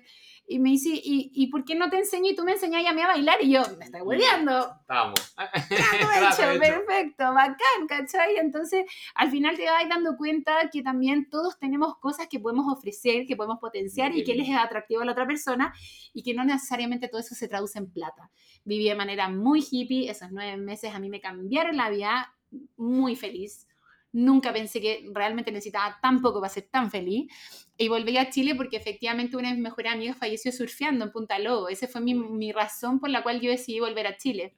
Y 0.48 0.58
me 0.58 0.70
dice, 0.70 0.88
¿y, 0.92 1.30
¿y 1.32 1.46
por 1.46 1.64
qué 1.64 1.76
no 1.76 1.88
te 1.88 1.98
enseño 1.98 2.32
y 2.32 2.34
tú 2.34 2.42
me 2.42 2.50
enseñas 2.50 2.84
a 2.84 2.92
mí 2.92 3.00
a 3.00 3.06
bailar? 3.06 3.38
Y 3.40 3.52
yo, 3.52 3.62
me 3.78 3.84
estoy 3.84 4.00
volviendo. 4.00 4.74
Vamos. 4.88 5.34
hecho, 5.38 6.58
perfecto, 6.58 7.32
bacán, 7.32 7.86
¿cachai? 7.88 8.38
Entonces, 8.38 8.86
al 9.14 9.30
final 9.30 9.56
te 9.56 9.66
vas 9.66 9.88
dando 9.88 10.16
cuenta 10.16 10.68
que 10.72 10.82
también 10.82 11.30
todos 11.30 11.60
tenemos 11.60 11.98
cosas 11.98 12.26
que 12.26 12.40
podemos 12.40 12.66
ofrecer, 12.76 13.24
que 13.28 13.36
podemos 13.36 13.60
potenciar 13.60 14.16
y 14.16 14.24
que 14.24 14.34
les 14.34 14.48
es 14.48 14.56
atractivo 14.56 15.02
a 15.02 15.04
la 15.04 15.12
otra 15.12 15.28
persona 15.28 15.72
y 16.12 16.24
que 16.24 16.34
no 16.34 16.44
necesariamente 16.44 17.06
todo 17.06 17.20
eso 17.20 17.36
se 17.36 17.46
traduce 17.46 17.78
en 17.78 17.88
plata. 17.92 18.32
Viví 18.64 18.88
de 18.88 18.96
manera 18.96 19.28
muy 19.28 19.64
hippie, 19.70 20.10
esos 20.10 20.32
nueve 20.32 20.56
meses 20.56 20.92
a 20.92 20.98
mí 20.98 21.08
me 21.08 21.20
cambiaron 21.20 21.76
la 21.76 21.88
vida 21.88 22.34
muy 22.76 23.16
feliz. 23.16 23.66
Nunca 24.12 24.52
pensé 24.52 24.80
que 24.80 25.08
realmente 25.12 25.50
necesitaba 25.50 25.98
tan 26.02 26.20
poco 26.20 26.40
para 26.40 26.52
ser 26.52 26.64
tan 26.64 26.90
feliz. 26.90 27.32
Y 27.78 27.88
volví 27.88 28.16
a 28.18 28.30
Chile 28.30 28.54
porque 28.54 28.76
efectivamente 28.76 29.36
una 29.36 29.48
de 29.48 29.54
mis 29.54 29.62
mejores 29.62 29.92
amigas 29.92 30.16
falleció 30.16 30.52
surfeando 30.52 31.04
en 31.04 31.12
Punta 31.12 31.38
Lobo. 31.38 31.68
Esa 31.68 31.88
fue 31.88 32.00
mi, 32.00 32.14
mi 32.14 32.52
razón 32.52 33.00
por 33.00 33.10
la 33.10 33.22
cual 33.22 33.40
yo 33.40 33.50
decidí 33.50 33.80
volver 33.80 34.06
a 34.06 34.16
Chile. 34.16 34.54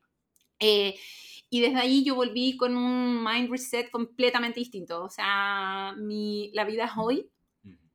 Eh, 0.58 0.94
y 1.50 1.60
desde 1.60 1.78
ahí 1.78 2.04
yo 2.04 2.16
volví 2.16 2.56
con 2.56 2.76
un 2.76 3.22
mind 3.22 3.50
reset 3.50 3.90
completamente 3.90 4.58
distinto. 4.58 5.04
O 5.04 5.08
sea, 5.08 5.94
mi, 5.96 6.50
la 6.52 6.64
vida 6.64 6.86
es 6.86 6.92
hoy. 6.96 7.30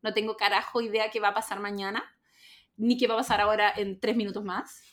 No 0.01 0.13
tengo 0.13 0.37
carajo 0.37 0.81
idea 0.81 1.11
qué 1.11 1.19
va 1.19 1.29
a 1.29 1.33
pasar 1.33 1.59
mañana, 1.59 2.03
ni 2.77 2.95
qué 2.95 3.07
va 3.07 3.15
a 3.15 3.17
pasar 3.17 3.41
ahora 3.41 3.73
en 3.75 3.99
tres 3.99 4.15
minutos 4.15 4.45
más 4.45 4.88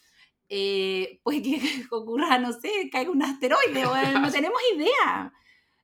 eh, 0.48 1.20
pues 1.22 1.42
que 1.42 1.60
ocurra, 1.90 2.38
no 2.38 2.52
sé, 2.52 2.88
caiga 2.90 3.10
un 3.10 3.22
asteroide, 3.22 3.84
no 4.20 4.30
tenemos 4.32 4.60
idea. 4.74 5.32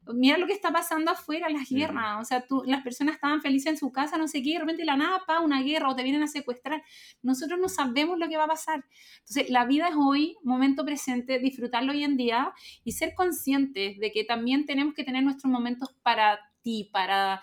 Mira 0.06 0.36
lo 0.36 0.48
que 0.48 0.52
está 0.52 0.72
pasando 0.72 1.12
afuera, 1.12 1.48
las 1.48 1.68
guerras, 1.70 2.20
o 2.20 2.24
sea, 2.24 2.44
tú, 2.44 2.64
las 2.66 2.82
personas 2.82 3.14
estaban 3.14 3.40
felices 3.40 3.68
en 3.68 3.76
su 3.76 3.92
casa, 3.92 4.18
no 4.18 4.26
sé 4.26 4.42
qué, 4.42 4.50
y 4.50 4.52
de 4.54 4.58
repente 4.58 4.84
la 4.84 4.96
nada, 4.96 5.22
pa, 5.28 5.38
una 5.38 5.62
guerra, 5.62 5.88
o 5.88 5.94
te 5.94 6.02
vienen 6.02 6.24
a 6.24 6.26
secuestrar. 6.26 6.82
Nosotros 7.22 7.60
no 7.60 7.68
sabemos 7.68 8.18
lo 8.18 8.28
que 8.28 8.36
va 8.36 8.44
a 8.44 8.48
pasar. 8.48 8.84
Entonces, 9.20 9.48
la 9.48 9.64
vida 9.64 9.86
es 9.88 9.94
hoy, 9.96 10.36
momento 10.42 10.84
presente, 10.84 11.38
disfrutarlo 11.38 11.92
hoy 11.92 12.02
en 12.02 12.16
día 12.16 12.52
y 12.82 12.92
ser 12.92 13.14
conscientes 13.14 13.96
de 13.98 14.10
que 14.10 14.24
también 14.24 14.66
tenemos 14.66 14.94
que 14.94 15.04
tener 15.04 15.22
nuestros 15.22 15.52
momentos 15.52 15.94
para 16.02 16.40
ti, 16.62 16.90
para, 16.92 17.40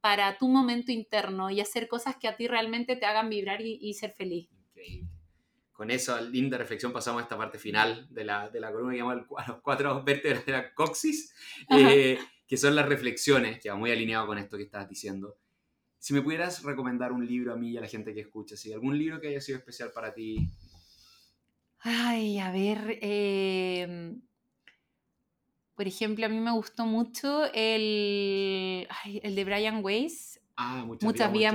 para 0.00 0.36
tu 0.36 0.48
momento 0.48 0.90
interno 0.90 1.48
y 1.48 1.60
hacer 1.60 1.86
cosas 1.86 2.16
que 2.16 2.26
a 2.26 2.36
ti 2.36 2.48
realmente 2.48 2.96
te 2.96 3.06
hagan 3.06 3.30
vibrar 3.30 3.60
y, 3.60 3.78
y 3.80 3.94
ser 3.94 4.14
feliz. 4.14 4.48
Con 5.80 5.90
esa 5.90 6.20
linda 6.20 6.58
reflexión 6.58 6.92
pasamos 6.92 7.20
a 7.20 7.22
esta 7.22 7.38
parte 7.38 7.58
final 7.58 8.06
de 8.10 8.22
la, 8.22 8.50
de 8.50 8.60
la 8.60 8.70
columna 8.70 8.92
que 8.92 8.98
llamamos 8.98 9.26
a 9.38 9.48
los 9.48 9.62
cuatro 9.62 10.02
vértebras 10.04 10.44
de 10.44 10.52
la 10.52 10.74
coxis, 10.74 11.34
eh, 11.70 12.18
que 12.46 12.56
son 12.58 12.76
las 12.76 12.86
reflexiones, 12.86 13.58
que 13.58 13.70
va 13.70 13.76
muy 13.76 13.90
alineado 13.90 14.26
con 14.26 14.36
esto 14.36 14.58
que 14.58 14.64
estás 14.64 14.86
diciendo. 14.86 15.38
Si 15.98 16.12
me 16.12 16.20
pudieras 16.20 16.62
recomendar 16.64 17.12
un 17.12 17.26
libro 17.26 17.54
a 17.54 17.56
mí 17.56 17.70
y 17.70 17.78
a 17.78 17.80
la 17.80 17.88
gente 17.88 18.12
que 18.12 18.20
escucha, 18.20 18.58
si 18.58 18.74
algún 18.74 18.98
libro 18.98 19.22
que 19.22 19.28
haya 19.28 19.40
sido 19.40 19.56
especial 19.56 19.90
para 19.90 20.12
ti. 20.12 20.50
Ay, 21.78 22.38
a 22.40 22.52
ver, 22.52 22.98
em, 23.00 24.20
por 25.74 25.88
ejemplo, 25.88 26.26
a 26.26 26.28
mí 26.28 26.40
me 26.40 26.52
gustó 26.52 26.84
mucho 26.84 27.50
el, 27.54 28.86
el 29.22 29.34
de 29.34 29.44
Brian 29.46 29.82
Weiss. 29.82 30.42
Ah, 30.56 30.84
muchas, 30.84 31.04
muchas 31.04 31.32
vías, 31.32 31.54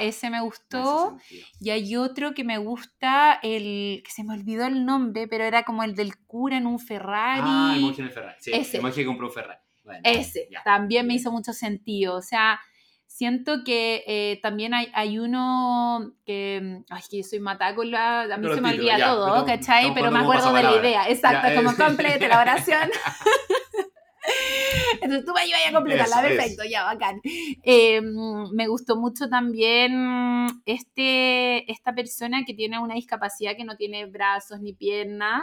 Ese 0.00 0.30
me 0.30 0.40
gustó. 0.40 1.16
Y 1.60 1.70
hay 1.70 1.96
otro 1.96 2.34
que 2.34 2.44
me 2.44 2.58
gusta, 2.58 3.38
el 3.42 4.02
que 4.04 4.10
se 4.10 4.24
me 4.24 4.34
olvidó 4.34 4.66
el 4.66 4.84
nombre, 4.84 5.28
pero 5.28 5.44
era 5.44 5.64
como 5.64 5.82
el 5.82 5.94
del 5.94 6.16
cura 6.18 6.56
en 6.56 6.66
un 6.66 6.78
Ferrari. 6.78 7.42
Ah, 7.44 7.72
el 7.74 7.80
monje 7.82 8.02
en 8.02 8.08
el 8.08 8.12
Ferrari. 8.12 8.36
Sí, 8.40 8.50
Ese. 8.52 8.76
el 8.76 8.82
monje 8.82 9.00
que 9.00 9.06
compró 9.06 9.26
un 9.26 9.32
Ferrari. 9.32 9.60
Ese 10.04 10.48
también 10.64 11.06
me 11.06 11.14
hizo 11.14 11.32
mucho 11.32 11.52
sentido. 11.52 12.16
O 12.16 12.22
sea, 12.22 12.60
siento 13.06 13.64
que 13.64 14.04
eh, 14.06 14.38
también 14.42 14.74
hay, 14.74 14.90
hay, 14.94 15.18
uno 15.18 16.12
que. 16.24 16.82
Ay, 16.90 17.02
que 17.10 17.18
yo 17.18 17.24
soy 17.24 17.40
matada 17.40 17.74
con 17.74 17.90
la. 17.90 18.22
A 18.22 18.36
mí 18.36 18.48
se 18.54 18.60
me 18.60 18.70
olvida 18.70 18.98
todo, 18.98 19.44
¿cachai? 19.44 19.92
Pero 19.94 20.10
me 20.10 20.20
acuerdo 20.20 20.52
de 20.52 20.62
la 20.62 20.76
idea. 20.76 21.08
Exacto, 21.08 21.48
como 21.54 21.74
complete 21.76 22.28
la 22.28 22.40
oración. 22.40 22.90
Entonces 25.02 25.24
tú 25.24 25.32
me 25.32 25.40
ayudas 25.40 25.60
a 25.68 25.72
completarla, 25.72 26.22
perfecto, 26.22 26.64
ya, 26.64 26.84
bacán. 26.84 27.20
Em, 27.62 28.50
me 28.52 28.68
gustó 28.68 28.96
mucho 28.96 29.28
también 29.28 30.46
este, 30.66 31.70
esta 31.70 31.94
persona 31.94 32.44
que 32.44 32.54
tiene 32.54 32.78
una 32.78 32.94
discapacidad 32.94 33.56
que 33.56 33.64
no 33.64 33.76
tiene 33.76 34.06
brazos 34.06 34.60
ni 34.60 34.72
piernas, 34.72 35.42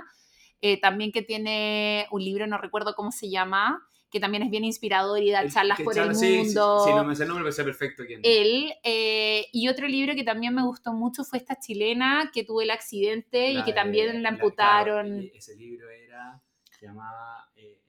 eh, 0.62 0.80
también 0.80 1.12
que 1.12 1.22
tiene 1.22 2.08
un 2.12 2.24
libro, 2.24 2.48
no 2.48 2.58
recuerdo 2.58 2.96
cómo 2.96 3.12
se 3.12 3.30
llama, 3.30 3.88
que 4.10 4.20
también 4.20 4.44
es 4.44 4.50
bien 4.50 4.64
inspirador 4.64 5.22
y 5.22 5.32
da 5.32 5.48
charlas 5.50 5.82
por 5.82 5.98
el 5.98 6.14
mundo. 6.14 6.16
Sí, 6.16 6.46
sí, 6.46 6.96
no 6.96 7.04
me 7.04 7.16
sé 7.16 7.24
el 7.24 7.30
nombre, 7.30 7.44
pero 7.44 7.52
sé 7.52 7.64
perfecto 7.64 8.04
quién. 8.08 8.22
Él. 8.24 8.74
Eh, 8.84 9.48
y 9.52 9.68
otro 9.68 9.88
libro 9.88 10.16
que 10.16 10.24
también 10.24 10.56
me 10.56 10.64
gustó 10.64 10.94
mucho 10.94 11.24
fue 11.24 11.40
esta 11.40 11.60
chilena 11.60 12.32
que 12.34 12.44
tuvo 12.46 12.62
el 12.62 12.72
accidente 12.72 13.52
y 13.52 13.62
que 13.64 13.74
también 13.74 14.24
la 14.24 14.30
amputaron. 14.30 15.30
ese 15.34 15.56
libro 15.58 15.90
era, 15.90 16.42
se 16.80 16.86
llamaba 16.86 17.50
eh, 17.58 17.82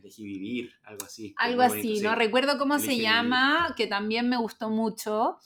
Elegí 0.00 0.24
vivir, 0.24 0.72
algo 0.84 1.04
así. 1.04 1.34
Algo 1.36 1.62
así, 1.62 2.00
no 2.00 2.14
recuerdo 2.14 2.58
cómo 2.58 2.78
se 2.78 2.96
llama, 2.96 3.74
que 3.76 3.86
también 3.86 4.28
me 4.28 4.36
gustó 4.36 4.70
mucho. 4.70 5.36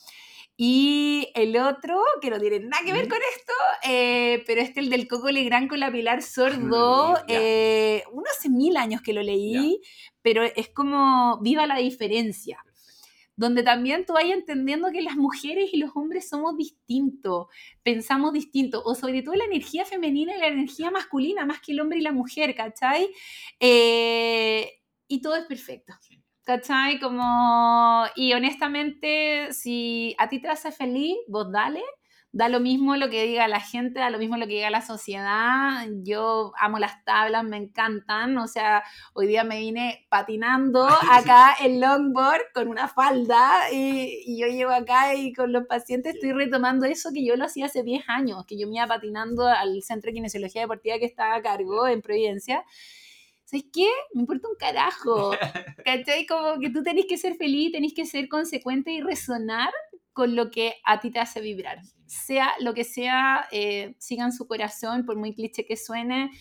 Y 0.57 1.29
el 1.35 1.57
otro, 1.57 2.01
que 2.21 2.29
no 2.29 2.39
tiene 2.39 2.61
nada 2.61 2.83
que 2.85 2.93
ver 2.93 3.09
con 3.09 3.19
esto, 3.37 3.53
eh, 3.83 4.41
pero 4.47 4.61
este, 4.61 4.79
el 4.79 4.89
del 4.89 5.07
Coco 5.07 5.29
Legrand 5.29 5.67
con 5.67 5.81
la 5.81 5.91
Pilar 5.91 6.21
Sordo, 6.21 7.17
eh, 7.27 8.03
uno 8.13 8.23
hace 8.31 8.49
mil 8.49 8.77
años 8.77 9.01
que 9.01 9.11
lo 9.11 9.21
leí, 9.21 9.81
pero 10.21 10.43
es 10.43 10.69
como 10.69 11.41
viva 11.41 11.67
la 11.67 11.77
diferencia 11.77 12.63
donde 13.35 13.63
también 13.63 14.05
tú 14.05 14.13
vayas 14.13 14.37
entendiendo 14.37 14.91
que 14.91 15.01
las 15.01 15.15
mujeres 15.15 15.69
y 15.73 15.77
los 15.77 15.91
hombres 15.95 16.29
somos 16.29 16.55
distintos, 16.57 17.47
pensamos 17.83 18.33
distinto, 18.33 18.81
o 18.85 18.95
sobre 18.95 19.21
todo 19.23 19.35
la 19.35 19.45
energía 19.45 19.85
femenina 19.85 20.35
y 20.35 20.39
la 20.39 20.47
energía 20.47 20.91
masculina, 20.91 21.45
más 21.45 21.59
que 21.59 21.73
el 21.73 21.81
hombre 21.81 21.99
y 21.99 22.01
la 22.01 22.11
mujer, 22.11 22.55
¿cachai? 22.55 23.09
Eh, 23.59 24.79
y 25.07 25.21
todo 25.21 25.35
es 25.35 25.45
perfecto. 25.45 25.93
¿Cachai? 26.43 26.99
Como, 26.99 28.05
y 28.15 28.33
honestamente, 28.33 29.51
si 29.51 30.15
a 30.19 30.29
ti 30.29 30.39
te 30.39 30.47
hace 30.47 30.71
feliz, 30.71 31.17
vos 31.27 31.51
dale, 31.51 31.81
da 32.35 32.49
lo 32.49 32.59
mismo 32.59 32.97
lo 32.97 33.09
que 33.09 33.23
diga 33.23 33.47
la 33.47 33.61
gente, 33.61 34.01
da 34.01 34.09
lo 34.09 34.19
mismo 34.19 34.35
lo 34.35 34.45
que 34.45 34.55
diga 34.55 34.69
la 34.69 34.81
sociedad. 34.81 35.87
Yo 36.03 36.51
amo 36.59 36.79
las 36.79 37.01
tablas, 37.05 37.45
me 37.45 37.55
encantan. 37.55 38.37
O 38.37 38.47
sea, 38.47 38.83
hoy 39.13 39.25
día 39.27 39.45
me 39.45 39.57
vine 39.57 40.05
patinando 40.09 40.85
acá 41.11 41.55
en 41.61 41.79
longboard 41.79 42.41
con 42.53 42.67
una 42.67 42.89
falda 42.89 43.71
y, 43.71 44.37
yo 44.37 44.47
llevo 44.47 44.71
acá 44.71 45.15
y 45.15 45.31
con 45.31 45.53
los 45.53 45.65
pacientes 45.65 46.15
estoy 46.15 46.33
retomando 46.33 46.85
eso 46.85 47.11
que 47.13 47.25
yo 47.25 47.37
lo 47.37 47.45
hacía 47.45 47.67
hace 47.67 47.83
10 47.83 48.03
años, 48.09 48.45
que 48.45 48.59
yo 48.59 48.67
me 48.67 48.75
iba 48.75 48.87
patinando 48.87 49.47
al 49.47 49.81
Centro 49.81 50.09
de 50.09 50.15
Kinesiología 50.15 50.63
Deportiva 50.63 50.99
que 50.99 51.05
estaba 51.05 51.35
a 51.35 51.41
cargo 51.41 51.87
en 51.87 52.01
Providencia. 52.01 52.65
¿sabes 53.45 53.65
qué? 53.71 53.87
Me 54.13 54.21
importa 54.21 54.49
un 54.49 54.55
carajo. 54.55 55.31
¿Cachai? 55.85 56.25
Como 56.25 56.59
que 56.59 56.69
tú 56.69 56.83
tenés 56.83 57.05
que 57.07 57.17
ser 57.17 57.35
feliz, 57.35 57.71
tenés 57.71 57.93
que 57.93 58.05
ser 58.05 58.27
consecuente 58.27 58.91
y 58.91 58.99
resonar 58.99 59.71
con 60.11 60.35
lo 60.35 60.51
que 60.51 60.75
a 60.83 60.99
ti 60.99 61.11
te 61.11 61.19
hace 61.19 61.39
vibrar. 61.39 61.79
Sea 62.07 62.53
lo 62.59 62.73
que 62.73 62.83
sea, 62.83 63.47
eh, 63.51 63.95
sigan 63.99 64.31
su 64.31 64.47
corazón, 64.47 65.05
por 65.05 65.15
muy 65.15 65.33
cliché 65.33 65.65
que 65.65 65.77
suene, 65.77 66.31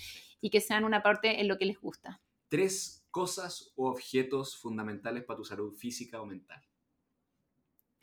y 0.41 0.51
que 0.51 0.61
sean 0.61 0.85
una 0.85 1.03
parte 1.03 1.41
en 1.41 1.49
lo 1.49 1.57
que 1.57 1.65
les 1.65 1.81
gusta. 1.81 2.21
Tres 2.49 3.07
cosas 3.11 3.73
o 3.77 3.89
objetos 3.89 4.59
fundamentales 4.59 5.25
para 5.25 5.39
tu 5.39 5.45
salud 5.45 5.73
física 5.75 6.21
o 6.21 6.27
mental. 6.27 6.63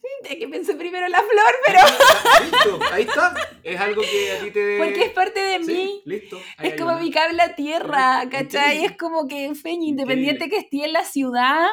Sí, 0.24 0.38
que 0.38 0.47
pensé 0.47 0.76
primero 0.76 1.05
en 1.05 1.12
la 1.12 1.20
flor, 1.20 1.53
pero... 1.66 1.80
Listo, 2.43 2.80
ahí 2.91 3.03
está. 3.03 3.34
Es 3.64 3.80
algo 3.80 4.01
que 4.01 4.32
a 4.32 4.39
ti 4.39 4.51
te... 4.51 4.78
Porque 4.78 5.05
es 5.05 5.12
parte 5.12 5.39
de 5.39 5.59
mí. 5.59 6.01
Listo. 6.05 6.39
Es 6.59 6.80
como 6.80 6.99
mi 6.99 7.12
cable 7.12 7.41
a 7.41 7.55
tierra, 7.55 8.28
¿cachai? 8.30 8.86
Es 8.86 8.97
como 8.97 9.28
que, 9.28 9.53
feño, 9.55 9.88
independiente 9.88 10.47
que 10.49 10.57
esté 10.57 10.86
en 10.86 10.93
la 10.93 11.05
ciudad, 11.05 11.68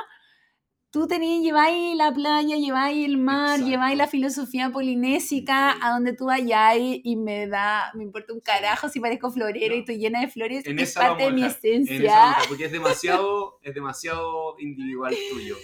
tú 0.91 1.07
tenés, 1.07 1.43
lleváis 1.43 1.97
la 1.97 2.13
playa, 2.13 2.57
lleváis 2.57 3.05
el 3.05 3.19
mar, 3.19 3.61
lleváis 3.61 3.97
la 3.97 4.07
filosofía 4.07 4.71
polinésica 4.71 5.77
a 5.83 5.93
donde 5.93 6.15
tú 6.15 6.27
vayáis 6.27 7.01
y 7.05 7.17
me 7.17 7.47
da, 7.47 7.91
me 7.95 8.05
importa 8.05 8.33
un 8.33 8.41
carajo 8.41 8.89
si 8.89 9.01
parezco 9.01 9.31
florero 9.31 9.75
y 9.75 9.81
estoy 9.81 9.99
llena 9.99 10.21
de 10.21 10.29
flores, 10.29 10.67
en 10.67 10.79
es 10.79 10.95
parte 10.95 11.25
de 11.25 11.33
mi 11.33 11.45
esencia. 11.45 12.37
porque 12.49 12.65
es 12.65 12.73
demasiado, 12.73 13.59
es 13.63 13.75
demasiado 13.75 14.59
individual 14.59 15.15
tuyo. 15.31 15.57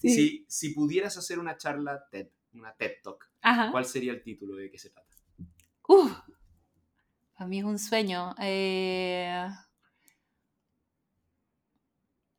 Si, 0.00 0.44
si 0.48 0.70
pudieras 0.70 1.16
hacer 1.16 1.40
una 1.40 1.56
charla 1.56 2.04
TED, 2.10 2.28
una 2.52 2.72
TED 2.74 2.92
Talk, 3.02 3.28
¿cuál 3.72 3.84
sería 3.84 4.12
el 4.12 4.22
título 4.22 4.54
de 4.54 4.70
qué 4.70 4.78
se 4.78 4.90
trata? 4.90 5.08
Uh, 5.88 6.08
para 7.36 7.48
mí 7.48 7.58
es 7.58 7.64
un 7.64 7.78
sueño. 7.78 8.34
Eh, 8.40 9.48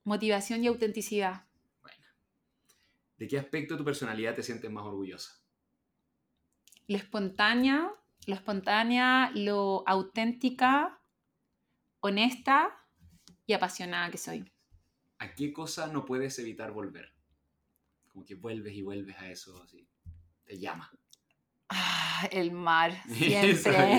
motivación 0.04 0.64
y 0.64 0.68
autenticidad. 0.68 1.49
¿De 3.20 3.28
qué 3.28 3.38
aspecto 3.38 3.74
de 3.74 3.80
tu 3.80 3.84
personalidad 3.84 4.34
te 4.34 4.42
sientes 4.42 4.72
más 4.72 4.86
orgullosa? 4.86 5.34
Lo 6.88 6.96
espontánea, 6.96 7.92
lo 8.26 8.34
espontánea, 8.34 9.32
lo 9.36 9.84
auténtica, 9.86 11.02
honesta 12.00 12.72
y 13.46 13.52
apasionada 13.52 14.10
que 14.10 14.18
soy. 14.18 14.50
¿A 15.18 15.36
qué 15.36 15.52
cosa 15.52 15.88
no 15.88 16.06
puedes 16.06 16.40
evitar 16.40 16.72
volver? 16.72 17.14
Como 18.08 18.24
que 18.24 18.36
vuelves 18.36 18.74
y 18.74 18.84
vuelves 18.84 19.18
a 19.18 19.30
eso, 19.30 19.62
así. 19.62 19.86
Te 20.46 20.58
llama. 20.58 20.90
Ah, 21.68 22.26
el 22.32 22.54
mar, 22.54 23.04
siempre. 23.10 23.98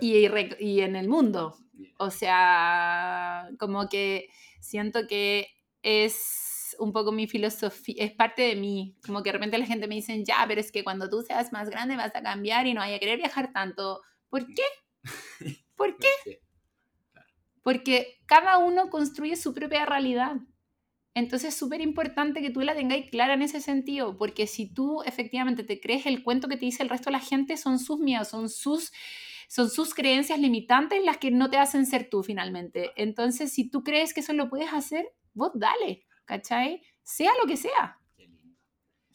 y, 0.00 0.26
y, 0.58 0.80
en 0.80 0.96
el 0.96 1.06
mundo. 1.06 1.54
O 1.98 2.10
sea, 2.10 3.50
como 3.58 3.90
que 3.90 4.30
siento 4.58 5.06
que 5.06 5.48
es 5.82 6.49
un 6.80 6.92
poco 6.92 7.12
mi 7.12 7.28
filosofía, 7.28 7.96
es 7.98 8.12
parte 8.12 8.42
de 8.42 8.56
mí. 8.56 8.96
Como 9.06 9.22
que 9.22 9.28
de 9.28 9.34
repente 9.34 9.58
la 9.58 9.66
gente 9.66 9.86
me 9.86 9.94
dice, 9.94 10.24
ya, 10.24 10.44
pero 10.48 10.60
es 10.60 10.72
que 10.72 10.82
cuando 10.82 11.08
tú 11.08 11.22
seas 11.22 11.52
más 11.52 11.68
grande 11.68 11.96
vas 11.96 12.14
a 12.16 12.22
cambiar 12.22 12.66
y 12.66 12.74
no 12.74 12.80
vaya 12.80 12.96
a 12.96 12.98
querer 12.98 13.18
viajar 13.18 13.52
tanto. 13.52 14.00
¿Por 14.28 14.46
qué? 14.46 14.62
¿Por 15.76 15.96
qué? 15.98 16.40
Porque 17.62 18.18
cada 18.26 18.58
uno 18.58 18.88
construye 18.88 19.36
su 19.36 19.52
propia 19.52 19.84
realidad. 19.84 20.36
Entonces 21.14 21.50
es 21.50 21.58
súper 21.58 21.80
importante 21.80 22.40
que 22.40 22.50
tú 22.50 22.60
la 22.60 22.74
tengáis 22.74 23.10
clara 23.10 23.34
en 23.34 23.42
ese 23.42 23.60
sentido, 23.60 24.16
porque 24.16 24.46
si 24.46 24.72
tú 24.72 25.02
efectivamente 25.02 25.64
te 25.64 25.80
crees 25.80 26.06
el 26.06 26.22
cuento 26.22 26.48
que 26.48 26.56
te 26.56 26.64
dice 26.64 26.82
el 26.82 26.88
resto 26.88 27.10
de 27.10 27.12
la 27.12 27.20
gente, 27.20 27.56
son 27.56 27.78
sus 27.78 27.98
miedos, 27.98 28.28
son 28.28 28.48
sus, 28.48 28.92
son 29.48 29.68
sus 29.68 29.92
creencias 29.92 30.38
limitantes 30.38 31.04
las 31.04 31.18
que 31.18 31.30
no 31.30 31.50
te 31.50 31.58
hacen 31.58 31.84
ser 31.84 32.08
tú 32.08 32.22
finalmente. 32.22 32.92
Entonces, 32.96 33.52
si 33.52 33.68
tú 33.68 33.82
crees 33.82 34.14
que 34.14 34.20
eso 34.20 34.32
lo 34.32 34.48
puedes 34.48 34.72
hacer, 34.72 35.12
vos 35.34 35.50
dale, 35.54 36.04
¿cachai? 36.30 36.80
Sea 37.02 37.32
lo 37.42 37.48
que 37.48 37.56
sea. 37.56 37.98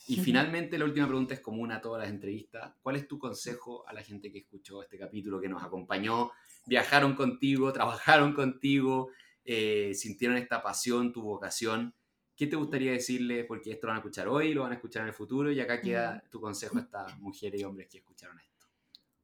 Y 0.08 0.18
finalmente, 0.18 0.78
la 0.78 0.86
última 0.86 1.08
pregunta 1.08 1.34
es 1.34 1.40
común 1.40 1.72
a 1.72 1.82
todas 1.82 2.02
las 2.02 2.12
entrevistas. 2.12 2.76
¿Cuál 2.82 2.98
es 2.98 3.08
tu 3.08 3.18
consejo 3.18 3.88
a 3.88 3.94
la 3.94 4.04
gente 4.04 4.32
que 4.32 4.40
escuchó 4.40 4.84
este 4.84 5.00
capítulo, 5.00 5.40
que 5.40 5.48
nos 5.48 5.64
acompañó, 5.64 6.32
viajaron 6.68 7.16
contigo, 7.16 7.72
trabajaron 7.74 8.34
contigo, 8.34 9.10
eh, 9.46 9.94
sintieron 9.96 10.38
esta 10.38 10.62
pasión, 10.62 11.14
tu 11.14 11.24
vocación. 11.24 11.96
¿Qué 12.36 12.48
te 12.48 12.58
gustaría 12.58 12.92
decirle? 12.92 13.46
Porque 13.46 13.72
esto 13.72 13.88
lo 13.88 13.92
van 13.92 13.98
a 13.98 14.02
escuchar 14.02 14.28
hoy, 14.28 14.54
lo 14.54 14.64
van 14.64 14.74
a 14.74 14.76
escuchar 14.76 15.04
en 15.04 15.08
el 15.08 15.14
futuro 15.14 15.52
y 15.52 15.60
acá 15.62 15.80
queda 15.82 16.22
tu 16.30 16.42
consejo 16.42 16.78
a 16.78 16.82
estas 16.82 17.18
mujeres 17.20 17.62
y 17.62 17.64
hombres 17.64 17.88
que 17.90 18.00
escucharon 18.00 18.38
esto. 18.40 18.68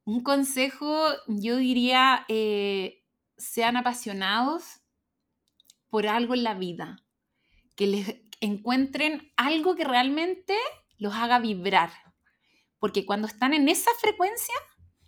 Un 0.04 0.22
consejo, 0.22 1.08
yo 1.28 1.58
diría, 1.58 2.24
eh, 2.28 3.04
sean 3.36 3.76
apasionados 3.76 4.80
por 5.92 6.06
algo 6.06 6.32
en 6.32 6.42
la 6.42 6.54
vida, 6.54 7.04
que 7.74 7.86
les 7.86 8.16
encuentren 8.40 9.32
algo 9.36 9.76
que 9.76 9.84
realmente 9.84 10.56
los 10.98 11.14
haga 11.14 11.38
vibrar, 11.38 11.90
porque 12.78 13.06
cuando 13.06 13.26
están 13.26 13.54
en 13.54 13.68
esa 13.68 13.90
frecuencia, 14.00 14.54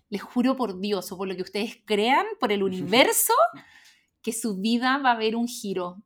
les 0.08 0.22
juro 0.22 0.56
por 0.56 0.80
Dios 0.80 1.10
o 1.10 1.16
por 1.16 1.28
lo 1.28 1.34
que 1.34 1.42
ustedes 1.42 1.78
crean, 1.84 2.26
por 2.38 2.52
el 2.52 2.62
universo, 2.62 3.34
que 4.22 4.32
su 4.32 4.60
vida 4.60 4.98
va 4.98 5.10
a 5.10 5.14
haber 5.14 5.36
un 5.36 5.48
giro 5.48 6.02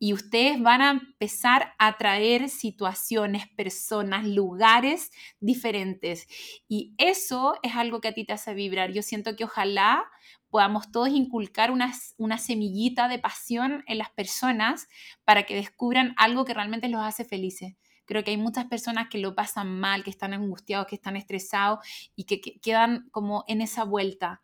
y 0.00 0.12
ustedes 0.12 0.60
van 0.60 0.80
a 0.80 0.90
empezar 0.90 1.74
a 1.78 1.98
traer 1.98 2.48
situaciones, 2.48 3.48
personas, 3.48 4.26
lugares 4.26 5.10
diferentes. 5.40 6.28
Y 6.68 6.94
eso 6.98 7.54
es 7.62 7.74
algo 7.74 8.00
que 8.00 8.08
a 8.08 8.14
ti 8.14 8.24
te 8.24 8.32
hace 8.32 8.54
vibrar. 8.54 8.92
Yo 8.92 9.02
siento 9.02 9.34
que 9.34 9.44
ojalá 9.44 10.04
podamos 10.50 10.90
todos 10.90 11.08
inculcar 11.08 11.70
una, 11.70 11.92
una 12.16 12.38
semillita 12.38 13.08
de 13.08 13.18
pasión 13.18 13.84
en 13.86 13.98
las 13.98 14.10
personas 14.10 14.88
para 15.24 15.44
que 15.44 15.54
descubran 15.54 16.14
algo 16.16 16.44
que 16.44 16.54
realmente 16.54 16.88
los 16.88 17.02
hace 17.02 17.24
felices. 17.24 17.74
Creo 18.04 18.24
que 18.24 18.30
hay 18.30 18.38
muchas 18.38 18.64
personas 18.64 19.08
que 19.10 19.18
lo 19.18 19.34
pasan 19.34 19.78
mal, 19.78 20.02
que 20.02 20.10
están 20.10 20.32
angustiados, 20.32 20.86
que 20.86 20.94
están 20.94 21.16
estresados 21.16 21.80
y 22.16 22.24
que 22.24 22.40
quedan 22.40 23.08
como 23.10 23.44
en 23.48 23.60
esa 23.60 23.84
vuelta. 23.84 24.40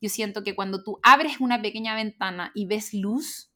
Yo 0.00 0.08
siento 0.08 0.44
que 0.44 0.54
cuando 0.54 0.84
tú 0.84 1.00
abres 1.02 1.40
una 1.40 1.60
pequeña 1.60 1.96
ventana 1.96 2.52
y 2.54 2.66
ves 2.66 2.94
luz, 2.94 3.50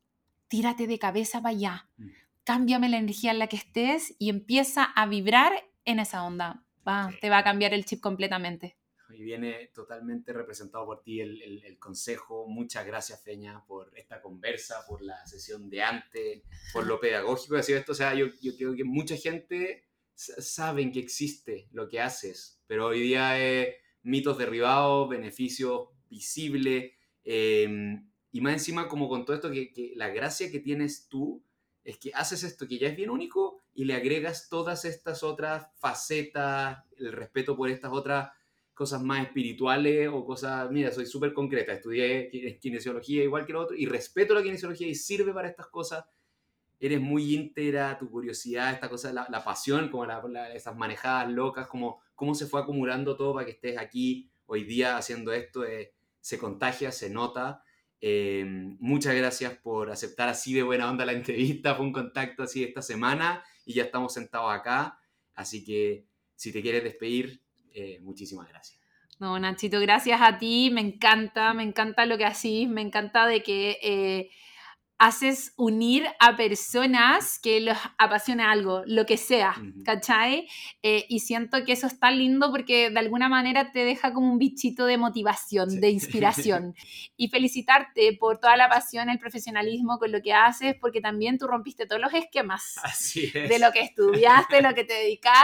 tírate 0.48 0.86
de 0.86 0.98
cabeza 0.98 1.40
para 1.42 1.54
allá. 1.54 1.88
Mm. 1.96 2.06
Cámbiame 2.44 2.88
la 2.88 2.98
energía 2.98 3.30
en 3.30 3.38
la 3.38 3.46
que 3.46 3.56
estés 3.56 4.14
y 4.18 4.30
empieza 4.30 4.84
a 4.84 5.06
vibrar 5.06 5.52
en 5.84 6.00
esa 6.00 6.24
onda. 6.24 6.64
Va, 6.86 7.10
Te 7.20 7.30
va 7.30 7.38
a 7.38 7.44
cambiar 7.44 7.74
el 7.74 7.84
chip 7.84 8.00
completamente. 8.00 8.76
Y 9.10 9.22
viene 9.22 9.70
totalmente 9.74 10.32
representado 10.32 10.84
por 10.86 11.02
ti 11.02 11.20
el, 11.20 11.76
consejo. 11.78 12.46
Muchas 12.48 12.86
gracias, 12.86 13.22
Feña, 13.22 13.64
por 13.66 13.92
esta 13.96 14.20
conversa, 14.20 14.84
por 14.86 15.02
la 15.02 15.26
sesión 15.26 15.68
de 15.70 15.82
antes, 15.82 16.42
por 16.72 16.86
lo 16.86 16.98
pedagógico 16.98 17.54
de 17.56 17.62
sido 17.62 17.78
esto. 17.78 17.92
O 17.92 17.94
sea, 17.94 18.14
yo, 18.14 18.26
yo 18.40 18.56
creo 18.56 18.74
que 18.74 18.84
mucha 18.84 19.16
gente 19.16 19.84
sabe 20.14 20.90
que 20.90 21.00
existe 21.00 21.68
lo 21.72 21.88
que 21.88 22.00
haces, 22.00 22.60
pero 22.66 22.86
hoy 22.86 23.00
día 23.00 23.38
es 23.38 23.76
mitos 24.02 24.38
derribados, 24.38 25.08
beneficios 25.08 25.88
visible. 26.08 26.94
Em, 27.24 28.08
y 28.32 28.40
más 28.40 28.54
encima, 28.54 28.88
como 28.88 29.08
con 29.08 29.24
todo 29.24 29.36
esto, 29.36 29.50
que, 29.50 29.92
la 29.96 30.08
gracia 30.08 30.50
que 30.50 30.60
tienes 30.60 31.08
tú 31.08 31.42
es 31.84 31.98
que 31.98 32.12
haces 32.14 32.42
esto 32.42 32.66
que 32.66 32.78
ya 32.78 32.88
es 32.88 32.96
bien 32.96 33.10
único 33.10 33.60
y 33.74 33.84
le 33.84 33.94
agregas 33.94 34.48
todas 34.48 34.84
estas 34.84 35.22
otras 35.22 35.68
facetas, 35.78 36.84
el 36.98 37.12
respeto 37.12 37.56
por 37.56 37.68
estas 37.68 37.92
otras 37.92 38.30
cosas 38.76 39.02
más 39.02 39.24
espirituales 39.26 40.06
o 40.12 40.22
cosas, 40.22 40.70
mira, 40.70 40.92
soy 40.92 41.06
súper 41.06 41.32
concreta, 41.32 41.72
estudié 41.72 42.58
kinesiología 42.60 43.24
igual 43.24 43.46
que 43.46 43.54
lo 43.54 43.62
otro 43.62 43.74
y 43.74 43.86
respeto 43.86 44.34
la 44.34 44.42
kinesiología 44.42 44.86
y 44.86 44.94
sirve 44.94 45.32
para 45.32 45.48
estas 45.48 45.68
cosas. 45.68 46.04
Eres 46.78 47.00
muy 47.00 47.34
íntegra, 47.34 47.96
tu 47.96 48.10
curiosidad, 48.10 48.74
esta 48.74 48.90
cosa, 48.90 49.10
la, 49.10 49.44
pasión, 49.44 49.88
como 49.88 50.04
esas 50.54 50.76
manejadas 50.76 51.32
locas, 51.32 51.68
como 51.68 52.02
cómo 52.14 52.34
se 52.34 52.44
fue 52.44 52.60
acumulando 52.60 53.16
todo 53.16 53.32
para 53.32 53.46
que 53.46 53.52
estés 53.52 53.78
aquí 53.78 54.30
hoy 54.44 54.64
día 54.64 54.98
haciendo 54.98 55.32
esto. 55.32 55.64
es 55.64 55.88
se 56.20 56.38
contagia, 56.38 56.92
se 56.92 57.08
nota. 57.08 57.62
Eh, 58.02 58.44
muchas 58.78 59.14
gracias 59.14 59.56
por 59.56 59.90
aceptar 59.90 60.28
así 60.28 60.52
de 60.52 60.62
buena 60.62 60.90
onda 60.90 61.06
la 61.06 61.12
entrevista. 61.12 61.74
Fue 61.76 61.86
un 61.86 61.94
contacto 61.94 62.42
así 62.42 62.62
esta 62.62 62.82
semana 62.82 63.42
y 63.64 63.72
ya 63.72 63.84
estamos 63.84 64.12
sentados 64.12 64.52
acá. 64.52 65.00
Así 65.34 65.64
que 65.64 66.04
si 66.34 66.52
te 66.52 66.60
quieres 66.60 66.84
despedir, 66.84 67.45
eh, 67.76 68.00
muchísimas 68.00 68.48
gracias. 68.48 68.80
No, 69.18 69.38
Nachito, 69.38 69.80
gracias 69.80 70.20
a 70.20 70.38
ti. 70.38 70.70
Me 70.72 70.80
encanta, 70.80 71.54
me 71.54 71.62
encanta 71.62 72.06
lo 72.06 72.18
que 72.18 72.24
haces. 72.24 72.68
Me 72.68 72.82
encanta 72.82 73.26
de 73.26 73.42
que 73.42 73.78
eh, 73.82 74.30
haces 74.98 75.52
unir 75.56 76.06
a 76.20 76.36
personas 76.36 77.38
que 77.38 77.60
los 77.60 77.76
apasiona 77.98 78.50
algo, 78.50 78.82
lo 78.86 79.04
que 79.04 79.18
sea, 79.18 79.54
¿cachai? 79.84 80.48
Eh, 80.82 81.04
y 81.08 81.20
siento 81.20 81.64
que 81.64 81.72
eso 81.72 81.86
es 81.86 82.00
tan 82.00 82.16
lindo 82.16 82.50
porque 82.50 82.90
de 82.90 82.98
alguna 82.98 83.28
manera 83.28 83.72
te 83.72 83.84
deja 83.84 84.14
como 84.14 84.32
un 84.32 84.38
bichito 84.38 84.86
de 84.86 84.96
motivación, 84.96 85.80
de 85.80 85.90
inspiración. 85.90 86.74
y 87.16 87.28
felicitarte 87.28 88.16
por 88.18 88.38
toda 88.38 88.56
la 88.56 88.68
pasión, 88.68 89.10
el 89.10 89.18
profesionalismo 89.18 89.98
con 89.98 90.12
lo 90.12 90.22
que 90.22 90.32
haces, 90.32 90.74
porque 90.80 91.00
también 91.00 91.38
tú 91.38 91.46
rompiste 91.46 91.86
todos 91.86 92.00
los 92.00 92.14
esquemas 92.14 92.76
de 93.14 93.58
lo 93.58 93.72
que 93.72 93.80
estudiaste, 93.80 94.62
lo 94.62 94.74
que 94.74 94.84
te 94.84 94.94
dedicas, 94.94 95.34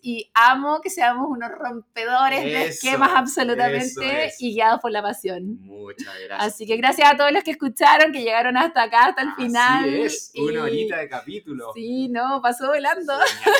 y 0.00 0.30
amo 0.34 0.80
que 0.80 0.90
seamos 0.90 1.26
unos 1.28 1.50
rompedores 1.50 2.44
de 2.44 2.66
esquemas 2.66 3.10
absolutamente 3.14 4.32
y 4.38 4.54
guiados 4.54 4.80
por 4.80 4.92
la 4.92 5.02
pasión. 5.02 5.58
Muchas 5.62 6.14
gracias. 6.24 6.54
Así 6.54 6.66
que 6.66 6.76
gracias 6.76 7.10
a 7.10 7.16
todos 7.16 7.32
los 7.32 7.42
que 7.42 7.52
escucharon, 7.52 8.12
que 8.12 8.22
llegaron 8.22 8.56
hasta 8.56 8.82
acá 8.84 8.91
hasta 8.92 9.22
el 9.22 9.32
final. 9.34 9.84
Así 9.84 10.00
es, 10.02 10.32
una 10.36 10.64
horita 10.64 10.98
de 10.98 11.08
capítulo. 11.08 11.72
Sí, 11.74 12.08
no, 12.08 12.40
pasó 12.42 12.68
volando. 12.68 13.14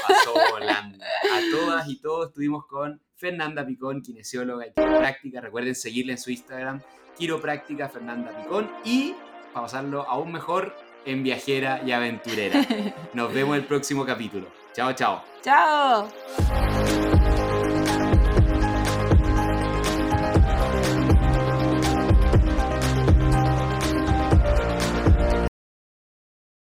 pasó 0.06 0.34
volando. 0.50 1.04
A 1.04 1.40
todas 1.50 1.88
y 1.88 2.00
todos 2.00 2.28
estuvimos 2.28 2.66
con 2.66 3.00
Fernanda 3.16 3.64
Picón, 3.64 4.02
kinesióloga 4.02 4.66
y 4.66 4.72
quiropráctica. 4.72 5.40
Recuerden 5.40 5.74
seguirle 5.74 6.12
en 6.12 6.18
su 6.18 6.30
Instagram, 6.30 6.80
quiropráctica 7.16 7.88
Fernanda 7.88 8.36
Picón. 8.36 8.70
Y 8.84 9.14
para 9.52 9.66
pasarlo 9.66 10.02
aún 10.08 10.32
mejor, 10.32 10.74
en 11.04 11.22
viajera 11.22 11.82
y 11.84 11.92
aventurera. 11.92 12.60
Nos 13.14 13.32
vemos 13.32 13.56
el 13.56 13.64
próximo 13.64 14.04
capítulo. 14.04 14.48
Chao, 14.72 14.92
chao. 14.92 15.22
Chao. 15.42 16.08